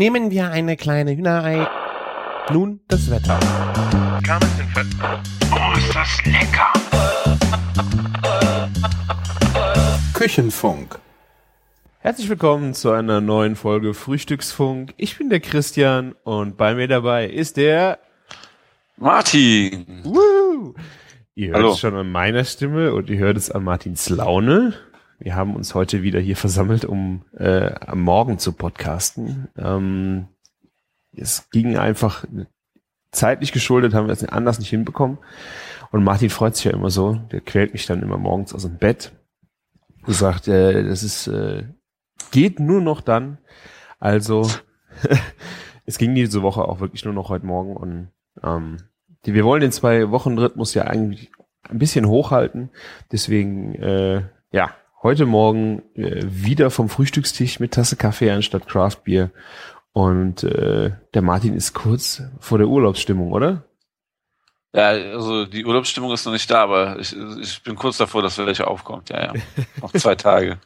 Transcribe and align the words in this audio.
Nehmen 0.00 0.30
wir 0.30 0.50
eine 0.50 0.78
kleine 0.78 1.14
Hühnerei. 1.14 1.68
Nun 2.50 2.80
das 2.88 3.10
Wetter. 3.10 3.38
Oh, 5.52 5.76
ist 5.76 5.94
das 5.94 6.24
lecker! 6.24 6.72
Küchenfunk. 10.14 10.98
Herzlich 11.98 12.30
willkommen 12.30 12.72
zu 12.72 12.92
einer 12.92 13.20
neuen 13.20 13.56
Folge 13.56 13.92
Frühstücksfunk. 13.92 14.94
Ich 14.96 15.18
bin 15.18 15.28
der 15.28 15.40
Christian 15.40 16.14
und 16.24 16.56
bei 16.56 16.74
mir 16.74 16.88
dabei 16.88 17.26
ist 17.26 17.58
der 17.58 17.98
Martin! 18.96 20.00
Woo! 20.04 20.72
Ihr 21.34 21.48
hört 21.48 21.58
Hallo. 21.58 21.72
es 21.72 21.78
schon 21.78 21.94
an 21.94 22.10
meiner 22.10 22.44
Stimme 22.44 22.94
und 22.94 23.10
ihr 23.10 23.18
hört 23.18 23.36
es 23.36 23.50
an 23.50 23.64
Martins 23.64 24.08
Laune. 24.08 24.72
Wir 25.20 25.36
haben 25.36 25.54
uns 25.54 25.74
heute 25.74 26.02
wieder 26.02 26.18
hier 26.18 26.36
versammelt, 26.36 26.86
um 26.86 27.26
äh, 27.36 27.74
am 27.86 28.00
Morgen 28.00 28.38
zu 28.38 28.52
podcasten. 28.52 29.48
Ähm, 29.54 30.28
es 31.12 31.50
ging 31.50 31.76
einfach 31.76 32.24
zeitlich 33.12 33.52
geschuldet, 33.52 33.92
haben 33.92 34.06
wir 34.06 34.14
es 34.14 34.24
anders 34.24 34.58
nicht 34.58 34.70
hinbekommen. 34.70 35.18
Und 35.92 36.04
Martin 36.04 36.30
freut 36.30 36.56
sich 36.56 36.64
ja 36.64 36.72
immer 36.72 36.88
so. 36.88 37.16
Der 37.32 37.42
quält 37.42 37.74
mich 37.74 37.84
dann 37.84 38.02
immer 38.02 38.16
morgens 38.16 38.54
aus 38.54 38.62
dem 38.62 38.78
Bett 38.78 39.12
und 40.06 40.14
sagt, 40.14 40.48
äh, 40.48 40.84
das 40.84 41.02
ist 41.02 41.26
äh, 41.26 41.64
geht 42.30 42.58
nur 42.58 42.80
noch 42.80 43.02
dann. 43.02 43.36
Also 43.98 44.48
es 45.84 45.98
ging 45.98 46.14
diese 46.14 46.40
Woche 46.40 46.62
auch 46.64 46.80
wirklich 46.80 47.04
nur 47.04 47.12
noch 47.12 47.28
heute 47.28 47.44
Morgen 47.44 47.76
und 47.76 48.08
ähm, 48.42 48.78
die, 49.26 49.34
wir 49.34 49.44
wollen 49.44 49.60
den 49.60 49.72
zwei 49.72 50.10
Wochen 50.10 50.38
Rhythmus 50.38 50.72
ja 50.72 50.84
eigentlich 50.84 51.30
ein 51.68 51.78
bisschen 51.78 52.06
hochhalten. 52.06 52.70
Deswegen 53.12 53.74
äh, 53.74 54.22
ja 54.50 54.74
heute 55.02 55.26
Morgen 55.26 55.82
äh, 55.94 56.22
wieder 56.24 56.70
vom 56.70 56.88
Frühstückstisch 56.88 57.60
mit 57.60 57.72
Tasse 57.72 57.96
Kaffee 57.96 58.30
anstatt 58.30 58.68
Craftbier 58.68 59.30
und 59.92 60.44
äh, 60.44 60.92
der 61.14 61.22
Martin 61.22 61.54
ist 61.54 61.74
kurz 61.74 62.22
vor 62.38 62.58
der 62.58 62.68
Urlaubsstimmung, 62.68 63.32
oder? 63.32 63.64
Ja, 64.72 64.88
also 64.88 65.46
die 65.46 65.64
Urlaubsstimmung 65.64 66.12
ist 66.12 66.24
noch 66.26 66.32
nicht 66.32 66.48
da, 66.50 66.62
aber 66.62 66.98
ich, 67.00 67.16
ich 67.16 67.62
bin 67.62 67.74
kurz 67.74 67.96
davor, 67.96 68.22
dass 68.22 68.38
welche 68.38 68.68
aufkommt. 68.68 69.10
Ja, 69.10 69.34
ja. 69.34 69.42
Noch 69.80 69.92
zwei 69.92 70.14
Tage. 70.16 70.60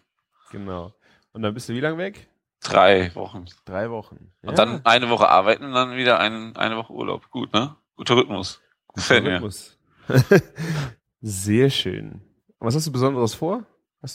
Genau. 0.51 0.93
Und 1.33 1.43
dann 1.43 1.55
bist 1.55 1.69
du 1.69 1.73
wie 1.73 1.81
lange 1.81 1.97
weg? 1.97 2.29
Drei 2.63 3.15
Wochen. 3.15 3.47
Drei 3.65 3.91
Wochen. 3.91 4.31
Und 4.43 4.59
dann 4.59 4.85
eine 4.85 5.09
Woche 5.09 5.29
arbeiten 5.29 5.65
und 5.65 5.73
dann 5.73 5.97
wieder 5.97 6.19
ein, 6.21 6.55
eine 6.57 6.77
Woche 6.77 6.93
Urlaub. 6.93 7.31
Gut, 7.31 7.53
ne? 7.53 7.77
Guter 7.97 8.17
Rhythmus. 8.17 8.61
Gefällt 8.95 9.25
mir. 9.25 9.35
Rhythmus. 9.35 9.79
Sehr 11.23 11.71
schön. 11.71 12.21
Was 12.59 12.75
hast 12.75 12.87
du 12.87 12.93
Besonderes 12.93 13.35
vor? 13.35 13.65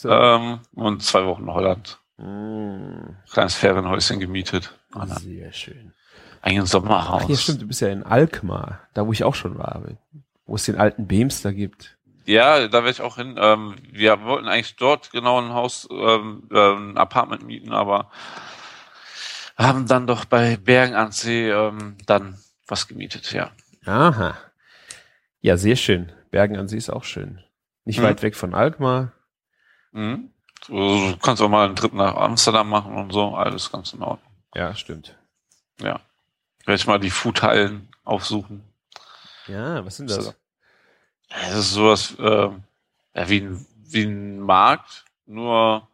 Du 0.02 0.08
Ähm, 0.08 0.60
und 0.74 1.02
zwei 1.02 1.24
Wochen 1.26 1.42
in 1.42 1.52
Holland. 1.54 1.98
Mm, 2.18 3.16
Kleines 3.32 3.54
Ferienhäuschen 3.54 4.20
gemietet. 4.20 4.78
Und 4.94 5.08
dann 5.10 5.18
sehr 5.18 5.52
schön. 5.52 5.92
Ein 6.42 6.64
Sommerhaus. 6.66 7.22
Ach 7.24 7.28
ja, 7.28 7.36
stimmt, 7.36 7.62
du 7.62 7.66
bist 7.66 7.80
ja 7.80 7.88
in 7.88 8.02
Alkmaar, 8.02 8.80
da 8.94 9.06
wo 9.06 9.12
ich 9.12 9.24
auch 9.24 9.34
schon 9.34 9.58
war, 9.58 9.82
wo 10.46 10.54
es 10.54 10.64
den 10.64 10.78
alten 10.78 11.06
Beams 11.06 11.42
da 11.42 11.52
gibt. 11.52 11.96
Ja, 12.24 12.68
da 12.68 12.78
werde 12.78 12.90
ich 12.90 13.00
auch 13.00 13.16
hin. 13.16 13.36
Ähm, 13.38 13.76
wir 13.90 14.22
wollten 14.24 14.46
eigentlich 14.48 14.76
dort 14.76 15.10
genau 15.10 15.40
ein 15.40 15.52
Haus, 15.52 15.88
ähm, 15.90 16.48
äh, 16.52 16.72
ein 16.76 16.96
Apartment 16.96 17.42
mieten, 17.44 17.72
aber 17.72 18.10
haben 19.56 19.86
dann 19.86 20.06
doch 20.06 20.24
bei 20.24 20.56
Bergen 20.56 20.94
an 20.94 21.12
See 21.12 21.50
ähm, 21.50 21.96
dann 22.06 22.38
was 22.66 22.86
gemietet, 22.88 23.32
ja. 23.32 23.50
Aha. 23.84 24.36
Ja, 25.40 25.56
sehr 25.56 25.76
schön. 25.76 26.12
Bergen 26.30 26.56
an 26.56 26.68
See 26.68 26.76
ist 26.76 26.90
auch 26.90 27.04
schön. 27.04 27.40
Nicht 27.84 27.98
Mhm. 27.98 28.04
weit 28.04 28.22
weg 28.22 28.36
von 28.36 28.54
Alkmaar. 28.54 29.12
Mhm. 29.92 30.30
Du 30.68 31.16
kannst 31.22 31.42
auch 31.42 31.48
mal 31.48 31.66
einen 31.66 31.76
Trip 31.76 31.92
nach 31.92 32.14
Amsterdam 32.14 32.68
machen 32.68 32.94
und 32.94 33.12
so, 33.12 33.34
alles 33.34 33.72
ganz 33.72 33.92
in 33.92 34.02
Ordnung. 34.02 34.32
Ja, 34.54 34.74
stimmt. 34.74 35.16
Ja. 35.80 36.00
Werde 36.64 36.76
ich 36.80 36.86
mal 36.86 37.00
die 37.00 37.10
Foodhallen 37.10 37.88
aufsuchen. 38.04 38.62
Ja, 39.46 39.84
was 39.84 39.96
sind 39.96 40.10
das? 40.10 40.34
Es 41.28 41.54
ist 41.54 41.72
sowas 41.72 42.14
äh, 42.18 42.50
ja, 43.14 43.28
wie, 43.28 43.40
ein, 43.40 43.66
wie 43.84 44.02
ein 44.04 44.40
Markt, 44.40 45.04
nur 45.26 45.88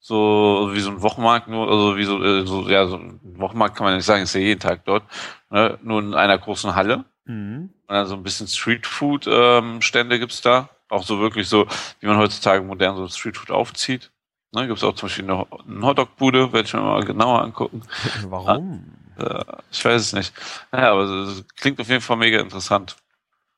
so 0.00 0.70
wie 0.72 0.80
so 0.80 0.90
ein 0.90 1.02
Wochenmarkt, 1.02 1.48
nur 1.48 1.68
also 1.68 1.96
wie 1.96 2.04
so, 2.04 2.22
äh, 2.22 2.46
so 2.46 2.68
ja 2.68 2.86
so 2.86 2.96
ein 2.96 3.20
Wochenmarkt 3.22 3.76
kann 3.76 3.84
man 3.84 3.96
nicht 3.96 4.04
sagen, 4.04 4.22
ist 4.22 4.34
ja 4.34 4.40
jeden 4.40 4.60
Tag 4.60 4.84
dort, 4.84 5.04
ne? 5.50 5.78
nur 5.82 6.00
in 6.00 6.14
einer 6.14 6.38
großen 6.38 6.74
Halle 6.74 7.04
Mhm. 7.24 7.74
und 7.86 7.94
dann 7.94 8.06
so 8.06 8.14
ein 8.14 8.22
bisschen 8.22 8.48
Streetfood 8.48 9.26
ähm, 9.26 9.80
gibt's 9.80 10.40
da, 10.40 10.70
auch 10.88 11.02
so 11.02 11.20
wirklich 11.20 11.48
so, 11.48 11.66
wie 12.00 12.06
man 12.06 12.16
heutzutage 12.18 12.62
modern 12.64 12.96
so 12.96 13.08
Streetfood 13.08 13.50
aufzieht. 13.50 14.10
Ne, 14.52 14.66
gibt's 14.66 14.82
auch 14.82 14.94
zum 14.94 15.08
Beispiel 15.08 15.24
eine, 15.30 15.46
eine 15.68 15.86
Hotdog-Bude, 15.86 16.52
werde 16.52 16.66
ich 16.66 16.72
mir 16.72 16.80
mal 16.80 17.04
genauer 17.04 17.42
angucken. 17.42 17.82
Warum? 18.28 18.84
Äh, 19.18 19.44
ich 19.70 19.84
weiß 19.84 20.00
es 20.00 20.12
nicht. 20.14 20.32
Naja, 20.72 20.92
aber 20.92 21.02
es 21.04 21.44
klingt 21.56 21.78
auf 21.80 21.88
jeden 21.88 22.00
Fall 22.00 22.16
mega 22.16 22.40
interessant. 22.40 22.96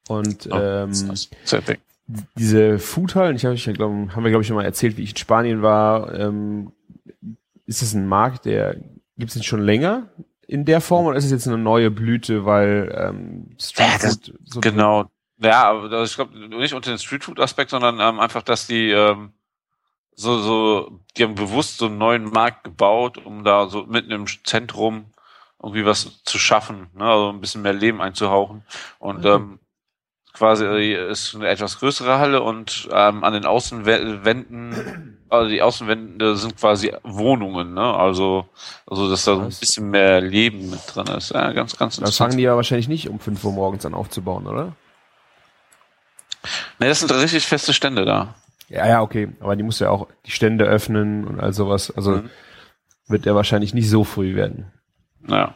Und 0.09 0.49
Oh, 0.51 0.57
ähm, 0.57 0.91
das 0.91 1.31
Setting. 1.45 1.77
diese 2.35 2.81
Foodhallen, 2.81 3.37
ich 3.37 3.45
habe 3.45 3.55
ich 3.55 3.65
glaub, 3.73 3.91
haben 3.93 4.25
wir 4.25 4.31
glaube 4.31 4.43
ich 4.43 4.49
schon 4.49 4.57
mal 4.57 4.65
erzählt, 4.65 4.97
wie 4.97 5.03
ich 5.05 5.11
in 5.11 5.17
Spanien 5.17 5.63
war. 5.63 6.13
Ähm, 6.19 6.73
ist 7.67 7.83
es 7.83 7.95
ein 7.95 8.09
Markt, 8.09 8.47
der 8.47 8.75
gibt 9.17 9.29
es 9.29 9.35
den 9.35 9.45
schon 9.45 9.61
länger 9.63 10.09
in 10.49 10.65
der 10.65 10.81
Form 10.81 11.07
oder 11.07 11.17
ist 11.17 11.27
es 11.27 11.31
jetzt 11.31 11.47
eine 11.47 11.59
neue 11.59 11.93
Blüte, 11.93 12.45
weil 12.45 12.93
ähm, 12.99 13.51
Ja, 13.77 13.87
das- 14.03 14.15
Streetfood 14.15 14.39
so 14.49 14.61
Genau. 14.61 15.09
Ja, 15.41 15.71
aber 15.71 16.03
ich 16.03 16.15
glaube 16.15 16.39
nicht 16.39 16.75
unter 16.75 16.91
den 16.91 16.99
Streetfood-Aspekt, 16.99 17.71
sondern 17.71 17.99
ähm, 18.01 18.21
einfach, 18.21 18.43
dass 18.43 18.67
die 18.67 18.91
ähm, 18.91 19.33
so, 20.15 20.39
so, 20.39 21.01
die 21.17 21.25
haben 21.25 21.35
bewusst 21.35 21.79
so 21.79 21.87
einen 21.87 21.99
neuen 21.99 22.25
Markt 22.25 22.65
gebaut, 22.65 23.19
um 23.19 23.43
da 23.43 23.69
so 23.69 23.85
mitten 23.85 24.11
im 24.11 24.27
Zentrum 24.45 25.07
irgendwie 25.63 25.85
was 25.87 26.23
zu 26.25 26.39
schaffen, 26.39 26.89
ne? 26.95 27.05
also 27.05 27.31
ein 27.31 27.41
bisschen 27.41 27.63
mehr 27.63 27.73
Leben 27.73 28.01
einzuhauchen. 28.01 28.63
Und 28.99 29.21
Mhm. 29.21 29.27
ähm, 29.27 29.59
quasi 30.33 30.65
äh, 30.65 31.11
ist 31.11 31.35
eine 31.35 31.49
etwas 31.49 31.79
größere 31.79 32.19
Halle 32.19 32.43
und 32.43 32.89
ähm, 32.93 33.25
an 33.25 33.33
den 33.33 33.47
Außenwänden, 33.47 35.19
also 35.29 35.49
die 35.49 35.63
Außenwände 35.63 36.37
sind 36.37 36.57
quasi 36.59 36.93
Wohnungen, 37.03 37.75
ne? 37.75 37.95
Also, 37.95 38.47
also 38.87 39.09
dass 39.11 39.25
da 39.25 39.37
so 39.37 39.41
ein 39.43 39.49
bisschen 39.49 39.91
mehr 39.91 40.21
Leben 40.21 40.71
mit 40.71 40.81
drin 40.87 41.07
ist. 41.09 41.31
Ja, 41.31 41.53
ganz, 41.53 41.77
ganz 41.77 41.97
Das 41.97 42.17
fangen 42.17 42.37
die 42.37 42.43
ja 42.45 42.57
wahrscheinlich 42.57 42.89
nicht 42.89 43.09
um 43.09 43.19
5 43.21 43.43
Uhr 43.45 43.53
morgens 43.53 43.85
an 43.87 43.95
aufzubauen, 43.95 44.47
oder? 44.47 44.73
Ne, 46.79 46.89
das 46.89 47.01
sind 47.01 47.13
richtig 47.13 47.47
feste 47.47 47.73
Stände 47.73 48.05
da. 48.05 48.35
Ja, 48.69 48.87
ja, 48.87 49.03
okay. 49.03 49.29
Aber 49.41 49.57
die 49.57 49.63
muss 49.63 49.79
ja 49.81 49.91
auch 49.91 50.07
die 50.27 50.31
Stände 50.31 50.65
öffnen 50.65 51.27
und 51.27 51.41
all 51.41 51.53
sowas. 51.53 51.91
Also 51.97 52.13
Mhm. 52.13 52.31
wird 53.09 53.27
er 53.27 53.35
wahrscheinlich 53.35 53.75
nicht 53.75 53.91
so 53.91 54.05
früh 54.05 54.35
werden. 54.37 54.71
Ja. 55.29 55.55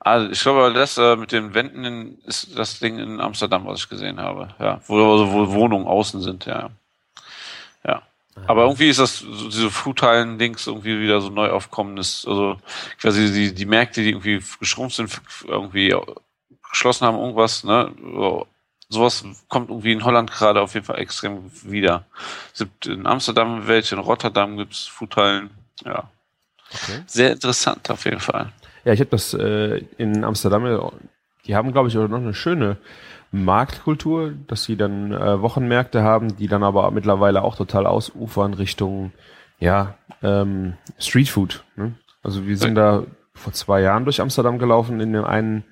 Also 0.00 0.30
ich 0.30 0.40
glaube, 0.40 0.72
das 0.74 0.98
äh, 0.98 1.16
mit 1.16 1.32
den 1.32 1.54
Wänden 1.54 2.18
ist 2.26 2.58
das 2.58 2.78
Ding 2.78 2.98
in 2.98 3.20
Amsterdam, 3.20 3.64
was 3.66 3.80
ich 3.80 3.88
gesehen 3.88 4.20
habe. 4.20 4.48
Ja, 4.58 4.80
wo, 4.86 5.12
also, 5.12 5.32
wo 5.32 5.52
Wohnungen 5.52 5.86
außen 5.86 6.20
sind, 6.20 6.44
ja. 6.46 6.70
Ja. 7.86 8.02
Aber 8.46 8.62
irgendwie 8.64 8.88
ist 8.88 8.98
das 8.98 9.18
so 9.20 9.48
diese 9.48 9.70
Foodhallen-Dings 9.70 10.66
irgendwie 10.66 11.00
wieder 11.00 11.20
so 11.20 11.30
neu 11.30 11.50
aufkommendes, 11.50 12.26
also 12.28 12.56
quasi 13.00 13.32
die, 13.32 13.54
die 13.54 13.64
Märkte, 13.66 14.02
die 14.02 14.10
irgendwie 14.10 14.42
geschrumpft 14.58 14.96
sind, 14.96 15.20
irgendwie 15.46 15.94
geschlossen 16.70 17.06
haben, 17.06 17.16
irgendwas, 17.18 17.62
ne? 17.64 17.92
So, 18.02 18.46
sowas 18.88 19.24
kommt 19.48 19.70
irgendwie 19.70 19.92
in 19.92 20.04
Holland 20.04 20.30
gerade 20.30 20.60
auf 20.60 20.74
jeden 20.74 20.86
Fall 20.86 20.98
extrem 20.98 21.50
wieder. 21.62 22.04
Es 22.52 22.60
gibt 22.60 22.86
in 22.86 23.06
Amsterdam 23.06 23.66
welche, 23.66 23.94
in 23.94 24.00
Rotterdam 24.00 24.56
gibt's 24.56 24.86
Foodhallen, 24.86 25.50
ja. 25.84 26.10
Okay. 26.72 27.02
Sehr 27.06 27.32
interessant 27.32 27.88
auf 27.90 28.04
jeden 28.04 28.20
Fall. 28.20 28.52
Ja, 28.84 28.92
ich 28.92 29.00
habe 29.00 29.10
das 29.10 29.32
äh, 29.34 29.84
in 29.96 30.24
Amsterdam, 30.24 30.66
äh, 30.66 30.78
die 31.46 31.54
haben, 31.54 31.72
glaube 31.72 31.88
ich, 31.88 31.96
auch 31.96 32.08
noch 32.08 32.18
eine 32.18 32.34
schöne 32.34 32.76
Marktkultur, 33.32 34.32
dass 34.46 34.64
sie 34.64 34.76
dann 34.76 35.12
äh, 35.12 35.40
Wochenmärkte 35.40 36.02
haben, 36.02 36.36
die 36.36 36.48
dann 36.48 36.62
aber 36.62 36.90
mittlerweile 36.90 37.42
auch 37.42 37.56
total 37.56 37.86
ausufern 37.86 38.54
Richtung, 38.54 39.12
ja, 39.58 39.94
ähm, 40.22 40.74
Streetfood. 40.98 41.64
Ne? 41.76 41.94
Also 42.22 42.46
wir 42.46 42.56
sind 42.56 42.76
da 42.76 43.04
vor 43.34 43.52
zwei 43.52 43.80
Jahren 43.80 44.04
durch 44.04 44.20
Amsterdam 44.20 44.58
gelaufen 44.58 45.00
in 45.00 45.12
dem 45.12 45.24
einen, 45.24 45.64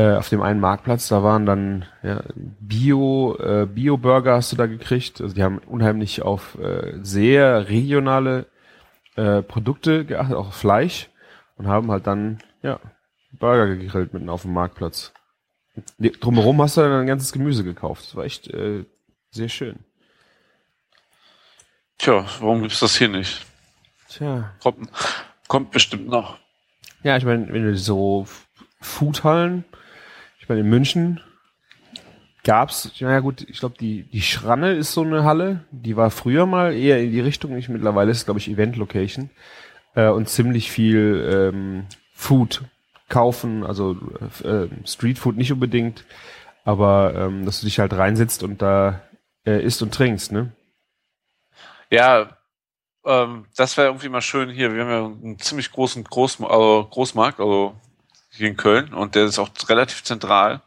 auf 0.00 0.28
dem 0.28 0.42
einen 0.42 0.60
Marktplatz, 0.60 1.08
da 1.08 1.22
waren 1.22 1.46
dann 1.46 1.86
ja, 2.02 2.22
Bio, 2.34 3.36
äh, 3.38 3.66
Bio-Burger 3.66 4.34
hast 4.34 4.52
du 4.52 4.56
da 4.56 4.66
gekriegt. 4.66 5.20
Also 5.22 5.34
die 5.34 5.42
haben 5.42 5.58
unheimlich 5.58 6.20
auf 6.20 6.58
äh, 6.58 6.98
sehr 7.02 7.68
regionale 7.68 8.46
äh, 9.16 9.42
Produkte 9.42 10.04
geachtet, 10.04 10.36
auch 10.36 10.52
Fleisch 10.52 11.08
und 11.56 11.66
haben 11.66 11.90
halt 11.90 12.06
dann, 12.06 12.40
ja, 12.62 12.78
Burger 13.32 13.74
gegrillt 13.74 14.12
mitten 14.12 14.28
auf 14.28 14.42
dem 14.42 14.52
Marktplatz. 14.52 15.12
Drumherum 15.98 16.60
hast 16.62 16.76
du 16.76 16.82
dann 16.82 16.92
ein 16.92 17.06
ganzes 17.06 17.32
Gemüse 17.32 17.64
gekauft. 17.64 18.04
Das 18.04 18.16
war 18.16 18.24
echt 18.24 18.48
äh, 18.48 18.84
sehr 19.30 19.48
schön. 19.48 19.78
Tja, 21.98 22.26
warum 22.40 22.62
gibt's 22.62 22.80
das 22.80 22.96
hier 22.96 23.08
nicht? 23.08 23.44
Tja. 24.08 24.52
Kommt, 24.62 24.90
kommt 25.48 25.70
bestimmt 25.70 26.08
noch. 26.08 26.38
Ja, 27.02 27.16
ich 27.16 27.24
meine, 27.24 27.52
wenn 27.52 27.64
du 27.64 27.76
so 27.76 28.26
Foodhallen, 28.80 29.64
ich 30.46 30.48
meine, 30.48 30.60
in 30.60 30.68
München 30.70 31.20
gab's, 32.44 32.92
naja 33.00 33.18
gut, 33.18 33.44
ich 33.48 33.58
glaube, 33.58 33.74
die, 33.80 34.04
die 34.04 34.22
Schranne 34.22 34.74
ist 34.74 34.92
so 34.92 35.02
eine 35.02 35.24
Halle, 35.24 35.64
die 35.72 35.96
war 35.96 36.12
früher 36.12 36.46
mal 36.46 36.72
eher 36.72 37.02
in 37.02 37.10
die 37.10 37.18
Richtung, 37.18 37.52
nicht 37.56 37.68
mittlerweile 37.68 38.12
ist, 38.12 38.26
glaube 38.26 38.38
ich, 38.38 38.48
Event 38.48 38.76
Location. 38.76 39.30
äh, 39.96 40.08
und 40.08 40.28
ziemlich 40.28 40.70
viel 40.70 41.50
ähm, 41.52 41.86
Food 42.14 42.62
kaufen, 43.08 43.64
also 43.64 43.96
äh, 44.44 44.68
Streetfood 44.84 45.36
nicht 45.36 45.52
unbedingt, 45.52 46.04
aber 46.64 47.14
ähm, 47.16 47.44
dass 47.44 47.60
du 47.60 47.66
dich 47.66 47.80
halt 47.80 47.92
reinsetzt 47.92 48.44
und 48.44 48.62
da 48.62 49.02
äh, 49.44 49.60
isst 49.64 49.82
und 49.82 49.92
trinkst, 49.92 50.30
ne? 50.30 50.52
Ja, 51.90 52.36
ähm, 53.04 53.46
das 53.56 53.76
wäre 53.76 53.88
irgendwie 53.88 54.08
mal 54.08 54.20
schön 54.20 54.50
hier. 54.50 54.74
Wir 54.74 54.84
haben 54.84 54.90
ja 54.90 55.04
einen 55.06 55.38
ziemlich 55.38 55.72
großen 55.72 56.04
Groß, 56.04 56.42
also 56.42 56.86
Großmarkt, 56.90 57.40
also 57.40 57.74
in 58.44 58.56
Köln 58.56 58.92
und 58.92 59.14
der 59.14 59.24
ist 59.24 59.38
auch 59.38 59.50
relativ 59.68 60.04
zentral. 60.04 60.60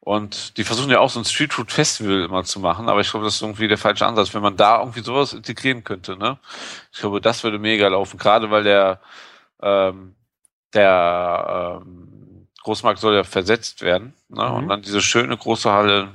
Und 0.00 0.56
die 0.56 0.64
versuchen 0.64 0.90
ja 0.90 0.98
auch 0.98 1.10
so 1.10 1.20
ein 1.20 1.24
Street 1.24 1.52
Food 1.52 1.70
Festival 1.70 2.22
immer 2.24 2.42
zu 2.42 2.58
machen, 2.58 2.88
aber 2.88 3.00
ich 3.00 3.10
glaube, 3.10 3.24
das 3.24 3.36
ist 3.36 3.42
irgendwie 3.42 3.68
der 3.68 3.78
falsche 3.78 4.04
Ansatz, 4.04 4.34
wenn 4.34 4.42
man 4.42 4.56
da 4.56 4.80
irgendwie 4.80 5.02
sowas 5.02 5.32
integrieren 5.32 5.84
könnte. 5.84 6.16
Ne? 6.16 6.38
Ich 6.92 6.98
glaube, 6.98 7.20
das 7.20 7.44
würde 7.44 7.60
mega 7.60 7.86
laufen, 7.86 8.18
gerade 8.18 8.50
weil 8.50 8.64
der 8.64 9.00
ähm, 9.62 10.16
der 10.74 11.80
ähm, 11.82 12.48
Großmarkt 12.62 13.00
soll 13.00 13.14
ja 13.14 13.24
versetzt 13.24 13.82
werden. 13.82 14.14
Ne? 14.28 14.44
Mhm. 14.44 14.54
Und 14.54 14.68
dann 14.68 14.82
diese 14.82 15.00
schöne 15.00 15.36
große 15.36 15.70
Halle 15.70 16.08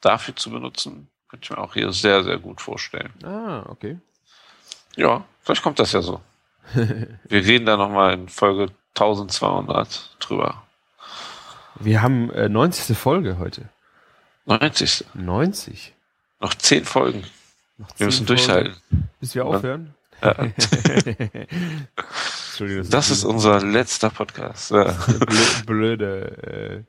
dafür 0.00 0.36
zu 0.36 0.50
benutzen, 0.50 1.08
könnte 1.28 1.44
ich 1.44 1.50
mir 1.50 1.58
auch 1.58 1.74
hier 1.74 1.92
sehr, 1.92 2.22
sehr 2.24 2.38
gut 2.38 2.60
vorstellen. 2.60 3.12
Ah, 3.22 3.64
okay. 3.68 3.98
Ja, 4.96 5.24
vielleicht 5.40 5.62
kommt 5.62 5.78
das 5.78 5.92
ja 5.92 6.02
so. 6.02 6.20
Wir 6.74 7.44
reden 7.44 7.66
da 7.66 7.76
nochmal 7.76 8.14
in 8.14 8.28
Folge 8.28 8.70
1200 8.94 10.16
drüber. 10.20 10.62
Wir 11.80 12.02
haben 12.02 12.30
äh, 12.30 12.48
90. 12.48 12.96
Folge 12.96 13.38
heute. 13.38 13.68
90. 14.46 15.04
90. 15.14 15.92
Noch 16.40 16.54
10 16.54 16.84
Folgen. 16.84 17.24
Noch 17.78 17.88
10 17.88 17.98
wir 17.98 18.06
müssen 18.06 18.26
Folgen, 18.26 18.42
durchhalten. 18.44 18.76
Bis 19.20 19.34
wir 19.34 19.46
aufhören? 19.46 19.94
Ja. 20.22 20.32
Entschuldigung. 22.46 22.88
Das, 22.90 23.10
ist 23.10 23.24
unser 23.24 23.60
letzter 23.60 24.10
Podcast. 24.10 24.70
Ja. 24.70 24.92
Blöde, 24.92 25.64
blöde 25.66 26.24
äh, 26.42 26.82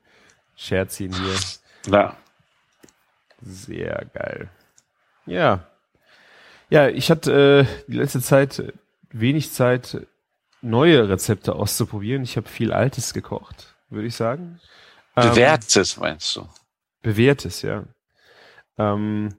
Scherzchen 0.56 1.14
hier. 1.14 1.36
Ja. 1.92 2.18
Sehr 3.42 4.06
geil. 4.14 4.50
Ja. 5.26 5.66
Ja, 6.70 6.88
ich 6.88 7.10
hatte 7.10 7.68
äh, 7.68 7.92
die 7.92 7.98
letzte 7.98 8.22
Zeit 8.22 8.74
wenig 9.12 9.52
Zeit, 9.54 10.06
neue 10.66 11.08
Rezepte 11.10 11.56
auszuprobieren. 11.56 12.24
Ich 12.24 12.38
habe 12.38 12.50
viel 12.50 12.74
Altes 12.74 13.14
gekocht, 13.14 13.76
würde 13.90 14.08
ich 14.08 14.16
sagen. 14.16 14.60
Bewährtes, 15.16 15.96
ähm, 15.96 16.04
meinst 16.04 16.36
du? 16.36 16.48
Bewährtes, 17.02 17.62
ja. 17.62 17.84
Ähm, 18.78 19.36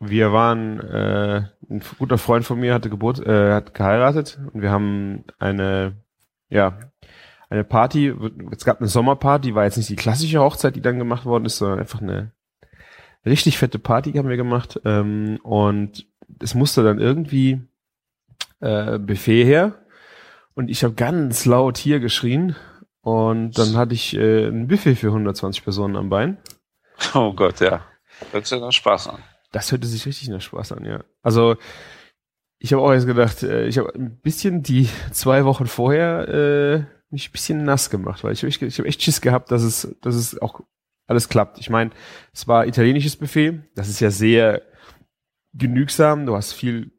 wir 0.00 0.32
waren, 0.32 0.80
äh, 0.80 1.42
ein 1.68 1.82
guter 1.98 2.18
Freund 2.18 2.44
von 2.44 2.58
mir 2.58 2.74
hatte 2.74 2.90
Geburt, 2.90 3.20
äh, 3.20 3.52
hat 3.52 3.74
geheiratet 3.74 4.38
und 4.52 4.62
wir 4.62 4.70
haben 4.70 5.24
eine, 5.38 5.94
ja, 6.48 6.78
eine 7.48 7.64
Party, 7.64 8.14
es 8.50 8.64
gab 8.64 8.80
eine 8.80 8.88
Sommerparty, 8.88 9.54
war 9.54 9.64
jetzt 9.64 9.76
nicht 9.76 9.90
die 9.90 9.96
klassische 9.96 10.40
Hochzeit, 10.40 10.76
die 10.76 10.80
dann 10.80 10.98
gemacht 10.98 11.26
worden 11.26 11.44
ist, 11.44 11.58
sondern 11.58 11.80
einfach 11.80 12.00
eine 12.00 12.32
richtig 13.26 13.58
fette 13.58 13.78
Party 13.78 14.12
haben 14.12 14.28
wir 14.28 14.36
gemacht 14.36 14.80
ähm, 14.84 15.38
und 15.42 16.06
es 16.40 16.54
musste 16.54 16.82
dann 16.82 16.98
irgendwie 16.98 17.60
äh, 18.60 18.98
Buffet 18.98 19.44
her 19.44 19.80
und 20.60 20.68
ich 20.68 20.84
habe 20.84 20.92
ganz 20.92 21.46
laut 21.46 21.78
hier 21.78 22.00
geschrien 22.00 22.54
und 23.00 23.58
dann 23.58 23.76
hatte 23.76 23.94
ich 23.94 24.14
äh, 24.14 24.46
ein 24.46 24.68
Buffet 24.68 24.94
für 24.94 25.06
120 25.06 25.64
Personen 25.64 25.96
am 25.96 26.10
Bein. 26.10 26.36
Oh 27.14 27.32
Gott, 27.32 27.60
ja. 27.60 27.82
Hört 28.30 28.46
sich 28.46 28.60
nach 28.60 28.70
Spaß 28.70 29.08
an. 29.08 29.22
Das 29.52 29.72
hörte 29.72 29.86
sich 29.86 30.04
richtig 30.04 30.28
nach 30.28 30.42
Spaß 30.42 30.72
an, 30.72 30.84
ja. 30.84 31.02
Also 31.22 31.56
ich 32.58 32.74
habe 32.74 32.82
auch 32.82 32.92
jetzt 32.92 33.06
gedacht, 33.06 33.42
äh, 33.42 33.66
ich 33.68 33.78
habe 33.78 33.90
ein 33.94 34.20
bisschen 34.20 34.62
die 34.62 34.86
zwei 35.12 35.46
Wochen 35.46 35.66
vorher 35.66 36.28
äh, 36.28 36.84
mich 37.08 37.30
ein 37.30 37.32
bisschen 37.32 37.64
nass 37.64 37.88
gemacht, 37.88 38.22
weil 38.22 38.34
ich, 38.34 38.44
ich, 38.44 38.60
ich 38.60 38.78
habe 38.78 38.86
echt 38.86 39.02
Schiss 39.02 39.22
gehabt, 39.22 39.50
dass 39.50 39.62
es, 39.62 39.96
dass 40.02 40.14
es 40.14 40.40
auch 40.42 40.60
alles 41.06 41.30
klappt. 41.30 41.58
Ich 41.58 41.70
meine, 41.70 41.90
es 42.34 42.46
war 42.48 42.66
italienisches 42.66 43.16
Buffet, 43.16 43.60
das 43.74 43.88
ist 43.88 44.00
ja 44.00 44.10
sehr 44.10 44.60
genügsam, 45.54 46.26
du 46.26 46.36
hast 46.36 46.52
viel, 46.52 46.92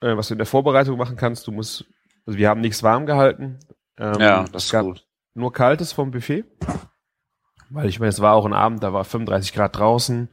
äh, 0.00 0.16
was 0.16 0.28
du 0.28 0.34
in 0.34 0.38
der 0.38 0.46
Vorbereitung 0.46 0.96
machen 0.96 1.16
kannst. 1.16 1.46
Du 1.46 1.52
musst, 1.52 1.84
also 2.26 2.38
wir 2.38 2.48
haben 2.48 2.60
nichts 2.60 2.82
warm 2.82 3.06
gehalten. 3.06 3.58
Ähm, 3.98 4.20
ja, 4.20 4.44
das 4.52 4.64
ist 4.64 4.78
gut. 4.78 5.06
Nur 5.34 5.52
kaltes 5.52 5.92
vom 5.92 6.10
Buffet. 6.10 6.44
Weil 7.70 7.88
ich 7.88 7.98
meine, 7.98 8.10
es 8.10 8.20
war 8.20 8.34
auch 8.34 8.46
ein 8.46 8.52
Abend, 8.52 8.82
da 8.82 8.92
war 8.92 9.04
35 9.04 9.52
Grad 9.52 9.76
draußen 9.76 10.28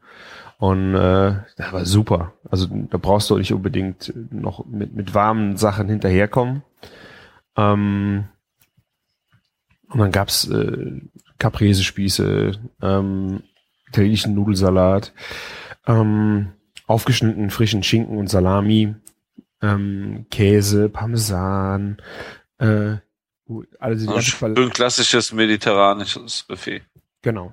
und 0.58 0.96
äh, 0.96 1.36
das 1.58 1.74
war 1.74 1.86
super. 1.86 2.34
Also 2.50 2.68
da 2.68 2.98
brauchst 2.98 3.30
du 3.30 3.38
nicht 3.38 3.54
unbedingt 3.54 4.14
noch 4.32 4.66
mit, 4.66 4.94
mit 4.94 5.14
warmen 5.14 5.58
Sachen 5.58 5.90
hinterherkommen. 5.90 6.64
Ähm, 7.58 8.30
und 9.90 10.00
dann 10.00 10.12
gab's 10.12 10.48
äh, 10.48 11.02
Caprese-Spieße, 11.40 12.52
ähm, 12.82 13.44
italienischen 13.88 14.36
Nudelsalat, 14.36 15.14
ähm, 15.88 16.54
aufgeschnittenen 16.88 17.50
frischen 17.50 17.84
Schinken 17.84 18.18
und 18.18 18.30
Salami, 18.30 18.96
ähm, 19.64 20.26
Käse, 20.30 20.90
Parmesan, 20.90 21.98
äh, 22.60 22.98
also 23.80 24.20
schön 24.22 24.70
klassisches 24.72 25.34
mediterranisches 25.34 26.44
Buffet. 26.44 26.82
Genau. 27.22 27.52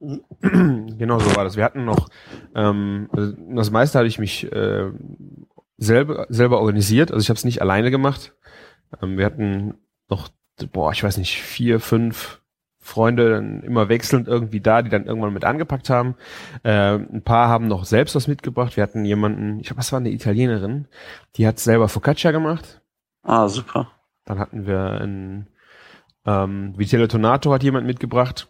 genau 0.40 1.18
so 1.18 1.36
war 1.36 1.44
das. 1.44 1.56
Wir 1.56 1.64
hatten 1.64 1.84
noch, 1.84 2.08
ähm, 2.54 3.08
also 3.12 3.32
das 3.54 3.70
meiste 3.70 3.98
hatte 3.98 4.08
ich 4.08 4.18
mich 4.18 4.50
äh, 4.52 4.90
selber, 5.76 6.26
selber 6.28 6.60
organisiert. 6.60 7.10
Also 7.12 7.22
ich 7.22 7.28
habe 7.28 7.38
es 7.38 7.44
nicht 7.44 7.62
alleine 7.62 7.90
gemacht. 7.90 8.34
Ähm, 9.02 9.18
wir 9.18 9.26
hatten 9.26 9.74
noch, 10.08 10.28
boah, 10.72 10.92
ich 10.92 11.02
weiß 11.02 11.18
nicht, 11.18 11.40
vier, 11.42 11.80
fünf 11.80 12.40
Freunde 12.84 13.30
dann 13.30 13.62
immer 13.62 13.88
wechselnd 13.88 14.28
irgendwie 14.28 14.60
da, 14.60 14.82
die 14.82 14.90
dann 14.90 15.06
irgendwann 15.06 15.32
mit 15.32 15.44
angepackt 15.44 15.88
haben. 15.88 16.16
Äh, 16.62 16.96
ein 16.96 17.22
paar 17.22 17.48
haben 17.48 17.66
noch 17.66 17.86
selbst 17.86 18.14
was 18.14 18.28
mitgebracht. 18.28 18.76
Wir 18.76 18.82
hatten 18.82 19.06
jemanden, 19.06 19.58
ich 19.58 19.66
glaube, 19.66 19.78
das 19.78 19.90
war 19.90 20.00
eine 20.00 20.10
Italienerin, 20.10 20.86
die 21.36 21.46
hat 21.46 21.58
selber 21.58 21.88
Focaccia 21.88 22.30
gemacht. 22.30 22.82
Ah, 23.22 23.48
super. 23.48 23.90
Dann 24.26 24.38
hatten 24.38 24.66
wir 24.66 25.00
ein 25.00 25.48
ähm, 26.26 26.74
Vitello 26.76 27.06
Tonato 27.06 27.52
hat 27.54 27.62
jemand 27.62 27.86
mitgebracht. 27.86 28.48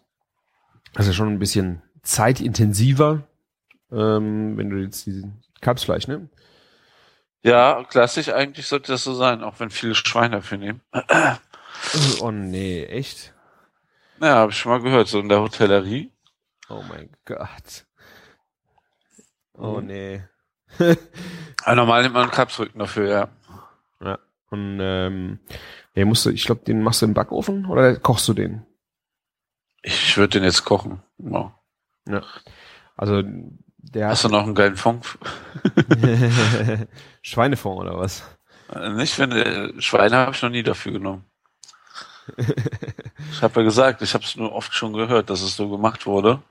Also 0.95 1.13
schon 1.13 1.29
ein 1.29 1.39
bisschen 1.39 1.81
zeitintensiver, 2.03 3.23
ähm, 3.91 4.57
wenn 4.57 4.69
du 4.69 4.77
jetzt 4.77 5.05
diesen 5.05 5.41
Kalbsfleisch, 5.61 6.07
ne? 6.07 6.29
Ja, 7.41 7.85
klassisch 7.85 8.29
eigentlich 8.29 8.67
sollte 8.67 8.91
das 8.91 9.03
so 9.03 9.13
sein, 9.13 9.43
auch 9.43 9.61
wenn 9.61 9.69
viele 9.69 9.95
Schweine 9.95 10.37
dafür 10.37 10.57
nehmen. 10.57 10.81
oh 12.19 12.31
nee, 12.31 12.83
echt? 12.85 13.34
Ja, 14.21 14.35
habe 14.35 14.51
ich 14.51 14.57
schon 14.57 14.71
mal 14.71 14.81
gehört, 14.81 15.07
so 15.07 15.19
in 15.19 15.29
der 15.29 15.41
Hotellerie. 15.41 16.11
Oh 16.69 16.83
mein 16.87 17.09
Gott. 17.25 17.85
Oh 19.53 19.79
mhm. 19.81 19.87
nee. 19.87 20.23
Aber 21.63 21.75
normal 21.75 22.03
nimmt 22.03 22.13
man 22.13 22.23
einen 22.23 22.31
Kalbsrücken 22.31 22.79
dafür, 22.79 23.09
ja. 23.09 23.29
Ja. 24.01 24.19
Und 24.49 24.79
ähm, 24.81 25.39
ja, 25.93 26.05
musst 26.05 26.25
du, 26.25 26.29
ich 26.29 26.45
glaube, 26.45 26.63
den 26.65 26.81
machst 26.81 27.01
du 27.01 27.05
im 27.05 27.13
Backofen 27.13 27.65
oder 27.65 27.95
kochst 27.97 28.27
du 28.27 28.33
den? 28.33 28.65
Ich 29.81 30.17
würde 30.17 30.39
den 30.39 30.43
jetzt 30.43 30.65
kochen. 30.65 31.01
Ja. 31.17 31.53
ja. 32.07 32.21
Also 32.97 33.21
der 33.77 34.09
Hast 34.09 34.23
du 34.23 34.29
noch 34.29 34.43
einen 34.43 34.55
geilen 34.55 34.77
Fond? 34.77 35.17
Schweinefond 37.21 37.81
oder 37.81 37.97
was? 37.97 38.23
Äh, 38.73 38.89
nicht, 38.89 39.19
wenn 39.19 39.31
äh, 39.31 39.79
Schweine 39.81 40.17
habe 40.17 40.31
ich 40.31 40.41
noch 40.41 40.49
nie 40.49 40.63
dafür 40.63 40.93
genommen. 40.93 41.25
Ich 42.37 43.41
habe 43.41 43.59
ja 43.59 43.65
gesagt, 43.65 44.01
ich 44.01 44.13
habe 44.13 44.23
es 44.23 44.35
nur 44.35 44.53
oft 44.53 44.73
schon 44.73 44.93
gehört, 44.93 45.29
dass 45.29 45.41
es 45.41 45.55
so 45.55 45.69
gemacht 45.69 46.05
wurde. 46.05 46.41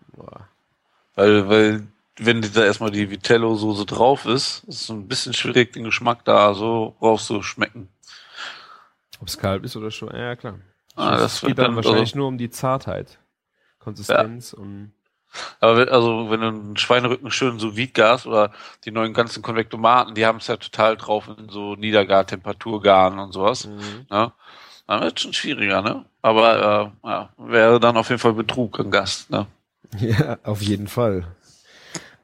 Weil, 1.15 1.49
weil, 1.49 1.87
wenn 2.17 2.43
da 2.43 2.65
erstmal 2.65 2.91
die 2.91 3.11
Vitello-Soße 3.11 3.87
drauf 3.87 4.27
ist, 4.27 4.65
ist 4.65 4.83
es 4.83 4.91
ein 4.91 5.09
bisschen 5.09 5.35
schwierig, 5.35 5.73
den 5.73 5.85
Geschmack 5.85 6.25
da 6.25 6.55
so 6.55 6.97
rauszuschmecken. 7.03 7.89
Ob 9.21 9.29
es 9.29 9.39
kalt 9.39 9.65
ist 9.65 9.77
oder 9.77 9.91
schon, 9.91 10.15
ja 10.15 10.37
klar. 10.37 10.61
Ah, 10.97 11.17
das 11.17 11.41
geht 11.41 11.59
dann, 11.59 11.67
dann 11.67 11.77
wahrscheinlich 11.77 12.11
also, 12.11 12.19
nur 12.19 12.29
um 12.29 12.39
die 12.39 12.51
Zartheit, 12.51 13.19
Konsistenz 13.79 14.53
ja. 14.53 14.59
und. 14.59 14.93
Aber 15.59 15.77
wenn, 15.77 15.89
also 15.89 16.31
wenn 16.31 16.41
du 16.41 16.47
einen 16.47 16.77
Schweinerücken 16.77 17.29
schön 17.33 17.59
so 17.59 17.73
Gas 17.93 18.25
oder 18.25 18.53
die 18.85 18.93
neuen 18.93 19.13
ganzen 19.13 19.43
Konvektomaten, 19.43 20.15
die 20.15 20.27
haben 20.27 20.39
es 20.39 20.47
ja 20.47 20.57
total 20.57 20.97
drauf 20.97 21.29
in 21.37 21.49
so 21.49 21.75
Niedergartemperaturgaren 21.75 23.19
und 23.19 23.33
sowas. 23.33 23.67
Mhm. 23.67 24.07
Ne? 24.09 24.33
Dann 24.87 25.03
wird 25.03 25.17
es 25.17 25.23
schon 25.23 25.33
schwieriger, 25.33 25.83
ne? 25.83 26.05
Aber 26.23 26.93
äh, 27.05 27.09
ja, 27.09 27.31
wäre 27.39 27.81
dann 27.81 27.97
auf 27.97 28.09
jeden 28.09 28.21
Fall 28.21 28.35
Betrug 28.35 28.79
im 28.79 28.91
Gast, 28.91 29.31
ne? 29.31 29.47
Ja, 29.99 30.39
auf 30.43 30.61
jeden 30.61 30.89
Fall. 30.89 31.25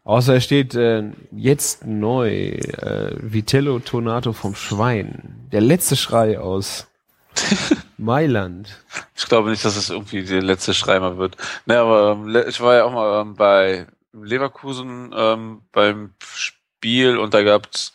Außer 0.02 0.36
es 0.36 0.44
steht 0.44 0.74
äh, 0.74 1.04
jetzt 1.30 1.86
neu 1.86 2.28
äh, 2.28 3.14
Vitello 3.20 3.78
Tonato 3.78 4.32
vom 4.32 4.54
Schwein. 4.54 5.48
Der 5.52 5.60
letzte 5.60 5.94
Schrei 5.94 6.40
aus 6.40 6.88
Mailand. 7.98 8.82
Ich 9.14 9.26
glaube 9.26 9.50
nicht, 9.50 9.64
dass 9.64 9.76
es 9.76 9.90
irgendwie 9.90 10.24
der 10.24 10.42
letzte 10.42 10.74
Schrei 10.74 10.98
mal 10.98 11.18
wird. 11.18 11.36
Ne, 11.66 11.78
aber 11.78 12.12
ähm, 12.12 12.44
ich 12.48 12.60
war 12.60 12.74
ja 12.74 12.84
auch 12.84 12.92
mal 12.92 13.20
ähm, 13.20 13.34
bei 13.36 13.86
Leverkusen 14.12 15.14
ähm, 15.14 15.62
beim 15.70 16.14
Spiel 16.24 17.18
und 17.18 17.34
da 17.34 17.42
gab's 17.42 17.94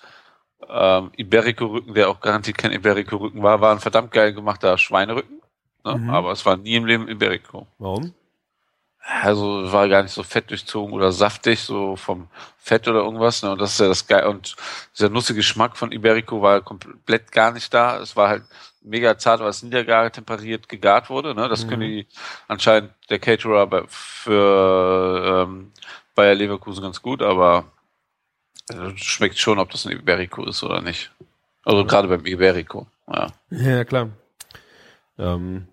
ähm, 0.69 1.11
Iberico-Rücken, 1.17 1.93
der 1.93 2.09
auch 2.09 2.19
garantiert 2.19 2.57
kein 2.57 2.71
Iberico-Rücken 2.71 3.41
war, 3.43 3.61
war 3.61 3.71
ein 3.71 3.79
verdammt 3.79 4.11
geil 4.11 4.33
gemachter 4.33 4.77
Schweinerücken. 4.77 5.41
Ne? 5.83 5.95
Mhm. 5.95 6.09
Aber 6.09 6.31
es 6.31 6.45
war 6.45 6.57
nie 6.57 6.75
im 6.75 6.85
Leben 6.85 7.07
Iberico. 7.07 7.67
Warum? 7.77 8.13
Also 9.21 9.71
war 9.71 9.87
gar 9.87 10.01
nicht 10.01 10.13
so 10.13 10.23
fett 10.23 10.49
durchzogen 10.49 10.93
oder 10.93 11.11
saftig, 11.11 11.59
so 11.59 11.95
vom 11.95 12.27
Fett 12.57 12.87
oder 12.87 13.01
irgendwas. 13.01 13.43
Ne? 13.43 13.51
Und 13.51 13.61
das 13.61 13.73
ist 13.73 13.79
ja 13.79 13.87
das 13.87 14.07
geil. 14.07 14.25
Und 14.25 14.55
dieser 14.97 15.09
nussige 15.09 15.37
Geschmack 15.37 15.77
von 15.77 15.91
Iberico 15.91 16.41
war 16.41 16.61
komplett 16.61 17.31
gar 17.31 17.51
nicht 17.51 17.71
da. 17.71 17.99
Es 17.99 18.15
war 18.15 18.29
halt 18.29 18.43
mega 18.81 19.17
zart, 19.17 19.41
weil 19.41 19.49
es 19.49 19.61
niedergar 19.61 20.11
temperiert 20.11 20.67
gegart 20.69 21.11
wurde. 21.11 21.35
Ne? 21.35 21.47
Das 21.49 21.65
mhm. 21.65 21.69
können 21.69 21.81
die 21.81 22.07
anscheinend 22.47 22.93
der 23.09 23.19
Caterer 23.19 23.85
für 23.87 25.45
ähm, 25.47 25.71
Bayer 26.15 26.33
Leverkusen 26.33 26.81
ganz 26.81 27.01
gut, 27.01 27.21
aber 27.21 27.65
also, 28.69 28.95
schmeckt 28.97 29.37
schon, 29.37 29.59
ob 29.59 29.71
das 29.71 29.85
ein 29.85 29.93
Iberico 29.93 30.45
ist 30.45 30.63
oder 30.63 30.81
nicht. 30.81 31.11
Also 31.63 31.81
ja. 31.81 31.87
gerade 31.87 32.07
beim 32.07 32.25
Iberico. 32.25 32.87
Ja, 33.07 33.27
ja 33.49 33.83
klar. 33.83 34.09
Ähm, 35.17 35.67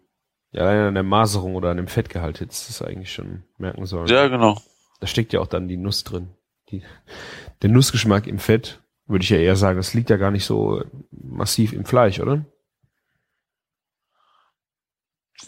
ja, 0.52 0.62
allein 0.62 0.88
an 0.88 0.94
der 0.94 1.02
Maserung 1.02 1.54
oder 1.54 1.70
an 1.70 1.78
dem 1.78 1.88
Fettgehalt 1.88 2.40
hättest 2.40 2.68
du 2.68 2.72
das 2.72 2.82
eigentlich 2.82 3.12
schon 3.12 3.42
merken 3.58 3.86
sollen. 3.86 4.06
Ja, 4.08 4.28
genau. 4.28 4.60
Da 5.00 5.06
steckt 5.06 5.32
ja 5.32 5.40
auch 5.40 5.46
dann 5.46 5.68
die 5.68 5.78
Nuss 5.78 6.04
drin. 6.04 6.28
Die, 6.70 6.82
der 7.62 7.70
Nussgeschmack 7.70 8.26
im 8.26 8.38
Fett, 8.38 8.80
würde 9.06 9.24
ich 9.24 9.30
ja 9.30 9.38
eher 9.38 9.56
sagen, 9.56 9.78
das 9.78 9.94
liegt 9.94 10.10
ja 10.10 10.16
gar 10.16 10.30
nicht 10.30 10.44
so 10.44 10.84
massiv 11.10 11.72
im 11.72 11.84
Fleisch, 11.84 12.20
oder? 12.20 12.44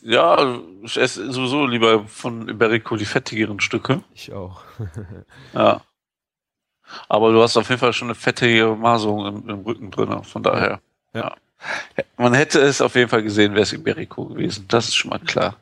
Ja, 0.03 0.61
ich 0.83 0.97
esse 0.97 1.31
sowieso 1.33 1.67
lieber 1.67 2.07
von 2.07 2.49
Iberico 2.49 2.97
die 2.97 3.05
fettigeren 3.05 3.61
Stücke. 3.61 4.03
Ich 4.15 4.33
auch. 4.33 4.63
ja. 5.55 5.83
Aber 7.09 7.33
du 7.33 7.43
hast 7.43 7.57
auf 7.57 7.69
jeden 7.69 7.81
Fall 7.81 7.93
schon 7.93 8.09
eine 8.09 8.15
fettige 8.15 8.77
Maserung 8.79 9.27
im, 9.27 9.49
im 9.49 9.61
Rücken 9.61 9.91
drin, 9.91 10.23
von 10.23 10.43
daher. 10.43 10.81
Ja. 11.13 11.35
ja. 11.97 12.05
Man 12.17 12.35
hätte 12.35 12.61
es 12.61 12.81
auf 12.81 12.95
jeden 12.95 13.09
Fall 13.09 13.23
gesehen, 13.23 13.53
wäre 13.53 13.63
es 13.63 13.73
Iberico 13.73 14.27
gewesen. 14.27 14.67
Das 14.69 14.89
ist 14.89 14.95
schon 14.95 15.11
mal 15.11 15.19
klar. 15.19 15.57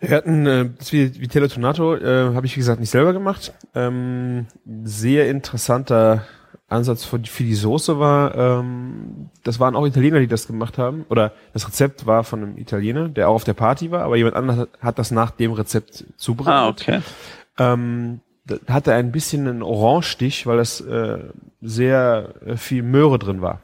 Wir 0.00 0.16
hatten 0.16 0.46
äh, 0.46 0.68
das 0.78 0.92
Vitello 0.92 1.46
Tonato, 1.46 1.94
äh, 1.94 2.34
habe 2.34 2.44
ich 2.44 2.56
wie 2.56 2.60
gesagt 2.60 2.80
nicht 2.80 2.90
selber 2.90 3.12
gemacht. 3.12 3.52
Ähm, 3.74 4.46
sehr 4.84 5.30
interessanter 5.30 6.26
Ansatz 6.72 7.04
für, 7.04 7.20
für 7.20 7.44
die 7.44 7.54
Soße 7.54 8.00
war, 8.00 8.34
ähm, 8.34 9.30
das 9.44 9.60
waren 9.60 9.76
auch 9.76 9.86
Italiener, 9.86 10.18
die 10.18 10.26
das 10.26 10.46
gemacht 10.46 10.78
haben. 10.78 11.04
Oder 11.08 11.32
das 11.52 11.68
Rezept 11.68 12.06
war 12.06 12.24
von 12.24 12.42
einem 12.42 12.58
Italiener, 12.58 13.08
der 13.08 13.28
auch 13.28 13.34
auf 13.34 13.44
der 13.44 13.54
Party 13.54 13.90
war, 13.90 14.02
aber 14.02 14.16
jemand 14.16 14.34
anderes 14.34 14.68
hat 14.80 14.98
das 14.98 15.10
nach 15.10 15.30
dem 15.30 15.52
Rezept 15.52 16.04
zubereitet. 16.16 16.52
Ah, 16.52 16.68
okay. 16.68 17.00
Ähm, 17.58 18.20
hatte 18.68 18.94
ein 18.94 19.12
bisschen 19.12 19.46
einen 19.46 19.62
Orangestich, 19.62 20.46
weil 20.46 20.56
das 20.56 20.80
äh, 20.80 21.18
sehr 21.60 22.34
äh, 22.44 22.56
viel 22.56 22.82
Möhre 22.82 23.18
drin 23.18 23.42
war. 23.42 23.60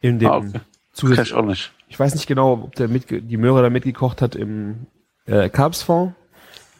In 0.00 0.18
dem 0.18 0.30
ah, 0.30 0.36
okay. 0.38 0.60
Zusätzlich. 0.92 1.28
Ich 1.28 1.34
auch 1.34 1.44
nicht. 1.44 1.72
Ich 1.88 1.98
weiß 1.98 2.14
nicht 2.14 2.26
genau, 2.26 2.52
ob 2.52 2.74
der 2.74 2.88
mit, 2.88 3.06
die 3.10 3.36
Möhre 3.36 3.62
da 3.62 3.70
mitgekocht 3.70 4.22
hat 4.22 4.34
im 4.34 4.86
äh, 5.26 5.48
Carbsfond. 5.48 6.14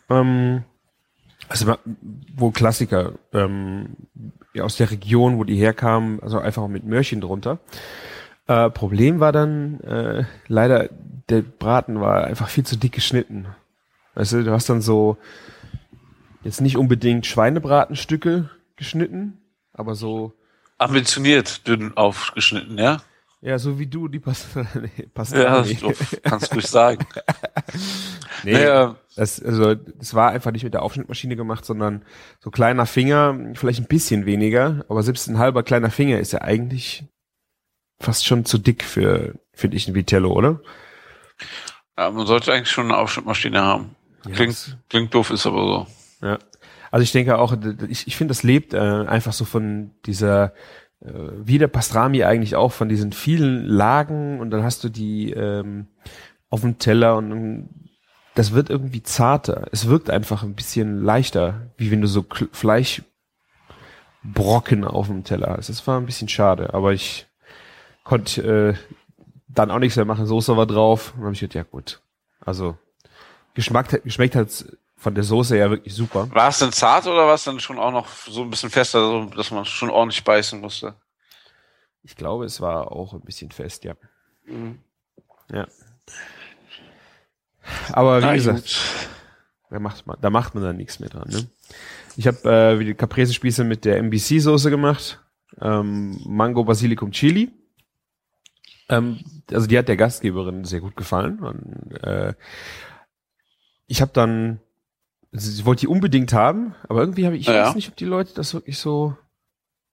Ähm, 0.09 0.65
also 1.49 1.75
wo 2.37 2.51
Klassiker 2.51 3.15
ähm, 3.33 3.97
aus 4.61 4.77
der 4.77 4.91
Region, 4.91 5.39
wo 5.39 5.45
die 5.45 5.57
herkamen, 5.57 6.21
also 6.23 6.39
einfach 6.39 6.69
mit 6.69 6.85
Möhrchen 6.85 7.21
drunter. 7.21 7.59
Äh, 8.47 8.71
Problem 8.71 9.21
war 9.21 9.33
dann 9.33 9.81
äh, 9.81 10.25
leider, 10.47 10.89
der 11.29 11.43
Braten 11.43 12.01
war 12.01 12.25
einfach 12.25 12.49
viel 12.49 12.65
zu 12.65 12.77
dick 12.77 12.93
geschnitten. 12.93 13.47
Weißt 14.15 14.33
du, 14.33 14.45
du 14.45 14.53
hast 14.53 14.69
dann 14.69 14.81
so 14.81 15.17
jetzt 16.43 16.61
nicht 16.61 16.77
unbedingt 16.77 17.27
Schweinebratenstücke 17.27 18.51
geschnitten, 18.77 19.39
aber 19.73 19.95
so 19.95 20.33
ambitioniert 20.79 21.67
dünn 21.67 21.97
aufgeschnitten, 21.97 22.79
ja? 22.79 23.03
Ja, 23.43 23.59
so 23.59 23.79
wie 23.79 23.87
du 23.87 24.09
die 24.09 24.19
Pasta 24.19 24.67
ja, 25.33 25.65
so, 25.65 25.93
kannst 26.23 26.55
du 26.55 26.61
sagen. 26.61 27.07
nee, 28.45 28.53
naja. 28.53 28.97
das, 29.17 29.43
also, 29.43 29.75
das 29.75 30.15
war 30.15 30.31
einfach 30.31 30.53
nicht 30.53 30.65
mit 30.65 30.75
der 30.75 30.83
Aufschnittmaschine 30.83 31.37
gemacht, 31.37 31.65
sondern 31.65 32.03
so 32.41 32.51
kleiner 32.51 32.85
Finger, 32.85 33.55
vielleicht 33.55 33.81
ein 33.81 33.87
bisschen 33.87 34.27
weniger, 34.27 34.85
aber 34.89 35.03
selbst 35.03 35.27
ein 35.29 35.39
halber 35.39 35.63
kleiner 35.63 35.91
Finger 35.91 36.19
ist 36.19 36.33
ja 36.33 36.43
eigentlich 36.43 37.05
fast 37.99 38.27
schon 38.27 38.45
zu 38.45 38.59
dick 38.59 38.85
für, 38.85 39.35
finde 39.55 39.77
ich, 39.79 39.89
ein 39.89 39.95
Vitello, 39.95 40.33
oder? 40.33 40.61
Ja, 41.97 42.11
man 42.11 42.27
sollte 42.27 42.53
eigentlich 42.53 42.71
schon 42.71 42.87
eine 42.87 42.99
Aufschnittmaschine 42.99 43.63
haben. 43.63 43.97
Klingt, 44.33 44.67
ja, 44.69 44.75
klingt 44.91 45.15
doof, 45.15 45.31
ist 45.31 45.47
aber 45.47 45.63
so. 45.65 45.87
Ja. 46.23 46.39
Also 46.91 47.03
ich 47.03 47.13
denke 47.13 47.39
auch, 47.39 47.57
ich, 47.89 48.07
ich 48.07 48.17
finde, 48.17 48.33
das 48.33 48.43
lebt 48.43 48.75
äh, 48.75 48.79
einfach 48.79 49.33
so 49.33 49.45
von 49.45 49.93
dieser 50.07 50.53
äh, 51.01 51.13
wie 51.35 51.59
der 51.59 51.69
Pastrami 51.69 52.25
eigentlich 52.25 52.57
auch 52.57 52.73
von 52.73 52.89
diesen 52.89 53.13
vielen 53.13 53.65
Lagen 53.65 54.41
und 54.41 54.51
dann 54.51 54.63
hast 54.63 54.85
du 54.85 54.89
die 54.89 55.33
ähm, 55.33 55.87
auf 56.51 56.63
dem 56.63 56.79
Teller 56.79 57.17
und 57.17 57.69
das 58.35 58.53
wird 58.53 58.71
irgendwie 58.71 59.03
zarter. 59.03 59.67
Es 59.73 59.89
wirkt 59.89 60.11
einfach 60.11 60.43
ein 60.43 60.55
bisschen 60.55 61.03
leichter, 61.03 61.71
wie 61.77 61.91
wenn 61.91 62.01
du 62.01 62.07
so 62.07 62.25
Fleischbrocken 62.53 63.05
auf 64.85 65.07
dem 65.07 65.25
Teller 65.25 65.55
hast. 65.57 65.69
Das 65.69 65.87
war 65.87 65.99
ein 65.99 66.07
bisschen 66.07 66.29
schade, 66.29 66.75
aber 66.75 66.93
ich 66.93 67.27
konnte 68.05 68.43
äh, 68.43 68.75
dann 69.49 69.71
auch 69.71 69.79
nichts 69.79 69.97
mehr 69.97 70.05
machen. 70.05 70.27
Soße 70.27 70.57
war 70.57 70.67
drauf 70.67 71.15
und 71.17 71.25
habe 71.25 71.33
ich 71.33 71.41
gedacht, 71.41 71.55
ja 71.55 71.63
gut. 71.63 72.01
Also 72.41 72.77
Geschmack, 73.55 74.03
geschmeckt 74.05 74.37
hat 74.37 74.65
von 75.01 75.15
der 75.15 75.25
Soße 75.25 75.57
ja 75.57 75.71
wirklich 75.71 75.95
super. 75.95 76.29
War 76.31 76.49
es 76.49 76.59
denn 76.59 76.73
zart 76.73 77.07
oder 77.07 77.27
war 77.27 77.35
es 77.35 77.45
dann 77.45 77.59
schon 77.59 77.79
auch 77.79 77.91
noch 77.91 78.07
so 78.07 78.43
ein 78.43 78.51
bisschen 78.51 78.69
fester, 78.69 79.01
so, 79.01 79.25
dass 79.25 79.51
man 79.51 79.65
schon 79.65 79.89
ordentlich 79.89 80.23
beißen 80.23 80.61
musste? 80.61 80.95
Ich 82.03 82.17
glaube, 82.17 82.45
es 82.45 82.61
war 82.61 82.93
auch 82.93 83.15
ein 83.15 83.23
bisschen 83.23 83.51
fest, 83.51 83.85
ja. 83.85 83.95
Mhm. 84.45 84.79
Ja. 85.51 85.67
Aber 87.93 88.21
wie 88.21 88.27
Na, 88.27 88.35
gesagt, 88.35 88.79
da 89.71 89.79
macht 89.79 90.07
man, 90.07 90.19
da 90.21 90.29
macht 90.29 90.55
man 90.55 90.65
dann 90.65 90.77
nichts 90.77 91.01
mehr 91.01 91.09
dran. 91.09 91.29
Ne? 91.31 91.49
Ich 92.17 92.27
habe 92.27 92.51
äh, 92.51 92.79
wie 92.79 92.85
die 92.85 92.95
Caprese-Spieße 92.95 93.65
mit 93.65 93.87
der 93.87 94.03
MBC-Soße 94.03 94.69
gemacht. 94.69 95.19
Ähm, 95.63 96.21
Mango, 96.27 96.63
Basilikum, 96.65 97.11
Chili. 97.11 97.51
Ähm, 98.91 99.21
also 99.51 99.67
die 99.67 99.79
hat 99.79 99.89
der 99.89 99.97
Gastgeberin 99.97 100.65
sehr 100.65 100.81
gut 100.81 100.95
gefallen. 100.95 101.39
Und, 101.41 101.97
äh, 102.03 102.35
ich 103.87 104.03
habe 104.03 104.13
dann 104.13 104.61
also 105.33 105.51
sie 105.51 105.65
wollte 105.65 105.81
die 105.81 105.89
unbedingt 105.89 106.33
haben, 106.33 106.75
aber 106.89 107.01
irgendwie 107.01 107.25
habe 107.25 107.37
ich, 107.37 107.43
ich 107.43 107.49
ja. 107.49 107.67
weiß 107.67 107.75
nicht, 107.75 107.89
ob 107.89 107.97
die 107.97 108.05
Leute 108.05 108.35
das 108.35 108.53
wirklich 108.55 108.79
so 108.79 109.17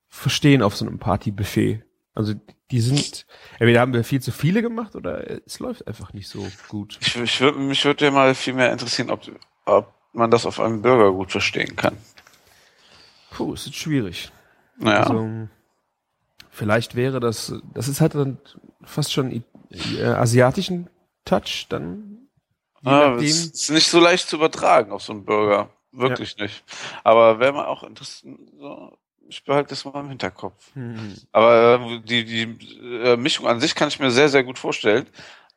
verstehen 0.07 0.61
auf 0.63 0.75
so 0.75 0.85
einem 0.85 0.99
Partybuffet. 0.99 1.83
Also 2.13 2.33
die 2.71 2.81
sind, 2.81 3.27
entweder 3.59 3.81
haben 3.81 3.93
wir 3.93 4.03
viel 4.03 4.21
zu 4.21 4.31
viele 4.31 4.61
gemacht 4.61 4.95
oder 4.95 5.45
es 5.45 5.59
läuft 5.59 5.87
einfach 5.87 6.13
nicht 6.13 6.27
so 6.27 6.45
gut. 6.67 6.97
Ich, 7.01 7.15
ich 7.15 7.39
würd, 7.39 7.57
mich 7.57 7.85
würde 7.85 8.05
ja 8.05 8.11
mal 8.11 8.33
viel 8.33 8.53
mehr 8.53 8.71
interessieren, 8.71 9.11
ob, 9.11 9.21
ob 9.65 9.93
man 10.13 10.31
das 10.31 10.45
auf 10.45 10.59
einem 10.59 10.81
Burger 10.81 11.11
gut 11.11 11.31
verstehen 11.31 11.75
kann. 11.75 11.95
Puh, 13.31 13.53
es 13.53 13.67
ist 13.67 13.75
schwierig. 13.75 14.31
Naja. 14.77 15.03
Also, 15.03 15.47
vielleicht 16.49 16.95
wäre 16.95 17.19
das, 17.19 17.53
das 17.73 17.87
ist 17.87 18.01
halt 18.01 18.15
dann 18.15 18.39
fast 18.83 19.13
schon 19.13 19.43
äh, 19.69 20.03
asiatischen 20.03 20.89
Touch, 21.23 21.67
dann 21.69 22.16
Ah, 22.83 23.15
das 23.15 23.23
ist 23.23 23.69
nicht 23.69 23.87
so 23.87 23.99
leicht 23.99 24.29
zu 24.29 24.35
übertragen 24.35 24.91
auf 24.91 25.03
so 25.03 25.13
einen 25.13 25.25
Burger. 25.25 25.69
Wirklich 25.91 26.35
ja. 26.37 26.43
nicht. 26.43 26.63
Aber 27.03 27.39
wäre 27.39 27.53
mal 27.53 27.65
auch 27.65 27.83
interessant, 27.83 28.39
so, 28.59 28.97
ich 29.27 29.43
behalte 29.43 29.69
das 29.69 29.85
mal 29.85 29.99
im 29.99 30.09
Hinterkopf. 30.09 30.75
Mhm. 30.75 31.15
Aber 31.31 31.79
äh, 31.81 31.99
die, 32.01 32.25
die 32.25 32.43
äh, 33.03 33.17
Mischung 33.17 33.47
an 33.47 33.59
sich 33.59 33.75
kann 33.75 33.87
ich 33.87 33.99
mir 33.99 34.11
sehr, 34.11 34.29
sehr 34.29 34.43
gut 34.43 34.59
vorstellen. 34.59 35.07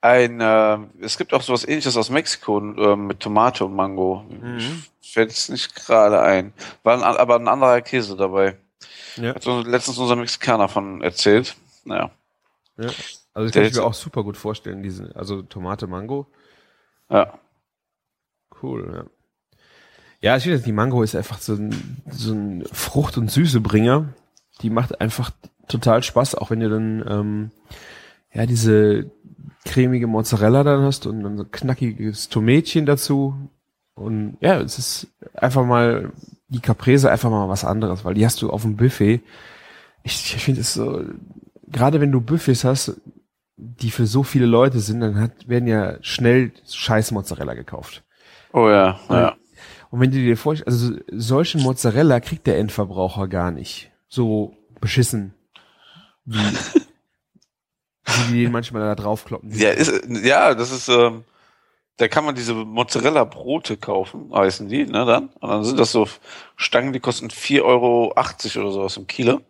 Ein, 0.00 0.40
äh, 0.40 0.78
es 1.00 1.18
gibt 1.18 1.34
auch 1.34 1.42
sowas 1.42 1.66
ähnliches 1.66 1.96
aus 1.96 2.10
Mexiko 2.10 2.58
äh, 2.58 2.96
mit 2.96 3.20
Tomate 3.20 3.64
und 3.64 3.74
Mango. 3.74 4.24
Mhm. 4.28 4.84
Fällt 5.02 5.30
es 5.30 5.48
nicht 5.48 5.74
gerade 5.74 6.20
ein. 6.20 6.52
War 6.82 6.94
ein, 6.94 7.02
aber 7.02 7.36
ein 7.36 7.48
anderer 7.48 7.80
Käse 7.82 8.16
dabei. 8.16 8.56
Ja. 9.16 9.34
Hat 9.34 9.42
so 9.42 9.60
letztens 9.60 9.98
unser 9.98 10.16
Mexikaner 10.16 10.68
von 10.68 11.02
erzählt. 11.02 11.54
Naja. 11.84 12.10
Ja. 12.78 12.88
Also 13.34 13.46
das 13.46 13.52
kann 13.52 13.64
ich 13.64 13.74
mir 13.74 13.84
auch 13.84 13.94
super 13.94 14.24
gut 14.24 14.36
vorstellen, 14.36 14.82
diese, 14.82 15.14
also 15.14 15.42
Tomate, 15.42 15.86
Mango. 15.86 16.26
Ja. 17.10 17.38
Cool, 18.62 18.92
ja. 18.94 19.04
Ja, 20.22 20.36
ich 20.36 20.42
finde, 20.42 20.60
die 20.60 20.72
Mango 20.72 21.02
ist 21.02 21.16
einfach 21.16 21.38
so 21.40 21.54
ein, 21.54 22.02
so 22.10 22.34
ein 22.34 22.64
Frucht- 22.72 23.16
und 23.16 23.30
Süßebringer. 23.30 24.12
Die 24.60 24.68
macht 24.68 25.00
einfach 25.00 25.30
total 25.66 26.02
Spaß, 26.02 26.34
auch 26.34 26.50
wenn 26.50 26.60
du 26.60 26.68
dann 26.68 27.04
ähm, 27.08 27.50
ja 28.34 28.44
diese 28.44 29.10
cremige 29.64 30.06
Mozzarella 30.06 30.62
dann 30.62 30.82
hast 30.82 31.06
und 31.06 31.22
dann 31.22 31.38
so 31.38 31.44
knackiges 31.44 32.28
Tomätchen 32.28 32.84
dazu. 32.84 33.34
Und 33.94 34.36
ja, 34.40 34.60
es 34.60 34.78
ist 34.78 35.06
einfach 35.34 35.64
mal 35.64 36.12
die 36.48 36.60
Caprese 36.60 37.10
einfach 37.10 37.30
mal 37.30 37.48
was 37.48 37.64
anderes, 37.64 38.04
weil 38.04 38.14
die 38.14 38.24
hast 38.26 38.42
du 38.42 38.50
auf 38.50 38.62
dem 38.62 38.76
Buffet. 38.76 39.20
Ich, 40.02 40.34
ich 40.36 40.42
finde 40.44 40.62
es 40.62 40.74
so, 40.74 41.02
gerade 41.68 42.00
wenn 42.00 42.12
du 42.12 42.20
Buffets 42.20 42.64
hast, 42.64 43.00
die 43.60 43.90
für 43.90 44.06
so 44.06 44.22
viele 44.22 44.46
Leute 44.46 44.80
sind, 44.80 45.00
dann 45.00 45.20
hat, 45.20 45.48
werden 45.48 45.68
ja 45.68 45.96
schnell 46.02 46.52
scheiß 46.68 47.10
Mozzarella 47.12 47.54
gekauft. 47.54 48.02
Oh 48.52 48.68
ja, 48.68 48.98
und, 49.08 49.16
ja. 49.16 49.36
Und 49.90 50.00
wenn 50.00 50.10
du 50.10 50.18
dir 50.18 50.36
vorstellst, 50.36 50.82
also 50.82 50.98
solchen 51.12 51.62
Mozzarella 51.62 52.20
kriegt 52.20 52.46
der 52.46 52.58
Endverbraucher 52.58 53.28
gar 53.28 53.50
nicht. 53.50 53.90
So 54.08 54.56
beschissen, 54.80 55.34
wie, 56.24 56.38
wie 58.06 58.32
die 58.32 58.42
den 58.44 58.52
manchmal 58.52 58.82
da 58.82 58.94
draufkloppen. 58.94 59.50
Ja, 59.56 59.70
ist, 59.70 59.92
ja, 60.08 60.54
das 60.54 60.72
ist, 60.72 60.88
ähm, 60.88 61.24
da 61.96 62.08
kann 62.08 62.24
man 62.24 62.34
diese 62.34 62.54
Mozzarella-Brote 62.54 63.76
kaufen, 63.76 64.32
heißen 64.34 64.68
die, 64.68 64.86
ne, 64.86 65.04
dann. 65.04 65.28
Und 65.40 65.50
dann 65.50 65.64
sind 65.64 65.78
das 65.78 65.92
so 65.92 66.08
Stangen, 66.56 66.92
die 66.92 67.00
kosten 67.00 67.28
4,80 67.28 67.62
Euro 67.62 68.12
oder 68.12 68.72
sowas 68.72 68.96
im 68.96 69.06
Kilo. 69.06 69.42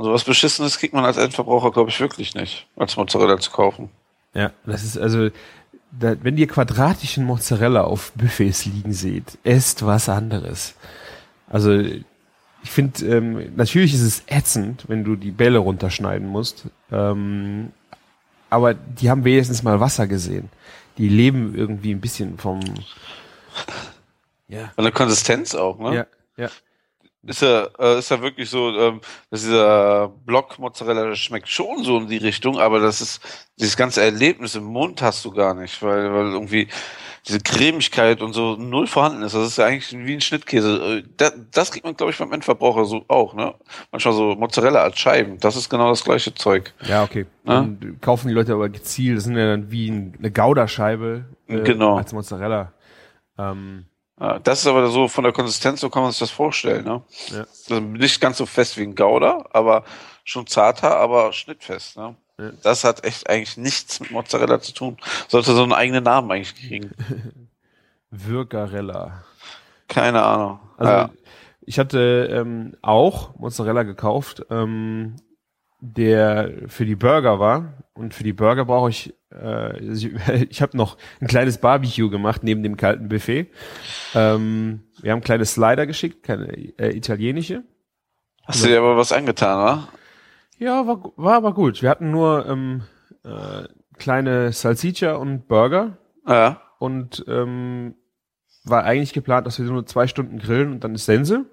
Und 0.00 0.06
sowas 0.06 0.24
Beschissenes 0.24 0.78
kriegt 0.78 0.94
man 0.94 1.04
als 1.04 1.18
Endverbraucher, 1.18 1.72
glaube 1.72 1.90
ich, 1.90 2.00
wirklich 2.00 2.34
nicht, 2.34 2.66
als 2.74 2.96
Mozzarella 2.96 3.38
zu 3.38 3.50
kaufen. 3.50 3.90
Ja, 4.32 4.50
das 4.64 4.82
ist 4.82 4.96
also, 4.96 5.28
da, 5.90 6.16
wenn 6.22 6.38
ihr 6.38 6.46
quadratischen 6.46 7.26
Mozzarella 7.26 7.82
auf 7.82 8.10
Buffets 8.12 8.64
liegen 8.64 8.94
seht, 8.94 9.36
esst 9.44 9.84
was 9.84 10.08
anderes. 10.08 10.74
Also 11.50 11.72
ich 11.72 12.70
finde, 12.70 13.04
ähm, 13.14 13.54
natürlich 13.56 13.92
ist 13.92 14.00
es 14.00 14.22
ätzend, 14.26 14.84
wenn 14.88 15.04
du 15.04 15.16
die 15.16 15.32
Bälle 15.32 15.58
runterschneiden 15.58 16.26
musst. 16.26 16.64
Ähm, 16.90 17.70
aber 18.48 18.72
die 18.72 19.10
haben 19.10 19.24
wenigstens 19.24 19.62
mal 19.62 19.80
Wasser 19.80 20.06
gesehen. 20.06 20.48
Die 20.96 21.10
leben 21.10 21.54
irgendwie 21.54 21.92
ein 21.92 22.00
bisschen 22.00 22.38
vom. 22.38 22.60
Ja. 24.48 24.72
Von 24.76 24.84
der 24.84 24.94
Konsistenz 24.94 25.54
auch, 25.54 25.78
ne? 25.78 25.94
Ja, 25.94 26.06
ja. 26.44 26.50
Ist 27.22 27.42
ja, 27.42 27.68
äh, 27.78 27.98
ist 27.98 28.10
ja 28.10 28.22
wirklich 28.22 28.48
so, 28.48 28.70
ähm, 28.78 29.00
dass 29.30 29.42
dieser 29.42 30.08
Block 30.08 30.58
Mozzarella 30.58 31.14
schmeckt 31.14 31.48
schon 31.48 31.84
so 31.84 31.98
in 31.98 32.08
die 32.08 32.16
Richtung, 32.16 32.58
aber 32.58 32.80
das 32.80 33.02
ist, 33.02 33.20
dieses 33.58 33.76
ganze 33.76 34.02
Erlebnis 34.02 34.54
im 34.54 34.64
Mund 34.64 35.02
hast 35.02 35.24
du 35.26 35.30
gar 35.30 35.52
nicht, 35.54 35.82
weil, 35.82 36.10
weil 36.12 36.32
irgendwie 36.32 36.68
diese 37.26 37.40
Cremigkeit 37.40 38.22
und 38.22 38.32
so 38.32 38.56
null 38.56 38.86
vorhanden 38.86 39.22
ist. 39.22 39.34
Das 39.34 39.46
ist 39.46 39.58
ja 39.58 39.66
eigentlich 39.66 39.92
wie 39.92 40.14
ein 40.14 40.20
Schnittkäse. 40.20 41.04
Das, 41.16 41.34
das 41.50 41.70
kriegt 41.70 41.84
man, 41.84 41.94
glaube 41.94 42.12
ich, 42.12 42.18
beim 42.18 42.32
Endverbraucher 42.32 42.86
so 42.86 43.04
auch, 43.08 43.34
ne? 43.34 43.54
Manchmal 43.92 44.14
so 44.14 44.34
Mozzarella 44.34 44.82
als 44.82 44.98
Scheiben. 44.98 45.38
Das 45.38 45.56
ist 45.56 45.68
genau 45.68 45.90
das 45.90 46.02
gleiche 46.02 46.34
Zeug. 46.34 46.72
Ja, 46.82 47.02
okay. 47.02 47.26
Ne? 47.44 47.76
Dann 47.80 47.98
kaufen 48.00 48.28
die 48.28 48.34
Leute 48.34 48.54
aber 48.54 48.70
gezielt. 48.70 49.18
Das 49.18 49.24
sind 49.24 49.36
ja 49.36 49.46
dann 49.46 49.70
wie 49.70 49.90
eine 49.90 50.30
Gouda-Scheibe 50.30 51.26
äh, 51.48 51.60
genau. 51.60 51.98
als 51.98 52.12
Mozzarella. 52.14 52.72
Ähm, 53.36 53.84
das 54.42 54.60
ist 54.60 54.66
aber 54.66 54.88
so 54.88 55.08
von 55.08 55.24
der 55.24 55.32
Konsistenz, 55.32 55.80
so 55.80 55.88
kann 55.88 56.02
man 56.02 56.12
sich 56.12 56.20
das 56.20 56.30
vorstellen. 56.30 56.84
Ne? 56.84 57.02
Ja. 57.28 57.46
Also 57.68 57.80
nicht 57.80 58.20
ganz 58.20 58.36
so 58.36 58.44
fest 58.44 58.76
wie 58.76 58.82
ein 58.82 58.94
Gouda, 58.94 59.46
aber 59.52 59.84
schon 60.24 60.46
zarter, 60.46 60.96
aber 60.96 61.32
schnittfest. 61.32 61.96
Ne? 61.96 62.16
Ja. 62.38 62.50
Das 62.62 62.84
hat 62.84 63.04
echt 63.04 63.30
eigentlich 63.30 63.56
nichts 63.56 63.98
mit 64.00 64.10
Mozzarella 64.10 64.60
zu 64.60 64.72
tun. 64.72 64.98
Sollte 65.28 65.54
so 65.54 65.62
einen 65.62 65.72
eigenen 65.72 66.04
Namen 66.04 66.30
eigentlich 66.30 66.54
kriegen. 66.54 66.90
Würgarella. 68.10 69.24
Keine 69.88 70.22
Ahnung. 70.22 70.60
Also 70.76 70.92
ja. 70.92 71.10
ich 71.62 71.78
hatte 71.78 72.28
ähm, 72.30 72.76
auch 72.82 73.34
Mozzarella 73.38 73.84
gekauft, 73.84 74.44
ähm, 74.50 75.16
der 75.80 76.52
für 76.66 76.84
die 76.84 76.96
Burger 76.96 77.38
war. 77.40 77.74
Und 77.94 78.14
für 78.14 78.24
die 78.24 78.32
Burger 78.32 78.64
brauche 78.64 78.90
ich 78.90 79.14
äh, 79.32 79.78
ich, 80.48 80.62
habe 80.62 80.76
noch 80.76 80.96
ein 81.20 81.26
kleines 81.26 81.58
Barbecue 81.58 82.10
gemacht 82.10 82.42
neben 82.42 82.62
dem 82.62 82.76
kalten 82.76 83.08
Buffet. 83.08 83.50
Ähm, 84.14 84.82
wir 85.00 85.12
haben 85.12 85.20
kleine 85.20 85.44
Slider 85.44 85.86
geschickt, 85.86 86.22
keine 86.22 86.52
äh, 86.78 86.96
italienische. 86.96 87.64
Hast 88.44 88.64
du 88.64 88.68
dir 88.68 88.78
aber 88.78 88.96
was 88.96 89.12
angetan, 89.12 89.58
wa? 89.58 89.88
Ja, 90.58 90.86
war, 90.86 91.12
war 91.16 91.34
aber 91.34 91.54
gut. 91.54 91.82
Wir 91.82 91.88
hatten 91.88 92.10
nur 92.10 92.46
ähm, 92.46 92.82
äh, 93.24 93.68
kleine 93.98 94.52
Salsiccia 94.52 95.14
und 95.14 95.46
Burger. 95.46 95.98
Ja. 96.26 96.60
Und 96.78 97.24
ähm, 97.28 97.94
war 98.64 98.84
eigentlich 98.84 99.12
geplant, 99.12 99.46
dass 99.46 99.58
wir 99.58 99.66
nur 99.66 99.86
zwei 99.86 100.06
Stunden 100.06 100.38
grillen 100.38 100.72
und 100.72 100.84
dann 100.84 100.94
ist 100.94 101.06
Sense, 101.06 101.46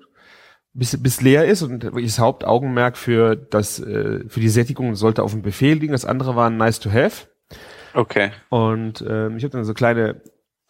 bis, 0.77 1.01
bis 1.01 1.21
leer 1.21 1.45
ist 1.45 1.63
und 1.63 1.83
das 1.83 2.19
Hauptaugenmerk 2.19 2.97
für 2.97 3.35
das 3.35 3.79
äh, 3.79 4.23
für 4.27 4.39
die 4.39 4.49
Sättigung 4.49 4.95
sollte 4.95 5.23
auf 5.23 5.31
dem 5.31 5.41
Buffet 5.41 5.73
liegen. 5.73 5.91
Das 5.91 6.05
andere 6.05 6.35
war 6.35 6.49
nice 6.49 6.79
to 6.79 6.91
have. 6.91 7.27
Okay. 7.93 8.31
Und 8.49 9.03
ähm, 9.07 9.37
ich 9.37 9.43
habe 9.43 9.51
dann 9.51 9.65
so 9.65 9.73
kleine 9.73 10.21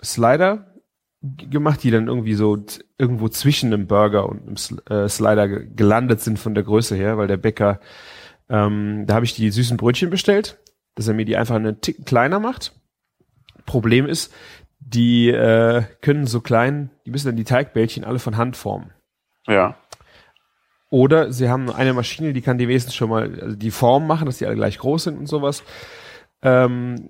Slider 0.01 0.73
gemacht, 1.21 1.83
die 1.83 1.91
dann 1.91 2.07
irgendwie 2.07 2.35
so 2.35 2.57
irgendwo 2.97 3.27
zwischen 3.27 3.73
einem 3.73 3.87
Burger 3.87 4.29
und 4.29 4.47
einem 4.47 5.03
äh, 5.03 5.09
Slider 5.09 5.47
gelandet 5.49 6.21
sind 6.21 6.39
von 6.39 6.55
der 6.55 6.63
Größe 6.63 6.95
her, 6.95 7.17
weil 7.17 7.27
der 7.27 7.37
Bäcker, 7.37 7.81
ähm, 8.49 9.03
da 9.07 9.15
habe 9.15 9.25
ich 9.25 9.33
die 9.33 9.51
süßen 9.51 9.75
Brötchen 9.75 10.09
bestellt, 10.09 10.57
dass 10.95 11.07
er 11.09 11.15
mir 11.15 11.25
die 11.25 11.35
einfach 11.35 11.55
einen 11.55 11.81
Tick 11.81 12.05
kleiner 12.05 12.39
macht. 12.39 12.73
Problem 13.65 14.05
ist, 14.05 14.33
die 14.79 15.29
äh, 15.29 15.83
können 16.01 16.27
so 16.27 16.39
klein, 16.39 16.91
die 17.05 17.11
müssen 17.11 17.27
dann 17.27 17.35
die 17.35 17.43
Teigbällchen 17.43 18.05
alle 18.05 18.19
von 18.19 18.37
Hand 18.37 18.55
formen. 18.55 18.91
Ja. 19.47 19.75
Oder 20.89 21.33
sie 21.33 21.49
haben 21.49 21.69
eine 21.69 21.93
Maschine, 21.93 22.33
die 22.33 22.41
kann 22.41 22.57
die 22.57 22.67
wenigstens 22.67 22.95
schon 22.95 23.09
mal 23.09 23.39
also 23.41 23.55
die 23.55 23.71
Form 23.71 24.07
machen, 24.07 24.25
dass 24.25 24.37
die 24.37 24.45
alle 24.45 24.55
gleich 24.55 24.77
groß 24.77 25.03
sind 25.03 25.17
und 25.17 25.27
sowas. 25.27 25.63
Ähm, 26.41 27.09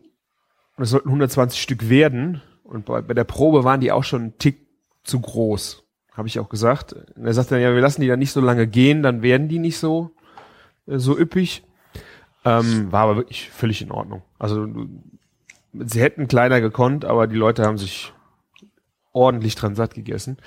und 0.76 0.84
es 0.84 0.90
sollten 0.90 1.10
120 1.10 1.62
Stück 1.62 1.90
werden. 1.90 2.42
Und 2.64 2.86
bei, 2.86 3.02
bei 3.02 3.14
der 3.14 3.24
Probe 3.24 3.64
waren 3.64 3.80
die 3.80 3.92
auch 3.92 4.04
schon 4.04 4.22
einen 4.22 4.38
Tick 4.40 4.68
zu 5.04 5.20
groß. 5.20 5.84
Habe 6.14 6.28
ich 6.28 6.40
auch 6.40 6.50
gesagt. 6.50 6.94
Und 6.94 7.26
er 7.26 7.34
sagte 7.34 7.56
dann, 7.56 7.62
ja, 7.62 7.74
wir 7.74 7.82
lassen 7.82 8.02
die 8.02 8.08
dann 8.08 8.20
nicht 8.20 8.32
so 8.32 8.42
lange 8.42 8.68
gehen, 8.68 9.04
dann 9.04 9.22
werden 9.22 9.48
die 9.48 9.60
nicht 9.60 9.78
so, 9.78 10.12
äh, 10.88 10.98
so 10.98 11.18
üppig. 11.18 11.64
Ähm, 12.46 12.92
war 12.92 13.02
aber 13.02 13.18
wirklich 13.18 13.50
völlig 13.50 13.82
in 13.82 13.92
Ordnung. 13.92 14.24
Also 14.40 14.68
sie 15.74 16.02
hätten 16.02 16.28
kleiner 16.28 16.62
gekonnt, 16.62 17.06
aber 17.06 17.28
die 17.28 17.36
Leute 17.36 17.64
haben 17.64 17.78
sich 17.78 18.14
ordentlich 19.12 19.56
dran 19.56 19.76
satt 19.76 19.94
gegessen. 19.94 20.38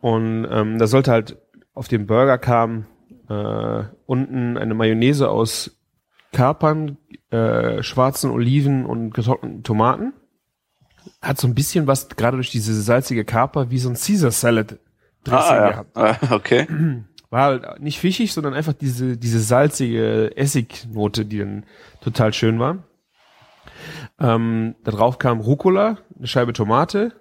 Und 0.00 0.46
ähm, 0.50 0.78
da 0.78 0.86
sollte 0.86 1.10
halt 1.12 1.38
auf 1.74 1.88
dem 1.88 2.06
Burger 2.06 2.38
kam 2.38 2.86
äh, 3.28 3.84
unten 4.06 4.58
eine 4.58 4.74
Mayonnaise 4.74 5.30
aus 5.30 5.78
Kapern, 6.32 6.98
äh, 7.30 7.82
schwarzen 7.82 8.30
Oliven 8.30 8.86
und 8.86 9.12
getrockneten 9.12 9.62
Tomaten. 9.62 10.12
Hat 11.20 11.38
so 11.38 11.46
ein 11.46 11.54
bisschen 11.54 11.86
was, 11.86 12.08
gerade 12.08 12.36
durch 12.36 12.50
diese 12.50 12.80
salzige 12.80 13.24
Kaper, 13.24 13.70
wie 13.70 13.78
so 13.78 13.88
ein 13.88 13.96
Caesar 13.96 14.30
Salad 14.30 14.78
Dressing 15.24 15.56
ah, 15.56 15.56
ja. 15.56 15.68
gehabt. 15.70 15.96
Ah, 15.96 16.34
okay. 16.34 16.66
War 17.30 17.44
halt 17.44 17.80
nicht 17.80 17.98
fischig, 17.98 18.32
sondern 18.32 18.54
einfach 18.54 18.74
diese, 18.74 19.16
diese 19.16 19.40
salzige 19.40 20.36
Essignote, 20.36 21.24
die 21.24 21.38
dann 21.38 21.64
total 22.02 22.32
schön 22.34 22.58
war. 22.58 22.84
Ähm, 24.20 24.74
da 24.84 24.90
drauf 24.90 25.18
kam 25.18 25.40
Rucola, 25.40 25.98
eine 26.16 26.26
Scheibe 26.26 26.52
Tomate 26.52 27.12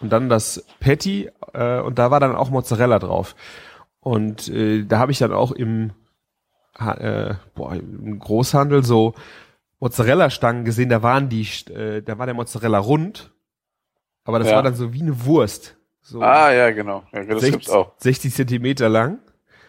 und 0.00 0.12
dann 0.12 0.28
das 0.28 0.64
Patty 0.78 1.30
äh, 1.52 1.80
und 1.80 1.98
da 1.98 2.10
war 2.10 2.20
dann 2.20 2.36
auch 2.36 2.50
Mozzarella 2.50 2.98
drauf. 2.98 3.34
Und 4.06 4.46
äh, 4.46 4.84
da 4.84 5.00
habe 5.00 5.10
ich 5.10 5.18
dann 5.18 5.32
auch 5.32 5.50
im 5.50 5.90
äh, 6.78 7.34
boah, 7.56 7.74
im 7.74 8.20
Großhandel 8.20 8.84
so 8.84 9.14
Mozzarella-Stangen 9.80 10.64
gesehen, 10.64 10.90
da 10.90 11.02
waren 11.02 11.28
die, 11.28 11.42
äh, 11.72 12.02
da 12.02 12.16
war 12.16 12.26
der 12.26 12.36
Mozzarella 12.36 12.78
rund, 12.78 13.32
aber 14.22 14.38
das 14.38 14.48
ja. 14.48 14.54
war 14.54 14.62
dann 14.62 14.76
so 14.76 14.92
wie 14.92 15.02
eine 15.02 15.24
Wurst. 15.24 15.76
So 16.02 16.20
ah, 16.20 16.52
ja, 16.52 16.70
genau. 16.70 17.02
Ja, 17.12 17.24
das 17.24 17.40
60, 17.40 17.50
gibt's 17.50 17.68
auch. 17.68 17.94
60 17.96 18.32
Zentimeter 18.32 18.88
lang. 18.88 19.18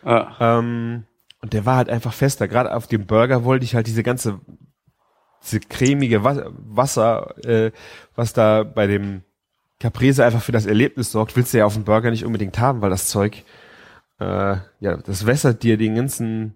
Ah. 0.04 0.60
Ähm, 0.60 1.06
und 1.42 1.54
der 1.54 1.66
war 1.66 1.78
halt 1.78 1.90
einfach 1.90 2.14
fester. 2.14 2.48
Gerade 2.48 2.76
auf 2.76 2.86
dem 2.86 3.08
Burger 3.08 3.44
wollte 3.44 3.66
ich 3.66 3.74
halt 3.74 3.88
diese 3.88 4.04
ganze, 4.04 4.40
diese 5.42 5.62
cremige 5.62 6.24
Wasser, 6.24 7.44
äh, 7.44 7.72
was 8.14 8.34
da 8.34 8.62
bei 8.62 8.86
dem 8.86 9.24
Caprese 9.80 10.24
einfach 10.24 10.44
für 10.44 10.52
das 10.52 10.68
Erlebnis 10.68 11.12
sorgt, 11.12 11.36
willst 11.36 11.56
du 11.56 11.58
ja 11.58 11.66
auf 11.66 11.74
dem 11.74 11.86
Burger 11.86 12.12
nicht 12.12 12.24
unbedingt 12.24 12.60
haben, 12.60 12.82
weil 12.82 12.92
das 12.92 13.08
Zeug, 13.08 13.44
äh, 14.20 14.58
ja, 14.80 14.98
das 14.98 15.26
wässert 15.26 15.64
dir 15.64 15.78
den 15.78 15.96
ganzen 15.96 16.56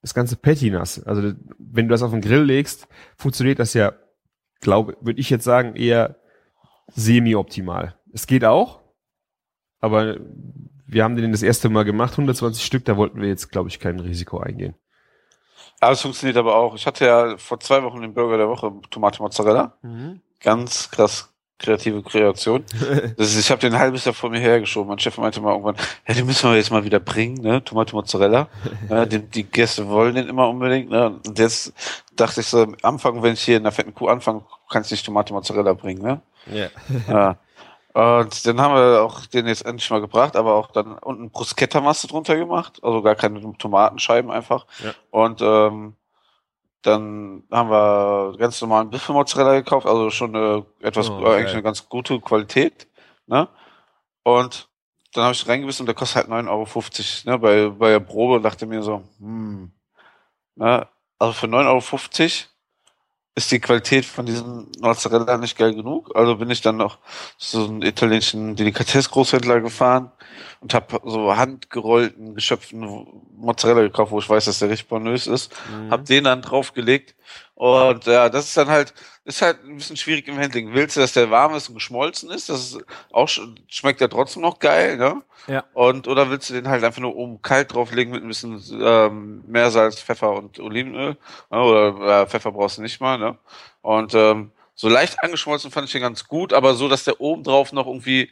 das 0.00 0.14
ganze 0.14 0.36
Patty 0.36 0.70
nass. 0.70 1.02
Also 1.04 1.32
wenn 1.58 1.88
du 1.88 1.92
das 1.92 2.02
auf 2.02 2.12
den 2.12 2.20
Grill 2.20 2.42
legst, 2.42 2.88
funktioniert 3.16 3.58
das 3.58 3.74
ja, 3.74 3.92
glaube, 4.60 4.96
würde 5.00 5.20
ich 5.20 5.30
jetzt 5.30 5.44
sagen, 5.44 5.74
eher 5.74 6.16
semi-optimal. 6.94 7.96
Es 8.12 8.26
geht 8.26 8.44
auch, 8.44 8.80
aber 9.80 10.18
wir 10.86 11.04
haben 11.04 11.16
den 11.16 11.32
das 11.32 11.42
erste 11.42 11.68
Mal 11.68 11.84
gemacht, 11.84 12.12
120 12.12 12.64
Stück, 12.64 12.84
da 12.84 12.96
wollten 12.96 13.20
wir 13.20 13.28
jetzt, 13.28 13.50
glaube 13.50 13.68
ich, 13.68 13.80
kein 13.80 14.00
Risiko 14.00 14.38
eingehen. 14.38 14.74
Aber 15.80 15.92
es 15.92 16.00
funktioniert 16.00 16.36
aber 16.36 16.56
auch. 16.56 16.74
Ich 16.74 16.86
hatte 16.86 17.04
ja 17.04 17.36
vor 17.36 17.60
zwei 17.60 17.82
Wochen 17.82 18.00
den 18.00 18.14
Burger 18.14 18.38
der 18.38 18.48
Woche 18.48 18.72
Tomate 18.90 19.22
Mozzarella. 19.22 19.76
Mhm. 19.82 20.22
Ganz 20.40 20.90
krass 20.90 21.32
kreative 21.58 22.02
Kreation. 22.02 22.64
Das 23.16 23.28
ist, 23.28 23.40
ich 23.40 23.50
habe 23.50 23.60
den 23.60 23.74
ein 23.74 23.80
halbes 23.80 24.04
Jahr 24.04 24.14
vor 24.14 24.30
mir 24.30 24.40
hergeschoben. 24.40 24.88
Mein 24.88 24.98
Chef 24.98 25.18
meinte 25.18 25.40
mal 25.40 25.52
irgendwann, 25.52 25.76
ja, 26.06 26.14
den 26.14 26.26
müssen 26.26 26.50
wir 26.50 26.56
jetzt 26.56 26.70
mal 26.70 26.84
wieder 26.84 27.00
bringen, 27.00 27.42
ne? 27.42 27.62
Tomate 27.64 27.94
Mozzarella. 27.94 28.48
ja, 28.90 29.06
die, 29.06 29.18
die 29.18 29.44
Gäste 29.44 29.88
wollen 29.88 30.14
den 30.14 30.28
immer 30.28 30.48
unbedingt. 30.48 30.90
Ne? 30.90 31.18
Und 31.26 31.38
jetzt 31.38 31.72
dachte 32.16 32.40
ich 32.40 32.46
so, 32.46 32.62
am 32.62 32.76
Anfang, 32.82 33.22
wenn 33.22 33.34
ich 33.34 33.42
hier 33.42 33.56
in 33.56 33.64
der 33.64 33.72
fetten 33.72 33.94
Kuh 33.94 34.08
anfange, 34.08 34.42
kannst 34.70 34.90
du 34.90 34.94
nicht 34.94 35.04
Tomate 35.04 35.32
Mozzarella 35.32 35.72
bringen, 35.74 36.02
ne? 36.02 36.20
Yeah. 36.50 36.70
ja. 37.08 37.36
Und 37.94 38.46
dann 38.46 38.60
haben 38.60 38.74
wir 38.74 39.02
auch 39.02 39.26
den 39.26 39.46
jetzt 39.48 39.66
endlich 39.66 39.90
mal 39.90 40.00
gebracht, 40.00 40.36
aber 40.36 40.54
auch 40.54 40.70
dann 40.70 40.98
unten 40.98 41.30
Bruschetta-Masse 41.30 42.06
drunter 42.06 42.36
gemacht, 42.36 42.78
also 42.82 43.02
gar 43.02 43.16
keine 43.16 43.40
Tomatenscheiben 43.58 44.30
einfach. 44.30 44.66
Ja. 44.84 44.92
Und 45.10 45.40
ähm, 45.42 45.94
dann 46.82 47.42
haben 47.50 47.70
wir 47.70 48.36
ganz 48.38 48.60
normalen 48.60 48.90
Büffelmozzarella 48.90 49.54
gekauft, 49.60 49.86
also 49.86 50.10
schon 50.10 50.34
eine, 50.34 50.64
etwas, 50.80 51.10
oh, 51.10 51.24
eigentlich 51.26 51.52
eine 51.52 51.62
ganz 51.62 51.88
gute 51.88 52.20
Qualität. 52.20 52.86
Ne? 53.26 53.48
Und 54.22 54.68
dann 55.12 55.24
habe 55.24 55.34
ich 55.34 55.48
reingebissen 55.48 55.82
und 55.82 55.86
der 55.86 55.94
kostet 55.94 56.28
halt 56.28 56.46
9,50 56.46 57.26
Euro 57.26 57.30
ne, 57.30 57.38
bei, 57.38 57.68
bei 57.70 57.90
der 57.90 58.00
Probe 58.00 58.34
und 58.34 58.42
dachte 58.42 58.66
mir 58.66 58.82
so, 58.82 59.02
hm, 59.18 59.72
ne, 60.54 60.86
also 61.18 61.32
für 61.32 61.46
9,50 61.46 61.66
Euro 61.66 62.30
ist 63.38 63.52
die 63.52 63.60
Qualität 63.60 64.04
von 64.04 64.26
diesem 64.26 64.66
Mozzarella 64.80 65.38
nicht 65.38 65.56
geil 65.56 65.74
genug. 65.74 66.10
Also 66.14 66.36
bin 66.36 66.50
ich 66.50 66.60
dann 66.60 66.76
noch 66.76 66.98
zu 67.38 67.60
so 67.62 67.68
einem 67.68 67.82
italienischen 67.82 68.56
Delikatess-Großhändler 68.56 69.60
gefahren 69.60 70.10
und 70.60 70.74
habe 70.74 71.00
so 71.04 71.36
handgerollten, 71.36 72.34
geschöpften 72.34 72.80
Mozzarella 73.36 73.82
gekauft, 73.82 74.10
wo 74.10 74.18
ich 74.18 74.28
weiß, 74.28 74.46
dass 74.46 74.58
der 74.58 74.70
richtig 74.70 74.88
bonös 74.88 75.28
ist. 75.28 75.54
Mhm. 75.72 75.90
Hab 75.90 76.04
den 76.04 76.24
dann 76.24 76.42
draufgelegt 76.42 77.14
und 77.54 78.06
ja, 78.06 78.28
das 78.28 78.46
ist 78.46 78.56
dann 78.56 78.68
halt, 78.68 78.94
ist 79.24 79.42
halt 79.42 79.64
ein 79.64 79.76
bisschen 79.76 79.96
schwierig 79.96 80.28
im 80.28 80.38
Handling. 80.38 80.72
Willst 80.74 80.96
du, 80.96 81.00
dass 81.00 81.12
der 81.12 81.30
warm 81.30 81.54
ist 81.54 81.68
und 81.68 81.74
geschmolzen 81.74 82.30
ist? 82.30 82.48
Das 82.48 82.60
ist 82.60 82.84
auch 83.10 83.28
schmeckt 83.68 84.00
ja 84.00 84.08
trotzdem 84.08 84.42
noch 84.42 84.58
geil, 84.58 84.96
ne? 84.96 85.22
Ja. 85.48 85.64
Und 85.72 86.06
oder 86.06 86.30
willst 86.30 86.50
du 86.50 86.54
den 86.54 86.68
halt 86.68 86.84
einfach 86.84 87.00
nur 87.00 87.16
oben 87.16 87.42
kalt 87.42 87.74
drauflegen 87.74 88.12
mit 88.12 88.22
ein 88.22 88.28
bisschen 88.28 88.62
ähm, 88.80 89.42
Meersalz, 89.46 90.00
Pfeffer 90.00 90.32
und 90.32 90.60
Olivenöl? 90.60 91.16
Ne? 91.50 91.62
Oder 91.62 92.22
äh, 92.22 92.26
Pfeffer 92.26 92.52
brauchst 92.52 92.78
du 92.78 92.82
nicht 92.82 93.00
mal, 93.00 93.18
ne? 93.18 93.38
Und 93.80 94.14
ähm, 94.14 94.52
so 94.74 94.88
leicht 94.88 95.22
angeschmolzen 95.22 95.70
fand 95.70 95.86
ich 95.86 95.92
den 95.92 96.02
ganz 96.02 96.28
gut, 96.28 96.52
aber 96.52 96.74
so, 96.74 96.88
dass 96.88 97.04
der 97.04 97.20
oben 97.20 97.42
drauf 97.42 97.72
noch 97.72 97.86
irgendwie 97.86 98.30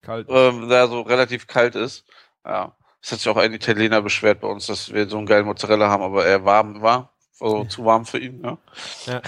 kalt 0.00 0.26
ähm, 0.28 0.68
da 0.68 0.88
so 0.88 1.02
relativ 1.02 1.46
kalt 1.46 1.76
ist. 1.76 2.04
Ja. 2.44 2.74
Es 3.00 3.10
hat 3.10 3.18
sich 3.18 3.28
auch 3.28 3.36
ein 3.36 3.52
Italiener 3.52 4.00
beschwert 4.00 4.40
bei 4.40 4.48
uns, 4.48 4.66
dass 4.66 4.92
wir 4.92 5.08
so 5.08 5.18
einen 5.18 5.26
geilen 5.26 5.46
Mozzarella 5.46 5.88
haben, 5.88 6.02
aber 6.02 6.24
er 6.24 6.44
warm 6.44 6.82
war. 6.82 7.11
Also 7.40 7.64
zu 7.68 7.84
warm 7.84 8.04
für 8.04 8.18
ihn, 8.18 8.40
ne? 8.40 8.58
Ja. 9.06 9.22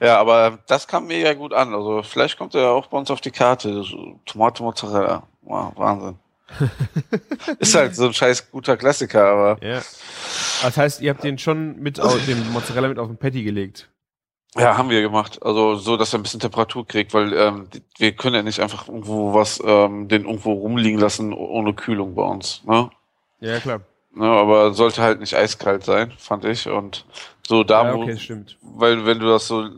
ja, 0.00 0.18
aber 0.18 0.58
das 0.66 0.88
kam 0.88 1.06
mega 1.06 1.34
gut 1.34 1.52
an. 1.52 1.74
Also 1.74 2.02
vielleicht 2.02 2.38
kommt 2.38 2.54
er 2.54 2.62
ja 2.62 2.70
auch 2.70 2.86
bei 2.86 2.98
uns 2.98 3.10
auf 3.10 3.20
die 3.20 3.30
Karte. 3.30 3.84
Tomate 4.24 4.62
Mozzarella. 4.62 5.22
Wow, 5.42 5.72
Wahnsinn. 5.76 6.18
ist 7.58 7.74
halt 7.74 7.96
so 7.96 8.06
ein 8.06 8.14
scheiß 8.14 8.50
guter 8.50 8.76
Klassiker, 8.76 9.26
aber. 9.26 9.64
Ja. 9.64 9.82
Das 10.62 10.76
heißt, 10.76 11.00
ihr 11.00 11.10
habt 11.10 11.24
den 11.24 11.38
schon 11.38 11.76
mit 11.80 12.00
auf, 12.00 12.24
dem 12.26 12.52
Mozzarella 12.52 12.88
mit 12.88 12.98
auf 12.98 13.08
den 13.08 13.16
Patty 13.16 13.42
gelegt. 13.42 13.88
Ja, 14.58 14.78
haben 14.78 14.88
wir 14.88 15.02
gemacht. 15.02 15.42
Also 15.42 15.74
so, 15.74 15.96
dass 15.96 16.14
er 16.14 16.20
ein 16.20 16.22
bisschen 16.22 16.40
Temperatur 16.40 16.86
kriegt, 16.86 17.12
weil 17.12 17.32
ähm, 17.34 17.68
wir 17.98 18.12
können 18.12 18.36
ja 18.36 18.42
nicht 18.42 18.60
einfach 18.60 18.88
irgendwo 18.88 19.34
was, 19.34 19.60
ähm, 19.64 20.08
den 20.08 20.24
irgendwo 20.24 20.52
rumliegen 20.52 20.98
lassen 20.98 21.32
ohne 21.34 21.74
Kühlung 21.74 22.14
bei 22.14 22.22
uns. 22.22 22.62
Ne? 22.64 22.90
Ja, 23.40 23.60
klar. 23.60 23.80
Ne, 24.16 24.24
aber 24.24 24.72
sollte 24.72 25.02
halt 25.02 25.20
nicht 25.20 25.36
eiskalt 25.36 25.84
sein, 25.84 26.10
fand 26.16 26.46
ich. 26.46 26.66
Und 26.66 27.04
so 27.46 27.62
da, 27.64 27.84
ja, 27.84 27.94
okay, 27.94 28.16
stimmt. 28.16 28.56
weil 28.62 29.04
wenn 29.04 29.18
du 29.18 29.26
das 29.26 29.46
so 29.46 29.68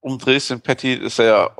umdrehst, 0.00 0.48
den 0.48 0.62
Patty 0.62 0.94
ist 0.94 1.18
er 1.18 1.26
ja 1.26 1.50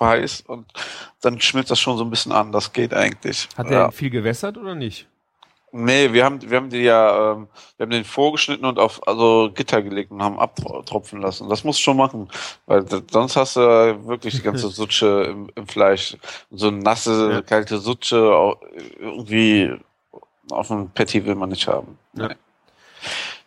heiß 0.00 0.42
und 0.42 0.72
dann 1.20 1.40
schmilzt 1.40 1.72
das 1.72 1.80
schon 1.80 1.98
so 1.98 2.04
ein 2.04 2.10
bisschen 2.10 2.30
an. 2.30 2.52
Das 2.52 2.72
geht 2.72 2.94
eigentlich. 2.94 3.48
Hat 3.56 3.66
er 3.66 3.72
ja. 3.72 3.90
viel 3.90 4.10
gewässert 4.10 4.56
oder 4.56 4.76
nicht? 4.76 5.08
Nee, 5.72 6.12
wir 6.12 6.24
haben, 6.24 6.48
wir 6.48 6.56
haben 6.56 6.70
die 6.70 6.82
ja, 6.82 7.32
ähm, 7.32 7.48
wir 7.76 7.84
haben 7.84 7.90
den 7.90 8.04
vorgeschnitten 8.04 8.64
und 8.64 8.78
auf 8.78 9.06
also 9.08 9.50
Gitter 9.52 9.82
gelegt 9.82 10.12
und 10.12 10.22
haben 10.22 10.38
abtropfen 10.38 11.20
lassen. 11.20 11.48
Das 11.48 11.64
musst 11.64 11.80
du 11.80 11.82
schon 11.82 11.96
machen, 11.96 12.30
weil 12.66 12.84
sonst 13.10 13.34
hast 13.34 13.56
du 13.56 13.60
wirklich 14.06 14.36
die 14.36 14.42
ganze 14.42 14.68
Sutsche 14.68 15.26
im, 15.28 15.50
im 15.56 15.66
Fleisch. 15.66 16.16
So 16.52 16.68
eine 16.68 16.78
nasse, 16.78 17.32
ja. 17.32 17.42
kalte 17.42 17.78
Sutsche 17.78 18.56
irgendwie 19.00 19.76
auf 20.50 20.68
dem 20.68 20.90
Patty 20.90 21.24
will 21.24 21.34
man 21.34 21.50
nicht 21.50 21.66
haben. 21.66 21.98
Ja. 22.14 22.30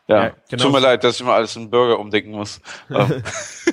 Ja, 0.08 0.24
ja 0.26 0.32
genau. 0.50 0.64
tut 0.64 0.74
mir 0.74 0.80
leid, 0.80 1.04
dass 1.04 1.20
ich 1.20 1.26
mal 1.26 1.36
alles 1.36 1.56
in 1.56 1.70
Burger 1.70 2.00
umdenken 2.00 2.32
muss. 2.32 2.62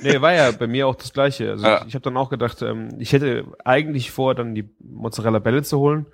Nee, 0.01 0.21
war 0.21 0.31
ja 0.31 0.51
bei 0.51 0.67
mir 0.67 0.87
auch 0.87 0.95
das 0.95 1.11
Gleiche. 1.11 1.51
Also 1.51 1.65
ja. 1.65 1.81
ich, 1.81 1.87
ich 1.89 1.93
habe 1.93 2.03
dann 2.03 2.15
auch 2.15 2.29
gedacht, 2.29 2.61
ähm, 2.61 2.95
ich 2.99 3.11
hätte 3.11 3.45
eigentlich 3.65 4.11
vor, 4.11 4.33
dann 4.33 4.55
die 4.55 4.69
Mozzarella 4.79 5.39
Bälle 5.39 5.61
zu 5.61 5.77
holen. 5.77 6.05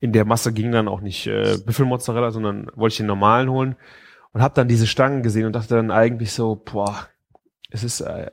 In 0.00 0.12
der 0.12 0.24
Masse 0.24 0.52
ging 0.52 0.72
dann 0.72 0.88
auch 0.88 1.00
nicht 1.00 1.28
äh, 1.28 1.56
Büffelmozzarella, 1.64 2.32
sondern 2.32 2.68
wollte 2.74 2.94
ich 2.94 2.96
den 2.96 3.06
normalen 3.06 3.48
holen 3.48 3.76
und 4.32 4.42
habe 4.42 4.54
dann 4.54 4.66
diese 4.66 4.88
Stangen 4.88 5.22
gesehen 5.22 5.46
und 5.46 5.52
dachte 5.52 5.76
dann 5.76 5.92
eigentlich 5.92 6.32
so, 6.32 6.56
boah, 6.56 7.06
es 7.70 7.84
ist 7.84 8.00
äh, 8.00 8.30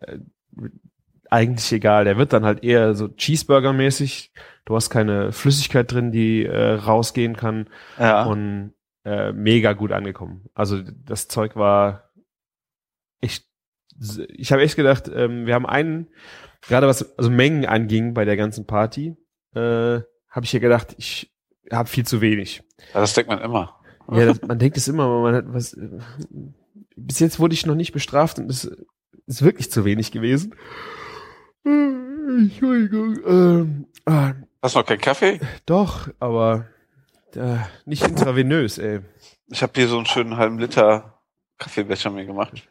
eigentlich 1.29 1.71
egal. 1.71 2.05
Der 2.05 2.17
wird 2.17 2.33
dann 2.33 2.45
halt 2.45 2.63
eher 2.63 2.95
so 2.95 3.05
Cheeseburger-mäßig. 3.07 4.31
Du 4.65 4.75
hast 4.75 4.89
keine 4.89 5.31
Flüssigkeit 5.31 5.91
drin, 5.91 6.11
die 6.11 6.43
äh, 6.43 6.73
rausgehen 6.73 7.35
kann. 7.35 7.69
Ja. 7.99 8.25
Und 8.25 8.73
äh, 9.05 9.31
mega 9.31 9.73
gut 9.73 9.91
angekommen. 9.91 10.49
Also 10.53 10.81
das 10.81 11.27
Zeug 11.27 11.55
war 11.55 12.09
echt. 13.21 13.45
Ich 14.29 14.51
habe 14.51 14.63
echt 14.63 14.75
gedacht, 14.75 15.09
ähm, 15.13 15.45
wir 15.45 15.53
haben 15.53 15.65
einen, 15.65 16.07
gerade 16.67 16.87
was 16.87 17.17
also 17.17 17.29
Mengen 17.29 17.65
anging 17.65 18.13
bei 18.13 18.25
der 18.25 18.35
ganzen 18.35 18.65
Party, 18.65 19.15
äh, 19.53 20.01
habe 20.29 20.43
ich 20.43 20.51
ja 20.51 20.59
gedacht, 20.59 20.95
ich 20.97 21.31
habe 21.71 21.87
viel 21.87 22.05
zu 22.05 22.19
wenig. 22.19 22.63
Ja, 22.93 22.99
das 22.99 23.13
denkt 23.13 23.29
man 23.29 23.39
immer. 23.39 23.79
Ja, 24.11 24.25
das, 24.25 24.41
man 24.41 24.59
denkt 24.59 24.75
es 24.75 24.87
immer, 24.87 25.05
aber 25.05 25.21
man 25.21 25.35
hat 25.35 25.45
was. 25.47 25.79
Bis 26.97 27.19
jetzt 27.19 27.39
wurde 27.39 27.53
ich 27.53 27.65
noch 27.65 27.75
nicht 27.75 27.93
bestraft 27.93 28.39
und 28.39 28.49
es 28.49 28.69
ist 29.27 29.41
wirklich 29.43 29.71
zu 29.71 29.85
wenig 29.85 30.11
gewesen. 30.11 30.55
Entschuldigung. 31.63 33.17
Ähm, 33.25 33.87
ah, 34.05 34.33
Hast 34.65 34.73
du 34.73 34.79
noch 34.79 34.87
keinen 34.87 34.99
Kaffee? 34.99 35.39
Doch, 35.67 36.07
aber 36.19 36.65
äh, 37.35 37.57
nicht 37.85 38.01
intravenös, 38.01 38.79
ey. 38.79 39.01
Ich 39.51 39.61
habe 39.61 39.73
hier 39.75 39.87
so 39.87 39.97
einen 39.97 40.07
schönen 40.07 40.37
halben 40.37 40.57
Liter 40.57 41.21
Kaffeebecher 41.59 42.09
mir 42.09 42.25
gemacht. 42.25 42.67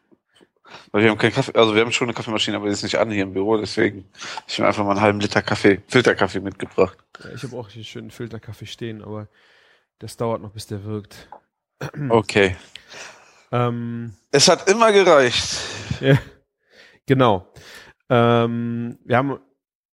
Weil 0.91 1.05
wir 1.05 1.11
haben 1.11 1.19
keinen 1.19 1.35
Kaffee, 1.35 1.55
also 1.55 1.73
wir 1.73 1.83
haben 1.83 1.93
schon 1.93 2.09
eine 2.09 2.15
Kaffeemaschine, 2.15 2.57
aber 2.57 2.67
die 2.67 2.73
ist 2.73 2.83
nicht 2.83 2.99
an 2.99 3.13
hier 3.13 3.23
im 3.23 3.33
Büro, 3.33 3.59
deswegen 3.59 4.11
habe 4.13 4.45
ich 4.49 4.59
mir 4.59 4.67
einfach 4.67 4.83
mal 4.83 4.91
einen 4.91 5.03
halben 5.03 5.21
Liter 5.21 5.41
Kaffee, 5.41 5.83
Filterkaffee 5.87 6.41
mitgebracht. 6.41 6.99
Ja, 7.23 7.31
ich 7.33 7.45
habe 7.45 7.57
auch 7.57 7.69
hier 7.69 7.85
schönen 7.85 8.11
Filterkaffee 8.11 8.67
stehen, 8.67 9.01
aber 9.01 9.29
das 10.01 10.17
dauert 10.17 10.43
noch, 10.43 10.51
bis 10.51 10.67
der 10.67 10.83
wirkt. 10.83 11.29
Okay. 12.09 12.57
Ähm, 13.53 14.15
es 14.33 14.49
hat 14.49 14.69
immer 14.69 14.91
gereicht. 14.91 15.61
Ja, 16.01 16.19
genau. 17.07 17.47
Ähm, 18.11 18.99
wir 19.05 19.17
haben 19.17 19.39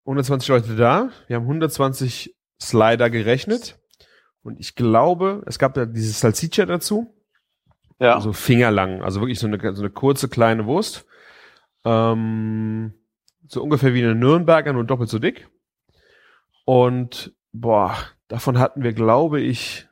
120 0.06 0.50
Leute 0.50 0.76
da, 0.76 1.10
wir 1.28 1.36
haben 1.36 1.44
120 1.44 2.36
Slider 2.60 3.10
gerechnet. 3.10 3.80
Und 4.44 4.60
ich 4.60 4.76
glaube, 4.76 5.44
es 5.46 5.60
gab 5.60 5.78
ja 5.78 5.86
dieses 5.86 6.20
Salsiccia 6.20 6.66
dazu. 6.66 7.14
Ja. 8.00 8.20
So 8.20 8.34
fingerlang, 8.34 9.04
also 9.04 9.22
wirklich 9.22 9.40
so 9.40 9.46
eine, 9.46 9.60
so 9.76 9.82
eine 9.82 9.92
kurze 9.92 10.28
kleine 10.28 10.66
Wurst. 10.66 11.06
Ähm, 11.86 12.94
so 13.48 13.62
ungefähr 13.62 13.94
wie 13.94 14.04
eine 14.04 14.16
Nürnberger, 14.16 14.74
nur 14.74 14.86
doppelt 14.86 15.10
so 15.10 15.20
dick. 15.20 15.48
Und 16.66 17.36
boah, 17.52 17.96
davon 18.28 18.58
hatten 18.58 18.82
wir, 18.82 18.94
glaube 18.94 19.40
ich, 19.42 19.88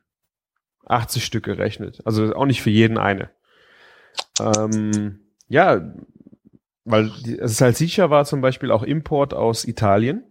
80 0.86 1.24
Stück 1.24 1.46
gerechnet. 1.46 2.02
Also 2.06 2.34
auch 2.34 2.46
nicht 2.46 2.64
für 2.64 2.72
jeden 2.72 2.98
eine. 2.98 3.30
Ähm, 4.40 5.20
ja, 5.48 5.94
weil 6.90 7.12
die, 7.24 7.38
Salsiccia 7.42 8.10
war 8.10 8.26
zum 8.26 8.42
Beispiel 8.42 8.72
auch 8.72 8.82
Import 8.84 9.36
aus 9.36 9.64
Italien. 9.64 10.24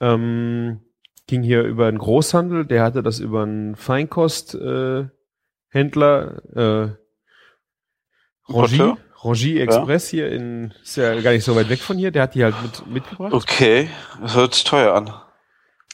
Ähm, 0.00 0.80
ging 1.26 1.42
hier 1.42 1.62
über 1.62 1.86
einen 1.86 1.98
Großhandel, 1.98 2.66
der 2.66 2.82
hatte 2.82 3.02
das 3.02 3.20
über 3.20 3.42
einen 3.42 3.74
Feinkosthändler, 3.76 5.10
äh, 6.54 6.60
äh, 6.60 6.90
Rangy, 8.48 8.94
Rangy 9.22 9.60
Express 9.60 10.12
ja. 10.12 10.16
hier 10.16 10.32
in, 10.32 10.74
ist 10.82 10.96
ja 10.96 11.18
gar 11.20 11.30
nicht 11.30 11.44
so 11.44 11.56
weit 11.56 11.70
weg 11.70 11.80
von 11.80 11.96
hier, 11.96 12.10
der 12.10 12.24
hat 12.24 12.34
die 12.34 12.44
halt 12.44 12.60
mit, 12.62 12.86
mitgebracht. 12.88 13.32
Okay, 13.32 13.88
das 14.20 14.34
hört 14.36 14.54
sich 14.54 14.64
teuer 14.64 14.94
an. 14.94 15.10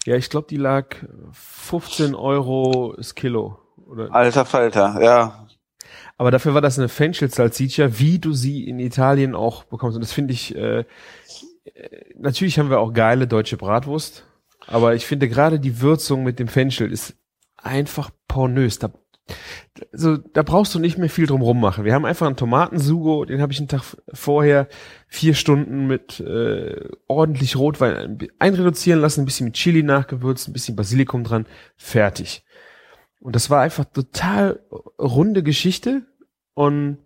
Ja, 0.06 0.16
ich 0.16 0.28
glaube, 0.28 0.48
die 0.50 0.56
lag 0.56 0.96
15 1.32 2.16
Euro 2.16 2.94
das 2.96 3.14
Kilo. 3.14 3.60
Oder? 3.86 4.12
Alter 4.12 4.44
Falter, 4.44 5.00
ja. 5.00 5.47
Aber 6.18 6.32
dafür 6.32 6.52
war 6.52 6.60
das 6.60 6.78
eine 6.78 6.88
Fenchel 6.88 7.30
Salsiccia, 7.30 7.98
wie 7.98 8.18
du 8.18 8.32
sie 8.32 8.68
in 8.68 8.80
Italien 8.80 9.36
auch 9.36 9.64
bekommst. 9.64 9.96
Und 9.96 10.02
das 10.02 10.12
finde 10.12 10.34
ich, 10.34 10.54
äh, 10.56 10.84
natürlich 12.18 12.58
haben 12.58 12.70
wir 12.70 12.80
auch 12.80 12.92
geile 12.92 13.28
deutsche 13.28 13.56
Bratwurst. 13.56 14.26
Aber 14.66 14.94
ich 14.94 15.06
finde 15.06 15.28
gerade 15.28 15.60
die 15.60 15.80
Würzung 15.80 16.24
mit 16.24 16.40
dem 16.40 16.48
Fenchel 16.48 16.90
ist 16.92 17.14
einfach 17.56 18.10
pornös. 18.26 18.80
Da, 18.80 18.90
also, 19.92 20.16
da 20.16 20.42
brauchst 20.42 20.74
du 20.74 20.80
nicht 20.80 20.98
mehr 20.98 21.08
viel 21.08 21.26
drum 21.26 21.40
rummachen. 21.40 21.84
Wir 21.84 21.94
haben 21.94 22.04
einfach 22.04 22.26
einen 22.26 22.36
Tomatensugo, 22.36 23.24
den 23.24 23.40
habe 23.40 23.52
ich 23.52 23.60
einen 23.60 23.68
Tag 23.68 23.82
vorher 24.12 24.66
vier 25.06 25.34
Stunden 25.34 25.86
mit 25.86 26.18
äh, 26.18 26.88
ordentlich 27.06 27.56
Rotwein 27.56 28.18
einreduzieren 28.40 29.00
lassen, 29.00 29.20
ein 29.20 29.26
bisschen 29.26 29.46
mit 29.46 29.54
Chili 29.54 29.84
nachgewürzt, 29.84 30.48
ein 30.48 30.52
bisschen 30.52 30.74
Basilikum 30.74 31.22
dran, 31.22 31.46
fertig. 31.76 32.42
Und 33.20 33.34
das 33.34 33.50
war 33.50 33.60
einfach 33.60 33.84
total 33.84 34.60
runde 34.98 35.42
Geschichte. 35.42 36.02
Und 36.54 36.98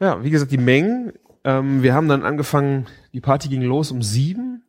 ja, 0.00 0.22
wie 0.24 0.30
gesagt, 0.30 0.52
die 0.52 0.58
Mengen. 0.58 1.12
Ähm, 1.44 1.82
wir 1.82 1.94
haben 1.94 2.08
dann 2.08 2.24
angefangen, 2.24 2.86
die 3.12 3.20
Party 3.20 3.48
ging 3.48 3.62
los 3.62 3.90
um 3.90 4.02
sieben 4.02 4.64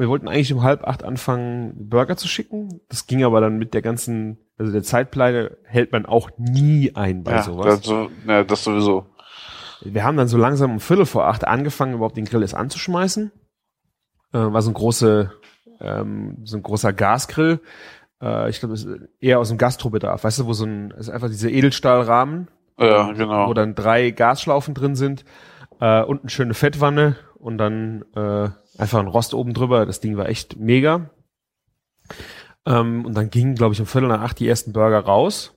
wir 0.00 0.08
wollten 0.08 0.28
eigentlich 0.28 0.52
um 0.54 0.62
halb 0.62 0.84
acht 0.84 1.04
anfangen, 1.04 1.90
Burger 1.90 2.16
zu 2.16 2.26
schicken. 2.26 2.80
Das 2.88 3.06
ging 3.06 3.22
aber 3.22 3.42
dann 3.42 3.58
mit 3.58 3.74
der 3.74 3.82
ganzen, 3.82 4.38
also 4.56 4.72
der 4.72 4.82
Zeitpleite 4.82 5.58
hält 5.64 5.92
man 5.92 6.06
auch 6.06 6.30
nie 6.38 6.92
ein 6.94 7.22
bei 7.22 7.32
ja, 7.32 7.42
sowas. 7.42 7.82
Das, 7.82 8.08
ja, 8.26 8.42
das 8.42 8.64
sowieso. 8.64 9.04
Wir 9.82 10.02
haben 10.02 10.16
dann 10.16 10.26
so 10.26 10.38
langsam 10.38 10.72
um 10.72 10.80
Viertel 10.80 11.04
vor 11.04 11.26
acht 11.26 11.46
angefangen, 11.46 11.92
überhaupt 11.92 12.16
den 12.16 12.24
Grill 12.24 12.40
erst 12.40 12.54
anzuschmeißen. 12.54 13.30
Äh, 14.32 14.38
war 14.38 14.62
so 14.62 14.70
eine 14.70 14.78
große 14.78 15.32
ähm, 15.80 16.38
so 16.44 16.56
ein 16.56 16.62
großer 16.62 16.94
Gasgrill. 16.94 17.60
Äh, 18.22 18.50
ich 18.50 18.60
glaube, 18.60 18.74
das 18.74 18.84
ist 18.84 19.00
eher 19.20 19.38
aus 19.38 19.48
dem 19.48 19.58
Gastrobedarf. 19.58 20.24
Weißt 20.24 20.38
du, 20.40 20.46
wo 20.46 20.52
so 20.52 20.64
ein, 20.64 20.90
ist 20.92 21.08
einfach 21.10 21.28
diese 21.28 21.50
Edelstahlrahmen, 21.50 22.48
Ja, 22.78 23.12
genau. 23.12 23.48
wo 23.48 23.54
dann 23.54 23.74
drei 23.74 24.10
Gasschlaufen 24.10 24.74
drin 24.74 24.94
sind, 24.96 25.24
äh, 25.80 26.02
und 26.02 26.20
eine 26.22 26.30
schöne 26.30 26.54
Fettwanne 26.54 27.16
und 27.38 27.58
dann 27.58 28.04
äh, 28.14 28.48
einfach 28.78 28.98
ein 29.00 29.06
Rost 29.08 29.34
oben 29.34 29.54
drüber. 29.54 29.86
Das 29.86 30.00
Ding 30.00 30.16
war 30.16 30.28
echt 30.28 30.56
mega. 30.58 31.10
Ähm, 32.66 33.04
und 33.06 33.14
dann 33.16 33.30
gingen, 33.30 33.54
glaube 33.54 33.74
ich, 33.74 33.80
um 33.80 33.86
Viertel 33.86 34.08
nach 34.08 34.20
acht 34.20 34.38
die 34.38 34.48
ersten 34.48 34.72
Burger 34.72 35.00
raus. 35.00 35.56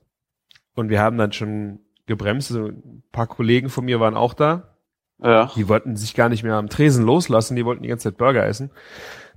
Und 0.76 0.90
wir 0.90 1.02
haben 1.02 1.18
dann 1.18 1.32
schon 1.34 1.80
gebremst. 2.06 2.52
Also 2.52 2.68
ein 2.68 3.04
paar 3.12 3.28
Kollegen 3.28 3.70
von 3.70 3.86
mir 3.86 4.00
waren 4.00 4.16
auch 4.16 4.34
da. 4.34 4.76
ja. 5.22 5.52
Die 5.56 5.68
wollten 5.68 5.96
sich 5.98 6.14
gar 6.16 6.30
nicht 6.30 6.44
mehr 6.44 6.56
am 6.56 6.70
Tresen 6.70 7.06
loslassen, 7.06 7.56
die 7.56 7.66
wollten 7.66 7.84
die 7.84 7.90
ganze 7.90 8.10
Zeit 8.10 8.18
Burger 8.18 8.46
essen. 8.46 8.72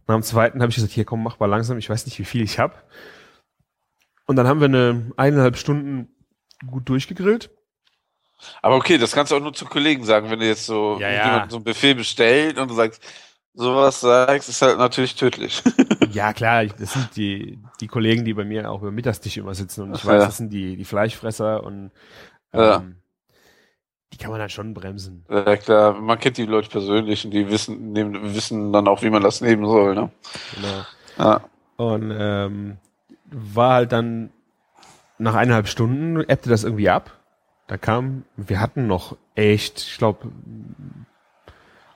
Nach 0.07 0.15
dem 0.15 0.23
zweiten 0.23 0.61
habe 0.63 0.71
ich 0.71 0.77
gesagt, 0.77 0.93
hier 0.93 1.05
komm, 1.05 1.23
mach 1.23 1.41
mal 1.41 1.47
langsam, 1.47 1.79
ich 1.79 1.91
weiß 1.91 2.07
nicht, 2.07 2.19
wie 2.19 2.25
viel 2.25 2.43
ich 2.43 2.59
hab. 2.61 2.85
Und 4.27 4.37
dann 4.37 4.47
haben 4.47 4.61
wir 4.61 4.67
eine 4.67 5.13
eineinhalb 5.17 5.57
Stunden 5.57 6.09
gut 6.67 6.89
durchgegrillt. 6.89 7.51
Aber 8.63 8.77
okay, 8.77 8.99
das 8.99 9.13
kannst 9.13 9.33
du 9.33 9.37
auch 9.37 9.41
nur 9.41 9.55
zu 9.55 9.65
Kollegen 9.65 10.05
sagen, 10.05 10.29
wenn 10.31 10.41
du 10.41 10.47
jetzt 10.47 10.67
so 10.67 10.99
Ja, 11.01 11.11
ja. 11.11 11.25
jemand 11.33 11.51
so 11.53 11.57
ein 11.59 11.65
Buffet 11.65 11.95
bestellt 11.95 12.59
und 12.59 12.69
du 12.71 12.75
sagst, 12.75 13.03
sowas 13.55 14.01
sagst, 14.01 14.49
ist 14.49 14.61
halt 14.63 14.79
natürlich 14.79 15.15
tödlich. 15.15 15.63
Ja, 16.13 16.33
klar, 16.33 16.65
das 16.65 16.93
sind 16.95 17.15
die, 17.17 17.59
die 17.81 17.89
Kollegen, 17.89 18.25
die 18.25 18.33
bei 18.33 18.45
mir 18.45 18.71
auch 18.71 18.81
über 18.81 18.91
Mittagstisch 18.91 19.37
immer 19.37 19.55
sitzen 19.55 19.83
und 19.83 19.97
ich 19.97 20.03
Ach, 20.03 20.07
weiß, 20.07 20.21
ja. 20.21 20.27
das 20.27 20.37
sind 20.39 20.51
die, 20.51 20.77
die 20.77 20.85
Fleischfresser 20.87 21.63
und 21.63 21.91
ähm, 22.55 22.61
Ja. 22.63 22.83
die 24.13 24.17
kann 24.17 24.31
man 24.31 24.41
dann 24.41 24.49
schon 24.49 24.73
bremsen. 24.73 25.27
ja 25.29 25.57
klar, 25.59 25.93
man 26.01 26.19
kennt 26.19 26.39
die 26.39 26.47
Leute 26.47 26.71
persönlich 26.71 27.25
und 27.27 27.33
die 27.33 27.51
wissen, 27.51 27.93
nehmen, 27.93 28.35
wissen 28.35 28.73
dann 28.73 28.89
auch, 28.89 29.03
wie 29.03 29.11
man 29.11 29.23
das 29.23 29.43
nehmen 29.43 29.67
soll, 29.67 29.95
ne? 29.95 30.11
Genau. 30.55 30.87
Ja. 31.19 31.45
Und 31.77 32.15
ähm, 32.19 32.79
war 33.31 33.75
halt 33.75 33.93
dann 33.93 34.31
nach 35.19 35.35
eineinhalb 35.35 35.69
Stunden 35.69 36.21
ebbte 36.29 36.51
das 36.51 36.65
irgendwie 36.65 36.91
ab. 36.91 37.13
Da 37.67 37.77
kam, 37.77 38.25
wir 38.37 38.61
hatten 38.61 38.87
noch 38.87 39.17
echt, 39.35 39.81
ich 39.81 39.99
glaube, 39.99 40.31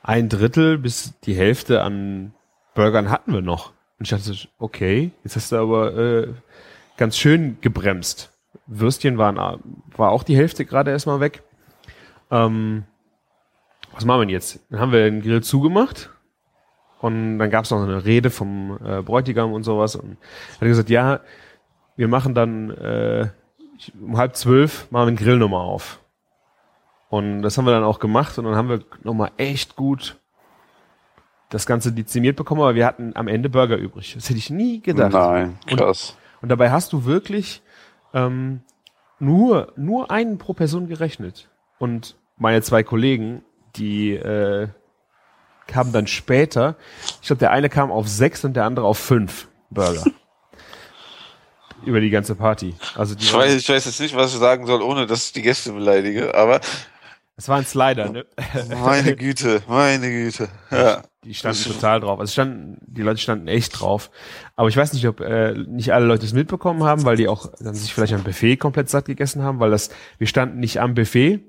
ein 0.03 0.29
Drittel 0.29 0.79
bis 0.79 1.19
die 1.21 1.35
Hälfte 1.35 1.83
an 1.83 2.33
Burgern 2.75 3.11
hatten 3.11 3.33
wir 3.33 3.43
noch. 3.43 3.73
Und 3.99 4.05
ich 4.05 4.11
dachte, 4.11 4.35
okay, 4.59 5.13
jetzt 5.23 5.37
hast 5.37 5.53
du 5.53 5.57
aber 5.57 5.97
äh, 5.97 6.29
ganz 6.97 7.17
schön 7.17 7.59
gebremst. 7.61 8.33
Würstchen 8.67 9.19
waren 9.19 9.37
war 9.97 10.11
auch 10.11 10.23
die 10.23 10.37
Hälfte 10.37 10.65
gerade 10.65 10.91
erstmal 10.91 11.21
weg. 11.21 11.43
Ähm, 12.31 12.85
was 13.93 14.05
machen 14.05 14.21
wir 14.21 14.27
denn 14.27 14.35
jetzt? 14.35 14.61
Dann 14.71 14.81
haben 14.81 14.93
wir 14.93 15.05
den 15.05 15.23
Grill 15.23 15.43
zugemacht 15.43 16.11
und 17.01 17.39
dann 17.39 17.51
gab 17.51 17.65
es 17.65 17.71
noch 17.71 17.83
eine 17.83 18.05
Rede 18.05 18.31
vom 18.31 18.79
äh, 18.85 19.03
Bräutigam 19.03 19.53
und 19.53 19.63
sowas. 19.63 19.97
Und 19.97 20.17
er 20.57 20.61
hat 20.61 20.69
gesagt, 20.69 20.91
ja, 20.91 21.21
wir 21.97 22.09
machen 22.09 22.35
dann 22.35 22.71
äh, 22.71 23.29
um 24.01 24.17
halb 24.19 24.37
zwölf 24.37 24.91
machen 24.91 25.07
wir 25.07 25.13
den 25.13 25.25
Grill 25.25 25.39
nochmal 25.39 25.65
auf. 25.65 26.01
Und 27.09 27.43
das 27.43 27.59
haben 27.59 27.65
wir 27.65 27.73
dann 27.73 27.85
auch 27.85 27.99
gemacht 27.99 28.39
und 28.39 28.45
dann 28.45 28.55
haben 28.55 28.69
wir 28.69 28.81
nochmal 29.03 29.33
echt 29.37 29.77
gut 29.77 30.17
das 31.49 31.67
Ganze 31.67 31.93
dezimiert 31.93 32.37
bekommen, 32.37 32.61
aber 32.61 32.77
wir 32.77 32.87
hatten 32.87 33.13
am 33.17 33.27
Ende 33.27 33.49
Burger 33.49 33.77
übrig. 33.77 34.15
Das 34.15 34.29
hätte 34.29 34.39
ich 34.39 34.51
nie 34.51 34.81
gedacht. 34.81 35.13
Nein, 35.13 35.59
krass. 35.67 36.17
Und 36.41 36.49
dabei 36.49 36.71
hast 36.71 36.93
du 36.93 37.05
wirklich 37.05 37.63
ähm, 38.15 38.61
nur, 39.19 39.73
nur 39.77 40.11
einen 40.11 40.39
pro 40.39 40.53
Person 40.53 40.87
gerechnet. 40.87 41.51
Und 41.79 42.17
meine 42.37 42.63
zwei 42.63 42.85
Kollegen, 42.85 43.43
die 43.75 44.15
äh, 44.15 44.69
kamen 45.71 45.93
dann 45.93 46.07
später, 46.07 46.77
ich 47.21 47.29
glaube, 47.29 47.41
der 47.41 47.51
eine 47.51 47.69
kam 47.69 47.91
auf 47.91 48.09
sechs 48.09 48.45
und 48.45 48.55
der 48.55 48.65
andere 48.65 48.87
auf 48.87 48.99
fünf 48.99 49.49
Burger. 49.71 50.05
Über 51.85 52.01
die 52.01 52.11
ganze 52.11 52.35
Party. 52.35 52.75
Also 52.95 53.15
die 53.15 53.25
Ich 53.25 53.33
weiß, 53.33 53.55
ich 53.55 53.69
weiß 53.69 53.87
jetzt 53.87 54.01
nicht, 54.01 54.15
was 54.15 54.35
ich 54.35 54.39
sagen 54.39 54.67
soll, 54.67 54.83
ohne 54.83 55.07
dass 55.07 55.27
ich 55.27 55.33
die 55.33 55.43
Gäste 55.43 55.73
beleidige, 55.73 56.35
aber 56.35 56.61
es 57.41 57.49
war 57.49 57.57
ein 57.57 57.65
Slider, 57.65 58.11
ne? 58.13 58.27
meine 58.83 59.17
Güte, 59.17 59.63
meine 59.67 60.11
Güte. 60.11 60.51
Ja. 60.71 61.03
Die 61.25 61.33
standen 61.33 61.63
total 61.65 62.01
drauf. 62.01 62.21
Also 62.21 62.33
standen, 62.33 62.77
die 62.87 63.01
Leute 63.01 63.19
standen 63.19 63.49
echt 63.49 63.81
drauf. 63.81 64.11
Aber 64.57 64.69
ich 64.69 64.77
weiß 64.77 64.93
nicht, 64.93 65.09
ob 65.09 65.21
äh, 65.21 65.55
nicht 65.55 65.95
alle 65.95 66.05
Leute 66.05 66.27
es 66.27 66.35
mitbekommen 66.35 66.83
haben, 66.83 67.05
weil 67.05 67.17
die 67.17 67.29
auch 67.29 67.47
dann 67.59 67.75
sich 67.75 67.95
vielleicht 67.95 68.13
am 68.13 68.25
Buffet 68.25 68.59
komplett 68.59 68.91
satt 68.91 69.07
gegessen 69.07 69.43
haben, 69.43 69.59
weil 69.59 69.71
das, 69.71 69.89
wir 70.19 70.27
standen 70.27 70.61
nicht 70.61 70.81
am 70.81 70.93
Buffet, 70.93 71.41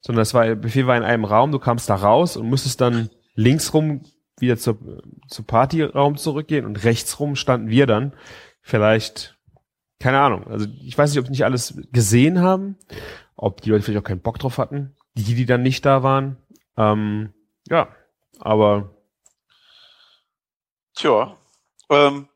sondern 0.00 0.20
das 0.20 0.34
war, 0.34 0.54
Buffet 0.54 0.86
war 0.86 0.96
in 0.96 1.02
einem 1.02 1.24
Raum, 1.24 1.50
du 1.50 1.58
kamst 1.58 1.90
da 1.90 1.96
raus 1.96 2.36
und 2.36 2.48
musstest 2.48 2.80
dann 2.80 3.10
links 3.34 3.74
rum 3.74 4.02
wieder 4.38 4.56
zur, 4.56 4.78
zur 5.28 5.46
Partyraum 5.46 6.16
zurückgehen 6.16 6.64
und 6.64 6.84
rechts 6.84 7.20
rum 7.20 7.36
standen 7.36 7.68
wir 7.68 7.86
dann. 7.86 8.12
Vielleicht, 8.60 9.38
keine 10.00 10.20
Ahnung. 10.20 10.46
Also 10.46 10.66
ich 10.82 10.96
weiß 10.96 11.10
nicht, 11.10 11.22
ob 11.22 11.30
nicht 11.30 11.44
alles 11.44 11.78
gesehen 11.92 12.40
haben, 12.40 12.76
ob 13.36 13.60
die 13.60 13.70
Leute 13.70 13.84
vielleicht 13.84 14.00
auch 14.00 14.08
keinen 14.08 14.22
Bock 14.22 14.38
drauf 14.38 14.58
hatten, 14.58 14.96
die, 15.14 15.34
die 15.34 15.46
dann 15.46 15.62
nicht 15.62 15.84
da 15.86 16.02
waren. 16.02 16.36
Ähm, 16.76 17.32
ja, 17.68 17.88
aber 18.40 18.94
Tja. 20.94 21.36
Ähm, 21.90 22.28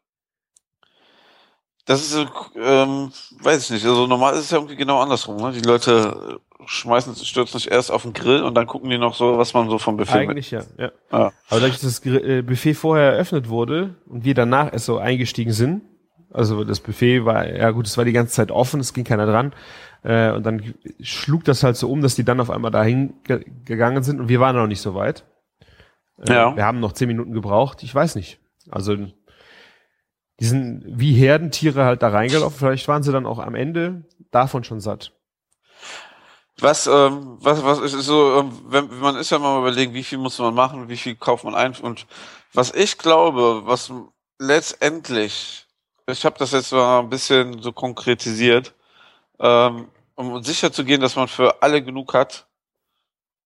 das 1.89 2.03
ist 2.03 2.27
ähm, 2.57 3.11
weiß 3.43 3.65
ich 3.65 3.71
nicht. 3.71 3.85
Also 3.87 4.07
normal 4.07 4.35
ist 4.35 4.41
es 4.41 4.51
ja 4.51 4.59
irgendwie 4.59 4.77
genau 4.77 5.01
andersrum. 5.01 5.37
Ne? 5.37 5.53
Die 5.53 5.67
Leute 5.67 6.39
schmeißen, 6.67 7.15
stürzen 7.17 7.59
sich 7.59 7.71
erst 7.71 7.91
auf 7.91 8.03
den 8.03 8.13
Grill 8.13 8.43
und 8.43 8.55
dann 8.55 8.67
gucken 8.67 8.91
die 8.91 8.99
noch 8.99 9.15
so, 9.15 9.39
was 9.39 9.55
man 9.55 9.71
so 9.71 9.79
vom 9.79 9.97
Buffet 9.97 10.21
mit. 10.21 10.29
Eigentlich 10.31 10.51
ja, 10.51 10.61
ja. 10.77 10.91
Ja. 11.11 11.33
Aber 11.49 11.61
dadurch, 11.61 11.81
dass 11.81 12.01
das 12.01 12.07
äh, 12.07 12.43
Buffet 12.43 12.75
vorher 12.75 13.13
eröffnet 13.15 13.49
wurde 13.49 13.95
und 14.07 14.25
wir 14.25 14.35
danach 14.35 14.73
erst 14.73 14.85
so 14.85 14.99
eingestiegen 14.99 15.53
sind, 15.53 15.83
also 16.31 16.63
das 16.65 16.81
Buffet 16.81 17.25
war, 17.25 17.49
ja 17.49 17.71
gut, 17.71 17.87
es 17.87 17.97
war 17.97 18.05
die 18.05 18.13
ganze 18.13 18.35
Zeit 18.35 18.51
offen, 18.51 18.81
es 18.81 18.93
ging 18.93 19.05
keiner 19.05 19.25
dran. 19.25 19.55
Äh, 20.03 20.33
und 20.33 20.45
dann 20.45 20.75
schlug 21.01 21.45
das 21.45 21.63
halt 21.63 21.77
so 21.77 21.91
um, 21.91 22.03
dass 22.03 22.15
die 22.15 22.25
dann 22.25 22.39
auf 22.39 22.51
einmal 22.51 22.71
dahin 22.71 23.15
ge 23.25 23.45
gegangen 23.65 24.03
sind 24.03 24.21
und 24.21 24.29
wir 24.29 24.41
waren 24.41 24.55
noch 24.55 24.67
nicht 24.67 24.83
so 24.83 24.95
weit. 24.95 25.25
Äh, 26.27 26.35
Ja. 26.35 26.55
Wir 26.55 26.65
haben 26.67 26.81
noch 26.81 26.93
zehn 26.93 27.09
Minuten 27.09 27.33
gebraucht, 27.33 27.83
ich 27.83 27.95
weiß 27.95 28.15
nicht. 28.15 28.39
Also 28.71 28.95
die 30.41 30.45
sind 30.45 30.85
wie 30.87 31.13
Herdentiere 31.13 31.85
halt 31.85 32.03
da 32.03 32.09
reingelaufen. 32.09 32.59
Vielleicht 32.59 32.89
waren 32.89 33.03
sie 33.03 33.13
dann 33.13 33.27
auch 33.27 33.39
am 33.39 33.55
Ende 33.55 34.05
davon 34.31 34.65
schon 34.65 34.81
satt. 34.81 35.13
Was, 36.61 36.87
ähm, 36.89 37.39
was, 37.41 37.63
was 37.63 37.81
ist 37.81 37.93
so, 38.05 38.41
ähm, 38.41 38.53
wenn, 38.67 38.99
man 38.99 39.17
ist 39.17 39.31
ja 39.31 39.39
mal 39.39 39.61
überlegen, 39.61 39.95
wie 39.95 40.03
viel 40.03 40.19
muss 40.19 40.39
man 40.39 40.55
machen, 40.55 40.89
wie 40.89 40.97
viel 40.97 41.15
kauft 41.15 41.45
man 41.45 41.55
ein 41.55 41.77
und 41.77 42.07
was 42.53 42.75
ich 42.75 42.99
glaube, 42.99 43.63
was 43.65 43.93
letztendlich, 44.41 45.67
ich 46.07 46.25
habe 46.25 46.39
das 46.39 46.53
jetzt 46.53 46.73
mal 46.73 47.01
ein 47.01 47.11
bisschen 47.11 47.63
so 47.63 47.71
konkretisiert, 47.73 48.75
ähm, 49.39 49.89
um 50.17 50.43
sicher 50.43 50.73
zu 50.73 50.85
gehen, 50.85 51.01
dass 51.01 51.15
man 51.15 51.29
für 51.29 51.63
alle 51.63 51.83
genug 51.83 52.13
hat, 52.13 52.49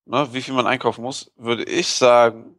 ne, 0.07 0.27
wie 0.33 0.41
viel 0.41 0.55
man 0.55 0.67
einkaufen 0.67 1.03
muss, 1.03 1.31
würde 1.37 1.65
ich 1.65 1.89
sagen, 1.89 2.57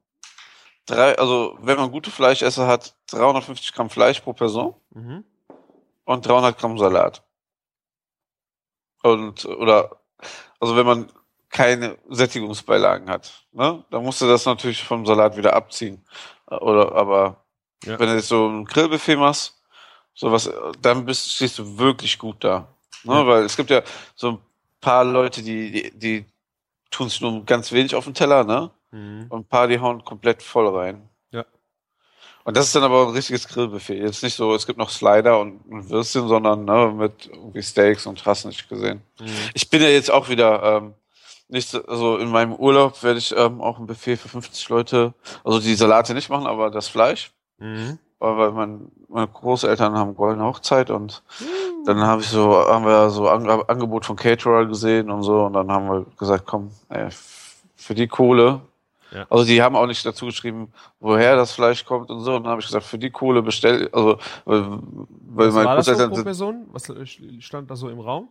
drei, 0.85 1.17
also 1.17 1.57
wenn 1.61 1.77
man 1.77 1.91
gute 1.91 2.11
Fleischesser 2.11 2.67
hat, 2.67 2.95
350 3.11 3.73
Gramm 3.73 3.89
Fleisch 3.89 4.19
pro 4.21 4.33
Person 4.33 4.75
Mhm. 4.91 5.23
und 6.05 6.25
300 6.25 6.57
Gramm 6.57 6.77
Salat. 6.77 7.23
Und, 9.03 9.45
oder, 9.45 9.97
also 10.59 10.75
wenn 10.75 10.85
man 10.85 11.11
keine 11.49 11.97
Sättigungsbeilagen 12.09 13.09
hat, 13.09 13.45
ne, 13.51 13.83
dann 13.91 14.03
musst 14.03 14.21
du 14.21 14.27
das 14.27 14.45
natürlich 14.45 14.83
vom 14.83 15.05
Salat 15.05 15.37
wieder 15.37 15.55
abziehen. 15.55 16.03
Oder, 16.47 16.93
aber 16.93 17.43
Ja. 17.83 17.99
wenn 17.99 18.07
du 18.09 18.15
jetzt 18.15 18.29
so 18.29 18.47
ein 18.47 18.65
Grillbuffet 18.65 19.17
machst, 19.17 19.61
sowas, 20.13 20.49
dann 20.81 21.05
bist, 21.05 21.31
stehst 21.33 21.59
du 21.59 21.77
wirklich 21.77 22.17
gut 22.17 22.43
da. 22.43 22.67
Ne, 23.03 23.13
Ja. 23.15 23.27
weil 23.27 23.43
es 23.43 23.57
gibt 23.57 23.69
ja 23.69 23.81
so 24.15 24.31
ein 24.31 24.39
paar 24.79 25.03
Leute, 25.03 25.41
die, 25.43 25.71
die, 25.71 25.91
die 25.99 26.25
tun 26.89 27.09
sich 27.09 27.19
nur 27.21 27.43
ganz 27.45 27.71
wenig 27.71 27.93
auf 27.95 28.05
den 28.05 28.13
Teller, 28.13 28.43
ne? 28.43 28.71
Mhm. 28.93 29.25
Und 29.29 29.41
ein 29.41 29.45
paar, 29.45 29.67
die 29.67 29.79
hauen 29.79 30.05
komplett 30.05 30.43
voll 30.43 30.67
rein. 30.67 31.09
Ja. 31.31 31.45
Und 32.43 32.55
das 32.55 32.67
ist 32.67 32.75
dann 32.75 32.83
aber 32.83 33.07
ein 33.07 33.13
richtiges 33.13 33.47
Grillbuffet. 33.47 33.97
Jetzt 33.97 34.21
nicht 34.21 34.35
so, 34.35 34.53
es 34.53 34.67
gibt 34.67 34.77
noch 34.77 34.91
Slider 34.91 35.39
und, 35.39 35.61
und 35.69 35.89
Würstchen, 35.89 36.27
sondern 36.27 36.63
ne, 36.63 36.93
mit 36.95 37.27
irgendwie 37.27 37.63
Steaks 37.63 38.05
und 38.05 38.23
hast 38.25 38.45
nicht 38.45 38.69
gesehen. 38.69 39.01
Mhm. 39.19 39.25
Ich 39.55 39.69
bin 39.69 39.81
ja 39.81 39.89
jetzt 39.89 40.11
auch 40.11 40.29
wieder, 40.29 40.61
ähm, 40.63 40.93
nicht 41.47 41.69
so, 41.69 41.83
also 41.85 42.17
in 42.17 42.29
meinem 42.29 42.53
Urlaub 42.53 43.01
werde 43.03 43.17
ich 43.17 43.35
ähm, 43.35 43.61
auch 43.61 43.79
ein 43.79 43.87
Buffet 43.87 44.17
für 44.17 44.29
50 44.29 44.69
Leute, 44.69 45.13
also 45.43 45.59
die 45.59 45.75
Salate 45.75 46.13
nicht 46.13 46.29
machen, 46.29 46.45
aber 46.45 46.69
das 46.69 46.87
Fleisch. 46.87 47.31
Mhm. 47.57 47.97
Weil 48.19 48.51
mein, 48.51 48.91
meine 49.09 49.27
Großeltern 49.27 49.97
haben 49.97 50.15
goldene 50.15 50.45
Hochzeit 50.45 50.89
und 50.89 51.23
dann 51.85 51.99
habe 52.01 52.21
ich 52.21 52.29
so, 52.29 52.55
haben 52.55 52.85
wir 52.85 53.09
so 53.09 53.27
An 53.27 53.49
Angebot 53.49 54.05
von 54.05 54.15
Caterer 54.15 54.65
gesehen 54.65 55.11
und 55.11 55.23
so 55.23 55.45
und 55.45 55.53
dann 55.53 55.69
haben 55.69 55.89
wir 55.89 56.05
gesagt, 56.17 56.45
komm, 56.45 56.71
ey, 56.87 57.09
für 57.75 57.95
die 57.95 58.07
Kohle. 58.07 58.61
Ja. 59.13 59.27
Also 59.29 59.45
die 59.45 59.61
haben 59.61 59.75
auch 59.75 59.85
nicht 59.85 60.03
dazu 60.05 60.25
geschrieben, 60.25 60.73
woher 60.99 61.35
das 61.35 61.51
Fleisch 61.51 61.85
kommt 61.85 62.09
und 62.09 62.21
so. 62.21 62.35
Und 62.35 62.43
dann 62.43 62.51
habe 62.51 62.61
ich 62.61 62.67
gesagt, 62.67 62.85
für 62.85 62.97
die 62.97 63.11
Kohle 63.11 63.43
bestell, 63.43 63.89
also 63.91 64.17
weil, 64.45 64.79
Was 65.47 65.53
meine 65.53 65.67
war 65.67 65.75
das 65.75 65.85
so 65.85 66.09
pro 66.09 66.23
Person? 66.23 66.67
Was 66.71 66.91
stand 67.39 67.69
da 67.69 67.75
so 67.75 67.89
im 67.89 67.99
Raum? 67.99 68.29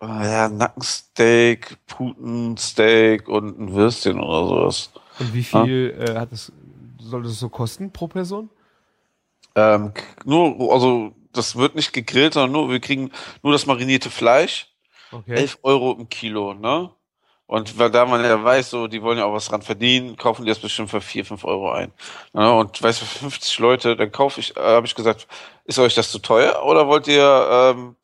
Ah, 0.00 0.26
ja, 0.26 0.48
Nackensteak, 0.48 1.76
Putensteak 1.86 3.28
und 3.28 3.58
ein 3.58 3.72
Würstchen 3.74 4.18
oder 4.18 4.48
sowas. 4.48 4.92
Und 5.18 5.34
wie 5.34 5.44
viel 5.44 5.94
äh, 5.98 6.18
hat 6.18 6.32
es, 6.32 6.52
soll 6.98 7.22
das 7.22 7.38
so 7.38 7.48
kosten 7.48 7.92
pro 7.92 8.08
Person? 8.08 8.48
Ähm, 9.54 9.92
nur, 10.24 10.72
also 10.72 11.12
das 11.32 11.54
wird 11.56 11.74
nicht 11.74 11.92
gegrillt, 11.92 12.34
sondern 12.34 12.52
nur, 12.52 12.70
wir 12.70 12.80
kriegen 12.80 13.10
nur 13.42 13.52
das 13.52 13.66
marinierte 13.66 14.10
Fleisch. 14.10 14.68
Okay. 15.12 15.34
11 15.34 15.58
Euro 15.62 15.92
im 15.92 16.08
Kilo, 16.08 16.54
ne? 16.54 16.90
Und 17.46 17.78
weil 17.78 17.90
da 17.90 18.06
man 18.06 18.24
ja 18.24 18.42
weiß, 18.42 18.70
so, 18.70 18.86
die 18.86 19.02
wollen 19.02 19.18
ja 19.18 19.26
auch 19.26 19.34
was 19.34 19.48
dran 19.48 19.60
verdienen, 19.62 20.16
kaufen 20.16 20.44
die 20.44 20.48
das 20.48 20.60
bestimmt 20.60 20.90
für 20.90 21.00
4, 21.00 21.26
5 21.26 21.44
Euro 21.44 21.70
ein. 21.72 21.92
Ne? 22.32 22.52
Und 22.52 22.82
weißt 22.82 23.02
du, 23.02 23.04
für 23.04 23.18
50 23.18 23.58
Leute, 23.58 23.96
dann 23.96 24.10
kaufe 24.10 24.40
ich, 24.40 24.56
äh, 24.56 24.60
habe 24.60 24.86
ich 24.86 24.94
gesagt, 24.94 25.26
ist 25.64 25.78
euch 25.78 25.94
das 25.94 26.10
zu 26.10 26.20
teuer 26.20 26.64
oder 26.64 26.86
wollt 26.88 27.06
ihr, 27.06 27.48
ähm, 27.50 27.96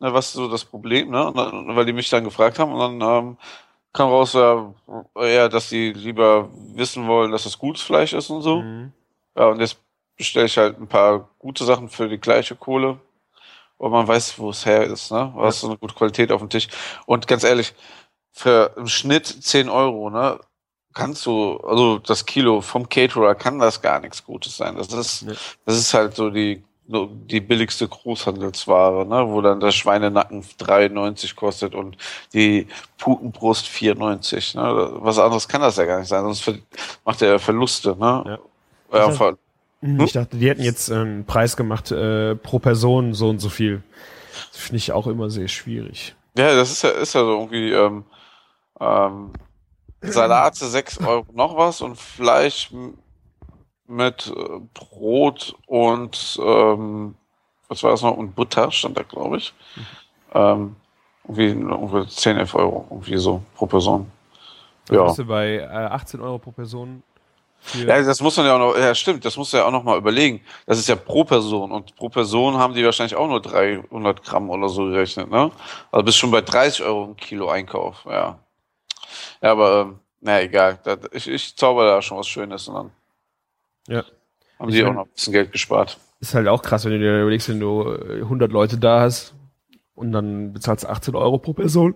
ne, 0.00 0.12
was 0.12 0.26
ist 0.26 0.32
so 0.34 0.48
das 0.48 0.64
Problem, 0.64 1.10
ne? 1.10 1.32
Dann, 1.34 1.76
weil 1.76 1.86
die 1.86 1.92
mich 1.92 2.10
dann 2.10 2.24
gefragt 2.24 2.58
haben 2.58 2.72
und 2.72 3.00
dann 3.00 3.26
ähm, 3.26 3.36
kam 3.92 4.10
raus, 4.10 4.32
ja, 4.34 4.74
ja, 5.16 5.48
dass 5.48 5.68
die 5.68 5.92
lieber 5.92 6.50
wissen 6.74 7.06
wollen, 7.06 7.32
dass 7.32 7.46
es 7.46 7.58
gutes 7.58 7.82
Fleisch 7.82 8.12
ist 8.12 8.30
und 8.30 8.42
so. 8.42 8.62
Mhm. 8.62 8.92
Ja, 9.36 9.46
und 9.46 9.60
jetzt 9.60 9.78
bestelle 10.16 10.46
ich 10.46 10.58
halt 10.58 10.78
ein 10.80 10.88
paar 10.88 11.28
gute 11.38 11.64
Sachen 11.64 11.88
für 11.88 12.08
die 12.08 12.18
gleiche 12.18 12.56
Kohle. 12.56 12.98
Und 13.76 13.92
man 13.92 14.08
weiß, 14.08 14.40
wo 14.40 14.50
es 14.50 14.66
her 14.66 14.84
ist, 14.84 15.12
ne? 15.12 15.32
Du 15.36 15.42
hast 15.42 15.60
so 15.60 15.68
eine 15.68 15.76
gute 15.78 15.94
Qualität 15.94 16.32
auf 16.32 16.40
dem 16.40 16.50
Tisch. 16.50 16.66
Und 17.06 17.28
ganz 17.28 17.44
ehrlich, 17.44 17.74
für 18.38 18.72
im 18.76 18.86
Schnitt 18.86 19.26
10 19.26 19.68
Euro, 19.68 20.10
ne? 20.10 20.38
Kannst 20.94 21.26
du, 21.26 21.58
also 21.58 21.98
das 21.98 22.24
Kilo 22.24 22.60
vom 22.60 22.88
Caterer 22.88 23.34
kann 23.34 23.58
das 23.58 23.82
gar 23.82 24.00
nichts 24.00 24.24
Gutes 24.24 24.56
sein. 24.56 24.76
Das 24.76 24.88
ist, 24.92 25.26
das 25.64 25.76
ist 25.76 25.92
halt 25.94 26.14
so 26.16 26.30
die, 26.30 26.62
die 26.86 27.40
billigste 27.40 27.86
Großhandelsware, 27.88 29.04
ne? 29.06 29.28
Wo 29.28 29.40
dann 29.40 29.60
der 29.60 29.70
Schweinenacken 29.72 30.42
3,90 30.42 31.34
kostet 31.34 31.74
und 31.74 31.96
die 32.32 32.66
Putenbrust 32.98 33.66
4,90, 33.66 34.56
ne? 34.56 34.90
Was 35.00 35.18
anderes 35.18 35.48
kann 35.48 35.60
das 35.60 35.76
ja 35.76 35.84
gar 35.84 35.98
nicht 35.98 36.08
sein, 36.08 36.22
sonst 36.24 36.50
macht 37.04 37.22
er 37.22 37.32
ja 37.32 37.38
Verluste, 37.38 37.96
ne? 37.98 38.22
Ja. 38.26 38.38
Ja, 38.98 39.06
Das 39.08 39.16
ver- 39.16 39.36
Mhm. 39.80 40.00
Ich 40.00 40.12
dachte, 40.12 40.36
die 40.36 40.48
hätten 40.48 40.62
jetzt 40.64 40.90
einen 40.90 41.24
Preis 41.24 41.56
gemacht 41.56 41.92
äh, 41.92 42.34
pro 42.34 42.58
Person 42.58 43.14
so 43.14 43.28
und 43.28 43.38
so 43.38 43.48
viel. 43.48 43.84
Das 44.52 44.60
finde 44.60 44.78
ich 44.78 44.90
auch 44.90 45.06
immer 45.06 45.30
sehr 45.30 45.46
schwierig. 45.46 46.16
Ja, 46.36 46.52
das 46.56 46.72
ist 46.72 46.82
ja, 46.82 46.90
ist 46.90 47.14
ja 47.14 47.20
so 47.20 47.38
irgendwie 47.38 47.70
ähm, 47.70 48.02
ähm, 48.80 49.32
Salate 50.00 50.66
6 50.66 50.98
Euro 51.00 51.26
noch 51.32 51.56
was 51.56 51.80
und 51.80 51.98
Fleisch 51.98 52.70
mit 53.86 54.32
äh, 54.36 54.60
Brot 54.74 55.56
und 55.66 56.38
ähm, 56.42 57.14
was 57.68 57.82
war 57.82 57.90
das 57.90 58.02
noch? 58.02 58.16
Und 58.16 58.34
Butter 58.34 58.70
stand 58.70 58.96
da, 58.96 59.02
glaube 59.02 59.38
ich. 59.38 59.52
Ähm, 60.34 60.76
irgendwie, 61.24 61.48
irgendwie 61.48 62.08
10, 62.08 62.38
11 62.38 62.54
Euro, 62.54 62.86
irgendwie 62.90 63.16
so 63.18 63.42
pro 63.56 63.66
Person. 63.66 64.10
Ja. 64.90 65.04
bist 65.04 65.18
du 65.18 65.24
bei 65.26 65.56
äh, 65.56 65.66
18 65.66 66.20
Euro 66.20 66.38
pro 66.38 66.50
Person. 66.50 67.02
Für, 67.60 67.86
Ja, 67.86 68.00
das 68.00 68.22
muss 68.22 68.36
man 68.36 68.46
ja 68.46 68.54
auch 68.54 68.58
noch, 68.58 68.78
ja 68.78 68.94
stimmt, 68.94 69.24
das 69.24 69.36
musst 69.36 69.52
du 69.52 69.56
ja 69.58 69.64
auch 69.66 69.72
noch 69.72 69.82
mal 69.82 69.98
überlegen. 69.98 70.40
Das 70.64 70.78
ist 70.78 70.88
ja 70.88 70.96
pro 70.96 71.24
Person 71.24 71.72
und 71.72 71.94
pro 71.96 72.08
Person 72.08 72.56
haben 72.56 72.72
die 72.72 72.84
wahrscheinlich 72.84 73.16
auch 73.16 73.28
nur 73.28 73.42
300 73.42 74.22
Gramm 74.22 74.48
oder 74.48 74.68
so 74.68 74.84
gerechnet, 74.84 75.30
ne? 75.30 75.50
Also 75.90 76.04
bist 76.04 76.18
schon 76.18 76.30
bei 76.30 76.40
30 76.40 76.84
Euro 76.84 77.04
im 77.06 77.16
Kilo 77.16 77.48
Einkauf, 77.48 78.06
ja. 78.08 78.38
Ja, 79.42 79.52
aber, 79.52 79.80
ähm, 79.82 79.98
na 80.20 80.42
egal, 80.42 80.78
ich, 81.12 81.28
ich 81.28 81.56
zauber 81.56 81.86
da 81.86 82.02
schon 82.02 82.18
was 82.18 82.26
Schönes 82.28 82.66
und 82.68 82.74
dann 82.74 82.90
Ja. 83.88 84.04
haben 84.58 84.70
mein- 84.70 84.86
auch 84.86 84.92
noch 84.94 85.04
ein 85.06 85.10
bisschen 85.14 85.32
Geld 85.32 85.52
gespart. 85.52 85.98
Ist 86.20 86.34
halt 86.34 86.48
auch 86.48 86.62
krass, 86.62 86.84
wenn 86.84 86.92
du 86.92 86.98
dir 86.98 87.20
überlegst, 87.22 87.48
wenn 87.48 87.60
du 87.60 87.92
äh, 87.92 88.22
100 88.22 88.50
Leute 88.50 88.76
da 88.78 89.00
hast 89.02 89.34
und 89.94 90.10
dann 90.12 90.52
bezahlst 90.52 90.84
du 90.84 90.88
18 90.88 91.14
Euro 91.14 91.38
pro 91.38 91.52
Person. 91.52 91.94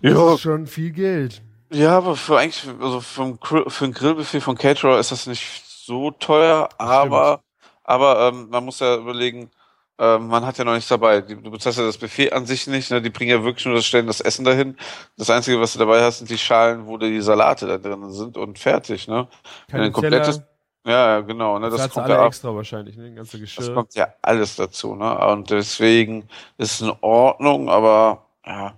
Ja, 0.00 0.34
ist 0.34 0.40
schon 0.40 0.66
viel 0.66 0.90
Geld. 0.90 1.42
ja, 1.70 1.96
aber 1.96 2.16
für 2.16 2.38
eigentlich, 2.38 2.68
also 2.80 3.00
für 3.00 3.22
ein, 3.22 3.40
Grill, 3.40 3.64
für 3.68 3.84
ein 3.86 3.92
Grillbuffet 3.92 4.40
von 4.40 4.56
Caterer 4.56 4.98
ist 4.98 5.12
das 5.12 5.26
nicht 5.26 5.62
so 5.66 6.10
teuer, 6.10 6.68
aber, 6.78 7.40
aber 7.84 8.28
ähm, 8.28 8.48
man 8.50 8.64
muss 8.64 8.80
ja 8.80 8.96
überlegen, 8.96 9.50
ähm, 9.98 10.26
man 10.28 10.44
hat 10.44 10.58
ja 10.58 10.64
noch 10.64 10.74
nichts 10.74 10.88
dabei. 10.88 11.20
Die- 11.22 11.36
Du 11.36 11.50
bezahlst 11.50 11.78
ja 11.78 11.84
das 11.86 11.96
Buffet 11.98 12.32
an 12.32 12.44
sich 12.46 12.66
nicht, 12.66 12.90
ne? 12.90 13.00
Die 13.00 13.10
bringen 13.10 13.30
ja 13.30 13.42
wirklich 13.44 13.64
nur 13.66 13.74
das 13.74 13.86
Stellen 13.86 14.06
das 14.06 14.20
Essen 14.20 14.44
dahin. 14.44 14.76
Das 15.16 15.30
Einzige, 15.30 15.60
was 15.60 15.72
du 15.72 15.78
dabei 15.78 16.02
hast, 16.02 16.18
sind 16.18 16.30
die 16.30 16.38
Schalen, 16.38 16.86
wo 16.86 16.98
die 16.98 17.20
Salate 17.20 17.66
da 17.66 17.78
drin 17.78 18.10
sind 18.12 18.36
und 18.36 18.58
fertig, 18.58 19.08
ne? 19.08 19.26
Keine 19.70 19.84
ein 19.84 19.92
komplettes- 19.92 20.42
Ja, 20.84 21.08
ja, 21.16 21.20
genau, 21.20 21.58
ne? 21.58 21.68
Das 21.70 21.90
kommt 21.90 22.04
alle 22.06 22.14
ja 22.14 22.26
extra 22.26 22.54
wahrscheinlich, 22.54 22.96
ne? 22.96 23.08
Das 23.08 23.16
ganze 23.16 23.32
Das 23.32 23.40
Geschirr. 23.40 23.74
kommt 23.74 23.94
ja 23.94 24.08
alles 24.22 24.54
dazu, 24.56 24.94
ne? 24.94 25.18
Und 25.28 25.50
deswegen 25.50 26.28
ist 26.58 26.74
es 26.74 26.80
in 26.82 26.92
Ordnung, 27.00 27.68
aber 27.70 28.26
ja. 28.46 28.74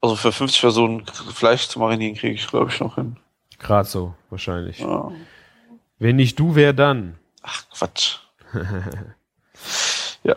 Also 0.00 0.16
für 0.16 0.32
50 0.32 0.60
Personen 0.60 1.06
Fleisch 1.06 1.68
zu 1.68 1.78
marinieren 1.78 2.14
kriege 2.14 2.34
ich, 2.34 2.46
glaube 2.46 2.70
ich, 2.70 2.78
noch 2.80 2.96
hin. 2.96 3.16
Gerade 3.58 3.88
so, 3.88 4.14
wahrscheinlich. 4.28 4.80
Ja. 4.80 5.10
Wenn 5.98 6.16
nicht 6.16 6.38
du, 6.38 6.54
wer 6.54 6.74
dann? 6.74 7.16
Ach, 7.42 7.62
Quatsch. 7.70 8.18
ja. 10.22 10.36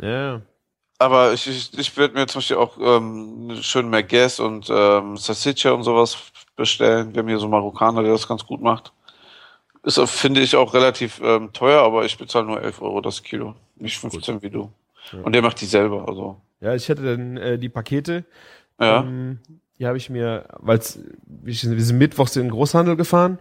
Ja. 0.00 0.42
Aber 0.98 1.32
ich, 1.32 1.46
ich, 1.46 1.78
ich 1.78 1.96
werde 1.96 2.14
mir 2.14 2.26
zum 2.26 2.40
Beispiel 2.40 2.56
auch 2.56 2.76
ähm, 2.78 3.56
schön 3.62 3.88
Merguez 3.88 4.38
und 4.38 4.68
ähm, 4.70 5.16
Salsiccia 5.16 5.72
und 5.72 5.82
sowas 5.82 6.18
bestellen. 6.56 7.14
Wir 7.14 7.20
haben 7.20 7.28
hier 7.28 7.38
so 7.38 7.46
einen 7.46 7.52
Marokkaner, 7.52 8.02
der 8.02 8.12
das 8.12 8.28
ganz 8.28 8.44
gut 8.44 8.60
macht. 8.60 8.92
Ist, 9.82 9.98
finde 10.10 10.42
ich, 10.42 10.56
auch 10.56 10.74
relativ 10.74 11.20
ähm, 11.24 11.54
teuer, 11.54 11.82
aber 11.82 12.04
ich 12.04 12.18
bezahle 12.18 12.44
nur 12.44 12.62
11 12.62 12.82
Euro 12.82 13.00
das 13.00 13.22
Kilo. 13.22 13.54
Nicht 13.76 13.98
15 13.98 14.42
wie 14.42 14.50
du. 14.50 14.70
Ja. 15.12 15.20
Und 15.22 15.32
der 15.32 15.40
macht 15.40 15.60
die 15.62 15.66
selber, 15.66 16.06
also. 16.06 16.36
Ja, 16.60 16.74
ich 16.74 16.90
hatte 16.90 17.02
dann 17.02 17.38
äh, 17.38 17.58
die 17.58 17.70
Pakete. 17.70 18.24
Ja. 18.78 19.00
Ähm, 19.00 19.38
die 19.78 19.86
habe 19.86 19.96
ich 19.96 20.10
mir, 20.10 20.44
weil 20.58 20.78
wir 21.24 21.54
sind 21.54 21.98
mittwochs 21.98 22.36
in 22.36 22.42
den 22.42 22.50
Großhandel 22.50 22.96
gefahren 22.96 23.38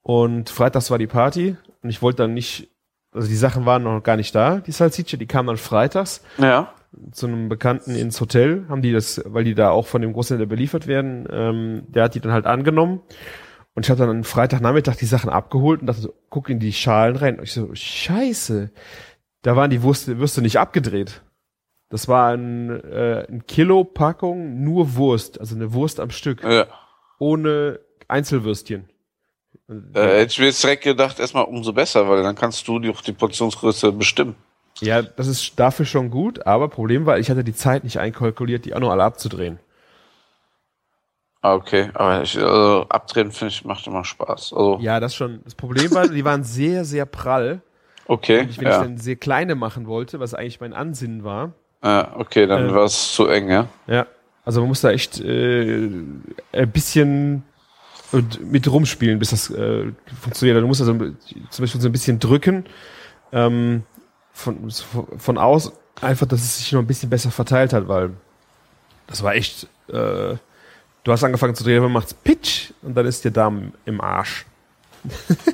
und 0.00 0.48
freitags 0.48 0.90
war 0.90 0.96
die 0.96 1.06
Party 1.06 1.56
und 1.82 1.90
ich 1.90 2.00
wollte 2.00 2.22
dann 2.22 2.32
nicht, 2.32 2.68
also 3.16 3.28
die 3.28 3.34
Sachen 3.36 3.66
waren 3.66 3.82
noch 3.82 4.02
gar 4.02 4.16
nicht 4.16 4.34
da, 4.34 4.58
die 4.60 4.72
Salsiccia, 4.72 5.18
die 5.18 5.26
kamen 5.26 5.48
dann 5.48 5.56
freitags 5.56 6.22
Ja. 6.38 6.72
zu 7.12 7.26
einem 7.26 7.48
Bekannten 7.48 7.94
ins 7.94 8.20
Hotel, 8.20 8.64
haben 8.68 8.82
die 8.82 8.92
das, 8.92 9.20
weil 9.26 9.44
die 9.44 9.54
da 9.54 9.70
auch 9.70 9.86
von 9.86 10.02
dem 10.02 10.12
Großhändler 10.12 10.46
beliefert 10.46 10.86
werden, 10.86 11.26
ähm, 11.30 11.82
der 11.88 12.04
hat 12.04 12.14
die 12.14 12.20
dann 12.20 12.32
halt 12.32 12.46
angenommen 12.46 13.00
und 13.74 13.84
ich 13.84 13.90
habe 13.90 13.98
dann 14.00 14.10
am 14.10 14.24
Freitagnachmittag 14.24 14.96
die 14.96 15.06
Sachen 15.06 15.28
abgeholt 15.30 15.80
und 15.80 15.86
dachte 15.88 16.00
so, 16.02 16.14
guck 16.30 16.48
in 16.48 16.58
die 16.60 16.72
Schalen 16.72 17.16
rein 17.16 17.36
und 17.38 17.44
ich 17.44 17.52
so, 17.52 17.68
scheiße, 17.74 18.70
da 19.42 19.56
waren 19.56 19.70
die 19.70 19.82
Würste, 19.82 20.18
Würste 20.18 20.40
nicht 20.42 20.58
abgedreht. 20.58 21.22
Das 21.88 22.08
war 22.08 22.32
ein, 22.32 22.70
äh, 22.84 23.26
ein 23.28 23.46
Kilo 23.46 23.84
Packung 23.84 24.64
nur 24.64 24.96
Wurst, 24.96 25.38
also 25.38 25.54
eine 25.54 25.72
Wurst 25.72 26.00
am 26.00 26.10
Stück, 26.10 26.42
ja. 26.42 26.66
ohne 27.20 27.78
Einzelwürstchen. 28.08 28.88
Äh, 29.68 30.00
hätte 30.20 30.32
ich 30.32 30.38
mir 30.38 30.46
jetzt 30.46 30.62
direkt 30.62 30.84
gedacht, 30.84 31.18
erstmal 31.20 31.44
umso 31.44 31.72
besser, 31.72 32.08
weil 32.08 32.22
dann 32.22 32.34
kannst 32.34 32.66
du 32.68 32.78
die, 32.78 32.90
auch 32.90 33.00
die 33.00 33.12
Portionsgröße 33.12 33.92
bestimmen. 33.92 34.34
Ja, 34.80 35.00
das 35.02 35.26
ist 35.26 35.58
dafür 35.58 35.86
schon 35.86 36.10
gut, 36.10 36.46
aber 36.46 36.68
Problem 36.68 37.06
war, 37.06 37.18
ich 37.18 37.30
hatte 37.30 37.42
die 37.44 37.54
Zeit 37.54 37.82
nicht 37.84 37.98
einkalkuliert, 37.98 38.64
die 38.66 38.74
auch 38.74 38.80
noch 38.80 38.90
alle 38.90 39.04
abzudrehen. 39.04 39.58
Ah, 41.42 41.54
okay. 41.54 41.90
Aber 41.94 42.22
ich, 42.22 42.36
also, 42.36 42.86
abdrehen, 42.88 43.30
finde 43.30 43.52
ich, 43.54 43.64
macht 43.64 43.86
immer 43.86 44.04
Spaß. 44.04 44.52
Also, 44.52 44.78
Ja, 44.80 45.00
das 45.00 45.14
schon. 45.14 45.40
Das 45.44 45.54
Problem 45.54 45.92
war, 45.94 46.08
die 46.08 46.24
waren 46.24 46.44
sehr, 46.44 46.84
sehr 46.84 47.06
prall. 47.06 47.60
okay. 48.06 48.40
Und 48.40 48.50
ich, 48.50 48.58
wenn 48.58 48.66
ich 48.68 48.74
Ja. 48.74 48.80
dann 48.82 48.98
sehr 48.98 49.16
kleine 49.16 49.54
machen 49.54 49.86
wollte, 49.86 50.18
was 50.20 50.34
eigentlich 50.34 50.60
mein 50.60 50.72
Ansinnen 50.72 51.24
war, 51.24 51.52
ja, 51.84 52.12
okay, 52.16 52.46
dann 52.46 52.70
Äh. 52.70 52.74
war 52.74 52.84
es 52.84 53.12
zu 53.14 53.26
eng, 53.28 53.48
ja. 53.48 53.68
ja, 53.86 54.06
also 54.44 54.60
man 54.60 54.68
muss 54.68 54.80
da 54.80 54.90
echt 54.90 55.20
äh, 55.20 55.86
ein 56.52 56.70
bisschen 56.72 57.44
und 58.12 58.50
mit 58.50 58.70
rumspielen, 58.70 59.18
bis 59.18 59.30
das 59.30 59.50
äh, 59.50 59.92
funktioniert. 60.20 60.62
Du 60.62 60.66
musst 60.66 60.80
also 60.80 60.92
zum 60.94 61.62
Beispiel 61.62 61.80
so 61.80 61.88
ein 61.88 61.92
bisschen 61.92 62.18
drücken 62.18 62.64
ähm, 63.32 63.82
von, 64.32 64.70
von 64.70 65.38
aus, 65.38 65.72
einfach, 66.00 66.26
dass 66.26 66.40
es 66.40 66.58
sich 66.58 66.72
noch 66.72 66.80
ein 66.80 66.86
bisschen 66.86 67.10
besser 67.10 67.30
verteilt 67.30 67.72
hat, 67.72 67.88
weil 67.88 68.10
das 69.06 69.22
war 69.22 69.34
echt, 69.34 69.64
äh, 69.88 70.36
du 71.04 71.12
hast 71.12 71.24
angefangen 71.24 71.54
zu 71.54 71.64
drehen, 71.64 71.82
man 71.82 71.92
macht's 71.92 72.14
Pitch 72.14 72.72
und 72.82 72.94
dann 72.94 73.06
ist 73.06 73.24
der 73.24 73.30
Darm 73.32 73.72
im 73.84 74.00
Arsch. 74.00 74.46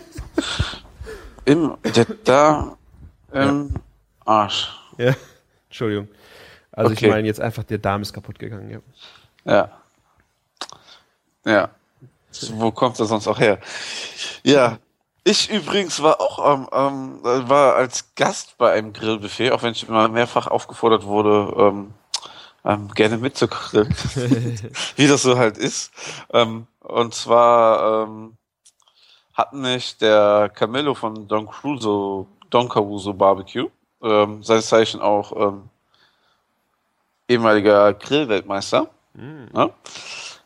Im, 1.44 1.76
der, 1.96 2.06
da, 2.24 2.76
im 3.32 3.74
Arsch. 4.24 4.68
Ja, 4.96 5.12
Entschuldigung. 5.68 6.08
Also 6.70 6.92
Okay. 6.92 7.06
ich 7.06 7.10
meine 7.10 7.26
jetzt 7.26 7.40
einfach, 7.40 7.64
der 7.64 7.78
Darm 7.78 8.02
ist 8.02 8.12
kaputt 8.12 8.38
gegangen, 8.38 8.70
ja. 8.70 8.78
Ja. 9.44 9.70
Ja. 11.44 11.70
Wo 12.54 12.70
kommt 12.70 12.98
das 12.98 13.08
sonst 13.08 13.26
auch 13.28 13.38
her? 13.38 13.58
Ja. 14.42 14.78
Ich 15.24 15.50
übrigens 15.50 16.02
war 16.02 16.20
auch 16.20 16.40
am, 16.40 16.68
ähm, 16.72 17.20
war 17.22 17.76
als 17.76 18.12
Gast 18.16 18.58
bei 18.58 18.72
einem 18.72 18.92
Grillbuffet, 18.92 19.52
auch 19.52 19.62
wenn 19.62 19.70
ich 19.70 19.88
immer 19.88 20.08
mehrfach 20.08 20.48
aufgefordert 20.48 21.04
wurde, 21.04 21.54
ähm, 21.56 21.94
ähm, 22.64 22.88
gerne 22.88 23.18
mitzugrillen, 23.18 23.88
wie 24.96 25.06
das 25.06 25.22
so 25.22 25.38
halt 25.38 25.58
ist. 25.58 25.92
Ähm, 26.32 26.66
und 26.80 27.14
zwar 27.14 28.02
ähm, 28.02 28.36
hat 29.34 29.52
mich 29.52 29.96
der 29.98 30.50
Camillo 30.52 30.94
von 30.94 31.28
Don 31.28 31.46
Cruzo, 31.46 32.26
Don 32.50 32.68
Caruso 32.68 33.14
Barbecue, 33.14 33.68
ähm, 34.02 34.42
seines 34.42 34.66
Zeichen 34.66 35.00
auch 35.00 35.32
ähm, 35.36 35.68
ehemaliger 37.28 37.94
Grillweltmeister, 37.94 38.88
Mm. 39.14 39.44
ne? 39.52 39.70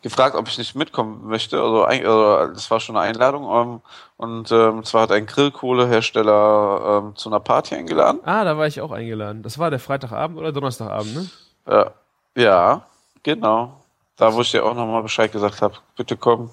Gefragt, 0.07 0.35
ob 0.35 0.47
ich 0.47 0.57
nicht 0.57 0.75
mitkommen 0.75 1.27
möchte. 1.27 1.61
Also, 1.61 1.83
also 1.83 2.53
das 2.53 2.69
war 2.71 2.79
schon 2.79 2.97
eine 2.97 3.07
Einladung. 3.07 3.43
Ähm, 3.43 3.81
und 4.17 4.51
ähm, 4.51 4.83
zwar 4.83 5.03
hat 5.03 5.11
ein 5.11 5.25
Grillkohlehersteller 5.25 7.03
ähm, 7.03 7.15
zu 7.15 7.29
einer 7.29 7.39
Party 7.39 7.75
eingeladen. 7.75 8.19
Ah, 8.23 8.43
da 8.43 8.57
war 8.57 8.67
ich 8.67 8.81
auch 8.81 8.91
eingeladen. 8.91 9.43
Das 9.43 9.59
war 9.59 9.69
der 9.69 9.79
Freitagabend 9.79 10.37
oder 10.37 10.51
Donnerstagabend, 10.51 11.15
ne? 11.15 11.29
Ja, 11.67 11.91
ja 12.35 12.85
genau. 13.23 13.83
Da, 14.15 14.33
wo 14.33 14.41
ich 14.41 14.51
dir 14.51 14.65
auch 14.65 14.73
nochmal 14.73 15.03
Bescheid 15.03 15.31
gesagt 15.31 15.61
habe, 15.61 15.75
bitte 15.95 16.17
komm. 16.17 16.49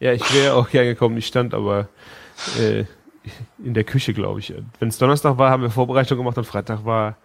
Ja, 0.00 0.12
ich 0.12 0.34
wäre 0.34 0.54
auch 0.54 0.68
gerne 0.68 0.88
gekommen. 0.88 1.16
Ich 1.18 1.26
stand 1.26 1.54
aber 1.54 1.88
äh, 2.58 2.84
in 3.62 3.74
der 3.74 3.84
Küche, 3.84 4.14
glaube 4.14 4.40
ich. 4.40 4.52
Wenn 4.78 4.88
es 4.88 4.98
Donnerstag 4.98 5.38
war, 5.38 5.50
haben 5.50 5.62
wir 5.62 5.70
Vorbereitung 5.70 6.18
gemacht 6.18 6.38
und 6.38 6.44
Freitag 6.44 6.84
war. 6.84 7.16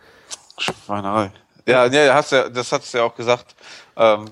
Schweinerei. 0.58 1.32
Ja, 1.68 1.86
ja, 1.86 2.14
hast 2.14 2.32
ja, 2.32 2.47
das 2.47 2.72
hast 2.72 2.93
du 2.93 2.99
ja 2.99 3.03
auch 3.06 3.16
gesagt. 3.16 3.56
Ähm, 3.95 4.26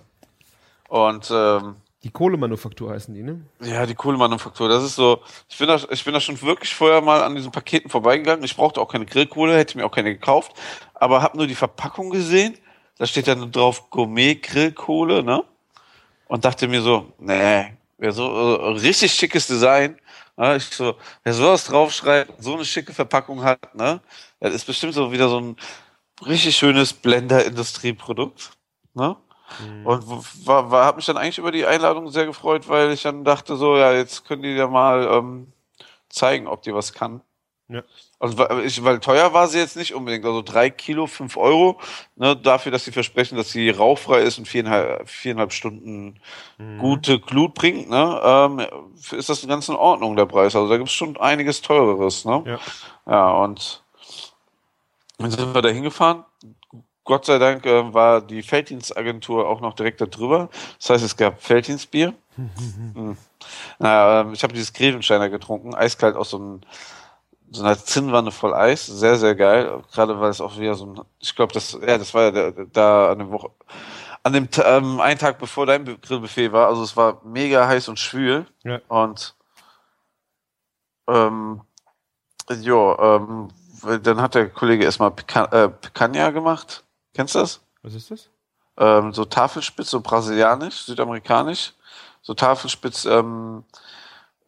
und 0.94 1.32
ähm, 1.34 1.78
die 2.04 2.12
Kohlemanufaktur 2.12 2.92
heißen 2.92 3.16
die, 3.16 3.24
ne? 3.24 3.42
Ja, 3.62 3.88
die 3.88 3.96
Kohlemanufaktur. 3.96 4.70
Das 4.70 4.84
ist 4.84 4.94
so. 4.94 5.22
Ich 5.50 5.58
bin 5.58 5.68
da, 5.68 5.80
ich 5.90 6.06
bin 6.06 6.14
da 6.14 6.20
schon 6.20 6.40
wirklich 6.44 6.76
vorher 6.76 7.02
mal 7.02 7.24
an 7.24 7.34
diesen 7.34 7.52
Paketen 7.52 7.90
vorbeigegangen. 7.90 8.46
Ich 8.46 8.56
brauchte 8.56 8.80
auch 8.80 8.90
keine 8.90 9.08
Grillkohle, 9.08 9.58
hätte 9.58 9.76
mir 9.76 9.88
auch 9.88 9.92
keine 9.92 10.14
gekauft, 10.14 10.52
aber 10.94 11.24
habe 11.24 11.36
nur 11.36 11.48
die 11.48 11.56
Verpackung 11.56 12.12
gesehen. 12.12 12.56
Da 13.00 13.08
steht 13.08 13.28
dann 13.28 13.52
drauf 13.52 13.90
Gourmet 13.90 14.36
Grillkohle, 14.36 15.24
ne? 15.24 15.44
Und 16.28 16.46
dachte 16.46 16.68
mir 16.68 16.84
so, 16.84 17.12
nee, 17.18 17.74
wer 17.98 18.12
so 18.12 18.58
äh, 18.58 18.68
richtig 18.74 19.14
schickes 19.14 19.48
Design. 19.48 19.98
Ne? 20.38 20.58
Ich 20.58 20.66
so, 20.66 20.94
wer 21.24 21.34
sowas 21.34 21.66
draufschreibt, 21.66 22.34
so 22.38 22.54
eine 22.54 22.66
schicke 22.66 22.94
Verpackung 22.94 23.44
hat, 23.44 23.74
ne? 23.74 24.00
Das 24.40 24.54
ist 24.54 24.66
bestimmt 24.66 24.94
so 24.94 25.12
wieder 25.12 25.28
so 25.28 25.40
ein 25.40 25.56
richtig 26.24 26.56
schönes 26.56 26.94
Blender-Industrieprodukt. 26.94 28.52
Ne? 28.94 29.16
Mhm. 29.60 29.86
Und 29.86 30.48
war, 30.48 30.72
war, 30.72 30.86
habe 30.86 30.98
mich 30.98 31.06
dann 31.06 31.18
eigentlich 31.18 31.38
über 31.38 31.52
die 31.52 31.66
Einladung 31.66 32.10
sehr 32.10 32.26
gefreut, 32.26 32.70
weil 32.70 32.92
ich 32.92 33.04
dann 33.04 33.24
dachte 33.24 33.56
so, 33.56 33.78
ja, 33.78 33.94
jetzt 33.94 34.26
können 34.26 34.44
die 34.44 34.50
ja 34.50 34.68
mal 34.68 35.08
ähm, 35.12 35.52
zeigen, 36.10 36.48
ob 36.48 36.62
die 36.62 36.74
was 36.74 36.94
kann. 36.94 37.22
Ja. 37.70 37.82
Also, 38.20 38.38
weil 38.38 39.00
teuer 39.00 39.34
war 39.34 39.48
sie 39.48 39.58
jetzt 39.58 39.76
nicht 39.76 39.94
unbedingt. 39.94 40.26
Also 40.26 40.42
drei 40.42 40.70
Kilo, 40.70 41.08
fünf 41.08 41.38
Euro, 41.38 41.80
ne, 42.16 42.36
dafür, 42.36 42.72
dass 42.72 42.86
sie 42.86 42.92
versprechen, 42.92 43.36
dass 43.38 43.52
sie 43.52 43.70
rauchfrei 43.70 44.22
ist 44.22 44.38
und 44.38 44.48
viereinhalb, 44.48 45.10
viereinhalb 45.10 45.52
Stunden 45.52 46.20
mhm. 46.58 46.78
gute 46.78 47.20
Glut 47.20 47.54
bringt, 47.54 47.90
ne, 47.90 48.22
ähm, 48.24 48.66
ist 49.12 49.30
das 49.30 49.46
ganz 49.48 49.68
in 49.70 49.76
Ordnung, 49.76 50.16
der 50.16 50.26
Preis. 50.26 50.56
Also 50.56 50.70
da 50.70 50.78
gibt's 50.78 50.94
schon 50.94 51.18
einiges 51.18 51.62
teureres, 51.62 52.26
ne? 52.26 52.44
Ja, 52.46 52.60
ja 53.12 53.32
und 53.32 53.84
dann 55.18 55.32
sind 55.32 55.54
wir 55.54 55.62
da 55.62 55.70
hingefahren. 55.70 56.26
Gott 57.06 57.26
sei 57.26 57.38
Dank 57.38 57.66
äh, 57.66 57.94
war 57.94 58.22
die 58.22 58.44
Felddienstagentur 58.44 59.48
auch 59.48 59.60
noch 59.62 59.74
direkt 59.74 60.00
da 60.02 60.06
drüber. 60.06 60.50
Das 60.80 60.90
heißt, 60.90 61.04
es 61.04 61.18
gab 61.18 61.42
Felddienstbier. 61.42 62.14
hm. 62.36 63.18
naja, 63.78 64.22
äh, 64.22 64.34
ich 64.34 64.44
habe 64.44 64.54
dieses 64.54 64.74
Grevensteiner 64.74 65.30
getrunken, 65.30 65.76
eiskalt 65.76 66.16
aus 66.16 66.30
so, 66.30 66.38
einem, 66.38 66.62
so 67.52 67.64
einer 67.64 67.78
Zinnwanne 67.78 68.32
voll 68.32 68.54
Eis. 68.54 68.86
Sehr, 68.86 69.18
sehr 69.18 69.36
geil. 69.36 69.84
Gerade 69.92 70.20
weil 70.20 70.30
es 70.30 70.42
auch 70.42 70.58
wieder 70.58 70.76
so 70.76 70.86
ein, 70.86 71.02
ich 71.20 71.36
glaube, 71.36 71.54
das, 71.54 71.74
ja, 71.74 71.98
das 71.98 72.14
war 72.14 72.34
ja 72.34 72.52
da 72.52 73.12
an 73.12 73.20
dem 73.20 73.32
Woche, 73.32 73.52
an 74.24 74.34
dem 74.34 74.48
ähm, 74.64 75.02
einen 75.02 75.20
Tag 75.20 75.38
bevor 75.40 75.66
dein 75.66 75.84
Grillbuffet 76.02 76.54
war. 76.54 76.68
Also 76.68 76.84
es 76.84 76.96
war 76.96 77.22
mega 77.26 77.68
heiß 77.68 77.90
und 77.90 78.00
schwül. 78.00 78.46
Ja. 78.64 78.80
Und 78.88 79.36
ähm, 81.10 81.62
ja, 82.50 83.18
ähm, 83.18 83.50
dann 84.02 84.22
hat 84.22 84.36
der 84.36 84.50
Kollege 84.50 84.86
erstmal 84.86 85.12
Pican 85.12 85.52
äh, 85.52 85.68
Picanha 85.68 86.30
gemacht. 86.30 86.84
Kennst 87.14 87.36
du 87.36 87.40
das? 87.40 87.62
Was 87.82 87.94
ist 87.94 88.12
das? 88.12 88.30
Ähm, 88.78 89.14
so 89.14 89.26
Tafelspitz, 89.26 89.92
so 89.92 90.02
brasilianisch, 90.02 90.86
südamerikanisch. 90.86 91.74
So 92.22 92.34
Tafelspitz 92.34 93.06
ähm, 93.06 93.64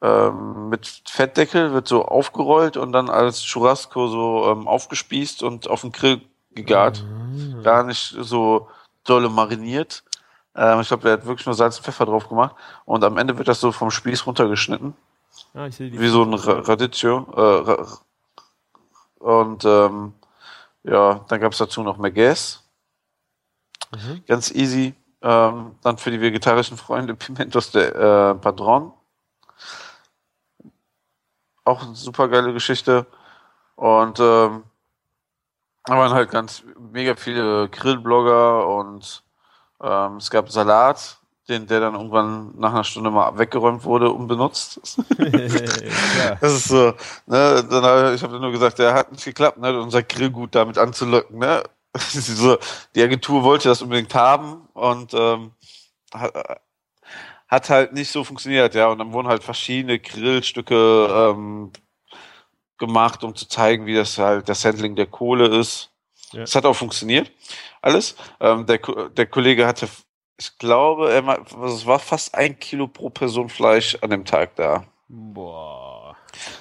ähm, 0.02 0.70
mit 0.70 1.04
Fettdeckel, 1.06 1.74
wird 1.74 1.88
so 1.88 2.06
aufgerollt 2.06 2.78
und 2.78 2.92
dann 2.92 3.10
als 3.10 3.44
Churrasco 3.44 4.08
so 4.08 4.52
ähm, 4.52 4.68
aufgespießt 4.68 5.44
und 5.44 5.68
auf 5.68 5.82
den 5.82 5.92
Grill 5.92 6.22
gegart. 6.54 7.04
Mhm. 7.04 7.64
Gar 7.64 7.84
nicht 7.84 8.16
so 8.20 8.70
dolle 9.04 9.30
mariniert. 9.30 10.04
Ähm, 10.56 10.80
ich 10.82 10.88
glaube, 10.88 11.04
der 11.04 11.14
hat 11.14 11.26
wirklich 11.26 11.46
nur 11.46 11.56
Salz 11.56 11.78
und 11.78 11.84
Pfeffer 11.84 12.06
drauf 12.06 12.30
gemacht. 12.30 12.56
Und 12.86 13.04
am 13.04 13.18
Ende 13.18 13.38
wird 13.38 13.48
das 13.48 13.60
so 13.60 13.72
vom 13.72 13.92
Spieß 13.92 14.26
runtergeschnitten. 14.26 14.96
Ah, 15.54 15.68
ich 15.68 15.76
sehe 15.76 15.92
die 15.92 16.00
Wie 16.00 16.08
so 16.08 16.24
ein 16.24 16.34
Radicchio. 16.34 17.28
Äh, 17.36 17.76
und 19.20 19.66
ähm, 19.66 20.14
ja, 20.86 21.26
dann 21.28 21.42
gab 21.42 21.52
es 21.52 21.58
dazu 21.58 21.82
noch 21.82 21.98
Merguez. 21.98 22.64
Mhm. 23.92 24.24
Ganz 24.28 24.52
easy. 24.52 24.94
Ähm, 25.22 25.76
dann 25.82 25.98
für 25.98 26.12
die 26.12 26.22
vegetarischen 26.22 26.78
Freunde 26.78 27.16
Pimentos 27.16 27.72
de 27.72 27.84
äh, 27.84 28.36
Padron. 28.36 28.94
Auch 31.64 31.82
eine 31.82 31.96
super 31.96 32.28
geile 32.28 32.54
Geschichte. 32.54 33.08
Und 33.76 34.20
ähm, 34.20 34.64
da 35.86 35.98
waren 35.98 36.14
halt 36.14 36.30
ganz 36.30 36.64
mega 36.80 37.16
viele 37.16 37.68
Grillblogger 37.70 38.68
und 38.68 39.24
ähm, 39.82 40.18
es 40.18 40.30
gab 40.30 40.50
Salat, 40.52 41.18
den, 41.48 41.68
der 41.68 41.80
dann 41.80 41.94
irgendwann 41.94 42.54
nach 42.58 42.74
einer 42.74 42.84
Stunde 42.84 43.12
mal 43.12 43.38
weggeräumt 43.38 43.84
wurde, 43.84 44.10
unbenutzt. 44.10 44.80
das 46.42 46.54
ist 46.54 46.68
so, 46.68 46.94
ne, 47.28 47.64
dann, 47.70 48.16
ich 48.16 48.24
habe 48.24 48.40
nur 48.40 48.52
gesagt, 48.52 48.80
der 48.80 48.94
hat 48.94 49.12
nicht 49.12 49.26
geklappt, 49.26 49.60
ne, 49.60 49.80
unser 49.80 50.04
Grillgut 50.04 50.56
damit 50.56 50.78
anzulocken, 50.78 51.40
ne. 51.40 51.64
so, 51.98 52.58
die 52.96 53.04
Agentur 53.04 53.44
wollte 53.44 53.70
das 53.70 53.82
unbedingt 53.82 54.14
haben 54.16 54.68
und 54.74 55.14
ähm, 55.14 55.52
hat, 56.14 56.34
hat 57.48 57.70
halt 57.70 57.94
nicht 57.94 58.12
so 58.12 58.24
funktioniert, 58.24 58.76
ja. 58.76 58.88
Und 58.88 59.00
dann 59.00 59.14
wurden 59.14 59.28
halt 59.28 59.44
verschiedene 59.44 60.00
Grillstücke 60.00 61.34
ähm, 61.36 61.72
gemacht, 62.78 63.24
um 63.24 63.36
zu 63.36 63.48
zeigen, 63.48 63.86
wie 63.86 63.96
das 63.96 64.18
halt 64.18 64.50
das 64.50 64.66
Handling 64.66 64.96
der 64.96 65.06
Kohle 65.06 65.48
ist. 65.48 65.92
Es 66.34 66.54
ja. 66.54 66.58
hat 66.58 66.66
auch 66.66 66.76
funktioniert, 66.76 67.32
alles. 67.82 68.16
Ähm, 68.40 68.66
der, 68.66 68.80
der 69.16 69.28
Kollege 69.28 69.68
hatte 69.68 69.88
ich 70.38 70.58
glaube, 70.58 71.10
es 71.66 71.86
war 71.86 72.00
fast 72.00 72.36
ein 72.36 72.60
Kilo 72.60 72.88
pro 72.88 73.10
Person 73.10 73.50
Fleisch 73.50 73.98
an 74.02 74.10
dem 74.10 74.26
Tag 74.26 74.56
da. 74.56 74.84
Boah. 75.08 76.18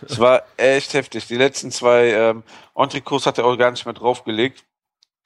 Es 0.07 0.19
war 0.19 0.43
echt 0.57 0.95
heftig. 0.95 1.27
Die 1.27 1.37
letzten 1.37 1.71
zwei 1.71 2.11
ähm, 2.11 2.43
Entrecôts 2.75 3.27
hat 3.27 3.39
er 3.39 3.47
auch 3.47 3.57
gar 3.57 3.71
nicht 3.71 3.85
mehr 3.85 3.95
draufgelegt. 3.95 4.65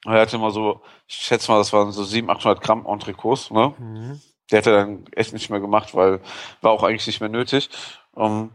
Er 0.05 0.21
hatte 0.21 0.37
mal 0.37 0.51
so, 0.51 0.81
ich 1.07 1.15
schätze 1.15 1.51
mal, 1.51 1.57
das 1.57 1.73
waren 1.73 1.91
so 1.91 2.03
700, 2.03 2.37
800 2.37 2.63
Gramm 2.63 2.87
Entrecôts, 2.87 3.53
ne? 3.53 3.73
Mhm. 3.77 4.21
Der 4.49 4.59
hat 4.59 4.67
er 4.67 4.73
dann 4.73 5.05
echt 5.11 5.33
nicht 5.33 5.49
mehr 5.49 5.59
gemacht, 5.59 5.93
weil 5.93 6.21
war 6.61 6.71
auch 6.71 6.83
eigentlich 6.83 7.05
nicht 7.05 7.19
mehr 7.19 7.29
nötig. 7.29 7.69
Um, 8.13 8.51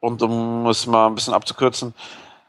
und 0.00 0.22
um 0.22 0.66
es 0.66 0.86
mal 0.86 1.06
ein 1.06 1.14
bisschen 1.14 1.34
abzukürzen, 1.34 1.94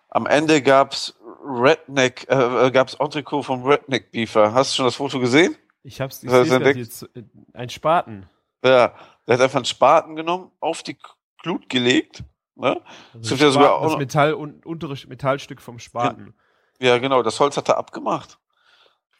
am 0.10 0.26
Ende 0.26 0.62
gab's 0.62 1.16
Redneck, 1.44 2.26
äh, 2.30 2.72
gab's 2.72 2.94
Entrecot 2.94 3.46
vom 3.46 3.66
Redneck 3.66 4.12
Beefer. 4.12 4.54
Hast 4.54 4.72
du 4.72 4.76
schon 4.78 4.86
das 4.86 4.96
Foto 4.96 5.20
gesehen? 5.20 5.58
Ich 5.86 6.02
hab's, 6.02 6.24
ich 6.24 6.32
heißt, 6.32 6.52
jetzt, 6.52 7.08
ein 7.54 7.70
Spaten. 7.70 8.28
Ja, 8.64 8.96
der 9.28 9.36
hat 9.36 9.42
einfach 9.42 9.58
einen 9.58 9.66
Spaten 9.66 10.16
genommen, 10.16 10.52
auf 10.60 10.82
die 10.82 10.98
Glut 11.38 11.70
gelegt. 11.70 12.24
Ne? 12.56 12.82
Also 13.14 13.36
das, 13.36 13.40
ja 13.40 13.52
sogar 13.52 13.82
das 13.82 13.98
Metall, 13.98 14.34
un, 14.34 14.64
untere 14.66 14.96
Metallstück 15.08 15.62
vom 15.62 15.78
Spaten. 15.78 16.34
Ja, 16.80 16.98
genau, 16.98 17.22
das 17.22 17.40
Holz 17.40 17.56
hat 17.56 17.70
er 17.70 17.78
abgemacht. 17.78 18.40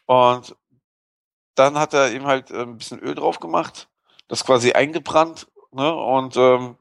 Und 0.06 0.56
dann 1.54 1.78
hat 1.78 1.94
er 1.94 2.12
ihm 2.12 2.26
halt 2.26 2.50
äh, 2.50 2.62
ein 2.62 2.78
bisschen 2.78 2.98
Öl 2.98 3.14
drauf 3.14 3.38
gemacht, 3.38 3.88
das 4.26 4.44
quasi 4.44 4.72
eingebrannt, 4.72 5.46
ne? 5.70 5.94
Und 5.94 6.36
ähm, 6.36 6.76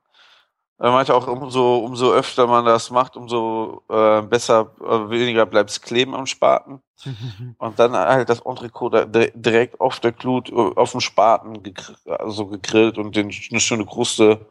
er 0.78 0.92
meinte 0.92 1.16
auch, 1.16 1.28
umso, 1.28 1.78
umso 1.78 2.12
öfter 2.12 2.48
man 2.48 2.66
das 2.66 2.92
macht, 2.92 3.16
umso 3.16 3.84
äh, 3.90 4.22
besser, 4.22 4.72
äh, 4.82 5.10
weniger 5.10 5.46
bleibt 5.46 5.70
es 5.70 5.82
kleben 5.82 6.14
am 6.14 6.26
Spaten. 6.26 6.82
und 7.58 7.80
dann 7.80 7.94
halt 7.94 8.30
das 8.30 8.42
Entrecot 8.42 8.94
da 8.94 9.06
direkt 9.06 9.80
auf 9.80 10.00
der 10.00 10.12
Glut, 10.12 10.50
äh, 10.50 10.54
auf 10.76 10.92
dem 10.92 11.02
Spaten 11.02 11.64
gegr 11.64 11.96
also 12.20 12.48
gegrillt 12.48 12.98
und 12.98 13.16
den 13.16 13.32
eine 13.52 13.60
schöne 13.60 13.86
Kruste 13.86 14.46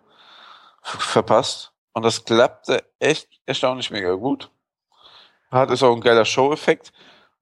verpasst. 0.82 1.72
Und 1.92 2.04
das 2.04 2.24
klappte 2.24 2.84
echt 2.98 3.28
erstaunlich 3.46 3.90
mega 3.90 4.14
gut. 4.14 4.50
Hat 5.50 5.70
ist 5.70 5.82
auch 5.82 5.94
ein 5.94 6.00
geiler 6.00 6.24
Show-Effekt. 6.24 6.92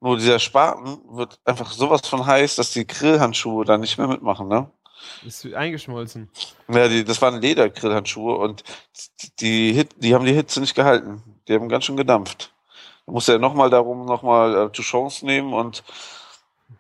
Nur 0.01 0.16
dieser 0.16 0.39
Spaten 0.39 1.01
wird 1.16 1.41
einfach 1.45 1.70
sowas 1.70 2.07
von 2.07 2.26
heiß, 2.26 2.57
dass 2.57 2.72
die 2.72 2.87
Grillhandschuhe 2.87 3.64
da 3.64 3.78
nicht 3.78 3.97
mehr 3.99 4.09
mitmachen, 4.09 4.49
ne? 4.49 4.68
Ist 5.26 5.46
eingeschmolzen. 5.55 6.30
Ja, 6.68 6.88
die, 6.88 7.05
das 7.05 7.20
waren 7.22 7.40
Ledergrillhandschuhe 7.40 8.36
und 8.36 8.64
die, 9.40 9.72
Hit, 9.72 9.90
die 9.96 10.14
haben 10.14 10.24
die 10.24 10.32
Hitze 10.32 10.61
nicht 10.61 10.74
gehalten. 10.74 11.22
Die 11.48 11.55
haben 11.55 11.68
ganz 11.68 11.84
schön 11.84 11.96
gedampft. 11.96 12.53
Da 13.07 13.12
musste 13.12 13.32
er 13.32 13.38
nochmal 13.38 13.70
darum 13.70 14.05
nochmal 14.05 14.68
äh, 14.68 14.72
Chance 14.72 15.26
nehmen 15.26 15.53
und 15.53 15.82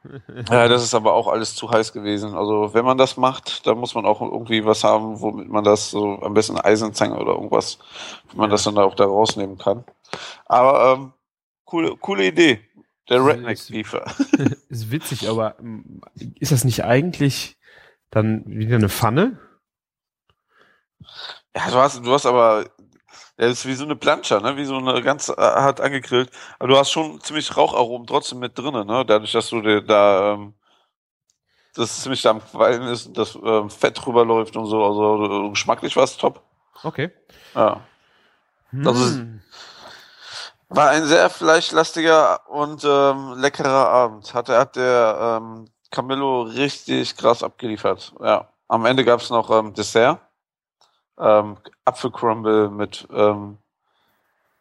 ja, 0.50 0.68
das 0.68 0.82
ist 0.82 0.94
aber 0.94 1.12
auch 1.14 1.28
alles 1.28 1.54
zu 1.54 1.70
heiß 1.70 1.92
gewesen. 1.92 2.34
Also 2.34 2.74
wenn 2.74 2.84
man 2.84 2.98
das 2.98 3.16
macht, 3.16 3.66
dann 3.66 3.78
muss 3.78 3.94
man 3.94 4.06
auch 4.06 4.20
irgendwie 4.20 4.64
was 4.64 4.84
haben, 4.84 5.20
womit 5.20 5.48
man 5.48 5.64
das 5.64 5.90
so 5.90 6.20
am 6.22 6.34
besten 6.34 6.58
Eisenzange 6.58 7.18
oder 7.18 7.32
irgendwas, 7.32 7.78
wenn 8.30 8.38
man 8.38 8.50
das 8.50 8.64
dann 8.64 8.78
auch 8.78 8.94
da 8.94 9.04
rausnehmen 9.04 9.58
kann. 9.58 9.84
Aber 10.46 10.94
ähm, 10.94 11.12
coole, 11.64 11.96
coole 11.96 12.26
Idee. 12.26 12.60
Der 13.08 13.24
Redneck 13.24 13.58
Beefer. 13.68 14.04
Ist 14.68 14.90
witzig, 14.90 15.28
aber 15.28 15.58
ähm, 15.58 16.00
ist 16.38 16.52
das 16.52 16.64
nicht 16.64 16.84
eigentlich 16.84 17.58
Dann 18.12 18.44
wieder 18.46 18.76
eine 18.76 18.88
Pfanne. 18.90 19.38
Ja, 21.56 21.70
du 21.70 21.76
hast, 21.76 22.04
du 22.04 22.12
hast 22.12 22.26
aber, 22.26 22.66
der 23.38 23.48
ist 23.48 23.66
wie 23.66 23.74
so 23.74 23.84
eine 23.84 23.96
Plancha, 23.96 24.38
ne? 24.38 24.56
Wie 24.56 24.64
so 24.66 24.76
eine 24.76 25.02
ganz 25.02 25.30
äh, 25.30 25.34
hart 25.36 25.80
angegrillt. 25.80 26.30
Aber 26.58 26.68
du 26.68 26.78
hast 26.78 26.90
schon 26.92 27.20
ziemlich 27.20 27.56
Raucharomen 27.56 28.06
trotzdem 28.06 28.38
mit 28.38 28.56
drinnen, 28.56 28.86
ne? 28.86 29.04
Dadurch, 29.06 29.32
dass 29.32 29.48
du 29.48 29.62
dir 29.62 29.80
da, 29.80 30.34
ähm, 30.34 30.54
das 31.74 32.02
ziemlich 32.02 32.20
da 32.20 32.30
am 32.30 32.44
Quallen 32.44 32.82
ist, 32.82 33.06
und 33.06 33.16
das 33.18 33.34
ähm, 33.42 33.70
Fett 33.70 34.06
rüberläuft 34.06 34.56
und 34.56 34.66
so. 34.66 34.84
Also 34.84 35.50
geschmacklich 35.50 35.96
war 35.96 36.04
es 36.04 36.16
top. 36.18 36.42
Okay. 36.82 37.10
Ja. 37.54 37.80
Hm. 38.70 38.86
Also- 38.86 39.20
War 40.68 40.90
ein 40.90 41.04
sehr 41.04 41.28
fleischlastiger 41.30 42.48
und 42.48 42.84
ähm, 42.84 43.34
leckerer 43.38 43.88
Abend. 43.88 44.32
Hat, 44.34 44.48
hat 44.50 44.76
der 44.76 45.40
ähm, 45.42 45.66
Camillo 45.92 46.42
richtig 46.42 47.16
krass 47.16 47.44
abgeliefert. 47.44 48.12
Ja. 48.20 48.48
Am 48.66 48.84
Ende 48.86 49.04
gab's 49.04 49.30
noch 49.30 49.48
ähm, 49.50 49.72
Dessert. 49.74 50.18
Ähm, 51.18 51.56
Apfelcrumble 51.84 52.70
mit 52.70 53.06
ähm, 53.12 53.58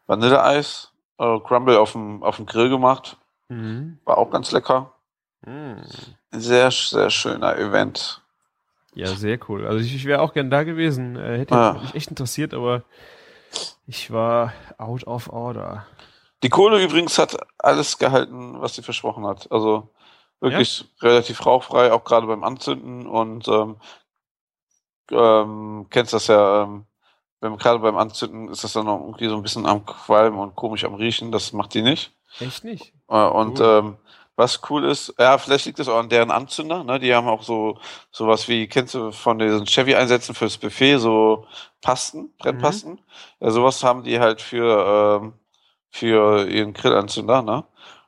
Vanilleeis. 0.06 0.92
Äh, 1.18 1.38
Crumble 1.40 1.78
auf 1.80 1.92
dem, 1.92 2.22
auf 2.22 2.36
dem 2.36 2.46
Grill 2.46 2.68
gemacht. 2.68 3.16
Mhm. 3.48 3.98
War 4.04 4.18
auch 4.18 4.30
ganz 4.30 4.52
lecker. 4.52 4.92
Mhm. 5.44 5.82
Sehr, 6.30 6.70
sehr 6.70 7.10
schöner 7.10 7.56
Event. 7.56 8.20
Ja, 8.94 9.06
sehr 9.08 9.38
cool. 9.48 9.66
Also 9.66 9.78
ich, 9.80 9.94
ich 9.94 10.04
wäre 10.04 10.20
auch 10.20 10.34
gern 10.34 10.50
da 10.50 10.62
gewesen. 10.64 11.16
Äh, 11.16 11.38
hätte 11.38 11.54
Ah. 11.56 11.72
mich 11.80 11.94
echt 11.94 12.10
interessiert, 12.10 12.52
aber 12.54 12.82
ich 13.86 14.10
war 14.12 14.52
out 14.78 15.06
of 15.06 15.28
order. 15.30 15.86
Die 16.42 16.48
Kohle 16.50 16.82
übrigens 16.82 17.18
hat 17.18 17.36
alles 17.58 17.98
gehalten, 17.98 18.60
was 18.60 18.74
sie 18.74 18.82
versprochen 18.82 19.26
hat. 19.26 19.50
Also 19.50 19.88
wirklich 20.42 20.84
relativ 21.00 21.46
rauchfrei, 21.46 21.92
auch 21.92 22.04
gerade 22.04 22.26
beim 22.26 22.44
Anzünden 22.44 23.06
und 23.06 23.48
ähm, 23.48 23.76
ähm, 25.10 25.86
kennst 25.90 26.12
das 26.12 26.26
ja, 26.26 26.64
ähm, 26.64 26.86
wenn 27.40 27.56
gerade 27.56 27.78
beim 27.78 27.96
Anzünden 27.96 28.48
ist 28.48 28.64
das 28.64 28.72
dann 28.72 28.86
noch 28.86 29.00
irgendwie 29.00 29.28
so 29.28 29.36
ein 29.36 29.42
bisschen 29.42 29.66
am 29.66 29.84
Qualm 29.84 30.38
und 30.38 30.54
komisch 30.54 30.84
am 30.84 30.94
Riechen, 30.94 31.32
das 31.32 31.52
macht 31.52 31.74
die 31.74 31.82
nicht. 31.82 32.12
Echt 32.40 32.64
nicht? 32.64 32.92
Äh, 33.08 33.26
und 33.26 33.60
Cool. 33.60 33.66
ähm, 33.66 33.96
was 34.36 34.60
cool 34.70 34.84
ist, 34.84 35.14
ja, 35.18 35.36
vielleicht 35.36 35.66
liegt 35.66 35.78
das 35.78 35.88
auch 35.88 35.98
an 35.98 36.08
deren 36.08 36.30
Anzünder, 36.30 36.84
ne? 36.84 36.98
Die 36.98 37.14
haben 37.14 37.28
auch 37.28 37.42
so 37.42 37.78
sowas 38.10 38.48
wie, 38.48 38.66
kennst 38.66 38.94
du 38.94 39.12
von 39.12 39.38
diesen 39.38 39.66
Chevy-Einsätzen 39.66 40.34
fürs 40.34 40.56
Buffet, 40.56 40.96
so 40.96 41.46
Pasten, 41.82 42.32
Brennpasten? 42.38 42.98
Ja, 43.40 43.50
sowas 43.50 43.84
haben 43.84 44.04
die 44.04 44.18
halt 44.18 44.40
für, 44.40 45.20
ähm, 45.22 45.34
für 45.90 46.48
ihren 46.48 46.72
Grillanzünder, 46.72 47.42
ne? 47.42 47.64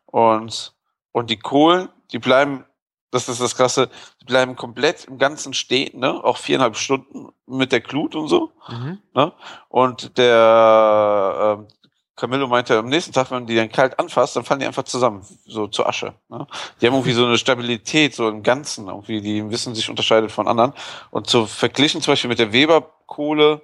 Und, 0.07 0.73
und 1.13 1.29
die 1.29 1.39
Kohlen, 1.39 1.91
die 2.15 2.19
bleiben, 2.21 2.65
das 3.11 3.29
ist 3.29 3.41
das 3.41 3.57
Krasse, 3.57 3.91
die 4.23 4.25
bleiben 4.25 4.57
komplett 4.57 5.05
im 5.05 5.19
Ganzen 5.19 5.53
stehen, 5.53 5.99
ne? 5.99 6.25
Auch 6.25 6.39
viereinhalb 6.39 6.77
Stunden 6.77 7.29
mit 7.47 7.73
der 7.73 7.81
Glut 7.81 8.15
und 8.15 8.29
so. 8.29 8.53
Mhm. 8.69 8.99
Ne? 9.15 9.33
Und 9.69 10.17
der 10.17 11.59
ähm, 11.59 11.69
Camillo 12.17 12.47
meinte, 12.47 12.79
am 12.79 12.87
nächsten 12.87 13.13
Tag, 13.13 13.31
wenn 13.31 13.39
man 13.39 13.47
die 13.47 13.57
dann 13.57 13.71
kalt 13.71 13.99
anfasst, 13.99 14.37
dann 14.37 14.45
fallen 14.45 14.61
die 14.61 14.67
einfach 14.67 14.85
zusammen, 14.85 15.27
so 15.45 15.67
zur 15.67 15.89
Asche. 15.89 16.15
Ne? 16.29 16.47
Die 16.81 16.87
haben 16.87 16.95
irgendwie 16.95 17.13
so 17.13 17.27
eine 17.27 17.39
Stabilität, 17.39 18.15
so 18.15 18.29
im 18.29 18.45
Ganzen, 18.45 18.87
irgendwie, 18.87 19.21
die 19.21 19.39
im 19.39 19.51
Wissen 19.51 19.75
sich 19.75 19.91
unterscheidet 19.91 20.31
von 20.31 20.47
anderen. 20.47 20.73
Und 21.11 21.29
so 21.29 21.47
verglichen 21.47 22.01
zum 22.01 22.13
Beispiel 22.13 22.31
mit 22.31 22.39
der 22.39 22.53
Weber-Kohle, 22.53 23.61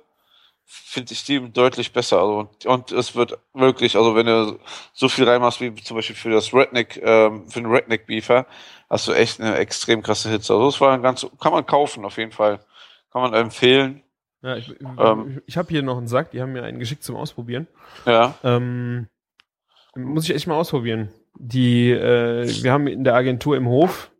finde 0.73 1.12
ich 1.12 1.25
die 1.25 1.51
deutlich 1.53 1.93
besser. 1.93 2.18
Also, 2.21 2.39
und, 2.39 2.66
und 2.66 2.93
es 2.93 3.16
wird 3.16 3.39
wirklich, 3.55 3.97
also 3.97 4.14
wenn 4.14 4.27
du 4.27 4.59
so 4.93 5.09
viel 5.09 5.29
reinmachst 5.29 5.61
wie 5.61 5.75
zum 5.75 5.97
Beispiel 5.97 6.14
für 6.16 6.31
das 6.31 6.55
Redneck, 6.55 7.01
ähm, 7.03 7.49
für 7.49 7.61
den 7.61 7.71
Redneck 7.71 8.07
Beefer, 8.07 8.47
hast 8.89 9.09
du 9.09 9.12
echt 9.12 9.41
eine 9.41 9.57
extrem 9.57 10.03
krasse 10.03 10.31
Hitze. 10.31 10.53
Also 10.55 10.66
das 10.66 10.81
war 10.81 10.93
ein 10.95 11.03
ganz, 11.03 11.27
kann 11.41 11.53
man 11.53 11.66
kaufen 11.66 12.05
auf 12.05 12.16
jeden 12.18 12.33
Fall. 12.33 12.61
Kann 13.12 13.23
man 13.23 13.35
empfehlen. 13.35 14.03
Ja, 14.43 14.57
ich 14.57 14.73
Ähm. 14.99 15.43
ich 15.47 15.57
habe 15.59 15.68
hier 15.68 15.83
noch 15.83 15.99
einen 15.99 16.07
Sack, 16.09 16.31
die 16.31 16.41
haben 16.41 16.53
mir 16.53 16.62
einen 16.62 16.79
geschickt 16.79 17.03
zum 17.03 17.16
Ausprobieren. 17.16 17.66
Ja. 18.07 18.35
Ähm, 18.45 19.09
muss 19.97 20.25
ich 20.29 20.35
echt 20.35 20.47
mal 20.47 20.55
ausprobieren. 20.55 21.11
Die, 21.39 21.91
äh, 21.91 22.47
wir 22.62 22.73
haben 22.73 22.87
in 22.87 23.05
der 23.05 23.14
Agentur 23.14 23.57
im 23.57 23.66
Hof, 23.68 24.11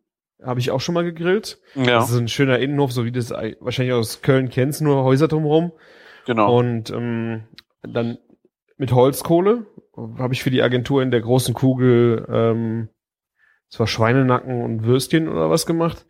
habe 0.43 0.61
ich 0.61 0.71
auch 0.71 0.81
schon 0.81 0.95
mal 0.95 1.05
gegrillt. 1.05 1.59
Ja, 1.75 1.85
Das 2.01 2.11
ist 2.11 2.17
ein 2.19 2.29
schöner 2.29 2.59
Innenhof, 2.59 2.93
so 2.93 3.05
wie 3.05 3.13
du 3.13 3.19
es 3.21 3.33
ei- 3.33 3.57
wahrscheinlich 3.61 3.95
aus 3.95 4.21
Köln 4.23 4.51
kennst, 4.51 4.81
nur 4.83 5.05
Häuser 5.05 5.29
drumherum. 5.29 5.73
Genau. 6.31 6.57
Und 6.57 6.91
ähm, 6.91 7.43
dann 7.83 8.19
mit 8.77 8.93
Holzkohle 8.93 9.67
habe 10.19 10.33
ich 10.33 10.43
für 10.45 10.51
die 10.51 10.63
Agentur 10.63 11.03
in 11.03 11.11
der 11.11 11.21
großen 11.21 11.55
Kugel 11.55 12.25
ähm, 12.31 12.89
zwar 13.69 13.89
Schweinenacken 13.89 14.63
und 14.63 14.85
Würstchen 14.85 15.29
oder 15.29 15.51
was 15.51 15.67
gemacht. 15.67 16.07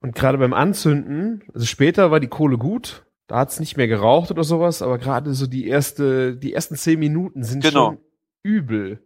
Und 0.00 0.14
gerade 0.14 0.36
beim 0.38 0.52
Anzünden, 0.52 1.42
also 1.54 1.66
später 1.66 2.10
war 2.10 2.20
die 2.20 2.28
Kohle 2.28 2.58
gut, 2.58 3.06
da 3.26 3.38
hat 3.38 3.48
es 3.48 3.58
nicht 3.58 3.76
mehr 3.78 3.88
geraucht 3.88 4.30
oder 4.30 4.44
sowas, 4.44 4.82
aber 4.82 4.98
gerade 4.98 5.32
so 5.32 5.46
die 5.46 5.66
erste, 5.66 6.36
die 6.36 6.52
ersten 6.52 6.76
zehn 6.76 6.98
Minuten 6.98 7.42
sind 7.42 7.64
Genau. 7.64 7.86
schon 7.86 7.98
übel. 8.42 9.00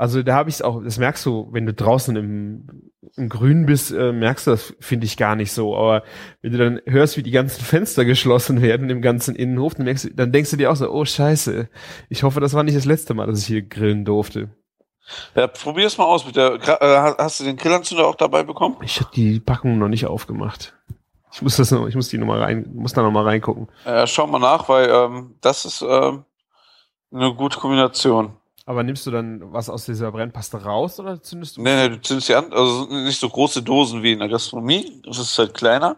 Also 0.00 0.22
da 0.22 0.34
habe 0.34 0.48
ich 0.48 0.54
es 0.54 0.62
auch, 0.62 0.82
das 0.82 0.96
merkst 0.96 1.26
du, 1.26 1.48
wenn 1.52 1.66
du 1.66 1.74
draußen 1.74 2.16
im, 2.16 2.90
im 3.16 3.28
Grün 3.28 3.66
bist, 3.66 3.92
äh, 3.92 4.12
merkst 4.12 4.46
du 4.46 4.52
das, 4.52 4.72
finde 4.80 5.04
ich, 5.04 5.18
gar 5.18 5.36
nicht 5.36 5.52
so. 5.52 5.76
Aber 5.76 6.04
wenn 6.40 6.52
du 6.52 6.56
dann 6.56 6.80
hörst, 6.86 7.18
wie 7.18 7.22
die 7.22 7.30
ganzen 7.30 7.62
Fenster 7.66 8.06
geschlossen 8.06 8.62
werden 8.62 8.88
im 8.88 9.02
ganzen 9.02 9.36
Innenhof, 9.36 9.74
dann, 9.74 9.84
merkst 9.84 10.04
du, 10.04 10.14
dann 10.14 10.32
denkst 10.32 10.52
du 10.52 10.56
dir 10.56 10.72
auch 10.72 10.76
so, 10.76 10.90
oh 10.90 11.04
scheiße, 11.04 11.68
ich 12.08 12.22
hoffe, 12.22 12.40
das 12.40 12.54
war 12.54 12.62
nicht 12.62 12.78
das 12.78 12.86
letzte 12.86 13.12
Mal, 13.12 13.26
dass 13.26 13.40
ich 13.40 13.46
hier 13.46 13.60
grillen 13.60 14.06
durfte. 14.06 14.48
Ja, 15.34 15.48
probier's 15.48 15.98
mal 15.98 16.06
aus 16.06 16.24
mit 16.24 16.34
der. 16.34 16.54
Äh, 16.54 17.14
hast 17.18 17.40
du 17.40 17.44
den 17.44 17.58
Grillanzünder 17.58 18.06
auch 18.06 18.14
dabei 18.14 18.42
bekommen? 18.42 18.78
Ich 18.82 19.00
habe 19.00 19.10
die 19.14 19.38
Packung 19.38 19.78
noch 19.78 19.88
nicht 19.88 20.06
aufgemacht. 20.06 20.74
Ich 21.30 21.42
muss 21.42 21.56
das 21.56 21.72
noch, 21.72 21.86
ich 21.86 21.94
muss 21.94 22.08
die 22.08 22.16
noch 22.16 22.26
mal 22.26 22.42
rein, 22.42 22.70
muss 22.72 22.94
da 22.94 23.02
noch 23.02 23.10
mal 23.10 23.24
reingucken. 23.24 23.68
Äh, 23.84 24.06
schau 24.06 24.26
mal 24.26 24.38
nach, 24.38 24.66
weil 24.70 24.88
ähm, 24.88 25.34
das 25.42 25.66
ist 25.66 25.82
ähm, 25.82 26.24
eine 27.12 27.34
gute 27.34 27.58
Kombination. 27.58 28.39
Aber 28.70 28.84
nimmst 28.84 29.04
du 29.04 29.10
dann 29.10 29.52
was 29.52 29.68
aus 29.68 29.84
dieser 29.84 30.12
Brennpaste 30.12 30.62
raus 30.62 31.00
oder 31.00 31.20
zündest 31.20 31.56
du? 31.56 31.62
Nee, 31.62 31.74
nee, 31.74 31.88
du 31.88 32.00
zündest 32.00 32.28
die 32.28 32.36
an, 32.36 32.52
also 32.52 32.86
nicht 32.86 33.18
so 33.18 33.28
große 33.28 33.64
Dosen 33.64 34.04
wie 34.04 34.12
in 34.12 34.20
der 34.20 34.28
Gastronomie, 34.28 35.02
das 35.04 35.18
ist 35.18 35.36
halt 35.36 35.54
kleiner, 35.54 35.96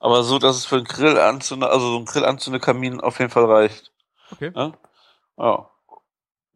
aber 0.00 0.22
so, 0.22 0.38
dass 0.38 0.56
es 0.56 0.66
für 0.66 0.76
einen 0.76 0.84
Grillanzünder, 0.84 1.70
also 1.70 1.92
so 1.92 1.98
ein 1.98 2.04
Grillanzünderkamin 2.04 3.00
auf 3.00 3.20
jeden 3.20 3.30
Fall 3.30 3.46
reicht. 3.46 3.90
Okay. 4.32 4.52
Ja. 4.54 4.72
ja. 5.38 5.70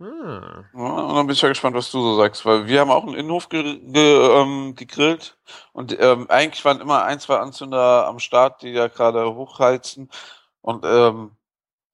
Ah. 0.00 0.64
Ja, 0.74 0.84
und 0.84 1.14
dann 1.16 1.26
bin 1.26 1.32
ich 1.32 1.40
ja 1.40 1.48
gespannt, 1.48 1.74
was 1.74 1.90
du 1.90 1.98
so 2.02 2.14
sagst, 2.14 2.44
weil 2.44 2.66
wir 2.66 2.80
haben 2.80 2.90
auch 2.90 3.06
einen 3.06 3.14
Innenhof 3.14 3.48
ge 3.48 3.78
ge 3.78 4.38
ähm, 4.42 4.74
gegrillt 4.74 5.38
und 5.72 5.98
ähm, 5.98 6.26
eigentlich 6.28 6.62
waren 6.66 6.82
immer 6.82 7.04
ein, 7.04 7.20
zwei 7.20 7.38
Anzünder 7.38 8.06
am 8.06 8.18
Start, 8.18 8.60
die 8.60 8.74
da 8.74 8.88
gerade 8.88 9.34
hochheizen 9.34 10.10
und 10.60 10.84
ähm, 10.84 11.30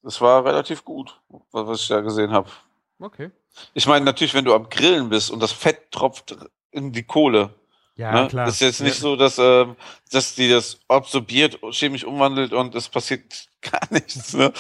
das 0.02 0.20
war 0.20 0.44
relativ 0.44 0.84
gut, 0.84 1.20
was 1.52 1.68
was 1.68 1.82
ich 1.82 1.86
da 1.86 2.00
gesehen 2.00 2.32
habe. 2.32 2.50
Okay. 2.98 3.30
Ich 3.74 3.86
meine 3.86 4.04
natürlich, 4.04 4.34
wenn 4.34 4.44
du 4.44 4.54
am 4.54 4.68
Grillen 4.70 5.08
bist 5.08 5.30
und 5.30 5.40
das 5.40 5.52
Fett 5.52 5.90
tropft 5.90 6.36
in 6.70 6.92
die 6.92 7.02
Kohle, 7.02 7.50
Ja, 7.96 8.22
ne? 8.22 8.28
klar. 8.28 8.46
das 8.46 8.54
ist 8.56 8.60
jetzt 8.60 8.80
nicht 8.80 8.96
Ja. 8.96 9.00
so, 9.02 9.16
dass, 9.16 9.38
ähm, 9.38 9.76
dass 10.10 10.34
die 10.34 10.48
das 10.48 10.78
absorbiert, 10.88 11.58
chemisch 11.72 12.04
umwandelt 12.04 12.52
und 12.52 12.74
es 12.74 12.88
passiert 12.88 13.48
gar 13.62 13.82
nichts. 13.90 14.32
Ne? 14.34 14.52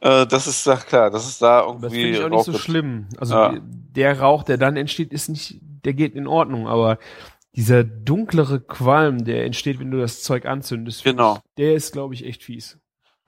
Äh, 0.00 0.26
das 0.26 0.46
ist 0.46 0.64
ja 0.66 0.76
klar, 0.76 1.10
das 1.10 1.26
ist 1.28 1.42
da 1.42 1.60
Das 1.62 1.72
irgendwie 1.72 2.02
finde 2.02 2.18
ich 2.18 2.24
auch 2.24 2.28
nicht 2.30 2.44
so 2.44 2.54
schlimm. 2.58 3.06
Also 3.18 3.34
Ja. 3.34 3.54
der 3.60 4.20
Rauch, 4.20 4.42
der 4.44 4.56
dann 4.56 4.76
entsteht, 4.76 5.12
ist 5.12 5.28
nicht, 5.28 5.58
der 5.60 5.92
geht 5.92 6.14
in 6.14 6.26
Ordnung, 6.26 6.66
aber 6.66 6.98
dieser 7.54 7.84
dunklere 7.84 8.60
Qualm, 8.60 9.24
der 9.24 9.44
entsteht, 9.44 9.78
wenn 9.80 9.90
du 9.90 9.98
das 9.98 10.22
Zeug 10.22 10.46
anzündest, 10.46 11.04
Genau. 11.04 11.38
der 11.58 11.74
ist, 11.74 11.92
glaube 11.92 12.14
ich, 12.14 12.24
echt 12.24 12.44
fies. 12.44 12.78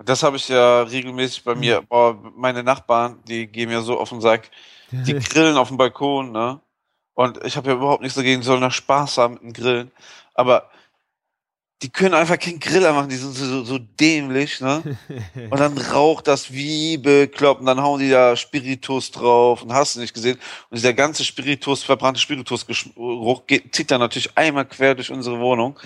Das 0.04 0.22
habe 0.22 0.36
ich 0.36 0.48
ja 0.48 0.82
regelmäßig 0.82 1.44
bei 1.44 1.52
Hm. 1.52 1.60
mir. 1.60 1.82
Boah, 1.82 2.16
meine 2.36 2.62
Nachbarn, 2.62 3.18
die 3.26 3.46
gehen 3.46 3.68
mir 3.68 3.80
so 3.82 3.98
auf 3.98 4.10
den 4.10 4.20
Sack. 4.20 4.50
Die 4.90 5.14
grillen 5.18 5.56
auf 5.56 5.68
dem 5.68 5.76
Balkon, 5.76 6.32
ne? 6.32 6.60
Und 7.14 7.44
ich 7.44 7.56
habe 7.56 7.68
ja 7.68 7.74
überhaupt 7.74 8.02
nichts 8.02 8.16
dagegen, 8.16 8.40
die 8.40 8.46
sollen 8.46 8.60
da 8.60 8.70
Spaß 8.70 9.18
haben 9.18 9.34
mit 9.34 9.42
dem 9.42 9.52
Grillen. 9.52 9.90
Aber 10.34 10.70
die 11.82 11.90
können 11.90 12.14
einfach 12.14 12.38
keinen 12.38 12.58
Griller 12.58 12.92
machen, 12.92 13.08
die 13.08 13.16
sind 13.16 13.34
so, 13.34 13.62
so 13.62 13.78
dämlich, 13.78 14.60
ne? 14.60 14.82
Und 15.50 15.60
dann 15.60 15.78
raucht 15.78 16.26
das 16.26 16.52
wie 16.52 16.96
bekloppt 16.96 17.60
und 17.60 17.66
dann 17.66 17.80
hauen 17.80 18.00
die 18.00 18.10
da 18.10 18.34
Spiritus 18.34 19.12
drauf 19.12 19.62
und 19.62 19.72
hast 19.72 19.94
du 19.94 20.00
nicht 20.00 20.12
gesehen. 20.12 20.38
Und 20.70 20.76
dieser 20.76 20.92
ganze 20.92 21.24
Spiritus, 21.24 21.84
verbrannte 21.84 22.20
Spiritusgeruch 22.20 23.46
geht, 23.46 23.74
zieht 23.74 23.90
dann 23.92 24.00
natürlich 24.00 24.36
einmal 24.36 24.64
quer 24.64 24.96
durch 24.96 25.12
unsere 25.12 25.38
Wohnung. 25.38 25.78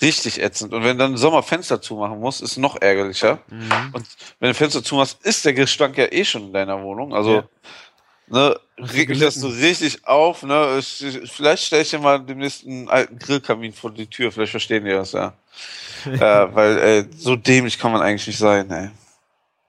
Richtig 0.00 0.40
ätzend. 0.40 0.72
Und 0.72 0.84
wenn 0.84 0.98
dann 0.98 1.16
Sommer 1.16 1.42
Fenster 1.42 1.82
zumachen 1.82 2.20
musst, 2.20 2.42
ist 2.42 2.56
noch 2.56 2.80
ärgerlicher. 2.80 3.40
Mhm. 3.50 3.90
Und 3.92 4.06
wenn 4.38 4.50
du 4.50 4.54
Fenster 4.54 4.84
zumachst, 4.84 5.18
ist 5.24 5.44
der 5.44 5.52
Gestank 5.52 5.98
ja 5.98 6.06
eh 6.12 6.24
schon 6.24 6.44
in 6.44 6.52
deiner 6.52 6.80
Wohnung. 6.82 7.12
Also, 7.12 7.34
Ja. 7.34 7.48
Ne, 8.30 8.58
reg 8.78 9.08
mich 9.08 9.18
das 9.18 9.34
so 9.34 9.48
richtig 9.48 10.06
auf, 10.06 10.42
ne? 10.42 10.76
Ich, 10.78 11.02
ich, 11.04 11.30
vielleicht 11.30 11.64
stelle 11.64 11.82
ich 11.82 11.90
dir 11.90 11.98
mal 11.98 12.18
demnächst 12.18 12.64
einen 12.64 12.88
alten 12.88 13.18
Grillkamin 13.18 13.72
vor 13.72 13.90
die 13.90 14.06
Tür, 14.06 14.32
vielleicht 14.32 14.52
verstehen 14.52 14.84
die 14.84 14.92
das, 14.92 15.12
ja. 15.12 15.34
äh, 16.06 16.54
weil, 16.54 16.78
äh, 16.78 17.06
so 17.16 17.36
dämlich 17.36 17.78
kann 17.78 17.92
man 17.92 18.02
eigentlich 18.02 18.26
nicht 18.26 18.38
sein, 18.38 18.70
ey. 18.70 18.90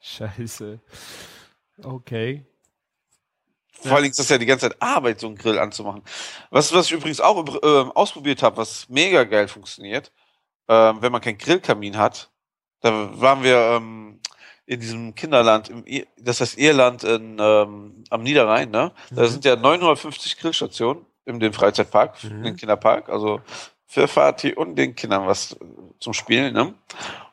Scheiße. 0.02 0.80
Okay. 1.84 2.46
Vor 3.82 3.94
allen 3.94 4.04
Dingen 4.04 4.12
ist 4.12 4.20
das 4.20 4.30
ja 4.30 4.38
die 4.38 4.46
ganze 4.46 4.70
Zeit 4.70 4.82
Arbeit, 4.82 5.20
so 5.20 5.28
einen 5.28 5.38
Grill 5.38 5.58
anzumachen. 5.58 6.04
Was, 6.52 6.72
was 6.72 6.86
ich 6.86 6.92
übrigens 6.92 7.20
auch 7.20 7.46
äh, 7.64 7.90
ausprobiert 7.96 8.44
habe, 8.44 8.58
was 8.58 8.88
mega 8.90 9.24
geil 9.24 9.48
funktioniert, 9.48 10.12
ähm, 10.68 11.02
wenn 11.02 11.12
man 11.12 11.22
keinen 11.22 11.40
Grillkamin 11.40 11.98
hat, 11.98 12.30
da 12.82 13.20
waren 13.20 13.44
wir 13.44 13.58
ähm, 13.58 14.20
in 14.72 14.80
diesem 14.80 15.16
Kinderland, 15.16 15.68
im, 15.70 15.84
Ir- 15.86 16.08
das 16.18 16.40
heißt 16.40 16.58
Irland 16.58 17.04
in, 17.04 17.38
ähm, 17.40 18.04
am 18.10 18.24
Niederrhein, 18.24 18.72
ne? 18.72 18.94
Da 19.10 19.24
Mhm. 19.24 19.28
sind 19.28 19.44
ja 19.44 19.58
950 19.58 20.38
Grillstationen 20.38 21.06
in 21.26 21.42
dem 21.42 21.52
Freizeitpark, 21.52 22.24
Mhm. 22.24 22.30
in 22.38 22.44
den 22.44 22.56
Kinderpark, 22.56 23.10
also 23.10 23.42
für 23.86 24.08
Fatih 24.08 24.56
und 24.56 24.76
den 24.78 24.96
Kindern 24.96 25.28
was 25.28 25.58
zum 26.00 26.14
Spielen, 26.14 26.54
ne? 26.54 26.74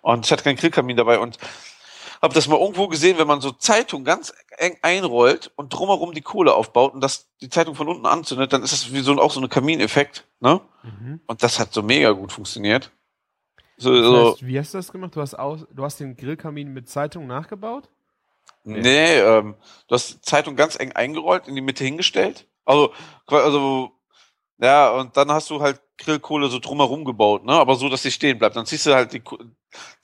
Und 0.03 0.27
ich 0.27 0.33
hatte 0.33 0.43
keinen 0.43 0.57
Grillkamin 0.57 0.97
dabei 0.97 1.21
und 1.21 1.39
habe 2.21 2.35
das 2.35 2.49
mal 2.49 2.59
irgendwo 2.59 2.89
gesehen, 2.89 3.19
wenn 3.19 3.29
man 3.29 3.41
so 3.41 3.53
Zeitung 3.53 4.03
ganz 4.03 4.33
eng 4.57 4.77
einrollt 4.83 5.53
und 5.55 5.73
drumherum 5.73 6.13
die 6.15 6.21
Kohle 6.23 6.53
aufbaut 6.55 6.93
und 6.93 7.01
das 7.01 7.29
die 7.41 7.49
Zeitung 7.51 7.77
von 7.77 7.87
unten 7.87 8.07
anzündet, 8.07 8.53
dann 8.53 8.65
ist 8.65 8.73
das 8.73 8.93
wie 8.93 8.99
so 8.99 9.13
auch 9.23 9.31
so 9.31 9.41
ein 9.41 9.49
Kamineffekt, 9.49 10.25
ne? 10.41 10.61
Mhm. 10.83 11.21
Und 11.29 11.45
das 11.45 11.61
hat 11.61 11.73
so 11.73 11.85
mega 11.85 12.11
gut 12.11 12.33
funktioniert. 12.33 12.91
So, 13.79 13.95
Das 13.97 14.11
so 14.11 14.39
heißt, 14.39 14.47
wie 14.47 14.59
hast 14.59 14.75
du 14.75 14.79
das 14.79 14.93
gemacht? 14.93 15.15
Du 15.17 15.21
hast, 15.21 15.35
aus, 15.35 15.67
du 15.73 15.85
hast 15.85 16.01
den 16.01 16.17
Grillkamin 16.17 16.73
mit 16.73 16.89
Zeitung 16.89 17.27
nachgebaut? 17.27 17.89
nee, 18.65 19.17
ähm, 19.19 19.57
du 19.89 19.95
hast 19.95 20.15
die 20.15 20.21
Zeitung 20.23 20.57
ganz 20.57 20.79
eng 20.79 20.93
eingerollt, 20.93 21.49
in 21.49 21.55
die 21.55 21.61
Mitte 21.61 21.85
hingestellt. 21.85 22.47
Also, 22.65 22.93
also, 23.27 23.93
ja, 24.59 24.91
und 24.93 25.17
dann 25.17 25.31
hast 25.33 25.51
du 25.51 25.61
halt 25.61 25.81
Grillkohle 25.99 26.49
so 26.49 26.59
drumherum 26.59 27.05
gebaut, 27.05 27.45
ne? 27.45 27.53
Aber 27.55 27.77
so, 27.77 27.89
dass 27.89 28.03
sie 28.03 28.11
stehen 28.11 28.39
bleibt. 28.39 28.57
Dann 28.57 28.67
ziehst 28.67 28.87
du 28.87 28.95
halt 28.95 29.13
die, 29.13 29.23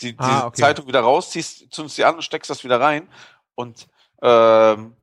die, 0.01 0.19
die 0.19 0.19
Ah, 0.19 0.47
okay. 0.47 0.61
Zeitung 0.61 0.87
wieder 0.89 1.01
raus, 1.01 1.31
ziehst, 1.31 1.73
zündest 1.73 1.97
sie 1.97 2.05
an 2.05 2.17
und 2.17 2.23
steckst 2.23 2.51
das 2.51 2.65
wieder 2.65 2.81
rein. 2.81 3.09
Und 3.55 3.89
ähm, 4.23 4.97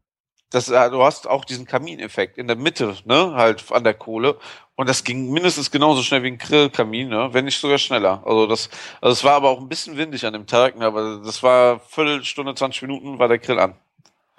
das, 0.51 0.69
äh, 0.69 0.89
du 0.91 1.01
hast 1.01 1.27
auch 1.27 1.45
diesen 1.45 1.65
Kamineffekt 1.65 2.37
in 2.37 2.47
der 2.47 2.57
Mitte, 2.57 2.95
ne, 3.05 3.33
halt 3.33 3.71
an 3.71 3.83
der 3.83 3.93
Kohle. 3.93 4.37
Und 4.75 4.89
das 4.89 5.03
ging 5.03 5.31
mindestens 5.31 5.71
genauso 5.71 6.03
schnell 6.03 6.23
wie 6.23 6.27
ein 6.27 6.37
Grillkamin, 6.37 7.09
ne, 7.09 7.29
wenn 7.31 7.45
nicht 7.45 7.59
sogar 7.59 7.77
schneller. 7.77 8.21
Also 8.25 8.47
das, 8.47 8.69
also 8.99 9.13
es 9.13 9.23
war 9.23 9.33
aber 9.33 9.49
auch 9.49 9.59
ein 9.59 9.69
bisschen 9.69 9.97
windig 9.97 10.25
an 10.25 10.33
dem 10.33 10.47
Tag, 10.47 10.77
ne, 10.77 10.85
aber 10.85 11.21
das 11.23 11.41
war 11.41 11.79
Viertelstunde, 11.79 12.53
20 12.53 12.81
Minuten 12.83 13.17
war 13.17 13.29
der 13.29 13.39
Grill 13.39 13.59
an. 13.59 13.75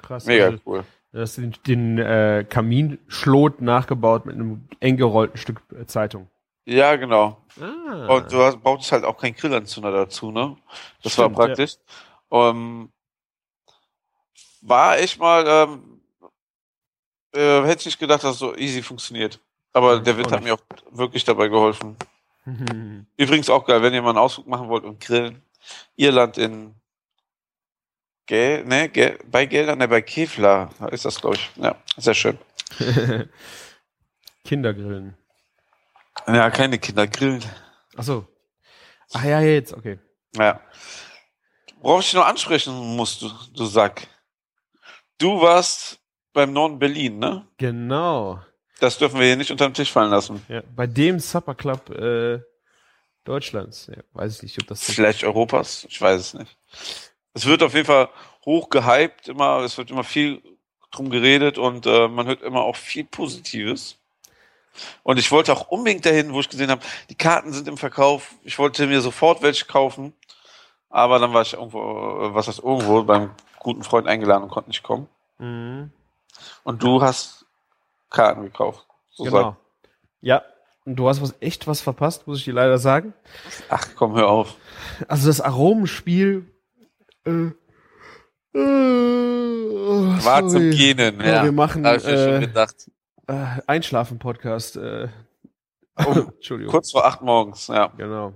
Krass. 0.03 0.27
Mega 0.27 0.47
Also, 0.47 0.59
cool. 0.67 0.85
du 1.13 1.21
hast 1.21 1.39
den, 1.39 1.57
den 1.67 1.99
äh, 1.99 2.45
Kaminschlot 2.49 3.63
nachgebaut 3.63 4.27
mit 4.27 4.35
einem 4.35 4.69
eng 4.81 4.99
gerollten 4.99 5.39
Stück 5.39 5.63
äh, 5.79 5.87
Zeitung. 5.87 6.29
Ja, 6.65 6.95
genau. 6.97 7.39
Ah. 7.61 8.07
Und 8.07 8.31
du 8.33 8.39
hast, 8.43 8.63
brauchtest 8.63 8.93
halt 8.93 9.05
auch 9.05 9.17
keinen 9.17 9.35
Grillanzünder 9.35 9.91
dazu, 9.91 10.31
ne? 10.31 10.57
Das 11.03 11.15
Stimmt, 11.15 11.37
war 11.37 11.47
praktisch. 11.47 11.77
Ähm, 12.31 12.91
war 14.61 14.99
echt 14.99 15.19
mal, 15.19 15.45
ähm, 15.47 15.92
äh, 17.33 17.63
hätte 17.63 17.81
ich 17.81 17.87
nicht 17.87 17.99
gedacht, 17.99 18.25
dass 18.25 18.35
es 18.35 18.39
so 18.39 18.57
easy 18.57 18.83
funktioniert. 18.83 19.41
Aber 19.73 20.01
der 20.01 20.15
auch 20.15 20.33
hat 20.33 20.43
mir 20.43 20.55
auch 20.55 20.63
wirklich 20.91 21.25
dabei 21.25 21.49
geholfen. 21.49 21.97
Übrigens 23.17 23.49
auch 23.49 23.65
geil, 23.65 23.83
wenn 23.83 23.95
ihr 23.95 24.03
mal 24.03 24.11
einen 24.11 24.19
Ausflug 24.19 24.47
machen 24.47 24.69
wollt 24.69 24.85
und 24.85 25.01
grillen. 25.01 25.43
Irland 25.97 26.39
in 26.39 26.75
Gel, 28.27 28.65
ne, 28.65 28.89
Gel, 28.89 29.19
bei 29.27 29.47
Geldern, 29.47 29.79
ne, 29.79 29.89
bei 29.89 30.03
Kevlar 30.03 30.71
ist 30.93 31.05
das, 31.05 31.21
glaube 31.21 31.37
ich. 31.37 31.51
Ja, 31.57 31.77
sehr 31.97 32.15
schön. 32.15 32.39
Kindergrillen. 34.45 35.17
Ja, 36.27 36.51
keine 36.51 36.79
Kinder 36.79 37.07
grillen. 37.07 37.45
Achso. 37.97 38.27
Ach 39.13 39.25
ja, 39.25 39.41
jetzt, 39.41 39.73
okay. 39.73 39.99
Ja. 40.37 40.61
Worauf 41.81 42.01
ich 42.01 42.15
noch 42.15 42.27
ansprechen 42.27 42.75
muss, 42.97 43.19
du, 43.19 43.31
du 43.55 43.65
Sack. 43.65 44.07
Du 45.19 45.41
warst 45.41 46.02
beim 46.33 46.53
Norden 46.53 46.79
Berlin, 46.79 47.19
ne? 47.19 47.47
Genau. 47.59 48.41
Das 48.81 48.99
dürfen 48.99 49.21
wir 49.21 49.27
hier 49.27 49.37
nicht 49.37 49.51
unter 49.51 49.69
den 49.69 49.75
Tisch 49.75 49.93
fallen 49.93 50.11
lassen. 50.11 50.45
Ja, 50.49 50.63
bei 50.75 50.87
dem 50.87 51.21
Supper 51.21 51.55
Club 51.55 51.91
äh, 51.91 52.41
Deutschlands. 53.25 53.87
Ja, 53.87 54.03
weiß 54.13 54.37
ich 54.37 54.43
nicht, 54.43 54.61
ob 54.61 54.67
das 54.67 54.83
Vielleicht 54.83 55.25
Europas, 55.25 55.87
ich 55.89 56.01
weiß 56.01 56.21
es 56.21 56.35
nicht. 56.35 56.57
Es 57.35 57.47
wird 57.47 57.63
auf 57.63 57.75
jeden 57.75 57.87
Fall 57.87 58.09
hoch 58.45 58.69
gehypt, 58.71 59.29
immer, 59.29 59.61
es 59.61 59.79
wird 59.79 59.91
immer 59.91 60.05
viel 60.05 60.43
drum 60.91 61.11
geredet 61.11 61.59
und 61.59 61.87
äh, 61.87 62.09
man 62.09 62.27
hört 62.27 62.43
immer 62.43 62.63
auch 62.63 62.77
viel 62.77 63.05
Positives. 63.05 63.99
Und 65.03 65.19
ich 65.19 65.31
wollte 65.31 65.53
auch 65.53 65.69
unbedingt 65.69 66.05
dahin, 66.05 66.33
wo 66.33 66.41
ich 66.41 66.49
gesehen 66.49 66.71
habe, 66.71 66.83
die 67.11 67.15
Karten 67.15 67.53
sind 67.53 67.69
im 67.69 67.77
Verkauf. 67.77 68.35
Ich 68.43 68.59
wollte 68.59 68.87
mir 68.87 69.01
sofort 69.01 69.43
welche 69.43 69.67
kaufen, 69.67 70.15
aber 70.89 71.19
dann 71.19 71.33
war 71.33 71.43
ich 71.43 71.53
irgendwo, 71.55 71.79
äh, 71.81 72.35
was 72.35 72.49
heißt 72.49 72.61
irgendwo, 72.61 73.03
beim 73.05 73.31
guten 73.59 73.85
Freund 73.85 74.09
eingeladen 74.09 74.45
und 74.45 74.51
konnte 74.51 74.71
nicht 74.71 74.83
kommen. 74.83 75.09
Mhm. 75.39 75.93
Und 76.65 76.83
du 76.83 77.01
hast 77.03 77.47
Karten 78.11 78.43
gekauft. 78.43 78.87
So 79.11 79.25
Genau. 79.25 79.43
sagt- 79.43 79.57
Ja, 80.21 80.43
und 80.85 80.97
du 80.97 81.09
hast 81.09 81.21
was 81.23 81.35
echt 81.41 81.67
was 81.67 81.81
verpasst, 81.81 82.27
muss 82.27 82.39
ich 82.39 82.45
dir 82.45 82.55
leider 82.55 82.79
sagen. 82.79 83.15
Ach 83.69 83.87
komm, 83.97 84.15
hör 84.15 84.29
auf. 84.29 84.55
Also 85.09 85.29
das 85.29 85.41
Aromenspiel 85.41 86.47
äh, 87.25 87.31
äh, 88.55 90.25
War 90.25 90.47
zum. 90.49 90.71
Genen, 90.71 91.21
Ja, 91.21 91.27
ja. 91.27 91.45
wir 91.45 91.53
machen 91.53 91.87
Hab 91.87 91.97
ich 91.99 92.05
mir 92.05 92.19
schon 92.25 92.35
äh, 92.35 92.41
gedacht. 92.47 92.91
äh, 93.29 93.47
Einschlafen-Podcast. 93.67 94.77
Äh. 94.77 95.09
Oh, 96.05 96.13
Entschuldigung. 96.37 96.71
Kurz 96.73 96.91
vor 96.93 97.05
acht 97.07 97.23
morgens, 97.23 97.67
ja. 97.69 97.89
Genau. 97.97 98.33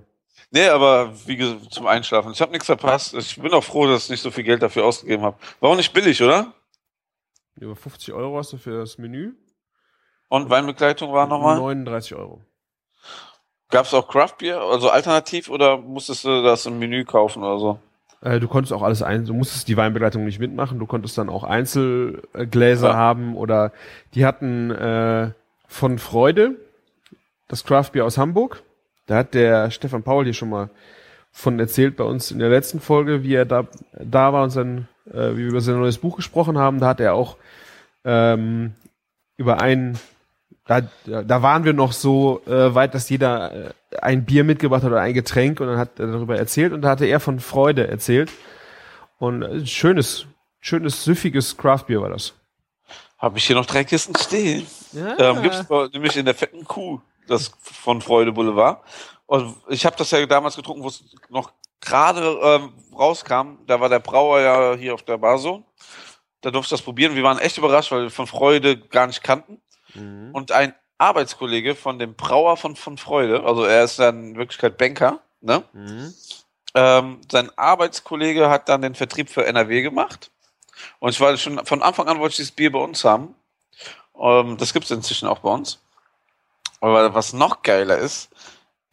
Nee, 0.50 0.68
aber 0.68 1.12
wie 1.26 1.36
gesagt, 1.36 1.72
zum 1.72 1.86
Einschlafen. 1.86 2.32
Ich 2.32 2.40
habe 2.40 2.52
nichts 2.52 2.66
verpasst. 2.66 3.14
Ich 3.14 3.40
bin 3.40 3.52
auch 3.52 3.64
froh, 3.64 3.86
dass 3.86 4.04
ich 4.04 4.10
nicht 4.10 4.22
so 4.22 4.30
viel 4.30 4.44
Geld 4.44 4.62
dafür 4.62 4.84
ausgegeben 4.84 5.22
habe. 5.24 5.36
War 5.60 5.70
auch 5.70 5.76
nicht 5.76 5.92
billig, 5.92 6.22
oder? 6.22 6.52
Über 7.56 7.74
50 7.76 8.12
Euro 8.12 8.38
hast 8.38 8.52
du 8.52 8.58
für 8.58 8.78
das 8.78 8.98
Menü. 8.98 9.32
Und 10.28 10.50
Weinbegleitung 10.50 11.12
war 11.12 11.26
nochmal? 11.26 11.56
39 11.56 12.14
Euro. 12.14 12.42
Gab 13.70 13.86
es 13.86 13.94
auch 13.94 14.08
Craftbier, 14.08 14.60
also 14.60 14.90
alternativ, 14.90 15.48
oder 15.50 15.78
musstest 15.78 16.24
du 16.24 16.42
das 16.42 16.66
im 16.66 16.78
Menü 16.78 17.04
kaufen 17.04 17.42
oder 17.42 17.58
so? 17.58 17.78
Äh, 18.20 18.38
du 18.40 18.48
konntest 18.48 18.72
auch 18.72 18.82
alles 18.82 19.02
ein, 19.02 19.24
du 19.24 19.34
musstest 19.34 19.68
die 19.68 19.76
Weinbegleitung 19.76 20.24
nicht 20.24 20.38
mitmachen, 20.38 20.78
du 20.78 20.86
konntest 20.86 21.18
dann 21.18 21.28
auch 21.28 21.44
Einzelgläser 21.44 22.88
Ja. 22.90 22.94
haben 22.94 23.36
oder 23.36 23.72
die 24.14 24.24
hatten 24.24 24.70
äh, 24.70 25.30
von 25.66 25.98
Freude 25.98 26.56
das 27.48 27.64
Craftbier 27.64 28.04
aus 28.04 28.18
Hamburg. 28.18 28.62
Da 29.06 29.16
hat 29.18 29.34
der 29.34 29.70
Stefan 29.70 30.02
Paul 30.02 30.24
hier 30.24 30.34
schon 30.34 30.50
mal 30.50 30.70
von 31.30 31.58
erzählt 31.60 31.96
bei 31.96 32.04
uns 32.04 32.30
in 32.30 32.38
der 32.38 32.48
letzten 32.48 32.80
Folge, 32.80 33.22
wie 33.22 33.34
er 33.34 33.44
da, 33.44 33.66
da 33.92 34.32
war 34.32 34.42
und 34.44 34.50
sein, 34.50 34.88
äh, 35.12 35.32
wie 35.32 35.38
wir 35.38 35.48
über 35.48 35.60
sein 35.60 35.78
neues 35.78 35.98
Buch 35.98 36.16
gesprochen 36.16 36.58
haben. 36.58 36.80
Da 36.80 36.88
hat 36.88 37.00
er 37.00 37.14
auch 37.14 37.36
ähm, 38.04 38.74
über 39.36 39.60
ein, 39.60 39.98
da, 40.66 40.82
da 41.04 41.42
waren 41.42 41.64
wir 41.64 41.72
noch 41.72 41.92
so 41.92 42.42
äh, 42.46 42.74
weit, 42.74 42.94
dass 42.94 43.08
jeder 43.08 43.68
äh, 43.68 43.70
ein 44.00 44.24
Bier 44.24 44.44
mitgebracht 44.44 44.82
hat 44.82 44.90
oder 44.90 45.00
ein 45.00 45.14
Getränk 45.14 45.60
und 45.60 45.66
dann 45.68 45.78
hat 45.78 45.98
er 45.98 46.06
darüber 46.08 46.36
erzählt 46.36 46.72
und 46.72 46.82
da 46.82 46.90
hatte 46.90 47.06
er 47.06 47.20
von 47.20 47.40
Freude 47.40 47.88
erzählt. 47.88 48.30
Und 49.18 49.42
äh, 49.42 49.64
schönes, 49.66 50.26
schönes, 50.60 51.04
süffiges 51.04 51.56
Craftbier 51.56 52.02
war 52.02 52.10
das. 52.10 52.34
Habe 53.18 53.38
ich 53.38 53.46
hier 53.46 53.56
noch 53.56 53.66
drei 53.66 53.82
Kisten 53.84 54.14
stehen. 54.16 54.66
Ja. 54.92 55.18
Ähm, 55.18 55.42
gibt's 55.42 55.64
bei- 55.64 55.88
nämlich 55.92 56.16
in 56.16 56.26
der 56.26 56.34
fetten 56.34 56.64
Kuh, 56.64 57.00
das 57.26 57.52
von 57.62 58.02
Freude 58.02 58.32
Boulevard. 58.32 58.82
Und 59.24 59.56
ich 59.68 59.86
habe 59.86 59.96
das 59.96 60.10
ja 60.10 60.24
damals 60.26 60.54
getrunken, 60.54 60.82
wo 60.82 60.88
es 60.88 61.02
noch 61.30 61.50
gerade 61.80 62.38
ähm, 62.42 62.72
rauskam. 62.94 63.58
Da 63.66 63.80
war 63.80 63.88
der 63.88 64.00
Brauer 64.00 64.40
ja 64.40 64.74
hier 64.74 64.94
auf 64.94 65.02
der 65.02 65.18
Baso. 65.18 65.64
Da 66.40 66.50
durfte 66.50 66.74
ich 66.74 66.78
das 66.78 66.84
probieren. 66.84 67.14
Wir 67.14 67.22
waren 67.22 67.38
echt 67.38 67.58
überrascht, 67.58 67.90
weil 67.92 68.02
wir 68.02 68.10
von 68.10 68.26
Freude 68.26 68.78
gar 68.78 69.06
nicht 69.06 69.22
kannten. 69.22 69.60
Mhm. 69.94 70.30
Und 70.32 70.52
ein 70.52 70.74
Arbeitskollege 70.98 71.74
von 71.74 71.98
dem 71.98 72.14
Brauer 72.14 72.56
von, 72.56 72.76
von 72.76 72.96
Freude, 72.96 73.44
also 73.44 73.64
er 73.64 73.84
ist 73.84 73.98
dann 73.98 74.30
in 74.30 74.36
Wirklichkeit 74.36 74.78
Banker, 74.78 75.20
ne? 75.40 75.62
Mhm. 75.72 76.14
Ähm, 76.74 77.20
sein 77.30 77.50
Arbeitskollege 77.56 78.50
hat 78.50 78.68
dann 78.68 78.82
den 78.82 78.94
Vertrieb 78.94 79.30
für 79.30 79.46
NRW 79.46 79.82
gemacht. 79.82 80.30
Und 80.98 81.10
ich 81.10 81.20
war 81.20 81.36
schon 81.36 81.64
von 81.64 81.82
Anfang 81.82 82.06
an 82.08 82.18
wollte 82.18 82.32
ich 82.32 82.36
dieses 82.36 82.52
Bier 82.52 82.70
bei 82.70 82.78
uns 82.78 83.04
haben. 83.04 83.34
Ähm, 84.18 84.56
das 84.58 84.72
gibt 84.72 84.84
es 84.84 84.90
inzwischen 84.90 85.28
auch 85.28 85.38
bei 85.38 85.50
uns. 85.50 85.80
Aber 86.80 87.14
was 87.14 87.32
noch 87.32 87.62
geiler 87.62 87.96
ist, 87.96 88.30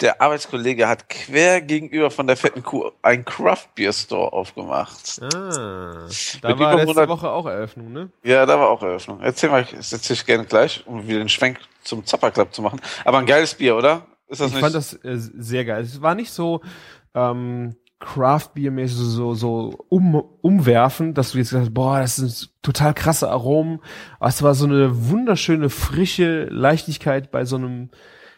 der 0.02 0.22
Arbeitskollege 0.22 0.88
hat 0.88 1.08
quer 1.10 1.62
gegenüber 1.62 2.12
von 2.12 2.28
der 2.28 2.36
fetten 2.36 2.64
Kuh 2.64 2.91
einen 3.02 3.24
Craft 3.24 3.68
Beer 3.76 3.94
Store 3.94 4.34
aufgemacht. 4.34 5.22
Ah, 5.22 6.08
da 6.41 6.50
Mit 6.50 6.60
war 6.60 6.76
letzte 6.76 6.89
100 6.89 7.10
Woche 7.10 7.30
auch 7.30 7.46
Eröffnung, 7.46 7.94
ne? 7.94 8.10
Ja, 8.24 8.46
da 8.46 8.60
war 8.60 8.70
auch 8.70 8.82
Eröffnung. 8.82 9.20
Erzähl 9.22 9.50
mal, 9.50 9.66
das 9.66 9.94
erzähl 9.94 10.16
ich 10.16 10.26
gerne 10.26 10.46
gleich, 10.46 10.84
um 10.86 11.08
wieder 11.08 11.20
den 11.20 11.30
Schwenk 11.30 11.60
zum 11.84 12.06
Zapper 12.06 12.32
Club 12.32 12.54
zu 12.54 12.62
machen. 12.62 12.82
Aber 13.06 13.20
ein 13.20 13.26
geiles 13.26 13.54
Bier, 13.54 13.76
oder? 13.76 14.06
Ist 14.28 14.41
das 14.41 14.48
ich 14.48 14.54
nicht? 14.56 14.62
fand 14.62 14.76
das 14.76 14.94
äh, 14.94 15.16
sehr 15.16 15.64
geil. 15.64 15.84
Es 15.84 16.02
war 16.02 16.16
nicht 16.16 16.32
so 16.32 16.62
ähm, 17.14 17.76
Craft-Bier-mäßig 18.00 18.98
so, 18.98 19.34
so 19.34 19.86
um, 19.89 20.16
umwerfen, 20.41 21.14
dass 21.14 21.32
du 21.32 21.38
jetzt 21.38 21.52
gesagt 21.52 21.68
hast, 21.68 21.74
boah, 21.74 22.00
das 22.00 22.18
sind 22.18 22.52
total 22.62 22.94
krasse 22.94 23.30
Aromen. 23.30 23.80
Aber 24.20 24.30
es 24.30 24.44
war 24.44 24.56
so 24.56 24.66
eine 24.66 25.10
wunderschöne, 25.10 25.70
frische 25.70 26.46
Leichtigkeit 26.46 27.32
bei 27.32 27.46
so 27.46 27.56
einem, 27.56 27.89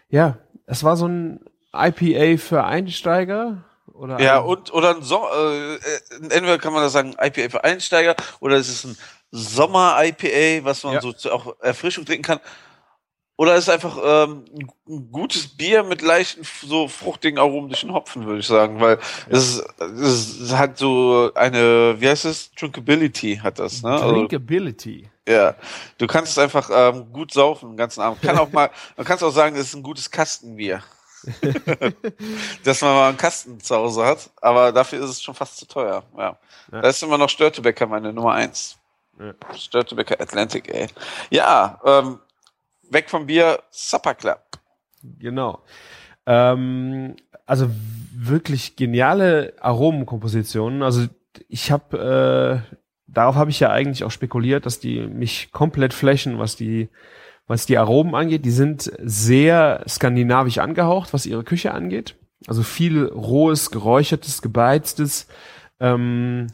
ja, 0.09 0.37
es 0.65 0.83
war 0.83 0.97
so 0.97 1.07
ein 1.07 1.39
IPA 1.73 2.37
für 2.41 2.63
Einsteiger. 2.63 3.63
Oder 3.93 4.19
Ja, 4.19 4.39
ein- 4.39 4.45
und 4.45 4.73
oder 4.73 4.95
ein 4.95 5.03
so 5.03 5.25
äh, 5.33 5.75
äh, 5.75 5.79
entweder 6.21 6.57
kann 6.57 6.73
man 6.73 6.83
das 6.83 6.93
sagen, 6.93 7.15
IPA 7.19 7.49
für 7.49 7.63
Einsteiger 7.63 8.15
oder 8.39 8.55
es 8.57 8.67
ist 8.67 8.83
ein 8.85 8.97
Sommer-IPA, 9.31 10.65
was 10.65 10.83
man 10.83 10.95
Ja. 10.95 11.01
so 11.01 11.13
zu, 11.13 11.31
auch 11.31 11.55
Erfrischung 11.61 12.05
trinken 12.05 12.23
kann. 12.23 12.39
Oder 13.37 13.55
ist 13.55 13.69
einfach 13.69 13.97
ähm, 14.01 14.45
ein 14.87 15.11
gutes 15.11 15.49
Bier 15.49 15.83
mit 15.83 16.01
leichten, 16.01 16.43
so 16.65 16.87
fruchtigen 16.87 17.37
aromatischen 17.37 17.91
Hopfen, 17.91 18.25
würde 18.25 18.39
ich 18.39 18.47
sagen, 18.47 18.79
weil 18.79 18.97
ja. 19.29 19.37
es, 19.37 19.61
es 19.79 20.53
hat 20.53 20.77
so 20.77 21.31
eine, 21.35 21.95
wie 21.99 22.07
heißt 22.07 22.23
es? 22.25 22.51
Drinkability 22.51 23.37
hat 23.43 23.59
das, 23.59 23.83
ne? 23.83 23.91
Also 23.91 24.11
Drinkability. 24.13 25.09
Ja, 25.27 25.55
du 25.97 26.05
kannst 26.07 26.31
es 26.31 26.37
einfach 26.37 26.69
ähm, 26.71 27.11
gut 27.11 27.33
saufen 27.33 27.71
den 27.71 27.77
ganzen 27.77 28.01
Abend. 28.01 28.21
Kann 28.21 28.37
auch 28.37 28.51
mal, 28.51 28.69
man 28.97 29.05
kann 29.05 29.17
es 29.17 29.23
auch 29.23 29.31
sagen, 29.31 29.55
es 29.55 29.69
ist 29.69 29.75
ein 29.75 29.83
gutes 29.83 30.09
Kastenbier. 30.09 30.83
Dass 32.63 32.81
man 32.81 32.93
mal 32.93 33.09
einen 33.09 33.17
Kasten 33.17 33.59
zu 33.59 33.75
Hause 33.75 34.05
hat, 34.05 34.29
aber 34.41 34.71
dafür 34.71 35.03
ist 35.03 35.09
es 35.09 35.23
schon 35.23 35.33
fast 35.33 35.57
zu 35.57 35.65
teuer. 35.65 36.03
Ja. 36.15 36.37
ja. 36.71 36.81
Da 36.81 36.87
ist 36.87 37.01
immer 37.01 37.17
noch 37.17 37.29
Störtebecker 37.29 37.87
meine 37.87 38.13
Nummer 38.13 38.33
eins. 38.33 38.77
Ja. 39.19 39.33
Störtebecker 39.55 40.21
Atlantic, 40.21 40.69
ey. 40.69 40.87
Ja, 41.31 41.79
ähm, 41.83 42.19
weg 42.89 43.09
vom 43.09 43.25
Bier, 43.25 43.63
Supper 43.71 44.13
Club. 44.13 44.41
Genau. 45.01 45.63
Ähm, 46.27 47.15
also 47.45 47.69
wirklich 48.13 48.75
geniale 48.75 49.53
Aromenkompositionen. 49.59 50.83
Also 50.83 51.07
ich 51.47 51.71
habe, 51.71 52.63
äh, 52.69 52.75
darauf 53.07 53.35
habe 53.35 53.49
ich 53.49 53.59
ja 53.59 53.71
eigentlich 53.71 54.03
auch 54.03 54.11
spekuliert, 54.11 54.65
dass 54.65 54.79
die 54.79 55.01
mich 55.07 55.51
komplett 55.51 55.93
flächen, 55.93 56.39
was 56.39 56.55
die, 56.55 56.89
was 57.47 57.65
die 57.65 57.77
Aromen 57.77 58.15
angeht. 58.15 58.45
Die 58.45 58.51
sind 58.51 58.91
sehr 58.99 59.83
skandinavisch 59.87 60.57
angehaucht, 60.57 61.13
was 61.13 61.25
ihre 61.25 61.43
Küche 61.43 61.73
angeht. 61.73 62.15
Also 62.47 62.63
viel 62.63 63.05
rohes, 63.05 63.71
geräuchertes, 63.71 64.41
gebeiztes. 64.41 65.27
Ähm, 65.79 66.47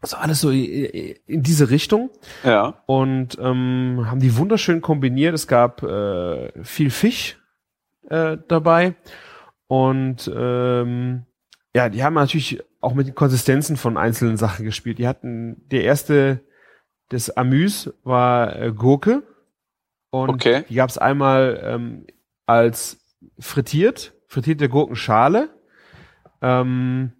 also 0.00 0.16
alles 0.16 0.40
so 0.40 0.50
in 0.50 1.42
diese 1.42 1.70
Richtung. 1.70 2.10
Ja. 2.44 2.82
Und 2.86 3.38
ähm, 3.40 4.04
haben 4.06 4.20
die 4.20 4.36
wunderschön 4.36 4.80
kombiniert. 4.80 5.34
Es 5.34 5.46
gab 5.46 5.82
äh, 5.82 6.50
viel 6.64 6.90
Fisch 6.90 7.38
äh, 8.10 8.36
dabei. 8.48 8.94
Und 9.68 10.30
ähm, 10.34 11.24
ja, 11.74 11.88
die 11.88 12.02
haben 12.02 12.14
natürlich 12.14 12.62
auch 12.82 12.94
mit 12.94 13.06
den 13.06 13.14
Konsistenzen 13.14 13.76
von 13.76 13.96
einzelnen 13.96 14.36
Sachen 14.36 14.64
gespielt. 14.64 14.98
Die 14.98 15.06
hatten, 15.06 15.62
der 15.68 15.84
erste, 15.84 16.40
das 17.08 17.30
Amüs 17.30 17.92
war 18.02 18.56
äh, 18.56 18.72
Gurke. 18.72 19.22
Und 20.10 20.28
okay. 20.28 20.64
die 20.68 20.74
gab 20.74 20.90
es 20.90 20.98
einmal 20.98 21.60
ähm, 21.64 22.06
als 22.44 22.98
frittiert, 23.38 24.12
frittierte 24.26 24.68
Gurkenschale. 24.68 25.48
Ähm, 26.42 27.12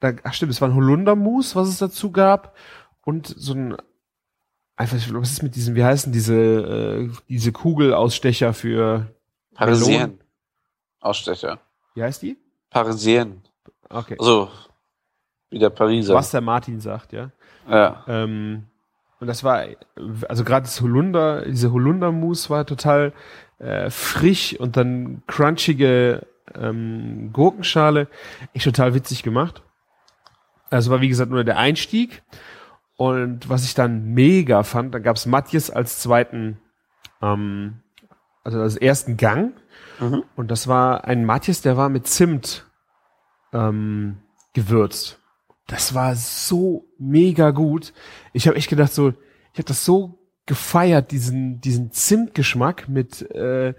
da, 0.00 0.12
ach 0.22 0.34
stimmt, 0.34 0.52
es 0.52 0.60
war 0.60 0.68
ein 0.68 0.74
Holundermus, 0.74 1.56
was 1.56 1.68
es 1.68 1.78
dazu 1.78 2.12
gab. 2.12 2.54
Und 3.02 3.26
so 3.26 3.54
ein, 3.54 3.76
einfach, 4.76 4.98
was 5.14 5.32
ist 5.32 5.42
mit 5.42 5.56
diesem, 5.56 5.74
wie 5.74 5.84
heißen 5.84 6.12
diese, 6.12 6.36
äh, 6.36 7.10
diese 7.28 7.52
Kugelausstecher 7.52 8.52
für 8.52 9.14
Parisien. 9.54 10.20
Ausstecher. 11.00 11.58
Wie 11.94 12.02
heißt 12.02 12.20
die? 12.20 12.36
Parisien. 12.68 13.42
Okay. 13.88 14.16
Also, 14.18 14.50
wie 15.50 15.58
der 15.58 15.70
Pariser. 15.70 16.14
Was 16.14 16.30
der 16.30 16.40
Martin 16.40 16.80
sagt, 16.80 17.12
ja. 17.12 17.30
Ja. 17.68 18.04
Ähm, 18.08 18.64
und 19.20 19.26
das 19.26 19.44
war, 19.44 19.64
also 20.28 20.44
gerade 20.44 20.64
das 20.64 20.80
Holunder, 20.80 21.44
diese 21.44 21.72
Holundermus 21.72 22.48
war 22.48 22.64
total 22.64 23.12
äh, 23.58 23.90
frisch 23.90 24.58
und 24.58 24.76
dann 24.76 25.22
crunchige 25.26 26.26
ähm, 26.54 27.30
Gurkenschale. 27.32 28.08
Echt 28.54 28.64
total 28.64 28.94
witzig 28.94 29.22
gemacht. 29.22 29.62
Also 30.70 30.90
war 30.90 31.00
wie 31.00 31.08
gesagt 31.08 31.30
nur 31.30 31.44
der 31.44 31.58
Einstieg. 31.58 32.22
Und 32.96 33.48
was 33.48 33.64
ich 33.64 33.74
dann 33.74 34.12
mega 34.14 34.62
fand, 34.62 34.94
da 34.94 34.98
gab 34.98 35.16
es 35.16 35.26
Matthias 35.26 35.70
als 35.70 36.00
zweiten, 36.00 36.58
ähm, 37.22 37.80
also 38.44 38.60
als 38.60 38.76
ersten 38.76 39.16
Gang. 39.16 39.54
Mhm. 40.00 40.24
Und 40.36 40.50
das 40.50 40.68
war 40.68 41.04
ein 41.04 41.24
Matthias, 41.24 41.60
der 41.62 41.76
war 41.76 41.88
mit 41.88 42.06
Zimt 42.06 42.66
ähm, 43.52 44.18
gewürzt. 44.54 45.19
Das 45.70 45.94
war 45.94 46.16
so 46.16 46.88
mega 46.98 47.52
gut. 47.52 47.92
Ich 48.32 48.48
habe 48.48 48.56
echt 48.56 48.68
gedacht, 48.68 48.92
so, 48.92 49.10
ich 49.52 49.58
habe 49.58 49.68
das 49.68 49.84
so 49.84 50.18
gefeiert, 50.44 51.12
diesen, 51.12 51.60
diesen 51.60 51.92
Zimtgeschmack 51.92 52.88
mit 52.88 53.22
äh, 53.30 53.74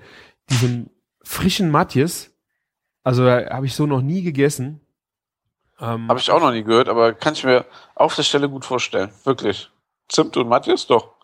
diesem 0.50 0.89
frischen 1.22 1.70
Matthias. 1.70 2.32
Also 3.04 3.30
habe 3.30 3.66
ich 3.66 3.76
so 3.76 3.88
noch 3.88 4.02
nie 4.02 4.22
gegessen. 4.22 4.80
Ähm, 5.82 6.08
Habe 6.08 6.20
ich 6.20 6.32
auch 6.32 6.39
noch 6.39 6.52
nie 6.52 6.64
gehört, 6.64 6.88
aber 6.88 7.14
kann 7.14 7.34
ich 7.34 7.44
mir 7.44 7.66
auf 7.94 8.16
der 8.16 8.24
Stelle 8.24 8.48
gut 8.48 8.64
vorstellen. 8.64 9.12
Wirklich. 9.26 9.70
Zimt 10.08 10.38
und 10.38 10.48
Matthias 10.48 10.88
doch. 10.88 11.16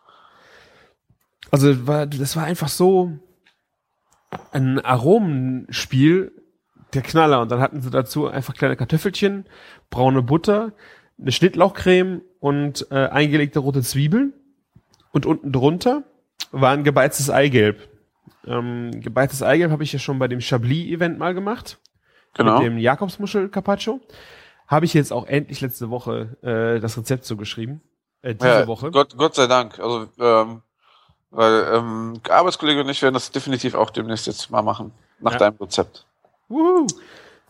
Also 1.50 1.88
war, 1.88 2.08
das 2.08 2.36
war 2.36 2.44
einfach 2.44 2.68
so 2.68 3.18
ein 4.52 4.84
Aromenspiel, 4.84 6.37
der 6.94 7.02
Knaller. 7.02 7.42
Und 7.42 7.52
dann 7.52 7.60
hatten 7.60 7.82
sie 7.82 7.90
dazu 7.90 8.28
einfach 8.28 8.54
kleine 8.54 8.76
Kartoffelchen, 8.76 9.46
braune 9.90 10.22
Butter, 10.22 10.74
eine 11.20 11.32
Schnittlauchcreme 11.32 12.22
und 12.40 12.88
äh, 12.92 13.08
eingelegte 13.08 13.60
rote 13.60 13.82
Zwiebeln. 13.82 14.34
Und 15.12 15.26
unten 15.26 15.52
drunter 15.52 16.04
war 16.52 16.72
ein 16.72 16.84
gebeiztes 16.84 17.30
Eigelb. 17.30 17.90
Ähm, 18.46 18.92
gebeiztes 19.02 19.44
Eigelb 19.44 19.72
habe 19.72 19.84
ich 19.84 19.94
ja 19.94 20.00
schon 20.00 20.20
bei 20.20 20.28
dem 20.28 20.42
Chablis-Event 20.42 21.18
mal 21.18 21.34
gemacht. 21.34 21.80
Genau. 22.34 22.60
Mit 22.60 22.68
dem 22.68 22.78
Jakobsmuschel 22.78 23.50
Carpaccio 23.50 24.00
habe 24.68 24.86
ich 24.86 24.94
jetzt 24.94 25.12
auch 25.12 25.26
endlich 25.26 25.62
letzte 25.62 25.90
Woche 25.90 26.38
äh, 26.42 26.80
das 26.80 26.98
Rezept 26.98 27.26
so 27.26 27.36
geschrieben. 27.36 27.82
Äh, 28.22 28.36
diese 28.36 28.48
ja, 28.48 28.68
Woche. 28.68 28.92
Gott, 28.92 29.18
Gott 29.18 29.36
sei 29.36 29.48
Dank. 29.48 29.80
Also, 29.80 30.08
ähm, 30.20 30.62
weil 31.32 31.68
ähm, 31.74 32.20
Arbeitskollege 32.30 32.82
und 32.82 32.90
ich 32.90 33.02
werden 33.02 33.14
das 33.14 33.32
definitiv 33.32 33.76
auch 33.76 33.90
demnächst 33.90 34.28
jetzt 34.28 34.50
mal 34.50 34.62
machen. 34.62 34.92
Nach 35.20 35.34
ja. 35.34 35.38
deinem 35.40 35.58
Rezept. 35.58 36.07
Woohoo. 36.50 36.88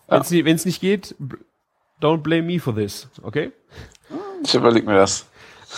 Ja. 0.10 0.22
Wenn 0.30 0.56
es 0.56 0.66
nicht 0.66 0.82
geht, 0.82 1.16
don't 2.02 2.20
blame 2.20 2.44
me 2.44 2.60
for 2.60 2.74
this, 2.76 3.10
okay? 3.22 3.52
Ich 4.44 4.56
überleg 4.56 4.86
mir 4.86 4.96
das. 4.96 5.28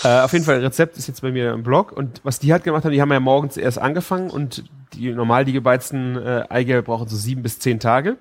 Äh, 0.04 0.22
auf 0.22 0.34
jeden 0.34 0.46
Fall, 0.46 0.60
Rezept 0.60 0.98
ist 0.98 1.08
jetzt 1.08 1.22
bei 1.22 1.32
mir 1.32 1.52
im 1.52 1.64
Blog 1.64 1.92
und 1.92 2.22
was 2.24 2.40
die 2.40 2.52
halt 2.52 2.64
gemacht 2.64 2.86
haben, 2.86 2.92
die 2.92 3.02
haben 3.02 3.12
ja 3.12 3.20
morgens 3.20 3.58
erst 3.58 3.80
angefangen 3.80 4.30
und 4.30 4.64
die 4.94 5.12
normal 5.12 5.46
die 5.46 5.54
gebeizten 5.54 6.16
äh, 6.16 6.46
Eigelb 6.50 6.86
brauchen 6.86 7.08
so 7.08 7.16
sieben 7.16 7.42
bis 7.42 7.60
zehn 7.60 7.80
Tage, 7.80 8.18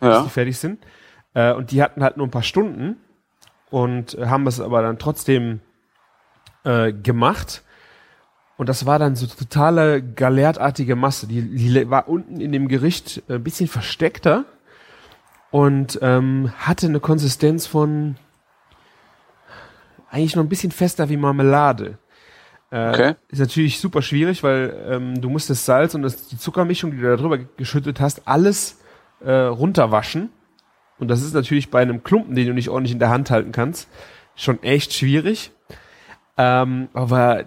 ja. 0.00 0.18
bis 0.20 0.24
die 0.24 0.30
fertig 0.30 0.58
sind. 0.58 0.84
Äh, 1.34 1.52
und 1.52 1.72
die 1.72 1.82
hatten 1.82 2.02
halt 2.02 2.16
nur 2.16 2.26
ein 2.26 2.30
paar 2.30 2.44
Stunden 2.44 2.96
und 3.70 4.16
haben 4.18 4.46
es 4.46 4.60
aber 4.60 4.82
dann 4.82 4.98
trotzdem 4.98 5.60
äh, 6.64 6.92
gemacht. 6.92 7.62
Und 8.58 8.68
das 8.68 8.84
war 8.84 8.98
dann 8.98 9.14
so 9.14 9.26
totale 9.26 10.02
galertartige 10.02 10.96
Masse. 10.96 11.28
Die, 11.28 11.42
die 11.42 11.88
war 11.88 12.08
unten 12.08 12.40
in 12.40 12.52
dem 12.52 12.66
Gericht 12.66 13.22
ein 13.28 13.42
bisschen 13.42 13.68
versteckter 13.68 14.44
und 15.52 15.98
ähm, 16.02 16.52
hatte 16.58 16.88
eine 16.88 16.98
Konsistenz 16.98 17.66
von 17.66 18.16
eigentlich 20.10 20.34
noch 20.34 20.42
ein 20.42 20.48
bisschen 20.48 20.72
fester 20.72 21.08
wie 21.08 21.16
Marmelade. 21.16 21.98
Äh, 22.70 22.88
okay. 22.88 23.14
Ist 23.28 23.38
natürlich 23.38 23.78
super 23.78 24.02
schwierig, 24.02 24.42
weil 24.42 24.76
ähm, 24.88 25.20
du 25.20 25.30
musst 25.30 25.48
das 25.50 25.64
Salz 25.64 25.94
und 25.94 26.02
das, 26.02 26.26
die 26.26 26.36
Zuckermischung, 26.36 26.90
die 26.90 26.98
du 26.98 27.04
da 27.04 27.16
drüber 27.16 27.38
geschüttet 27.38 28.00
hast, 28.00 28.26
alles 28.26 28.80
äh, 29.20 29.30
runterwaschen. 29.32 30.30
Und 30.98 31.08
das 31.08 31.22
ist 31.22 31.32
natürlich 31.32 31.70
bei 31.70 31.80
einem 31.80 32.02
Klumpen, 32.02 32.34
den 32.34 32.48
du 32.48 32.54
nicht 32.54 32.70
ordentlich 32.70 32.92
in 32.92 32.98
der 32.98 33.10
Hand 33.10 33.30
halten 33.30 33.52
kannst, 33.52 33.88
schon 34.34 34.60
echt 34.64 34.92
schwierig. 34.92 35.52
Ähm, 36.36 36.88
aber 36.92 37.44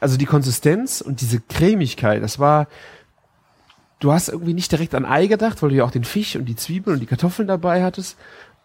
also 0.00 0.16
die 0.16 0.26
Konsistenz 0.26 1.00
und 1.00 1.20
diese 1.20 1.40
Cremigkeit, 1.40 2.22
das 2.22 2.38
war, 2.38 2.66
du 4.00 4.12
hast 4.12 4.28
irgendwie 4.28 4.54
nicht 4.54 4.70
direkt 4.70 4.94
an 4.94 5.04
Ei 5.04 5.26
gedacht, 5.26 5.62
weil 5.62 5.70
du 5.70 5.76
ja 5.76 5.84
auch 5.84 5.90
den 5.90 6.04
Fisch 6.04 6.36
und 6.36 6.44
die 6.46 6.56
Zwiebeln 6.56 6.94
und 6.94 7.00
die 7.00 7.06
Kartoffeln 7.06 7.48
dabei 7.48 7.82
hattest. 7.82 8.16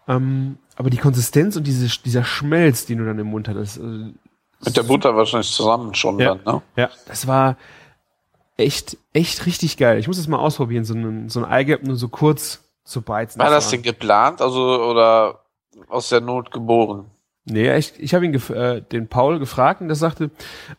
Ähm, 0.06 0.58
aber 0.76 0.90
die 0.90 0.98
Konsistenz 0.98 1.56
und 1.56 1.66
diese, 1.66 1.86
dieser 2.02 2.24
Schmelz, 2.24 2.86
den 2.86 2.98
du 2.98 3.04
dann 3.04 3.18
im 3.18 3.28
Mund 3.28 3.48
hattest. 3.48 3.78
Äh, 3.78 3.80
Mit 3.80 4.76
der 4.76 4.82
Butter 4.82 5.16
wahrscheinlich 5.16 5.50
zusammen 5.50 5.94
schon 5.94 6.18
ja, 6.18 6.34
dann, 6.34 6.54
ne? 6.54 6.62
Ja, 6.76 6.90
das 7.06 7.26
war 7.26 7.56
echt, 8.56 8.96
echt 9.12 9.46
richtig 9.46 9.76
geil. 9.76 9.98
Ich 9.98 10.06
muss 10.06 10.16
das 10.16 10.28
mal 10.28 10.38
ausprobieren, 10.38 10.84
so 10.84 10.94
ein, 10.94 11.28
so 11.28 11.40
ein 11.40 11.44
Eigelb 11.44 11.84
nur 11.84 11.96
so 11.96 12.08
kurz 12.08 12.62
zu 12.84 13.02
beizen. 13.02 13.38
War 13.38 13.50
das 13.50 13.70
denn 13.70 13.82
geplant, 13.82 14.40
also 14.40 14.60
oder 14.60 15.40
aus 15.88 16.10
der 16.10 16.20
Not 16.20 16.50
geboren? 16.50 17.10
Nee, 17.44 17.76
ich, 17.76 17.92
ich 17.98 18.14
habe 18.14 18.24
ihn 18.24 18.34
äh, 18.34 18.82
den 18.82 19.08
Paul 19.08 19.38
gefragt 19.38 19.80
und 19.80 19.88
der 19.88 19.96
sagte, 19.96 20.30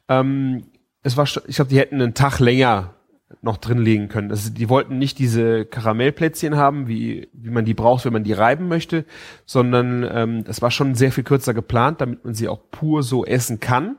ähm, 0.10 0.66
es 1.04 1.16
war, 1.16 1.26
ich 1.48 1.56
glaube, 1.56 1.70
die 1.70 1.78
hätten 1.78 2.02
einen 2.02 2.16
Tag 2.16 2.40
länger 2.40 2.96
noch 3.42 3.58
drin 3.58 3.78
legen 3.78 4.08
können. 4.08 4.32
Also 4.32 4.50
die 4.50 4.70
wollten 4.70 4.98
nicht 4.98 5.20
diese 5.20 5.66
Karamellplätzchen 5.66 6.56
haben, 6.56 6.88
wie, 6.88 7.30
wie 7.34 7.50
man 7.50 7.66
die 7.66 7.74
braucht, 7.74 8.06
wenn 8.06 8.14
man 8.14 8.24
die 8.24 8.34
reiben 8.34 8.68
möchte, 8.68 9.06
sondern 9.46 10.08
ähm, 10.10 10.44
das 10.44 10.62
war 10.62 10.72
schon 10.72 10.96
sehr 10.96 11.12
viel 11.12 11.24
kürzer 11.24 11.54
geplant, 11.54 12.02
damit 12.02 12.26
man 12.26 12.34
sie 12.34 12.48
auch 12.48 12.60
pur 12.72 13.04
so 13.04 13.26
essen 13.26 13.60
kann. 13.60 13.98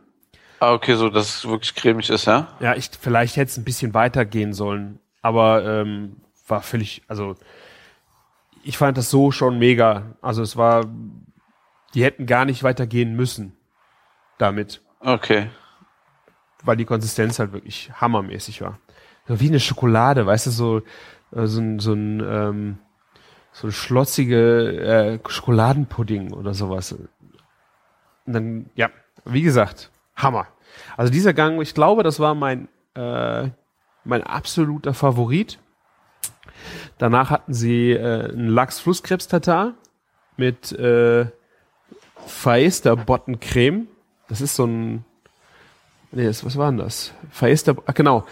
Ah, 0.59 0.73
okay, 0.73 0.95
so 0.95 1.11
dass 1.11 1.39
es 1.39 1.49
wirklich 1.49 1.75
cremig 1.75 2.09
ist, 2.11 2.27
ja? 2.27 2.49
Ja, 2.61 2.75
ich 2.75 2.91
vielleicht 2.99 3.37
hätte 3.37 3.51
es 3.51 3.59
ein 3.59 3.65
bisschen 3.65 3.95
weiter 3.95 4.25
gehen 4.25 4.53
sollen, 4.53 4.99
aber 5.23 5.65
ähm, 5.65 6.17
war 6.49 6.63
völlig, 6.63 7.03
also 7.09 7.37
ich 8.65 8.79
fand 8.79 8.97
das 8.97 9.11
so 9.11 9.31
schon 9.31 9.59
mega. 9.59 10.17
Also 10.23 10.43
es 10.43 10.57
war, 10.57 10.87
die 11.97 12.05
hätten 12.05 12.27
gar 12.27 12.45
nicht 12.45 12.63
weitergehen 12.63 13.17
müssen 13.17 13.57
damit. 14.37 14.83
Okay. 15.01 15.49
Weil 16.63 16.77
die 16.77 16.85
Konsistenz 16.85 17.39
halt 17.39 17.53
wirklich 17.53 17.91
hammermäßig 17.95 18.61
war. 18.61 18.79
so 19.27 19.41
wie 19.41 19.49
eine 19.49 19.61
Schokolade, 19.61 20.27
weißt 20.27 20.47
du, 20.47 20.51
so, 20.51 20.79
äh, 21.33 21.47
so 21.47 21.61
ein, 21.61 21.79
so 21.79 21.95
ein, 21.95 22.21
ähm, 22.21 22.79
so 23.53 23.69
ein 23.69 23.73
schlotzige 23.73 25.19
äh, 25.25 25.29
Schokoladenpudding 25.29 26.35
oder 26.35 26.53
sowas. 26.53 26.93
Und 26.93 27.09
dann, 28.27 28.69
ja, 28.75 28.91
wie 29.25 29.43
gesagt, 29.43 29.91
Hammer. 30.17 30.49
Also 30.99 31.11
dieser 31.11 31.33
Gang, 31.33 31.63
ich 31.63 31.73
glaube, 31.73 32.03
das 32.03 32.21
war 32.21 32.35
mein, 32.35 32.69
äh, 32.95 33.49
mein 34.05 34.23
absoluter 34.23 34.93
Favorit. 34.93 35.59
Danach 36.99 37.31
hatten 37.31 37.55
sie 37.55 37.93
äh, 37.93 38.33
einen 38.33 38.49
Lachs-Flusskrebs-Tatar 38.49 39.75
mit 40.37 40.73
äh, 40.73 41.31
Faester 42.25 42.97
Bottencreme. 42.97 43.89
Das 44.29 44.41
ist 44.41 44.57
so 44.57 44.67
ein, 44.67 45.05
nee, 46.13 46.27
was 46.27 46.57
war 46.57 46.71
denn 46.71 46.79
das? 46.79 47.13
Faester, 47.31 47.77
ach 47.87 47.95
genau. 47.95 48.25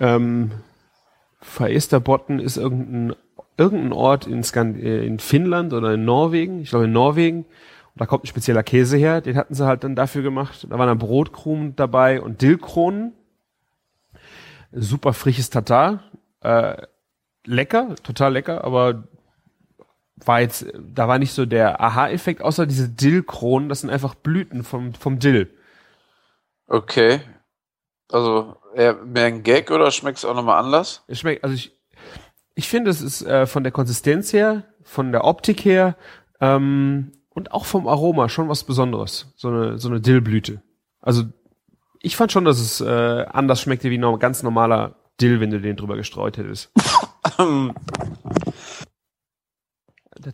Ähm, 0.00 0.52
Faester 1.40 2.00
Botten 2.00 2.38
ist 2.38 2.56
irgendein, 2.56 3.16
irgendein 3.56 3.92
Ort 3.92 4.26
in, 4.26 4.42
äh, 4.42 5.04
in 5.06 5.18
Finnland 5.18 5.72
oder 5.72 5.94
in 5.94 6.04
Norwegen. 6.04 6.60
Ich 6.60 6.70
glaube 6.70 6.86
in 6.86 6.92
Norwegen. 6.92 7.38
Und 7.44 8.00
da 8.00 8.06
kommt 8.06 8.24
ein 8.24 8.28
spezieller 8.28 8.62
Käse 8.62 8.96
her. 8.96 9.20
Den 9.20 9.36
hatten 9.36 9.54
sie 9.54 9.66
halt 9.66 9.84
dann 9.84 9.96
dafür 9.96 10.22
gemacht. 10.22 10.66
Da 10.68 10.78
waren 10.78 10.88
dann 10.88 10.98
Brotkrumen 10.98 11.76
dabei 11.76 12.20
und 12.20 12.42
Dillkronen. 12.42 13.12
Super 14.72 15.12
frisches 15.12 15.50
Tatar. 15.50 16.02
Äh, 16.40 16.82
lecker, 17.46 17.94
total 18.02 18.34
lecker, 18.34 18.64
aber 18.64 19.04
war 20.24 20.40
jetzt, 20.40 20.66
da 20.78 21.08
war 21.08 21.18
nicht 21.18 21.32
so 21.32 21.46
der 21.46 21.80
Aha-Effekt, 21.80 22.42
außer 22.42 22.66
diese 22.66 22.88
Dillkronen, 22.88 23.68
das 23.68 23.80
sind 23.80 23.90
einfach 23.90 24.14
Blüten 24.14 24.64
vom, 24.64 24.94
vom 24.94 25.18
Dill. 25.18 25.50
Okay. 26.66 27.20
Also 28.10 28.56
eher 28.74 28.94
mehr 28.94 29.26
ein 29.26 29.42
Gag 29.42 29.70
oder 29.70 29.90
schmeckt 29.90 30.18
es 30.18 30.24
auch 30.24 30.34
nochmal 30.34 30.62
anders? 30.62 31.04
Es 31.06 31.20
schmeckt, 31.20 31.44
also 31.44 31.54
ich, 31.54 31.72
ich 32.54 32.68
finde, 32.68 32.90
es 32.90 33.02
ist 33.02 33.22
äh, 33.22 33.46
von 33.46 33.62
der 33.62 33.72
Konsistenz 33.72 34.32
her, 34.32 34.64
von 34.82 35.12
der 35.12 35.24
Optik 35.24 35.64
her 35.64 35.96
ähm, 36.40 37.12
und 37.30 37.52
auch 37.52 37.66
vom 37.66 37.86
Aroma 37.86 38.28
schon 38.28 38.48
was 38.48 38.64
Besonderes. 38.64 39.32
So 39.36 39.48
eine, 39.48 39.78
so 39.78 39.88
eine 39.88 40.00
Dillblüte. 40.00 40.62
Also 41.00 41.24
ich 42.00 42.16
fand 42.16 42.32
schon, 42.32 42.44
dass 42.44 42.58
es 42.58 42.80
äh, 42.80 43.26
anders 43.28 43.60
schmeckte 43.60 43.90
wie 43.90 43.98
ein 43.98 44.18
ganz 44.18 44.42
normaler 44.42 44.96
Dill, 45.20 45.40
wenn 45.40 45.50
du 45.50 45.60
den 45.60 45.76
drüber 45.76 45.96
gestreut 45.96 46.36
hättest. 46.36 46.72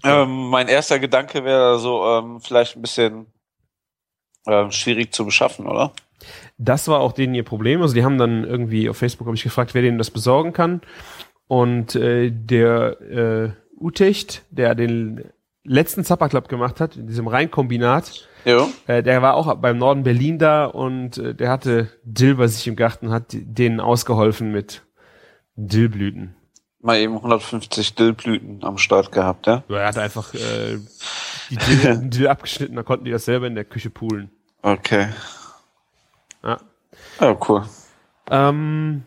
ähm, 0.04 0.48
mein 0.48 0.68
erster 0.68 0.98
Gedanke 0.98 1.44
wäre 1.44 1.78
so 1.78 2.04
ähm, 2.04 2.40
vielleicht 2.40 2.76
ein 2.76 2.82
bisschen 2.82 3.26
ähm, 4.46 4.70
schwierig 4.70 5.12
zu 5.12 5.24
beschaffen, 5.24 5.66
oder? 5.66 5.92
Das 6.58 6.88
war 6.88 7.00
auch 7.00 7.12
denen 7.12 7.34
ihr 7.34 7.44
Problem. 7.44 7.82
Also 7.82 7.94
die 7.94 8.04
haben 8.04 8.18
dann 8.18 8.44
irgendwie 8.44 8.88
auf 8.88 8.96
Facebook 8.96 9.26
habe 9.26 9.36
ich 9.36 9.42
gefragt, 9.42 9.74
wer 9.74 9.82
denen 9.82 9.98
das 9.98 10.10
besorgen 10.10 10.52
kann. 10.52 10.82
Und 11.48 11.94
äh, 11.96 12.30
der 12.30 13.00
äh, 13.00 13.50
Utecht, 13.78 14.44
der 14.50 14.74
den 14.74 15.24
letzten 15.64 16.04
Zapper 16.04 16.28
Club 16.28 16.48
gemacht 16.48 16.80
hat, 16.80 16.96
in 16.96 17.06
diesem 17.06 17.26
Rheinkombinat, 17.26 18.28
ja. 18.44 18.68
Äh, 18.86 19.02
der 19.02 19.22
war 19.22 19.34
auch 19.34 19.54
beim 19.56 19.78
Norden 19.78 20.02
Berlin 20.02 20.38
da 20.38 20.64
und 20.64 21.18
äh, 21.18 21.34
der 21.34 21.50
hatte 21.50 21.90
Dill 22.02 22.34
bei 22.34 22.48
sich 22.48 22.66
im 22.66 22.76
Garten, 22.76 23.10
hat 23.10 23.26
denen 23.30 23.80
ausgeholfen 23.80 24.50
mit 24.50 24.82
Dillblüten 25.54 26.34
mal 26.82 26.98
eben 26.98 27.14
150 27.14 27.94
Dillblüten 27.94 28.62
am 28.64 28.76
Start 28.76 29.12
gehabt, 29.12 29.46
ja? 29.46 29.62
ja 29.68 29.76
er 29.78 29.88
hat 29.88 29.98
einfach 29.98 30.34
äh, 30.34 30.78
die 31.50 31.56
Dill, 31.56 32.00
Dill 32.10 32.28
abgeschnitten, 32.28 32.76
da 32.76 32.82
konnten 32.82 33.04
die 33.04 33.10
das 33.10 33.24
selber 33.24 33.46
in 33.46 33.54
der 33.54 33.64
Küche 33.64 33.90
poolen. 33.90 34.30
Okay. 34.62 35.08
Ja. 36.42 36.58
Ja, 37.20 37.36
cool. 37.48 37.64
Ähm, 38.30 39.04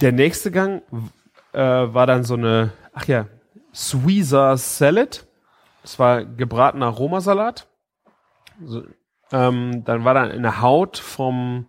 der 0.00 0.12
nächste 0.12 0.50
Gang 0.50 0.82
äh, 1.52 1.60
war 1.60 2.06
dann 2.06 2.24
so 2.24 2.34
eine, 2.34 2.72
ach 2.92 3.06
ja, 3.06 3.26
Sweezer 3.74 4.56
Salad. 4.56 5.26
Das 5.82 5.98
war 5.98 6.24
gebratener 6.24 6.88
Romasalat. 6.88 7.66
So, 8.64 8.82
ähm, 9.32 9.84
dann 9.84 10.04
war 10.04 10.14
da 10.14 10.22
eine 10.22 10.60
Haut 10.60 10.98
vom, 10.98 11.68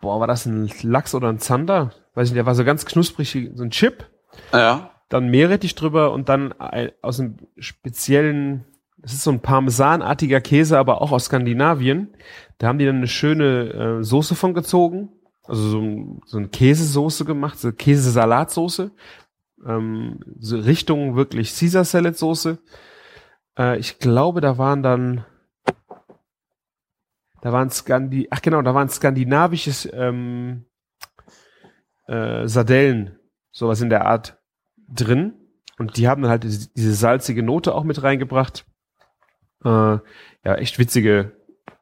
boah, 0.00 0.20
war 0.20 0.26
das 0.26 0.46
ein 0.46 0.70
Lachs 0.82 1.14
oder 1.14 1.28
ein 1.28 1.38
Zander? 1.38 1.92
Weiß 2.14 2.28
nicht, 2.28 2.36
der 2.36 2.46
war 2.46 2.54
so 2.54 2.64
ganz 2.64 2.84
knusprig, 2.84 3.50
so 3.54 3.62
ein 3.62 3.70
Chip. 3.70 4.06
Ja. 4.52 4.90
Dann 5.08 5.28
Meerrettich 5.28 5.74
drüber 5.74 6.12
und 6.12 6.28
dann 6.28 6.52
ein, 6.52 6.90
aus 7.02 7.20
einem 7.20 7.36
speziellen, 7.58 8.64
das 8.98 9.12
ist 9.12 9.22
so 9.22 9.30
ein 9.30 9.40
parmesanartiger 9.40 10.40
Käse, 10.40 10.78
aber 10.78 11.02
auch 11.02 11.12
aus 11.12 11.26
Skandinavien. 11.26 12.14
Da 12.58 12.68
haben 12.68 12.78
die 12.78 12.86
dann 12.86 12.96
eine 12.96 13.08
schöne 13.08 13.98
äh, 14.00 14.02
Soße 14.02 14.34
von 14.34 14.54
gezogen. 14.54 15.10
Also 15.44 15.62
so, 15.68 16.20
so 16.24 16.38
eine 16.38 16.48
Käsesoße 16.48 17.24
gemacht, 17.24 17.58
so 17.58 17.70
Käsesalatsoße. 17.70 18.90
Ähm, 19.66 20.20
so 20.38 20.58
Richtung 20.58 21.16
wirklich 21.16 21.54
Caesar 21.58 21.84
Salad 21.84 22.16
Soße. 22.16 22.58
Äh, 23.58 23.78
ich 23.78 23.98
glaube, 23.98 24.40
da 24.40 24.58
waren 24.58 24.82
dann 24.82 25.24
da 27.44 27.52
waren 27.52 27.68
Skandi, 27.68 28.26
ach 28.30 28.40
genau, 28.40 28.62
da 28.62 28.74
waren 28.74 28.88
skandinavisches 28.88 29.86
ähm, 29.92 30.64
äh, 32.06 32.48
Sardellen 32.48 33.18
sowas 33.54 33.80
in 33.80 33.88
der 33.88 34.04
Art 34.04 34.36
drin. 34.88 35.32
Und 35.78 35.96
die 35.96 36.08
haben 36.08 36.22
dann 36.22 36.30
halt 36.30 36.44
diese, 36.44 36.68
diese 36.74 36.92
salzige 36.92 37.42
Note 37.42 37.74
auch 37.74 37.84
mit 37.84 38.02
reingebracht. 38.02 38.66
Äh, 39.64 39.68
ja, 39.68 40.54
echt 40.56 40.78
witzige, 40.78 41.32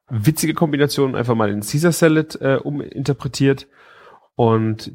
witzige 0.09 0.55
Kombination. 0.55 1.17
Einfach 1.17 1.35
mal 1.35 1.51
den 1.51 1.63
Caesar 1.63 1.93
Salad 1.93 2.41
äh, 2.41 2.59
uminterpretiert. 2.63 3.67
Und 4.35 4.93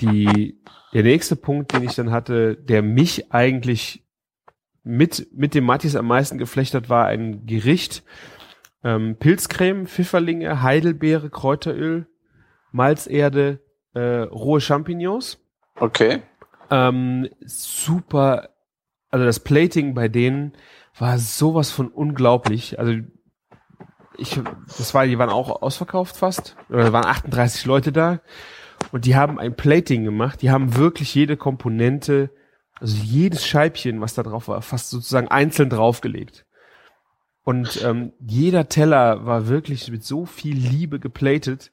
die, 0.00 0.60
der 0.92 1.02
nächste 1.02 1.36
Punkt, 1.36 1.72
den 1.72 1.82
ich 1.82 1.94
dann 1.94 2.10
hatte, 2.10 2.54
der 2.56 2.82
mich 2.82 3.32
eigentlich 3.32 4.06
mit, 4.82 5.28
mit 5.32 5.54
dem 5.54 5.64
Mattis 5.64 5.96
am 5.96 6.06
meisten 6.06 6.38
geflechtet 6.38 6.88
war, 6.88 7.06
ein 7.06 7.46
Gericht. 7.46 8.02
Ähm, 8.82 9.16
Pilzcreme, 9.18 9.86
Pfifferlinge, 9.86 10.62
Heidelbeere, 10.62 11.28
Kräuteröl, 11.28 12.06
Malzerde, 12.72 13.60
äh, 13.92 14.00
rohe 14.00 14.60
Champignons. 14.60 15.38
Okay. 15.80 16.22
Ähm, 16.70 17.28
super, 17.40 18.50
also 19.10 19.24
das 19.24 19.40
Plating 19.40 19.94
bei 19.94 20.08
denen 20.08 20.52
war 20.98 21.18
sowas 21.18 21.70
von 21.70 21.88
unglaublich. 21.88 22.78
Also 22.78 22.92
ich, 24.16 24.40
das 24.66 24.94
war, 24.94 25.06
die 25.06 25.18
waren 25.18 25.30
auch 25.30 25.62
ausverkauft 25.62 26.16
fast. 26.16 26.56
Oder 26.68 26.92
waren 26.92 27.06
38 27.06 27.64
Leute 27.64 27.90
da. 27.90 28.20
Und 28.92 29.06
die 29.06 29.16
haben 29.16 29.38
ein 29.38 29.56
Plating 29.56 30.04
gemacht. 30.04 30.42
Die 30.42 30.50
haben 30.50 30.76
wirklich 30.76 31.14
jede 31.14 31.36
Komponente, 31.36 32.30
also 32.78 32.96
jedes 33.02 33.46
Scheibchen, 33.46 34.00
was 34.00 34.14
da 34.14 34.22
drauf 34.22 34.48
war, 34.48 34.62
fast 34.62 34.90
sozusagen 34.90 35.28
einzeln 35.28 35.70
draufgelegt. 35.70 36.46
Und 37.42 37.82
ähm, 37.82 38.12
jeder 38.20 38.68
Teller 38.68 39.24
war 39.24 39.48
wirklich 39.48 39.90
mit 39.90 40.04
so 40.04 40.26
viel 40.26 40.56
Liebe 40.56 41.00
geplatet. 41.00 41.72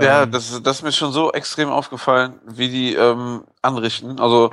Ja, 0.00 0.22
Ähm, 0.22 0.30
das, 0.30 0.62
das 0.62 0.76
ist 0.78 0.82
mir 0.82 0.92
schon 0.92 1.12
so 1.12 1.32
extrem 1.32 1.70
aufgefallen, 1.70 2.40
wie 2.46 2.68
die 2.68 2.94
ähm, 2.94 3.44
anrichten. 3.62 4.20
Also 4.20 4.50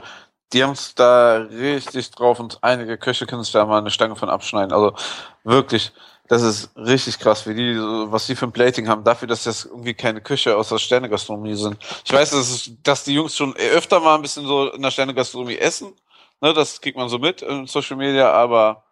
die 0.53 0.63
haben 0.63 0.71
es 0.71 0.95
da 0.95 1.37
richtig 1.37 2.11
drauf 2.11 2.39
und 2.39 2.59
einige 2.63 2.97
Köche 2.97 3.25
können 3.25 3.43
sich 3.43 3.51
da 3.51 3.65
mal 3.65 3.79
eine 3.79 3.89
Stange 3.91 4.15
von 4.15 4.29
abschneiden. 4.29 4.73
Also 4.73 4.95
wirklich, 5.43 5.91
das 6.27 6.41
ist 6.41 6.75
richtig 6.77 7.19
krass, 7.19 7.47
wie 7.47 7.53
die, 7.53 7.77
was 7.77 8.27
die 8.27 8.35
für 8.35 8.45
ein 8.45 8.51
Plating 8.51 8.87
haben, 8.87 9.03
dafür, 9.03 9.27
dass 9.27 9.43
das 9.43 9.65
irgendwie 9.65 9.93
keine 9.93 10.21
Köche 10.21 10.55
aus 10.55 10.69
der 10.69 10.77
Sternegastronomie 10.77 11.55
sind. 11.55 11.77
Ich 12.03 12.13
weiß, 12.13 12.31
dass, 12.31 12.49
es, 12.49 12.71
dass 12.83 13.03
die 13.03 13.13
Jungs 13.13 13.35
schon 13.35 13.55
öfter 13.55 13.99
mal 13.99 14.15
ein 14.15 14.21
bisschen 14.21 14.47
so 14.47 14.71
in 14.71 14.81
der 14.81 14.91
Sternegastronomie 14.91 15.57
essen. 15.57 15.93
Ne, 16.41 16.53
das 16.53 16.81
kriegt 16.81 16.97
man 16.97 17.09
so 17.09 17.17
mit 17.19 17.41
in 17.41 17.67
Social 17.67 17.97
Media, 17.97 18.31
aber 18.31 18.83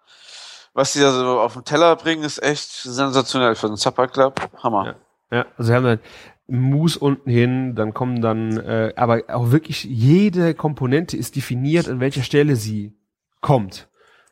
was 0.74 0.94
die 0.94 1.00
da 1.00 1.12
so 1.12 1.40
auf 1.40 1.54
den 1.54 1.66
Teller 1.66 1.96
bringen, 1.96 2.24
ist 2.24 2.42
echt 2.42 2.70
sensationell 2.70 3.56
für 3.56 3.68
den 3.68 3.78
Supper 3.78 4.08
Club. 4.08 4.40
Hammer. 4.64 4.86
Ja. 4.86 4.96
Ja, 5.34 5.46
also 5.58 5.74
haben 5.74 5.84
dann 5.84 6.00
Mousse 6.48 7.00
unten 7.00 7.30
hin, 7.30 7.76
dann 7.76 7.94
kommen 7.94 8.22
dann, 8.22 8.58
äh, 8.58 8.94
aber 8.96 9.24
auch 9.30 9.52
wirklich 9.52 9.86
jede 9.86 10.54
Komponente 10.54 11.16
ist 11.16 11.36
definiert, 11.36 11.88
an 11.88 12.00
welcher 12.00 12.24
Stelle 12.24 12.56
sie 12.56 12.94
kommt. 13.42 13.90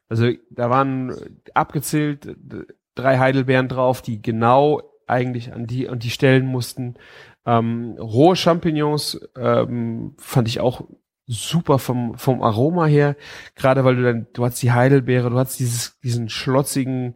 Also 0.10 0.30
da 0.50 0.70
waren 0.70 1.16
abgezählt 1.54 2.26
äh, 2.26 2.66
drei 2.96 3.18
Heidelbeeren 3.18 3.70
drauf, 3.70 4.02
die 4.02 4.22
genau 4.22 4.82
eigentlich 5.08 5.54
an 5.54 5.68
die 5.68 5.88
an 5.88 6.00
die 6.00 6.10
Stellen 6.10 6.46
mussten. 6.46 6.96
Ähm, 7.46 7.96
rohe 7.98 8.36
Champignons 8.36 9.20
ähm, 9.38 10.16
fand 10.18 10.48
ich 10.48 10.60
auch 10.60 10.84
super 11.28 11.80
vom 11.80 12.18
vom 12.18 12.42
Aroma 12.42 12.86
her, 12.88 13.16
gerade 13.56 13.86
weil 13.86 13.96
du 13.96 14.04
dann 14.04 14.28
du 14.34 14.44
hast 14.44 14.62
die 14.62 14.72
Heidelbeere, 14.72 15.30
du 15.30 15.38
hast 15.38 15.60
dieses 15.60 16.00
diesen 16.02 16.28
schlotzigen 16.28 17.16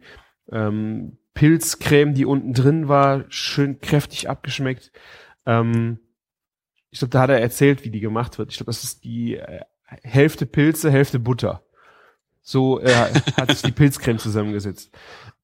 ähm, 0.50 1.18
Pilzcreme, 1.36 2.14
die 2.14 2.24
unten 2.24 2.52
drin 2.54 2.88
war, 2.88 3.24
schön 3.28 3.78
kräftig 3.80 4.28
abgeschmeckt. 4.28 4.90
Ähm, 5.44 5.98
ich 6.90 6.98
glaube, 6.98 7.10
da 7.12 7.20
hat 7.20 7.30
er 7.30 7.40
erzählt, 7.40 7.84
wie 7.84 7.90
die 7.90 8.00
gemacht 8.00 8.38
wird. 8.38 8.50
Ich 8.50 8.56
glaube, 8.56 8.70
das 8.70 8.82
ist 8.82 9.04
die 9.04 9.36
äh, 9.36 9.60
Hälfte 10.02 10.46
Pilze, 10.46 10.90
Hälfte 10.90 11.18
Butter. 11.20 11.62
So 12.42 12.80
äh, 12.80 12.90
hat 13.36 13.50
sich 13.50 13.62
die 13.62 13.70
Pilzcreme 13.72 14.18
zusammengesetzt. 14.18 14.90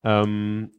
Ähm, 0.02 0.72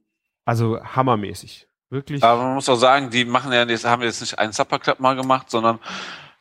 also 0.45 0.83
hammermäßig. 0.83 1.67
Wirklich. 1.89 2.23
Aber 2.23 2.41
man 2.43 2.55
muss 2.55 2.67
auch 2.69 2.75
sagen, 2.75 3.11
die 3.11 3.23
machen 3.23 3.53
ja, 3.53 3.63
jetzt 3.67 3.85
haben 3.85 4.01
jetzt 4.01 4.19
nicht 4.19 4.39
einen 4.39 4.51
Supper 4.51 4.79
Club 4.79 4.99
mal 4.99 5.15
gemacht, 5.15 5.49
sondern 5.51 5.79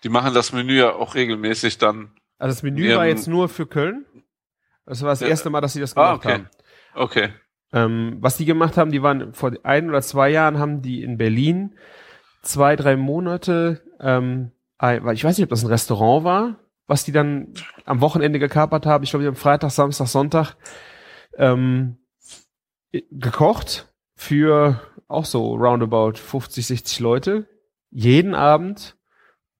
Die 0.02 0.08
machen 0.08 0.32
das 0.34 0.52
Menü 0.52 0.78
ja 0.78 0.94
auch 0.94 1.14
regelmäßig 1.14 1.76
dann. 1.78 2.10
Also 2.38 2.54
das 2.56 2.62
Menü 2.64 2.96
war 2.96 3.06
jetzt 3.06 3.28
nur 3.28 3.48
für 3.48 3.66
Köln. 3.66 4.04
Das 4.86 5.00
war 5.02 5.10
das 5.10 5.20
Ja. 5.20 5.28
erste 5.28 5.48
Mal, 5.50 5.60
dass 5.60 5.74
sie 5.74 5.80
das 5.80 5.96
Ah, 5.96 6.12
gemacht 6.16 6.24
okay. 6.26 6.32
haben. 6.34 6.48
Okay. 6.94 7.28
Ähm, 7.72 8.18
was 8.20 8.36
die 8.36 8.44
gemacht 8.44 8.76
haben, 8.76 8.92
die 8.92 9.02
waren 9.02 9.32
vor 9.32 9.52
ein 9.62 9.88
oder 9.88 10.02
zwei 10.02 10.30
Jahren 10.30 10.58
haben 10.58 10.82
die 10.82 11.02
in 11.02 11.16
Berlin 11.16 11.74
zwei, 12.42 12.76
drei 12.76 12.96
Monate, 12.96 13.82
ähm, 14.00 14.52
ich 14.80 15.24
weiß 15.24 15.38
nicht, 15.38 15.44
ob 15.44 15.50
das 15.50 15.62
ein 15.62 15.70
Restaurant 15.70 16.24
war, 16.24 16.58
was 16.88 17.04
die 17.04 17.12
dann 17.12 17.54
am 17.84 18.00
Wochenende 18.00 18.40
gekapert 18.40 18.84
haben. 18.84 19.04
Ich 19.04 19.10
glaube, 19.10 19.22
die 19.22 19.28
haben 19.28 19.36
Freitag, 19.36 19.70
Samstag, 19.70 20.08
Sonntag 20.08 20.56
ähm, 21.38 21.98
gekocht 22.90 23.94
für 24.16 24.80
auch 25.06 25.24
so 25.24 25.54
roundabout 25.54 26.14
50, 26.14 26.66
60 26.66 27.00
Leute 27.00 27.46
jeden 27.90 28.34
Abend 28.34 28.96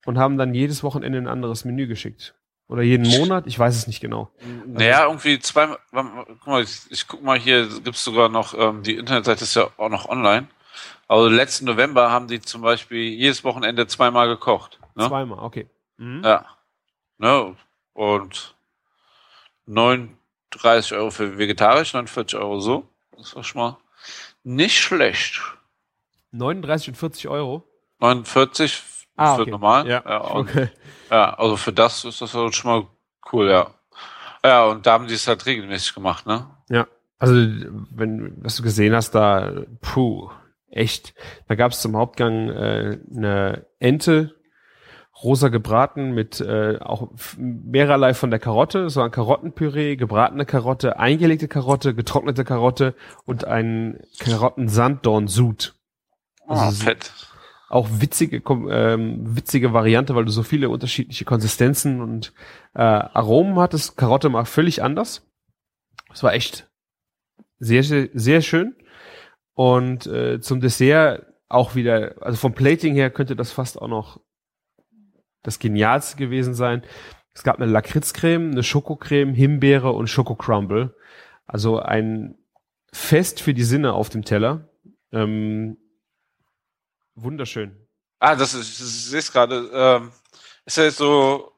und 0.05 0.17
haben 0.17 0.37
dann 0.37 0.53
jedes 0.53 0.83
Wochenende 0.83 1.19
ein 1.19 1.27
anderes 1.27 1.63
Menü 1.63 1.87
geschickt. 1.87 2.35
Oder 2.67 2.81
jeden 2.81 3.07
Monat, 3.07 3.45
ich 3.45 3.59
weiß 3.59 3.75
es 3.75 3.87
nicht 3.87 3.99
genau. 3.99 4.31
Naja, 4.65 5.05
irgendwie 5.05 5.37
zweimal. 5.39 5.77
Guck 5.91 6.47
mal, 6.47 6.63
ich, 6.63 6.79
ich 6.89 7.07
guck 7.07 7.21
mal 7.21 7.37
hier, 7.37 7.67
gibt's 7.83 8.03
sogar 8.03 8.29
noch, 8.29 8.53
ähm, 8.57 8.83
die 8.83 8.95
Internetseite 8.95 9.43
ist 9.43 9.55
ja 9.55 9.69
auch 9.77 9.89
noch 9.89 10.07
online. 10.07 10.47
Also 11.07 11.29
letzten 11.29 11.65
November 11.65 12.09
haben 12.09 12.27
die 12.27 12.41
zum 12.41 12.61
Beispiel 12.61 13.09
jedes 13.09 13.43
Wochenende 13.43 13.85
zweimal 13.87 14.27
gekocht. 14.27 14.79
Ne? 14.95 15.07
Zweimal, 15.07 15.39
okay. 15.39 15.67
Mhm. 15.97 16.23
Ja. 16.23 16.45
Ne? 17.17 17.55
Und 17.93 18.55
39 19.65 20.93
Euro 20.93 21.11
für 21.11 21.37
vegetarisch, 21.37 21.93
49 21.93 22.39
Euro 22.39 22.59
so. 22.59 22.87
Das 23.11 23.27
ist 23.27 23.35
doch 23.35 23.43
schon 23.43 23.61
mal 23.61 23.77
nicht 24.43 24.79
schlecht. 24.79 25.39
39 26.31 26.89
und 26.89 26.95
40 26.95 27.27
Euro. 27.27 27.63
49 27.99 28.81
Ah, 29.15 29.35
für 29.35 29.41
okay. 29.43 29.51
normal. 29.51 29.87
Ja, 29.87 30.17
und, 30.17 30.49
okay. 30.49 30.69
ja, 31.09 31.33
also 31.35 31.57
für 31.57 31.73
das 31.73 32.03
ist 32.05 32.21
das 32.21 32.33
halt 32.33 32.55
schon 32.55 32.71
mal 32.71 32.87
cool, 33.31 33.49
ja. 33.49 33.67
Ja, 34.43 34.65
und 34.65 34.85
da 34.85 34.93
haben 34.93 35.07
die 35.07 35.13
es 35.13 35.27
halt 35.27 35.45
regelmäßig 35.45 35.93
gemacht, 35.93 36.25
ne? 36.25 36.47
Ja, 36.69 36.87
also 37.19 37.35
wenn 37.35 38.33
was 38.43 38.57
du 38.57 38.63
gesehen 38.63 38.93
hast, 38.93 39.11
da 39.11 39.51
puh, 39.81 40.29
echt. 40.69 41.13
Da 41.47 41.55
gab 41.55 41.71
es 41.71 41.81
zum 41.81 41.95
Hauptgang 41.95 42.49
äh, 42.49 42.99
eine 43.15 43.65
Ente, 43.79 44.35
rosa 45.23 45.49
gebraten 45.49 46.11
mit 46.11 46.41
äh, 46.41 46.79
auch 46.79 47.09
mehrerlei 47.37 48.13
von 48.13 48.29
der 48.29 48.39
Karotte, 48.39 48.89
so 48.89 49.01
ein 49.01 49.11
Karottenpüree, 49.11 49.95
gebratene 49.95 50.45
Karotte, 50.45 50.99
eingelegte 50.99 51.47
Karotte, 51.47 51.93
getrocknete 51.93 52.43
Karotte 52.43 52.95
und 53.25 53.45
ein 53.45 53.99
Karotten-Sanddorn-Sud. 54.19 55.75
Oh, 56.47 56.53
Also, 56.53 56.83
fett. 56.83 57.11
Auch 57.73 57.89
witzige, 57.91 58.37
ähm, 58.69 59.35
witzige 59.35 59.73
Variante, 59.73 60.13
weil 60.13 60.25
du 60.25 60.31
so 60.31 60.43
viele 60.43 60.69
unterschiedliche 60.69 61.25
Konsistenzen 61.25 62.01
und 62.01 62.31
äh, 62.75 62.81
Aromen 62.81 63.57
hattest. 63.57 63.97
Karotte 63.97 64.31
war 64.31 64.45
völlig 64.45 64.83
anders. 64.83 65.27
Es 66.13 66.21
war 66.21 66.33
echt 66.33 66.69
sehr, 67.57 67.83
sehr, 67.83 68.09
sehr 68.13 68.41
schön. 68.41 68.75
Und 69.55 70.05
äh, 70.05 70.39
zum 70.39 70.61
Dessert 70.61 71.25
auch 71.49 71.73
wieder, 71.73 72.15
also 72.21 72.37
vom 72.37 72.53
Plating 72.53 72.93
her 72.93 73.09
könnte 73.09 73.35
das 73.35 73.51
fast 73.51 73.81
auch 73.81 73.87
noch 73.87 74.19
das 75.41 75.57
Genialste 75.57 76.17
gewesen 76.17 76.53
sein. 76.53 76.83
Es 77.33 77.41
gab 77.41 77.59
eine 77.59 77.71
Lakritzcreme, 77.71 78.51
eine 78.51 78.63
Schokocreme, 78.63 79.33
Himbeere 79.33 79.91
und 79.91 80.07
Schokocrumble. 80.07 80.95
Also 81.47 81.79
ein 81.79 82.35
Fest 82.91 83.41
für 83.41 83.55
die 83.55 83.63
Sinne 83.63 83.93
auf 83.93 84.09
dem 84.09 84.23
Teller. 84.23 84.69
Ähm, 85.11 85.77
wunderschön. 87.15 87.87
Ah, 88.19 88.35
das 88.35 88.53
ist, 88.53 88.69
ich 88.69 88.77
sehe 88.77 89.19
es 89.19 89.31
gerade. 89.31 89.69
Ähm, 89.73 90.11
ist 90.65 90.77
ja 90.77 90.85
jetzt 90.85 90.97
so 90.97 91.51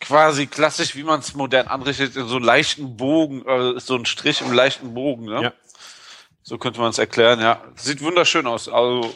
quasi 0.00 0.46
klassisch, 0.46 0.94
wie 0.94 1.02
man 1.02 1.20
es 1.20 1.34
modern 1.34 1.66
anrichtet, 1.66 2.16
in 2.16 2.26
so 2.26 2.36
einen 2.36 2.44
leichten 2.44 2.96
Bogen, 2.96 3.44
äh, 3.46 3.78
so 3.80 3.96
ein 3.96 4.06
Strich 4.06 4.40
im 4.40 4.52
leichten 4.52 4.94
Bogen, 4.94 5.26
ne? 5.26 5.42
Ja. 5.42 5.52
So 6.42 6.56
könnte 6.56 6.80
man 6.80 6.90
es 6.90 6.98
erklären, 6.98 7.40
ja. 7.40 7.60
Sieht 7.76 8.00
wunderschön 8.00 8.46
aus. 8.46 8.68
Also 8.68 9.14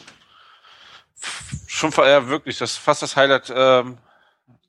schon 1.67 1.91
ja, 1.97 2.27
wirklich, 2.27 2.57
das 2.57 2.73
ist 2.73 2.77
fast 2.77 3.01
das 3.01 3.15
Highlight 3.15 3.51
ähm, 3.55 3.97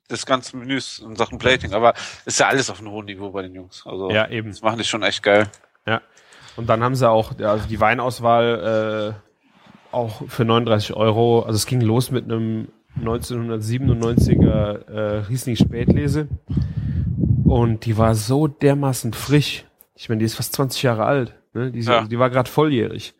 des 0.09 0.25
ganzen 0.25 0.59
Menüs 0.59 0.99
in 0.99 1.15
Sachen 1.15 1.37
Plating. 1.37 1.73
Aber 1.73 1.93
ist 2.25 2.39
ja 2.39 2.47
alles 2.47 2.69
auf 2.69 2.79
einem 2.79 2.91
hohen 2.91 3.05
Niveau 3.05 3.29
bei 3.29 3.43
den 3.43 3.53
Jungs. 3.53 3.83
Also 3.85 4.09
Ja, 4.09 4.27
eben. 4.29 4.49
das 4.49 4.61
machen 4.61 4.77
die 4.79 4.83
schon 4.83 5.03
echt 5.03 5.21
geil. 5.21 5.51
Ja. 5.85 6.01
Und 6.55 6.67
dann 6.67 6.83
haben 6.83 6.95
sie 6.95 7.07
auch, 7.09 7.37
also 7.39 7.67
die 7.67 7.79
Weinauswahl 7.79 9.13
äh, 9.21 9.24
auch 9.95 10.27
für 10.27 10.45
39 10.45 10.95
Euro. 10.95 11.41
Also 11.41 11.55
es 11.55 11.65
ging 11.65 11.81
los 11.81 12.11
mit 12.11 12.25
einem 12.25 12.67
1997er 13.01 14.87
äh, 14.89 15.17
Riesling 15.27 15.55
Spätlese. 15.55 16.27
Und 17.45 17.85
die 17.85 17.97
war 17.97 18.15
so 18.15 18.47
dermaßen 18.47 19.13
frisch. 19.13 19.65
Ich 19.95 20.09
meine, 20.09 20.19
die 20.19 20.25
ist 20.25 20.35
fast 20.35 20.53
20 20.53 20.83
Jahre 20.83 21.05
alt. 21.05 21.35
Ne? 21.53 21.71
Die, 21.71 21.79
Ja. 21.81 22.03
die 22.05 22.19
war 22.19 22.29
gerade 22.29 22.49
volljährig. 22.49 23.15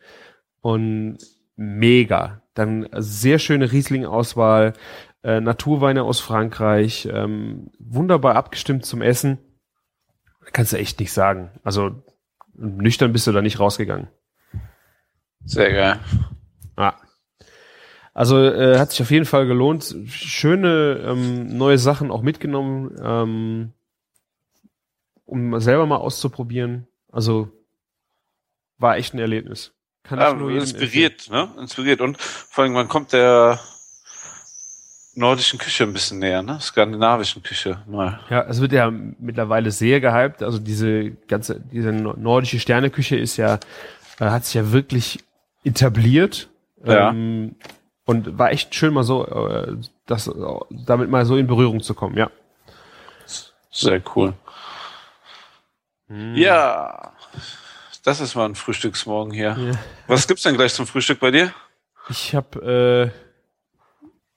Und 0.61 1.17
mega. 1.55 2.41
Dann 2.53 2.87
sehr 2.93 3.39
schöne 3.39 3.71
Riesling-Auswahl, 3.71 4.73
äh, 5.23 5.39
Naturweine 5.41 6.03
aus 6.03 6.19
Frankreich, 6.19 7.07
ähm, 7.11 7.71
wunderbar 7.79 8.35
abgestimmt 8.35 8.85
zum 8.85 9.01
Essen. 9.01 9.37
Kannst 10.53 10.73
du 10.73 10.77
echt 10.77 10.99
nicht 10.99 11.11
sagen. 11.11 11.51
Also 11.63 12.03
nüchtern 12.53 13.11
bist 13.11 13.27
du 13.27 13.31
da 13.31 13.41
nicht 13.41 13.59
rausgegangen. 13.59 14.07
Sehr 15.43 15.71
geil. 15.73 15.99
Ah. 16.75 16.93
Also 18.13 18.41
äh, 18.43 18.79
hat 18.79 18.91
sich 18.91 19.01
auf 19.01 19.11
jeden 19.11 19.25
Fall 19.25 19.45
gelohnt. 19.45 19.93
Schöne 20.07 21.01
ähm, 21.05 21.57
neue 21.57 21.77
Sachen 21.77 22.11
auch 22.11 22.21
mitgenommen, 22.21 22.95
ähm, 23.03 23.73
um 25.25 25.59
selber 25.59 25.85
mal 25.85 25.97
auszuprobieren. 25.97 26.87
Also 27.11 27.49
war 28.77 28.97
echt 28.97 29.13
ein 29.13 29.19
Erlebnis. 29.19 29.73
Kann 30.03 30.19
Ja, 30.19 30.31
ich 30.31 30.37
nur 30.37 30.51
inspiriert, 30.51 31.29
ne? 31.29 31.49
Inspiriert. 31.59 31.99
Und 32.01 32.21
vor 32.21 32.63
allem, 32.63 32.73
man 32.73 32.87
kommt 32.87 33.11
der 33.11 33.59
nordischen 35.15 35.59
Küche 35.59 35.83
ein 35.85 35.93
bisschen 35.93 36.19
näher, 36.19 36.41
ne? 36.43 36.59
Skandinavischen 36.61 37.41
Küche 37.41 37.81
mal. 37.87 38.19
Ja, 38.29 38.43
es 38.43 38.61
wird 38.61 38.73
ja 38.73 38.91
mittlerweile 38.91 39.71
sehr 39.71 40.01
gehypt. 40.01 40.43
Also 40.43 40.59
diese 40.59 41.11
ganze, 41.27 41.59
diese 41.59 41.91
no- 41.91 42.15
nordische 42.17 42.59
Sterneküche 42.59 43.15
ist 43.17 43.37
ja, 43.37 43.55
äh, 44.19 44.25
hat 44.25 44.45
sich 44.45 44.55
ja 44.55 44.71
wirklich 44.71 45.19
etabliert. 45.63 46.49
Ja. 46.85 47.09
Ähm, 47.09 47.55
und 48.05 48.37
war 48.37 48.51
echt 48.51 48.75
schön 48.75 48.93
mal 48.93 49.03
so, 49.03 49.25
äh, 49.25 49.77
das, 50.05 50.31
damit 50.69 51.09
mal 51.09 51.25
so 51.25 51.37
in 51.37 51.47
Berührung 51.47 51.81
zu 51.81 51.93
kommen, 51.93 52.17
ja. 52.17 52.29
Sehr 53.71 54.01
cool. 54.15 54.33
Ja. 56.07 57.13
Das 58.03 58.21
ist 58.21 58.35
mal 58.35 58.45
ein 58.45 58.55
Frühstücksmorgen 58.55 59.33
hier. 59.33 59.57
Ja. 59.59 59.71
Was 60.07 60.27
gibt's 60.27 60.43
denn 60.43 60.55
gleich 60.55 60.73
zum 60.73 60.85
Frühstück 60.85 61.19
bei 61.19 61.31
dir? 61.31 61.51
Ich 62.09 62.35
habe 62.35 63.11
äh, 63.11 63.25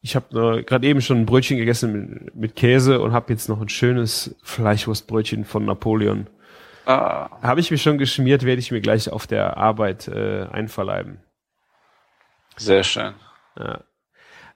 ich 0.01 0.17
habe 0.17 0.65
gerade 0.65 0.87
eben 0.87 1.03
schon 1.03 1.19
ein 1.19 1.27
Brötchen 1.27 1.59
gegessen 1.59 1.93
mit, 1.93 2.35
mit 2.35 2.57
Käse 2.57 3.01
und 3.01 3.13
habe 3.13 3.33
jetzt 3.33 3.49
noch 3.49 3.61
ein 3.61 3.69
schönes 3.69 4.35
Fleischwurstbrötchen 4.43 5.45
von 5.45 5.65
Napoleon. 5.67 6.29
Ah, 6.87 7.29
Habe 7.43 7.61
ich 7.61 7.71
mir 7.71 7.77
schon 7.77 7.99
geschmiert, 7.99 8.45
werde 8.45 8.61
ich 8.61 8.71
mir 8.71 8.81
gleich 8.81 9.11
auf 9.11 9.27
der 9.27 9.59
Arbeit 9.59 10.09
äh, 10.09 10.47
einverleiben. 10.51 11.19
Sehr 12.59 12.85
schön. 12.85 13.15
Ja. 13.59 13.81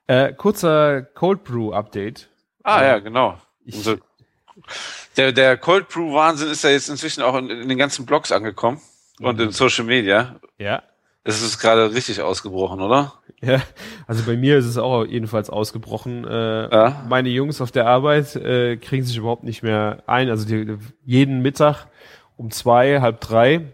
Äh, 0.07 0.33
kurzer 0.35 1.03
Cold 1.03 1.45
Brew 1.45 1.73
Update. 1.73 2.29
Ah, 2.65 2.83
ja, 2.85 2.99
genau. 2.99 3.39
Ich, 3.65 3.77
Unser- 3.77 3.99
Der, 5.17 5.33
der 5.33 5.57
Cold 5.57 5.89
Brew 5.89 6.13
Wahnsinn 6.15 6.51
ist 6.51 6.63
ja 6.65 6.71
jetzt 6.71 6.89
inzwischen 6.89 7.23
auch 7.23 7.37
in, 7.37 7.49
in 7.51 7.69
den 7.69 7.79
ganzen 7.79 8.05
Blogs 8.07 8.33
angekommen 8.33 8.81
und 9.21 9.41
in 9.41 9.51
Social 9.51 9.85
Media. 9.85 10.37
ja, 10.59 10.83
Es 11.25 11.41
ist 11.43 11.59
gerade 11.59 11.93
richtig 11.95 12.21
ausgebrochen, 12.21 12.81
oder? 12.81 13.15
ja, 13.41 13.61
also 14.07 14.25
bei 14.25 14.37
mir 14.37 14.59
ist 14.59 14.67
es 14.67 14.77
auch 14.79 15.05
jedenfalls 15.05 15.49
ausgebrochen. 15.51 16.25
Äh, 16.27 16.75
Ja. 16.75 17.05
Meine 17.09 17.29
Jungs 17.31 17.61
auf 17.61 17.71
der 17.73 17.87
Arbeit 17.87 18.37
äh, 18.37 18.77
kriegen 18.77 19.05
sich 19.05 19.17
überhaupt 19.17 19.45
nicht 19.45 19.63
mehr 19.63 20.03
ein. 20.07 20.29
Also 20.29 20.47
die, 20.47 20.77
jeden 21.05 21.41
Mittag 21.43 21.87
um 22.37 22.51
zwei, 22.51 23.01
halb 23.01 23.21
drei 23.21 23.73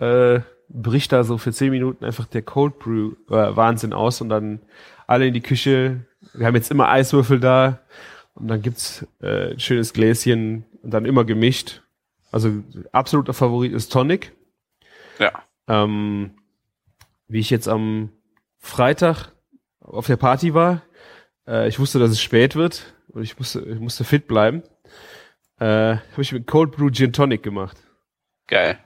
äh, 0.00 0.40
bricht 0.68 1.12
da 1.12 1.24
so 1.24 1.38
für 1.38 1.52
zehn 1.52 1.70
Minuten 1.70 2.04
einfach 2.04 2.26
der 2.26 2.42
Cold 2.42 2.78
Brew 2.78 3.12
äh, 3.30 3.56
Wahnsinn 3.56 3.92
aus 3.92 4.20
und 4.20 4.28
dann 4.28 4.60
alle 5.06 5.26
in 5.26 5.34
die 5.34 5.40
Küche. 5.40 6.04
Wir 6.34 6.46
haben 6.46 6.54
jetzt 6.54 6.70
immer 6.70 6.88
Eiswürfel 6.88 7.40
da 7.40 7.80
und 8.34 8.48
dann 8.48 8.62
gibt's 8.62 9.06
äh, 9.20 9.52
ein 9.52 9.60
schönes 9.60 9.92
Gläschen 9.92 10.64
und 10.82 10.90
dann 10.90 11.06
immer 11.06 11.24
gemischt. 11.24 11.82
Also 12.30 12.62
absoluter 12.92 13.32
Favorit 13.32 13.72
ist 13.72 13.90
Tonic. 13.92 14.32
Ja. 15.18 15.32
Ähm, 15.66 16.32
wie 17.26 17.40
ich 17.40 17.50
jetzt 17.50 17.68
am 17.68 18.10
Freitag 18.58 19.32
auf 19.80 20.06
der 20.06 20.16
Party 20.16 20.54
war, 20.54 20.82
äh, 21.46 21.68
ich 21.68 21.78
wusste, 21.78 21.98
dass 21.98 22.10
es 22.10 22.20
spät 22.20 22.54
wird 22.54 22.94
und 23.08 23.22
ich 23.22 23.38
musste, 23.38 23.60
ich 23.60 23.80
musste 23.80 24.04
fit 24.04 24.26
bleiben, 24.26 24.62
äh, 25.58 25.96
habe 25.96 26.22
ich 26.22 26.32
mit 26.32 26.46
Cold 26.46 26.72
Brew 26.72 26.90
Gin 26.90 27.12
Tonic 27.12 27.42
gemacht. 27.42 27.76
Geil. 28.46 28.78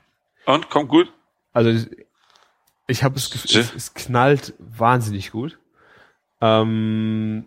Und 0.46 0.70
kommt 0.70 0.88
gut? 0.88 1.12
Also 1.52 1.70
ich- 1.70 2.06
ich 2.88 3.04
habe 3.04 3.16
es, 3.16 3.30
Gefühl, 3.30 3.60
es, 3.60 3.74
es 3.74 3.94
knallt 3.94 4.54
wahnsinnig 4.58 5.30
gut. 5.30 5.58
Ähm, 6.40 7.46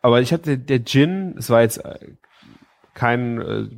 aber 0.00 0.20
ich 0.20 0.32
hatte 0.32 0.58
der 0.58 0.84
Gin, 0.84 1.34
es 1.38 1.50
war 1.50 1.60
jetzt 1.62 1.78
äh, 1.84 1.98
kein 2.94 3.40
äh, 3.40 3.68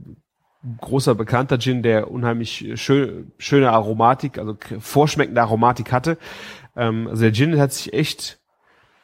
großer 0.80 1.14
bekannter 1.14 1.58
Gin, 1.58 1.82
der 1.82 2.10
unheimlich 2.10 2.72
schön, 2.80 3.32
schöne 3.38 3.70
Aromatik, 3.72 4.38
also 4.38 4.56
vorschmeckende 4.78 5.42
Aromatik 5.42 5.92
hatte. 5.92 6.16
Ähm, 6.76 7.08
also 7.08 7.22
der 7.22 7.32
Gin 7.32 7.58
hat 7.58 7.72
sich 7.72 7.92
echt 7.92 8.38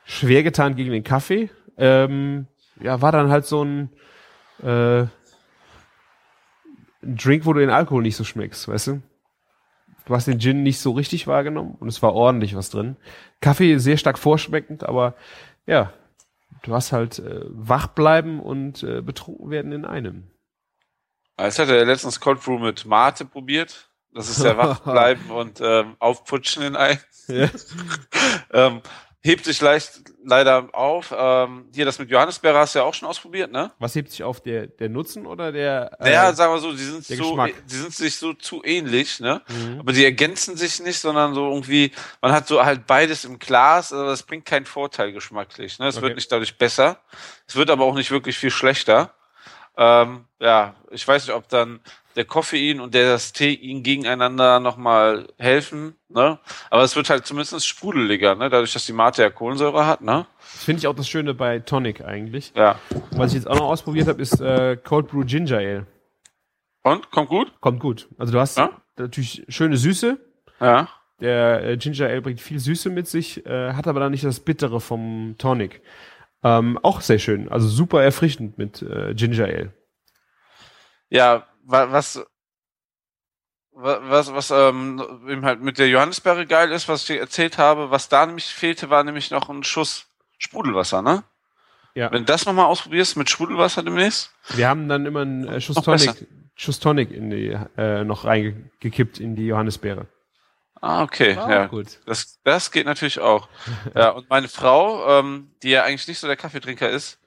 schwer 0.05 0.43
getan 0.43 0.77
gegen 0.77 0.93
den 0.93 1.05
Kaffee. 1.05 1.51
Ähm, 1.77 2.47
ja, 2.81 3.03
war 3.03 3.13
dann 3.13 3.31
halt 3.31 3.45
so 3.47 3.63
ein, 3.65 3.91
äh, 4.63 5.03
ein 7.03 7.17
Drink, 7.17 7.45
wo 7.47 7.53
du 7.53 7.61
den 7.61 7.71
Alkohol 7.71 8.03
nicht 8.03 8.17
so 8.17 8.25
schmeckst, 8.25 8.69
weißt 8.69 8.87
du? 8.89 9.03
Du 10.11 10.17
hast 10.17 10.27
den 10.27 10.41
Gin 10.41 10.65
nicht 10.65 10.81
so 10.81 10.91
richtig 10.91 11.29
wahrgenommen 11.29 11.77
und 11.79 11.87
es 11.87 12.03
war 12.03 12.15
ordentlich 12.15 12.57
was 12.57 12.69
drin. 12.69 12.97
Kaffee 13.41 13.79
sehr 13.79 13.97
stark 13.97 14.19
vorschmeckend, 14.19 14.83
aber 14.83 15.15
ja, 15.67 15.93
du 16.63 16.75
hast 16.75 16.91
halt 16.91 17.21
äh, 17.21 17.43
wach 17.45 17.87
bleiben 17.87 18.41
und 18.41 18.83
äh, 18.83 19.03
betrunken 19.03 19.51
werden 19.51 19.71
in 19.71 19.85
einem. 19.85 20.29
Jetzt 21.39 21.61
hat 21.61 21.69
er 21.69 21.85
letztens 21.85 22.19
Cold 22.19 22.43
Brew 22.43 22.59
mit 22.59 22.87
Mate 22.87 23.25
probiert. 23.25 23.89
Das 24.13 24.29
ist 24.29 24.43
ja 24.43 24.57
wach 24.59 24.81
bleiben 24.81 25.31
und 25.31 25.61
ähm, 25.61 25.95
aufputschen 26.01 26.65
in 26.65 26.75
ein. 26.75 26.99
Ja. 27.29 27.49
ähm, 28.53 28.81
hebt 29.23 29.45
sich 29.45 29.61
leicht 29.61 30.01
leider 30.25 30.69
auf. 30.73 31.15
Ähm, 31.17 31.67
hier 31.75 31.85
das 31.85 31.99
mit 31.99 32.11
Johannisbeere 32.11 32.59
hast 32.59 32.75
du 32.75 32.81
ja 32.81 32.85
auch 32.85 32.95
schon 32.95 33.09
ausprobiert, 33.09 33.53
ne? 33.53 33.73
Was 33.79 33.95
hebt 33.95 34.11
sich 34.11 34.23
auf 34.23 34.41
der 34.41 34.67
der 34.67 34.89
Nutzen 34.89 35.27
oder 35.27 35.53
der? 35.53 35.93
Äh, 36.01 36.05
naja, 36.05 36.33
sagen 36.33 36.55
wir 36.55 36.59
so, 36.59 36.73
die 36.73 36.79
sind 36.79 37.05
so, 37.05 37.31
Geschmack. 37.31 37.53
die 37.71 37.77
sind 37.77 37.95
sich 37.95 38.17
so 38.17 38.33
zu 38.33 38.63
ähnlich, 38.65 39.21
ne? 39.21 39.43
Mhm. 39.49 39.81
Aber 39.81 39.93
die 39.93 40.05
ergänzen 40.05 40.57
sich 40.57 40.81
nicht, 40.81 40.99
sondern 40.99 41.35
so 41.35 41.49
irgendwie, 41.49 41.93
man 42.21 42.33
hat 42.33 42.47
so 42.47 42.65
halt 42.65 42.87
beides 42.87 43.25
im 43.25 43.39
Glas, 43.39 43.93
aber 43.93 44.07
das 44.07 44.23
bringt 44.23 44.47
keinen 44.47 44.67
Vorteil 44.67 45.13
geschmacklich. 45.13 45.79
Ne? 45.79 45.89
Es 45.89 45.97
okay. 45.97 46.07
wird 46.07 46.17
nicht 46.17 46.33
dadurch 46.33 46.57
besser, 46.57 47.01
es 47.47 47.57
wird 47.57 47.71
aber 47.71 47.85
auch 47.85 47.95
nicht 47.95 48.11
wirklich 48.11 48.39
viel 48.39 48.51
schlechter. 48.51 49.15
Ähm, 49.81 50.27
ja, 50.39 50.75
ich 50.91 51.09
weiß 51.09 51.27
nicht, 51.27 51.35
ob 51.35 51.49
dann 51.49 51.81
der 52.15 52.27
Koffein 52.27 52.81
und 52.81 52.93
der 52.93 53.13
das 53.13 53.33
Tein 53.33 53.83
gegeneinander 53.83 54.61
nochmal 54.61 55.29
helfen, 55.39 55.95
ne? 56.11 56.39
Aber 56.69 56.83
es 56.83 56.97
wird 56.97 57.09
halt 57.09 57.25
zumindest 57.25 57.67
sprudeliger, 57.67 58.35
ne? 58.35 58.51
Dadurch, 58.51 58.75
dass 58.75 58.85
die 58.85 58.93
Mate 58.93 59.23
ja 59.23 59.31
Kohlensäure 59.31 59.87
hat, 59.87 60.03
ne? 60.03 60.27
Das 60.53 60.65
finde 60.65 60.81
ich 60.81 60.87
auch 60.87 60.95
das 60.95 61.09
Schöne 61.09 61.33
bei 61.33 61.61
Tonic 61.61 62.03
eigentlich. 62.03 62.53
Ja. 62.55 62.79
Was 63.13 63.31
ich 63.31 63.37
jetzt 63.37 63.47
auch 63.49 63.57
noch 63.57 63.69
ausprobiert 63.69 64.07
habe, 64.07 64.21
ist 64.21 64.39
äh, 64.43 64.77
Cold 64.77 65.09
Brew 65.09 65.25
Ginger 65.25 65.57
Ale. 65.57 65.87
Und? 66.83 67.11
Kommt 67.11 67.31
gut? 67.31 67.53
Kommt 67.61 67.81
gut. 67.81 68.07
Also 68.19 68.35
du 68.35 68.39
hast 68.39 68.59
ja? 68.59 68.71
natürlich 68.99 69.47
schöne 69.49 69.79
Süße. 69.79 70.19
Ja. 70.61 70.89
Der 71.21 71.65
äh, 71.65 71.77
Ginger 71.79 72.07
Ale 72.07 72.21
bringt 72.21 72.43
viel 72.43 72.59
Süße 72.59 72.91
mit 72.91 73.07
sich, 73.07 73.47
äh, 73.47 73.73
hat 73.73 73.87
aber 73.87 74.01
dann 74.01 74.13
nicht 74.13 74.25
das 74.25 74.41
Bittere 74.41 74.81
vom 74.81 75.37
Tonic. 75.39 75.81
Ähm, 76.43 76.79
auch 76.83 77.01
sehr 77.01 77.19
schön. 77.19 77.49
Also 77.49 77.69
super 77.69 78.03
erfrischend 78.03 78.59
mit 78.59 78.83
äh, 78.83 79.15
Ginger 79.15 79.45
Ale. 79.45 79.73
Ja, 81.09 81.47
was 81.65 82.25
was, 83.73 84.33
was 84.33 84.51
ähm, 84.51 85.03
eben 85.29 85.45
halt 85.45 85.63
mit 85.63 85.79
der 85.79 85.89
Johannisbeere 85.89 86.47
geil 86.47 86.71
ist, 86.73 86.89
was 86.89 87.03
ich 87.03 87.07
dir 87.09 87.21
erzählt 87.21 87.59
habe, 87.59 87.91
was 87.91 88.09
da 88.09 88.27
nämlich 88.27 88.47
fehlte, 88.47 88.91
war 88.91 89.05
nämlich 89.05 89.31
noch 89.31 89.49
ein 89.49 89.63
Schuss 89.65 90.07
Sprudelwasser, 90.39 91.03
ne? 91.03 91.23
Ja. 91.95 92.11
Wenn 92.13 92.23
du 92.23 92.27
das 92.27 92.47
nochmal 92.47 92.67
ausprobierst 92.67 93.17
mit 93.17 93.29
Sprudelwasser 93.31 93.83
demnächst. 93.83 94.33
Wir 94.55 94.69
haben 94.69 94.89
dann 94.89 95.07
immer 95.07 95.23
einen 95.23 95.47
äh, 95.47 95.61
Schuss 95.61 95.77
Tonic, 95.77 96.27
Schuss 96.55 96.79
Tonic 96.79 97.11
in 97.11 97.31
die, 97.31 97.57
äh, 97.77 98.05
noch 98.05 98.25
reingekippt 98.25 99.19
in 99.19 99.35
die 99.35 99.47
Johannisbeere. 99.47 100.07
Ah, 100.81 101.03
okay. 101.03 101.37
Ah, 101.37 101.51
ja, 101.51 101.67
gut. 101.67 102.01
Das, 102.07 102.41
das 102.43 102.71
geht 102.71 102.87
natürlich 102.87 103.21
auch. 103.21 103.49
ja, 103.95 104.11
und 104.11 104.31
meine 104.31 104.49
Frau, 104.49 105.07
ähm, 105.19 105.51
die 105.63 105.71
ja 105.71 105.85
eigentlich 105.85 106.09
nicht 106.09 106.19
so 106.19 106.27
der 106.27 106.37
Kaffeetrinker 106.37 106.89
ist, 106.89 107.19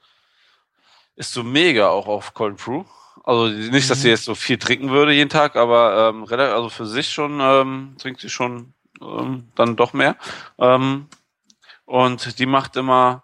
ist 1.15 1.33
so 1.33 1.43
mega 1.43 1.89
auch 1.89 2.07
auf 2.07 2.33
Cold 2.33 2.57
Brew. 2.57 2.83
Also 3.23 3.47
nicht, 3.47 3.89
dass 3.89 4.01
sie 4.01 4.07
mhm. 4.07 4.13
jetzt 4.13 4.25
so 4.25 4.35
viel 4.35 4.57
trinken 4.57 4.89
würde 4.89 5.13
jeden 5.13 5.29
Tag, 5.29 5.55
aber 5.55 6.09
ähm, 6.09 6.25
also 6.27 6.69
für 6.69 6.85
sich 6.85 7.09
schon 7.09 7.39
ähm, 7.39 7.95
trinkt 7.99 8.19
sie 8.19 8.29
schon 8.29 8.73
ähm, 9.01 9.47
dann 9.55 9.75
doch 9.75 9.93
mehr. 9.93 10.17
Ähm, 10.57 11.07
und 11.85 12.39
die 12.39 12.45
macht 12.45 12.75
immer 12.75 13.23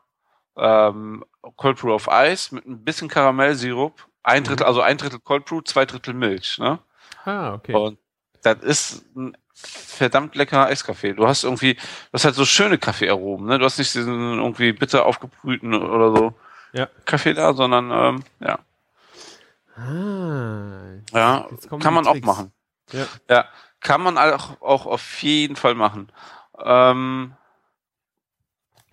ähm, 0.55 1.25
Cold 1.55 1.79
Brew 1.79 1.93
auf 1.93 2.09
Eis 2.09 2.51
mit 2.51 2.65
ein 2.65 2.83
bisschen 2.83 3.07
Karamellsirup, 3.07 4.07
ein 4.23 4.43
Drittel, 4.43 4.65
mhm. 4.65 4.67
also 4.67 4.81
ein 4.81 4.97
Drittel 4.97 5.19
Cold 5.19 5.45
Brew, 5.45 5.61
zwei 5.61 5.85
Drittel 5.85 6.13
Milch. 6.13 6.59
Ne? 6.59 6.79
Ah, 7.25 7.53
okay. 7.55 7.73
Und 7.73 7.97
das 8.41 8.63
ist 8.63 9.15
ein 9.15 9.37
verdammt 9.53 10.35
leckerer 10.35 10.67
Eiskaffee. 10.67 11.13
Du 11.13 11.27
hast 11.27 11.43
irgendwie, 11.43 11.75
du 11.75 11.81
hast 12.13 12.25
halt 12.25 12.35
so 12.35 12.45
schöne 12.45 12.77
Kaffeearomen, 12.77 13.47
ne? 13.47 13.59
Du 13.59 13.65
hast 13.65 13.77
nicht 13.77 13.93
diesen 13.93 14.39
irgendwie 14.39 14.71
bitter 14.71 15.05
aufgebrühten 15.05 15.73
oder 15.73 16.15
so 16.15 16.33
ja. 16.73 16.87
Kaffee 17.05 17.33
da, 17.33 17.53
sondern 17.53 17.91
ähm, 17.91 18.23
ja. 18.39 18.59
Ah, 19.75 20.99
ja, 21.13 21.47
kann 21.79 21.93
man 21.93 22.05
auch 22.05 22.19
machen. 22.21 22.51
Ja. 22.91 23.07
ja, 23.29 23.45
kann 23.79 24.01
man 24.01 24.17
auch, 24.17 24.61
auch 24.61 24.85
auf 24.85 25.21
jeden 25.21 25.55
Fall 25.55 25.75
machen. 25.75 26.11
Ähm, 26.61 27.33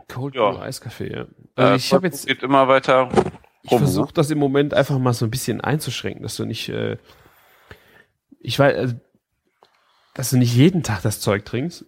Cold 0.09 0.35
ja. 0.35 0.51
Brew 0.51 0.61
Eiskaffee, 0.61 1.13
ja. 1.13 1.27
Also 1.57 1.73
äh, 1.73 1.77
ich 1.77 1.93
habe 1.93 2.07
jetzt 2.07 2.27
geht 2.27 2.43
immer 2.43 2.69
weiter. 2.69 3.11
Rum, 3.11 3.33
ich 3.63 3.71
versuche 3.71 4.07
ne? 4.07 4.13
das 4.15 4.31
im 4.31 4.39
Moment 4.39 4.75
einfach 4.75 4.99
mal 4.99 5.13
so 5.13 5.25
ein 5.25 5.31
bisschen 5.31 5.61
einzuschränken, 5.61 6.23
dass 6.23 6.37
du 6.37 6.45
nicht, 6.45 6.69
äh, 6.69 6.99
ich 8.39 8.59
weiß, 8.59 8.77
also, 8.77 8.95
dass 10.17 10.31
du 10.31 10.39
nicht 10.39 10.55
jeden 10.55 10.83
Tag 10.83 11.03
das 11.03 11.21
Zeug 11.21 11.45
trinkst. 11.45 11.85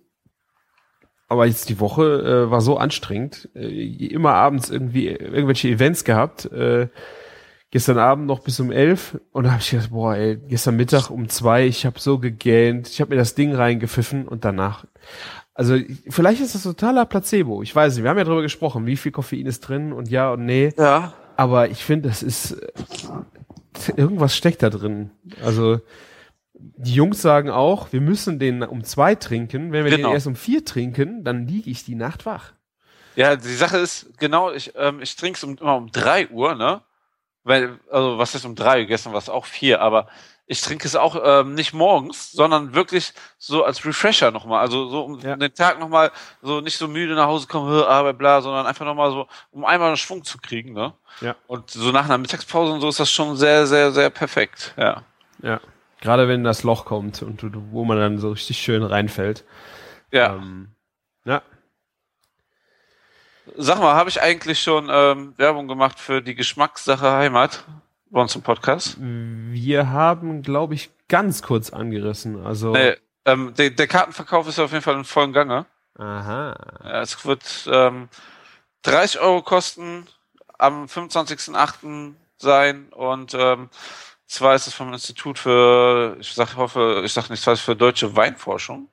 Aber 1.28 1.46
jetzt 1.46 1.68
die 1.68 1.80
Woche 1.80 2.02
äh, 2.46 2.50
war 2.50 2.60
so 2.60 2.78
anstrengend, 2.78 3.48
äh, 3.54 4.06
immer 4.06 4.34
abends 4.34 4.70
irgendwie 4.70 5.08
irgendwelche 5.08 5.68
Events 5.68 6.04
gehabt. 6.04 6.46
Äh, 6.46 6.88
gestern 7.70 7.98
Abend 7.98 8.26
noch 8.26 8.40
bis 8.40 8.60
um 8.60 8.70
elf 8.70 9.18
und 9.32 9.44
da 9.44 9.52
habe 9.52 9.60
ich 9.60 9.70
gedacht, 9.70 9.90
boah, 9.90 10.14
ey, 10.14 10.36
gestern 10.36 10.76
Mittag 10.76 11.10
um 11.10 11.28
zwei, 11.28 11.66
ich 11.66 11.84
habe 11.84 12.00
so 12.00 12.18
gegähnt, 12.18 12.88
ich 12.88 13.00
habe 13.00 13.10
mir 13.10 13.16
das 13.16 13.34
Ding 13.34 13.54
reingepfiffen 13.54 14.26
und 14.26 14.44
danach. 14.44 14.86
Also 15.52 15.76
vielleicht 16.08 16.40
ist 16.40 16.54
das 16.54 16.62
totaler 16.62 17.04
Placebo. 17.04 17.62
Ich 17.62 17.74
weiß 17.74 17.94
nicht, 17.94 18.04
wir 18.04 18.10
haben 18.10 18.18
ja 18.18 18.24
drüber 18.24 18.42
gesprochen, 18.42 18.86
wie 18.86 18.96
viel 18.96 19.12
Koffein 19.12 19.44
ist 19.44 19.60
drin 19.60 19.92
und 19.92 20.08
ja 20.08 20.32
und 20.32 20.46
nee. 20.46 20.72
Ja. 20.78 21.12
Aber 21.36 21.68
ich 21.68 21.84
finde, 21.84 22.08
das 22.08 22.22
ist 22.22 22.56
irgendwas 23.96 24.36
steckt 24.36 24.62
da 24.62 24.70
drin. 24.70 25.10
Also 25.44 25.80
die 26.58 26.94
Jungs 26.94 27.22
sagen 27.22 27.50
auch, 27.50 27.92
wir 27.92 28.00
müssen 28.00 28.38
den 28.38 28.62
um 28.62 28.84
zwei 28.84 29.14
trinken. 29.14 29.72
Wenn 29.72 29.84
wir 29.84 29.92
genau. 29.92 30.08
den 30.08 30.14
erst 30.14 30.26
um 30.26 30.36
vier 30.36 30.64
trinken, 30.64 31.24
dann 31.24 31.46
liege 31.46 31.70
ich 31.70 31.84
die 31.84 31.94
Nacht 31.94 32.26
wach. 32.26 32.52
Ja, 33.16 33.36
die 33.36 33.54
Sache 33.54 33.78
ist, 33.78 34.18
genau, 34.18 34.52
ich, 34.52 34.72
ähm, 34.76 35.00
ich 35.00 35.16
trinke 35.16 35.36
es 35.36 35.44
um, 35.44 35.56
immer 35.58 35.76
um 35.76 35.90
drei 35.90 36.28
Uhr, 36.28 36.54
ne? 36.54 36.82
weil, 37.48 37.78
also 37.90 38.18
was 38.18 38.34
ist 38.34 38.44
um 38.44 38.54
drei, 38.54 38.84
gestern 38.84 39.12
war 39.12 39.18
es 39.18 39.28
auch 39.28 39.46
vier, 39.46 39.80
aber 39.80 40.06
ich 40.46 40.60
trinke 40.60 40.86
es 40.86 40.96
auch 40.96 41.16
ähm, 41.22 41.54
nicht 41.54 41.72
morgens, 41.74 42.32
sondern 42.32 42.74
wirklich 42.74 43.12
so 43.38 43.64
als 43.64 43.84
Refresher 43.84 44.30
nochmal. 44.30 44.60
Also 44.60 44.88
so 44.88 45.02
um 45.02 45.18
ja. 45.20 45.36
den 45.36 45.52
Tag 45.52 45.78
nochmal 45.78 46.10
so 46.40 46.60
nicht 46.60 46.78
so 46.78 46.88
müde 46.88 47.14
nach 47.14 47.26
Hause 47.26 47.46
kommen, 47.46 47.82
Arbeit, 47.82 48.16
bla, 48.16 48.40
sondern 48.40 48.66
einfach 48.66 48.86
nochmal 48.86 49.10
so, 49.10 49.26
um 49.50 49.64
einmal 49.64 49.88
einen 49.88 49.96
Schwung 49.96 50.24
zu 50.24 50.38
kriegen, 50.38 50.72
ne? 50.72 50.94
Ja. 51.20 51.36
Und 51.46 51.70
so 51.70 51.90
nach 51.90 52.04
einer 52.04 52.18
Mittagspause 52.18 52.72
und 52.72 52.80
so 52.80 52.88
ist 52.88 53.00
das 53.00 53.10
schon 53.10 53.36
sehr, 53.36 53.66
sehr, 53.66 53.92
sehr 53.92 54.08
perfekt, 54.08 54.74
ja. 54.78 55.02
Ja. 55.42 55.60
Gerade 56.00 56.28
wenn 56.28 56.44
das 56.44 56.62
Loch 56.62 56.84
kommt 56.84 57.22
und 57.22 57.42
wo 57.72 57.84
man 57.84 57.98
dann 57.98 58.18
so 58.18 58.30
richtig 58.30 58.58
schön 58.58 58.82
reinfällt. 58.82 59.44
Ja. 60.10 60.34
Ähm, 60.34 60.68
ja. 61.24 61.42
Sag 63.56 63.78
mal, 63.80 63.94
habe 63.94 64.10
ich 64.10 64.20
eigentlich 64.20 64.60
schon 64.62 64.88
ähm, 64.90 65.34
Werbung 65.36 65.68
gemacht 65.68 65.98
für 65.98 66.22
die 66.22 66.34
Geschmackssache 66.34 67.10
Heimat 67.10 67.64
bei 68.10 68.20
uns 68.20 68.34
im 68.36 68.42
Podcast? 68.42 68.96
Wir 69.00 69.90
haben, 69.90 70.42
glaube 70.42 70.74
ich, 70.74 70.90
ganz 71.08 71.42
kurz 71.42 71.70
angerissen. 71.70 72.44
Also 72.44 72.72
nee, 72.72 72.94
ähm, 73.24 73.54
der, 73.54 73.70
der, 73.70 73.86
Kartenverkauf 73.86 74.48
ist 74.48 74.58
auf 74.58 74.72
jeden 74.72 74.82
Fall 74.82 74.96
in 74.96 75.04
vollen 75.04 75.32
Gange. 75.32 75.66
Aha. 75.98 76.54
Ja, 76.84 77.02
es 77.02 77.24
wird 77.24 77.68
ähm, 77.70 78.08
30 78.82 79.20
Euro 79.20 79.42
kosten, 79.42 80.06
am 80.58 80.84
25.08. 80.84 82.14
sein 82.38 82.88
und 82.92 83.34
ähm, 83.34 83.68
zwar 84.28 84.54
ist 84.54 84.66
es 84.66 84.74
vom 84.74 84.92
Institut 84.92 85.38
für, 85.38 86.16
ich 86.20 86.32
sag, 86.34 86.56
hoffe, 86.56 87.02
ich 87.04 87.12
sage 87.12 87.28
nicht, 87.30 87.42
zwar 87.42 87.56
für 87.56 87.74
deutsche 87.74 88.14
Weinforschung 88.14 88.88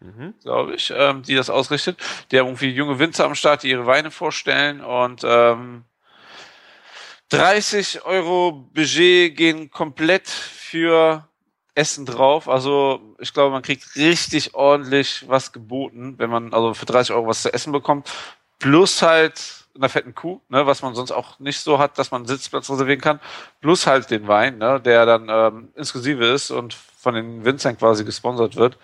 mhm. 0.00 0.34
glaube 0.42 0.74
ich, 0.74 0.92
ähm, 0.94 1.22
die 1.22 1.34
das 1.34 1.50
ausrichtet. 1.50 1.98
Die 2.30 2.38
haben 2.38 2.46
irgendwie 2.46 2.70
junge 2.70 2.98
Winzer 2.98 3.24
am 3.24 3.34
Start, 3.34 3.62
die 3.62 3.70
ihre 3.70 3.86
Weine 3.86 4.10
vorstellen 4.10 4.80
und 4.80 5.22
ähm, 5.24 5.84
30 7.30 8.04
Euro 8.04 8.52
Budget 8.52 9.36
gehen 9.36 9.70
komplett 9.70 10.28
für 10.28 11.28
Essen 11.74 12.06
drauf. 12.06 12.48
Also 12.48 13.14
ich 13.18 13.34
glaube, 13.34 13.52
man 13.52 13.62
kriegt 13.62 13.96
richtig 13.96 14.54
ordentlich 14.54 15.24
was 15.28 15.52
geboten, 15.52 16.14
wenn 16.18 16.30
man 16.30 16.54
also 16.54 16.74
für 16.74 16.86
30 16.86 17.14
Euro 17.14 17.28
was 17.28 17.42
zu 17.42 17.52
essen 17.52 17.72
bekommt. 17.72 18.10
Plus 18.58 19.02
halt 19.02 19.57
einer 19.78 19.88
fetten 19.88 20.14
Kuh, 20.14 20.40
ne, 20.48 20.66
was 20.66 20.82
man 20.82 20.94
sonst 20.94 21.12
auch 21.12 21.38
nicht 21.38 21.60
so 21.60 21.78
hat, 21.78 21.98
dass 21.98 22.10
man 22.10 22.22
einen 22.22 22.28
Sitzplatz 22.28 22.70
reservieren 22.70 23.00
kann. 23.00 23.20
Plus 23.60 23.86
halt 23.86 24.10
den 24.10 24.28
Wein, 24.28 24.58
ne, 24.58 24.80
der 24.80 25.06
dann 25.06 25.28
ähm, 25.30 25.68
inklusive 25.74 26.24
ist 26.26 26.50
und 26.50 26.74
von 26.74 27.14
den 27.14 27.44
Winzern 27.44 27.78
quasi 27.78 28.04
gesponsert 28.04 28.56
wird 28.56 28.76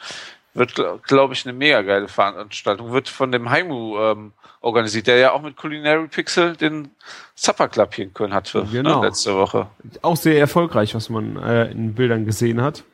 Wird, 0.54 0.74
glaube 1.02 1.34
ich, 1.34 1.44
eine 1.44 1.52
mega 1.52 1.82
geile 1.82 2.06
Veranstaltung. 2.06 2.92
Wird 2.92 3.08
von 3.08 3.32
dem 3.32 3.50
Heimu 3.50 3.98
ähm, 3.98 4.32
organisiert, 4.60 5.08
der 5.08 5.18
ja 5.18 5.32
auch 5.32 5.42
mit 5.42 5.56
Culinary 5.56 6.06
Pixel 6.06 6.56
den 6.56 6.90
Supper 7.34 7.68
Club 7.68 7.94
hier 7.94 8.04
in 8.04 8.14
Köln 8.14 8.32
hatte 8.32 8.58
ne, 8.58 8.68
genau. 8.70 9.00
ne, 9.00 9.08
letzte 9.08 9.34
Woche. 9.34 9.66
Auch 10.02 10.16
sehr 10.16 10.38
erfolgreich, 10.38 10.94
was 10.94 11.10
man 11.10 11.36
äh, 11.42 11.70
in 11.70 11.94
Bildern 11.94 12.24
gesehen 12.24 12.62
hat. 12.62 12.84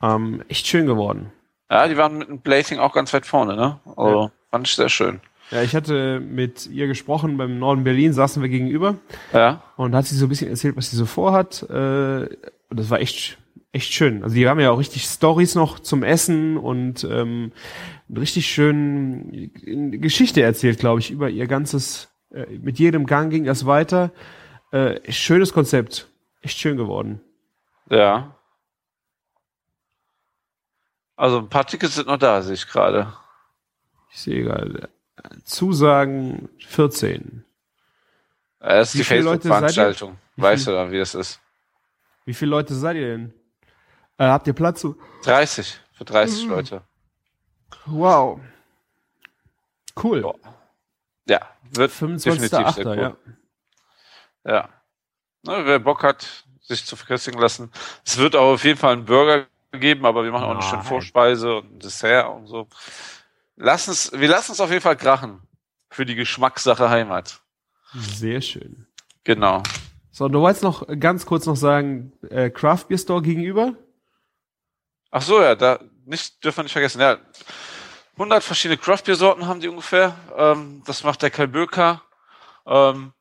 Ähm, 0.00 0.44
echt 0.48 0.66
schön 0.66 0.86
geworden. 0.86 1.32
Ja, 1.70 1.88
die 1.88 1.96
waren 1.96 2.18
mit 2.18 2.28
dem 2.28 2.38
Blazing 2.38 2.78
auch 2.78 2.92
ganz 2.92 3.12
weit 3.12 3.26
vorne, 3.26 3.56
ne? 3.56 3.80
Also 3.96 4.22
ja. 4.22 4.30
fand 4.50 4.68
ich 4.68 4.76
sehr 4.76 4.88
schön. 4.88 5.20
Ja, 5.50 5.62
ich 5.62 5.76
hatte 5.76 6.20
mit 6.20 6.66
ihr 6.66 6.88
gesprochen, 6.88 7.36
beim 7.36 7.58
Norden 7.58 7.84
Berlin 7.84 8.12
saßen 8.12 8.42
wir 8.42 8.48
gegenüber. 8.48 8.96
Ja. 9.32 9.62
Und 9.76 9.94
hat 9.94 10.06
sie 10.06 10.16
so 10.16 10.26
ein 10.26 10.28
bisschen 10.28 10.50
erzählt, 10.50 10.76
was 10.76 10.90
sie 10.90 10.96
so 10.96 11.06
vorhat. 11.06 11.62
Äh, 11.70 12.28
und 12.68 12.80
das 12.80 12.90
war 12.90 13.00
echt, 13.00 13.38
echt 13.72 13.92
schön. 13.92 14.24
Also 14.24 14.34
die 14.34 14.48
haben 14.48 14.58
ja 14.58 14.70
auch 14.70 14.78
richtig 14.78 15.04
Stories 15.04 15.54
noch 15.54 15.78
zum 15.78 16.02
Essen 16.02 16.56
und 16.56 17.04
ähm, 17.04 17.52
richtig 18.14 18.46
schön 18.46 19.50
Geschichte 20.00 20.42
erzählt, 20.42 20.78
glaube 20.78 21.00
ich, 21.00 21.10
über 21.10 21.30
ihr 21.30 21.46
ganzes, 21.46 22.08
äh, 22.32 22.46
mit 22.58 22.78
jedem 22.80 23.06
Gang 23.06 23.30
ging 23.30 23.44
das 23.44 23.66
weiter. 23.66 24.12
Äh, 24.72 25.12
schönes 25.12 25.52
Konzept. 25.52 26.08
Echt 26.42 26.58
schön 26.58 26.76
geworden. 26.76 27.20
Ja. 27.88 28.36
Also 31.14 31.38
ein 31.38 31.48
paar 31.48 31.66
Tickets 31.66 31.94
sind 31.94 32.08
noch 32.08 32.18
da, 32.18 32.42
sehe 32.42 32.54
ich 32.54 32.66
gerade. 32.66 33.12
Ich 34.10 34.20
sehe 34.20 34.42
gerade. 34.42 34.88
Zusagen 35.44 36.48
14. 36.66 37.44
Das 38.60 38.88
ist 38.88 38.94
wie 38.94 38.98
die 38.98 39.04
Facebook-Veranstaltung. 39.04 40.18
Weißt 40.36 40.66
du 40.66 40.72
da, 40.72 40.90
wie 40.90 40.98
das 40.98 41.14
ist? 41.14 41.40
Wie 42.24 42.34
viele 42.34 42.50
Leute 42.50 42.74
seid 42.74 42.96
ihr 42.96 43.08
denn? 43.08 43.34
Äh, 44.18 44.24
habt 44.24 44.46
ihr 44.46 44.52
Platz? 44.52 44.86
30. 45.24 45.80
Für 45.92 46.04
30 46.04 46.44
mhm. 46.44 46.50
Leute. 46.50 46.82
Wow. 47.86 48.40
Cool. 50.02 50.34
Ja, 51.28 51.40
wird 51.70 51.90
25. 51.90 52.50
definitiv 52.50 52.74
sehr 52.74 52.86
cool. 52.86 53.16
Ja. 54.44 54.52
ja. 54.52 54.68
Na, 55.42 55.64
wer 55.64 55.78
Bock 55.78 56.02
hat, 56.02 56.44
sich 56.60 56.84
zu 56.84 56.96
verköstigen 56.96 57.40
lassen. 57.40 57.70
Es 58.04 58.18
wird 58.18 58.36
auch 58.36 58.54
auf 58.54 58.64
jeden 58.64 58.78
Fall 58.78 58.92
einen 58.92 59.04
Burger 59.04 59.46
geben, 59.72 60.04
aber 60.04 60.24
wir 60.24 60.32
machen 60.32 60.44
auch 60.44 60.50
eine 60.50 60.62
schöne 60.62 60.82
Vorspeise 60.82 61.56
und 61.56 61.76
ein 61.76 61.78
Dessert 61.78 62.28
und 62.28 62.46
so. 62.46 62.68
Lass 63.56 63.88
uns, 63.88 64.12
wir 64.12 64.28
lassen 64.28 64.52
es 64.52 64.60
auf 64.60 64.70
jeden 64.70 64.82
Fall 64.82 64.96
krachen. 64.96 65.40
Für 65.90 66.04
die 66.04 66.14
Geschmackssache 66.14 66.90
Heimat. 66.90 67.40
Sehr 67.94 68.40
schön. 68.40 68.86
Genau. 69.24 69.62
So, 70.10 70.28
du 70.28 70.40
wolltest 70.40 70.62
noch 70.62 70.86
ganz 70.98 71.26
kurz 71.26 71.46
noch 71.46 71.56
sagen, 71.56 72.12
äh, 72.28 72.50
Craft 72.50 72.86
Beer 72.88 72.98
Store 72.98 73.22
gegenüber? 73.22 73.74
Ach 75.10 75.22
so, 75.22 75.40
ja, 75.40 75.54
da 75.54 75.80
nicht, 76.04 76.42
dürfen 76.44 76.58
wir 76.58 76.62
nicht 76.64 76.72
vergessen, 76.72 77.00
ja. 77.00 77.18
100 78.14 78.42
verschiedene 78.42 78.78
Craft 78.78 79.02
Beer 79.04 79.16
Sorten 79.16 79.46
haben 79.46 79.60
die 79.60 79.68
ungefähr. 79.68 80.16
Ähm, 80.36 80.82
das 80.86 81.04
macht 81.04 81.22
der 81.22 81.30
Kai 81.30 81.46
Böker. 81.46 82.02
Ähm, 82.66 83.12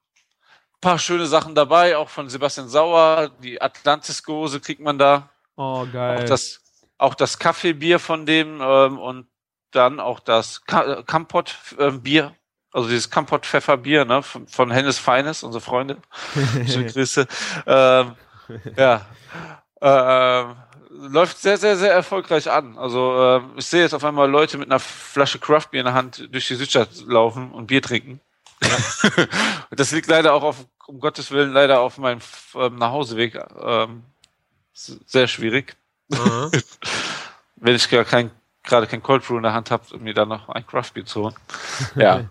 paar 0.81 0.99
schöne 0.99 1.25
Sachen 1.25 1.55
dabei, 1.55 1.97
auch 1.97 2.09
von 2.09 2.29
Sebastian 2.29 2.69
Sauer. 2.69 3.31
Die 3.41 3.61
Atlantis-Gose 3.61 4.59
kriegt 4.59 4.81
man 4.81 4.97
da. 4.97 5.29
Oh, 5.55 5.85
geil. 5.91 6.19
Auch 6.19 6.23
das, 6.25 6.61
auch 6.97 7.15
das 7.15 7.39
Kaffeebier 7.39 7.99
von 7.99 8.25
dem 8.25 8.61
ähm, 8.61 8.99
und 8.99 9.27
dann 9.75 9.99
auch 9.99 10.19
das 10.19 10.63
Kampot-Bier, 10.65 12.35
also 12.71 12.89
dieses 12.89 13.09
Kampot-Pfefferbier 13.09 14.05
ne, 14.05 14.23
von, 14.23 14.47
von 14.47 14.71
Hennes 14.71 14.97
Feines, 14.97 15.43
unsere 15.43 15.61
Freunde. 15.61 15.97
Schöne 16.67 16.91
Grüße. 16.91 17.27
Ähm, 17.65 18.15
ja. 18.75 19.05
Ähm, 19.81 20.55
läuft 20.89 21.37
sehr, 21.39 21.57
sehr, 21.57 21.77
sehr 21.77 21.91
erfolgreich 21.91 22.49
an. 22.49 22.77
Also 22.77 23.21
äh, 23.37 23.41
ich 23.57 23.65
sehe 23.65 23.81
jetzt 23.81 23.93
auf 23.93 24.03
einmal 24.03 24.29
Leute 24.29 24.57
mit 24.57 24.69
einer 24.69 24.79
Flasche 24.79 25.39
Craftbier 25.39 25.81
in 25.81 25.85
der 25.85 25.93
Hand 25.93 26.27
durch 26.31 26.47
die 26.47 26.55
Südstadt 26.55 26.89
laufen 27.05 27.51
und 27.51 27.67
Bier 27.67 27.81
trinken. 27.81 28.19
Ja. 28.63 29.25
das 29.71 29.91
liegt 29.91 30.07
leider 30.07 30.33
auch 30.33 30.43
auf, 30.43 30.65
um 30.87 30.99
Gottes 30.99 31.31
Willen, 31.31 31.51
leider 31.51 31.81
auf 31.81 31.97
meinem 31.97 32.21
ähm, 32.55 32.77
Nachhauseweg. 32.77 33.39
Ähm, 33.61 34.03
sehr 34.73 35.27
schwierig. 35.27 35.75
Mhm. 36.09 36.51
Wenn 37.55 37.75
ich 37.75 37.89
gar 37.89 38.05
kein 38.05 38.31
gerade 38.65 38.87
kein 38.87 39.03
Cold 39.03 39.25
Brew 39.25 39.37
in 39.37 39.43
der 39.43 39.53
Hand 39.53 39.71
habt, 39.71 39.91
um 39.91 40.03
mir 40.03 40.13
dann 40.13 40.29
noch 40.29 40.49
ein 40.49 40.65
Craft 40.65 40.91
Beer 40.93 41.05
zu 41.05 41.23
holen. 41.23 41.35
Ja. 41.95 42.29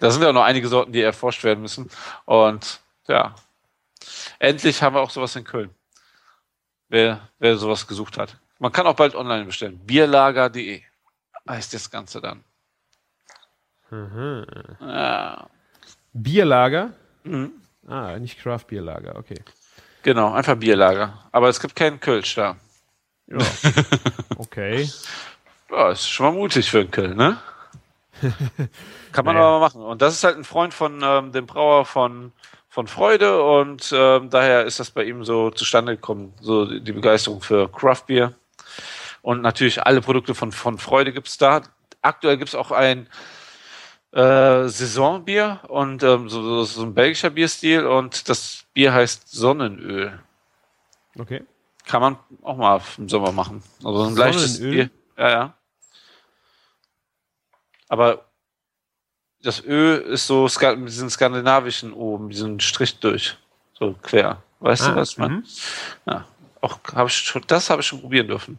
da 0.00 0.10
sind 0.10 0.22
ja 0.22 0.32
noch 0.32 0.44
einige 0.44 0.68
Sorten, 0.68 0.92
die 0.92 1.02
erforscht 1.02 1.44
werden 1.44 1.62
müssen. 1.62 1.90
Und 2.24 2.80
ja, 3.06 3.34
endlich 4.38 4.82
haben 4.82 4.94
wir 4.94 5.00
auch 5.00 5.10
sowas 5.10 5.36
in 5.36 5.44
Köln. 5.44 5.70
Wer, 6.88 7.28
wer 7.38 7.56
sowas 7.56 7.86
gesucht 7.86 8.18
hat. 8.18 8.36
Man 8.58 8.72
kann 8.72 8.86
auch 8.86 8.94
bald 8.94 9.14
online 9.14 9.44
bestellen. 9.44 9.78
Bierlager.de 9.78 10.82
heißt 11.48 11.74
das 11.74 11.90
Ganze 11.90 12.20
dann. 12.20 12.44
Mhm. 13.90 14.46
Ja. 14.80 15.48
Bierlager? 16.12 16.92
Mhm. 17.24 17.52
Ah, 17.86 18.16
nicht 18.18 18.40
Craft 18.40 18.66
Bierlager, 18.68 19.16
okay. 19.16 19.40
Genau, 20.02 20.32
einfach 20.32 20.56
Bierlager. 20.56 21.18
Aber 21.32 21.48
es 21.48 21.60
gibt 21.60 21.74
keinen 21.76 22.00
Kölsch 22.00 22.34
da. 22.34 22.56
Ja. 23.26 23.38
Okay. 24.36 24.88
Ja, 25.74 25.90
ist 25.90 26.08
schon 26.08 26.26
mal 26.26 26.32
mutig 26.32 26.70
für 26.70 26.80
einen 26.80 26.90
Köln, 26.90 27.16
ne? 27.16 27.38
Kann 29.12 29.24
man 29.24 29.34
naja. 29.34 29.48
aber 29.48 29.58
machen. 29.58 29.82
Und 29.82 30.02
das 30.02 30.14
ist 30.14 30.22
halt 30.24 30.36
ein 30.36 30.44
Freund 30.44 30.72
von 30.72 31.02
ähm, 31.02 31.32
dem 31.32 31.46
Brauer 31.46 31.84
von, 31.84 32.32
von 32.68 32.86
Freude 32.86 33.42
und 33.42 33.92
ähm, 33.92 34.30
daher 34.30 34.64
ist 34.64 34.78
das 34.78 34.92
bei 34.92 35.04
ihm 35.04 35.24
so 35.24 35.50
zustande 35.50 35.96
gekommen, 35.96 36.32
so 36.40 36.66
die 36.66 36.92
Begeisterung 36.92 37.40
für 37.40 37.68
Craft 37.68 38.04
Beer. 38.06 38.34
Und 39.20 39.42
natürlich 39.42 39.84
alle 39.84 40.00
Produkte 40.00 40.34
von, 40.34 40.52
von 40.52 40.78
Freude 40.78 41.12
gibt's 41.12 41.38
da. 41.38 41.62
Aktuell 42.02 42.36
gibt's 42.36 42.54
auch 42.54 42.70
ein 42.70 43.08
äh, 44.12 44.68
Saisonbier 44.68 45.60
und 45.66 46.04
ähm, 46.04 46.28
so, 46.28 46.42
so, 46.42 46.64
so 46.64 46.82
ein 46.82 46.94
belgischer 46.94 47.30
Bierstil 47.30 47.84
und 47.84 48.28
das 48.28 48.64
Bier 48.74 48.92
heißt 48.92 49.28
Sonnenöl. 49.28 50.20
Okay. 51.18 51.42
Kann 51.84 52.00
man 52.00 52.18
auch 52.42 52.56
mal 52.56 52.80
im 52.96 53.08
Sommer 53.08 53.32
machen. 53.32 53.62
Also 53.82 54.04
ein 54.04 54.14
leichtes 54.14 54.60
Bier. 54.60 54.88
Ja, 55.18 55.30
ja. 55.30 55.54
Aber 57.88 58.24
das 59.42 59.62
Ö 59.62 59.96
ist 59.96 60.26
so 60.26 60.48
mit 60.60 60.88
diesen 60.88 61.10
skandinavischen 61.10 61.92
oben, 61.92 62.30
diesen 62.30 62.60
Strich 62.60 62.98
durch. 62.98 63.36
So 63.78 63.94
quer. 64.02 64.42
Weißt 64.60 64.82
ah, 64.84 64.90
du, 64.90 64.96
was 64.96 65.18
man? 65.18 65.32
Mhm. 65.32 65.44
Ja. 66.06 66.24
Auch 66.60 66.78
habe 66.94 67.08
ich 67.08 67.14
schon, 67.14 67.42
das 67.46 67.68
habe 67.68 67.82
ich 67.82 67.86
schon 67.86 68.00
probieren 68.00 68.26
dürfen. 68.26 68.58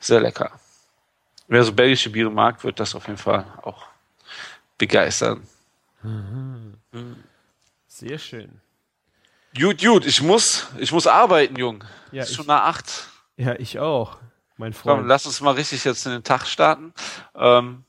Sehr 0.00 0.20
lecker. 0.20 0.50
Wer 1.46 1.62
so 1.62 1.72
belgische 1.72 2.10
Biere 2.10 2.30
mag, 2.30 2.64
wird 2.64 2.80
das 2.80 2.94
auf 2.96 3.06
jeden 3.06 3.18
Fall 3.18 3.46
auch 3.62 3.86
begeistern. 4.76 5.46
Mhm. 6.02 6.74
Sehr 7.86 8.18
schön. 8.18 8.60
Gut, 9.58 9.80
gut, 9.80 10.04
ich 10.04 10.20
muss, 10.20 10.66
ich 10.78 10.92
muss 10.92 11.06
arbeiten, 11.06 11.56
Jung. 11.56 11.84
Ja, 12.12 12.24
ist 12.24 12.34
schon 12.34 12.46
nach 12.46 12.64
acht. 12.64 13.08
Ja, 13.36 13.54
ich 13.54 13.78
auch, 13.78 14.18
mein 14.56 14.72
Freund. 14.72 14.98
Komm, 14.98 15.06
lass 15.06 15.24
uns 15.24 15.40
mal 15.40 15.52
richtig 15.54 15.84
jetzt 15.84 16.04
in 16.04 16.12
den 16.12 16.24
Tag 16.24 16.46
starten. 16.46 16.92
Ähm, 17.34 17.84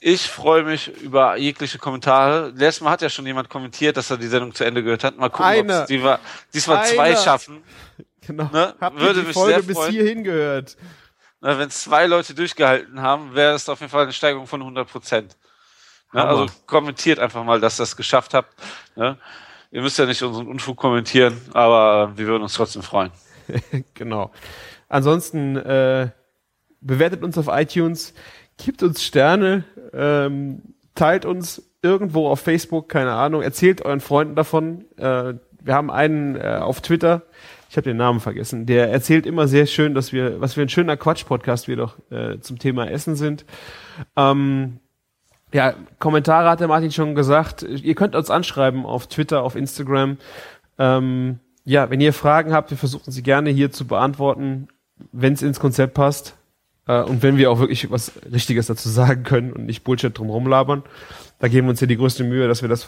ich 0.00 0.28
freue 0.28 0.62
mich 0.62 0.88
über 1.02 1.36
jegliche 1.36 1.78
Kommentare. 1.78 2.52
Letztes 2.54 2.82
Mal 2.82 2.92
hat 2.92 3.02
ja 3.02 3.08
schon 3.08 3.26
jemand 3.26 3.48
kommentiert, 3.48 3.96
dass 3.96 4.10
er 4.10 4.16
die 4.16 4.28
Sendung 4.28 4.54
zu 4.54 4.64
Ende 4.64 4.82
gehört 4.82 5.02
hat. 5.02 5.16
Mal 5.16 5.28
gucken, 5.28 5.70
ob 5.70 5.86
die 5.86 6.02
war, 6.02 6.20
diesmal 6.54 6.78
Eine. 6.78 6.94
zwei 6.94 7.16
schaffen. 7.16 7.62
Genau. 8.26 8.50
Ne? 8.52 8.74
Habt 8.78 9.00
Würde 9.00 9.20
ihr 9.20 9.26
die 9.26 9.32
Folge 9.32 9.62
bis 9.62 9.86
hierhin 9.86 10.22
gehört? 10.22 10.76
Wenn 11.40 11.70
zwei 11.70 12.04
Leute 12.04 12.34
durchgehalten 12.34 13.00
haben, 13.00 13.34
wäre 13.34 13.54
es 13.54 13.70
auf 13.70 13.80
jeden 13.80 13.90
Fall 13.90 14.02
eine 14.02 14.12
Steigerung 14.12 14.46
von 14.46 14.60
100 14.60 14.86
Prozent. 14.86 15.38
Ne? 16.12 16.22
Also 16.22 16.46
kommentiert 16.66 17.20
einfach 17.20 17.42
mal, 17.44 17.58
dass 17.58 17.78
ihr 17.78 17.84
das 17.84 17.96
geschafft 17.96 18.34
habt. 18.34 18.54
Ne? 18.96 19.16
Ihr 19.70 19.80
müsst 19.80 19.98
ja 19.98 20.04
nicht 20.04 20.22
unseren 20.22 20.46
Unfug 20.46 20.76
kommentieren, 20.76 21.40
aber 21.54 22.12
wir 22.18 22.26
würden 22.26 22.42
uns 22.42 22.52
trotzdem 22.52 22.82
freuen. 22.82 23.12
genau. 23.94 24.30
Ansonsten 24.90 25.56
äh, 25.56 26.10
bewertet 26.80 27.22
uns 27.22 27.38
auf 27.38 27.48
iTunes, 27.48 28.14
gibt 28.58 28.82
uns 28.82 29.02
Sterne, 29.02 29.64
ähm, 29.92 30.62
teilt 30.94 31.24
uns 31.24 31.62
irgendwo 31.82 32.28
auf 32.28 32.40
Facebook, 32.40 32.88
keine 32.88 33.12
Ahnung, 33.12 33.42
erzählt 33.42 33.84
euren 33.84 34.00
Freunden 34.00 34.34
davon. 34.34 34.84
Äh, 34.96 35.34
wir 35.62 35.74
haben 35.74 35.90
einen 35.90 36.36
äh, 36.36 36.58
auf 36.60 36.80
Twitter, 36.80 37.22
ich 37.70 37.76
habe 37.76 37.88
den 37.88 37.96
Namen 37.96 38.20
vergessen, 38.20 38.66
der 38.66 38.90
erzählt 38.90 39.26
immer 39.26 39.46
sehr 39.48 39.66
schön, 39.66 39.94
dass 39.94 40.12
wir, 40.12 40.40
was 40.40 40.54
für 40.54 40.62
ein 40.62 40.68
schöner 40.68 40.96
Quatsch-Podcast 40.96 41.68
wir 41.68 41.76
doch 41.76 41.96
äh, 42.10 42.40
zum 42.40 42.58
Thema 42.58 42.90
Essen 42.90 43.16
sind. 43.16 43.44
Ähm, 44.16 44.80
ja, 45.52 45.74
Kommentare 45.98 46.50
hat 46.50 46.60
der 46.60 46.68
Martin 46.68 46.92
schon 46.92 47.14
gesagt. 47.14 47.62
Ihr 47.62 47.94
könnt 47.94 48.14
uns 48.14 48.30
anschreiben 48.30 48.84
auf 48.84 49.06
Twitter, 49.06 49.42
auf 49.42 49.56
Instagram. 49.56 50.18
Ähm, 50.78 51.40
ja, 51.64 51.90
wenn 51.90 52.00
ihr 52.00 52.12
Fragen 52.12 52.52
habt, 52.52 52.70
wir 52.70 52.78
versuchen 52.78 53.10
sie 53.10 53.22
gerne 53.22 53.50
hier 53.50 53.70
zu 53.70 53.86
beantworten, 53.86 54.68
wenn 55.12 55.34
es 55.34 55.42
ins 55.42 55.60
Konzept 55.60 55.94
passt. 55.94 56.37
Äh, 56.88 57.02
und 57.02 57.22
wenn 57.22 57.36
wir 57.36 57.52
auch 57.52 57.60
wirklich 57.60 57.88
was 57.90 58.12
Richtiges 58.32 58.66
dazu 58.66 58.88
sagen 58.88 59.22
können 59.22 59.52
und 59.52 59.66
nicht 59.66 59.84
Bullshit 59.84 60.16
drum 60.16 60.30
rumlabern, 60.30 60.82
da 61.38 61.46
geben 61.46 61.68
wir 61.68 61.70
uns 61.70 61.78
hier 61.78 61.86
die 61.86 61.96
größte 61.96 62.24
Mühe, 62.24 62.48
dass 62.48 62.62
wir 62.62 62.68
das, 62.68 62.86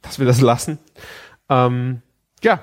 dass 0.00 0.18
wir 0.18 0.24
das 0.24 0.40
lassen. 0.40 0.78
Ähm, 1.50 2.00
ja, 2.42 2.62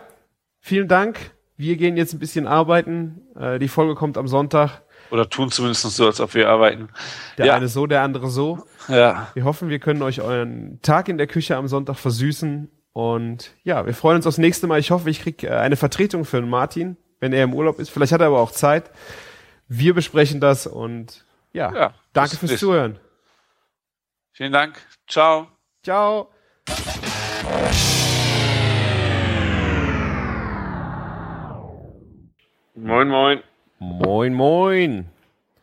vielen 0.59 0.87
Dank 0.87 1.31
Wir 1.57 1.77
gehen 1.77 1.95
jetzt 1.95 2.13
ein 2.13 2.19
bisschen 2.19 2.47
arbeiten. 2.47 3.21
Äh, 3.39 3.59
die 3.59 3.67
Folge 3.67 3.95
kommt 3.95 4.17
am 4.17 4.27
Sonntag. 4.27 4.81
Oder 5.11 5.29
tun 5.29 5.51
zumindest 5.51 5.83
so, 5.83 6.05
als 6.07 6.19
ob 6.19 6.33
wir 6.33 6.49
arbeiten. 6.49 6.89
Der 7.37 7.45
ja. 7.45 7.55
eine 7.55 7.67
so, 7.67 7.85
der 7.85 8.01
andere 8.01 8.29
so. 8.29 8.65
Ja. 8.87 9.27
Wir 9.35 9.43
hoffen, 9.43 9.69
wir 9.69 9.79
können 9.79 10.01
euch 10.01 10.21
euren 10.21 10.79
Tag 10.81 11.07
in 11.07 11.17
der 11.17 11.27
Küche 11.27 11.55
am 11.55 11.67
Sonntag 11.67 11.97
versüßen. 11.97 12.69
Und 12.91 13.51
ja, 13.63 13.85
wir 13.85 13.93
freuen 13.93 14.17
uns 14.17 14.27
aufs 14.27 14.37
nächste 14.37 14.67
Mal. 14.67 14.79
Ich 14.79 14.91
hoffe, 14.91 15.09
ich 15.09 15.21
kriege 15.21 15.47
äh, 15.47 15.51
eine 15.51 15.75
Vertretung 15.75 16.25
für 16.25 16.41
den 16.41 16.49
Martin, 16.49 16.97
wenn 17.19 17.33
er 17.33 17.43
im 17.43 17.53
Urlaub 17.53 17.79
ist. 17.79 17.89
Vielleicht 17.89 18.11
hat 18.11 18.21
er 18.21 18.27
aber 18.27 18.39
auch 18.39 18.51
Zeit. 18.51 18.89
Wir 19.67 19.93
besprechen 19.95 20.39
das 20.39 20.67
und 20.67 21.25
ja, 21.51 21.73
ja 21.73 21.93
danke 22.13 22.37
fürs 22.37 22.59
Zuhören. 22.59 22.99
Vielen 24.33 24.51
Dank. 24.51 24.79
Ciao. 25.07 25.47
Ciao. 25.83 26.29
Moin, 32.75 33.07
moin. 33.07 33.43
Moin, 33.79 34.33
moin. 34.33 35.09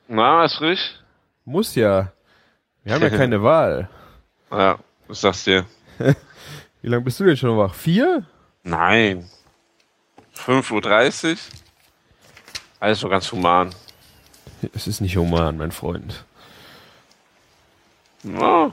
Na, 0.09 0.45
ist 0.45 0.57
frisch? 0.57 0.99
Muss 1.45 1.75
ja. 1.75 2.13
Wir 2.83 2.95
haben 2.95 3.03
ja 3.03 3.11
keine 3.11 3.43
Wahl. 3.43 3.89
Ja, 4.51 4.79
was 5.07 5.21
sagst 5.21 5.47
du? 5.47 5.65
Wie 6.83 6.89
lange 6.89 7.05
bist 7.05 7.21
du 7.21 7.25
denn 7.25 7.37
schon 7.37 7.57
wach? 7.57 7.75
Vier? 7.75 8.25
Nein. 8.65 9.29
5.30 10.37 11.33
Uhr? 11.33 11.39
Alles 12.81 12.99
so 13.01 13.09
ganz 13.09 13.31
human. 13.31 13.71
Es 14.75 14.87
ist 14.87 15.01
nicht 15.01 15.17
human, 15.17 15.57
mein 15.57 15.73
Freund. 15.73 16.25
Ja. 18.23 18.73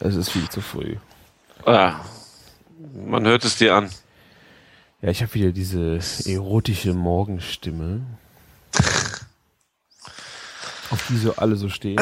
Es 0.00 0.14
ist 0.14 0.30
viel 0.30 0.48
zu 0.48 0.60
früh. 0.60 0.96
Ja. 1.66 2.00
Man 2.94 3.24
hört 3.26 3.44
es 3.44 3.56
dir 3.56 3.74
an. 3.76 3.90
Ja, 5.00 5.10
ich 5.10 5.22
habe 5.22 5.34
wieder 5.34 5.52
diese 5.52 6.00
erotische 6.26 6.94
Morgenstimme. 6.94 8.00
auf 10.90 11.06
die 11.08 11.16
so 11.16 11.34
alle 11.36 11.56
so 11.56 11.68
stehen. 11.68 12.00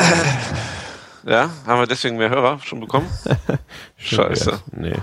Ja, 1.24 1.50
haben 1.66 1.80
wir 1.80 1.86
deswegen 1.86 2.16
mehr 2.16 2.30
Hörer 2.30 2.58
schon 2.60 2.80
bekommen? 2.80 3.08
Scheiße. 3.96 4.60
Nee. 4.72 4.96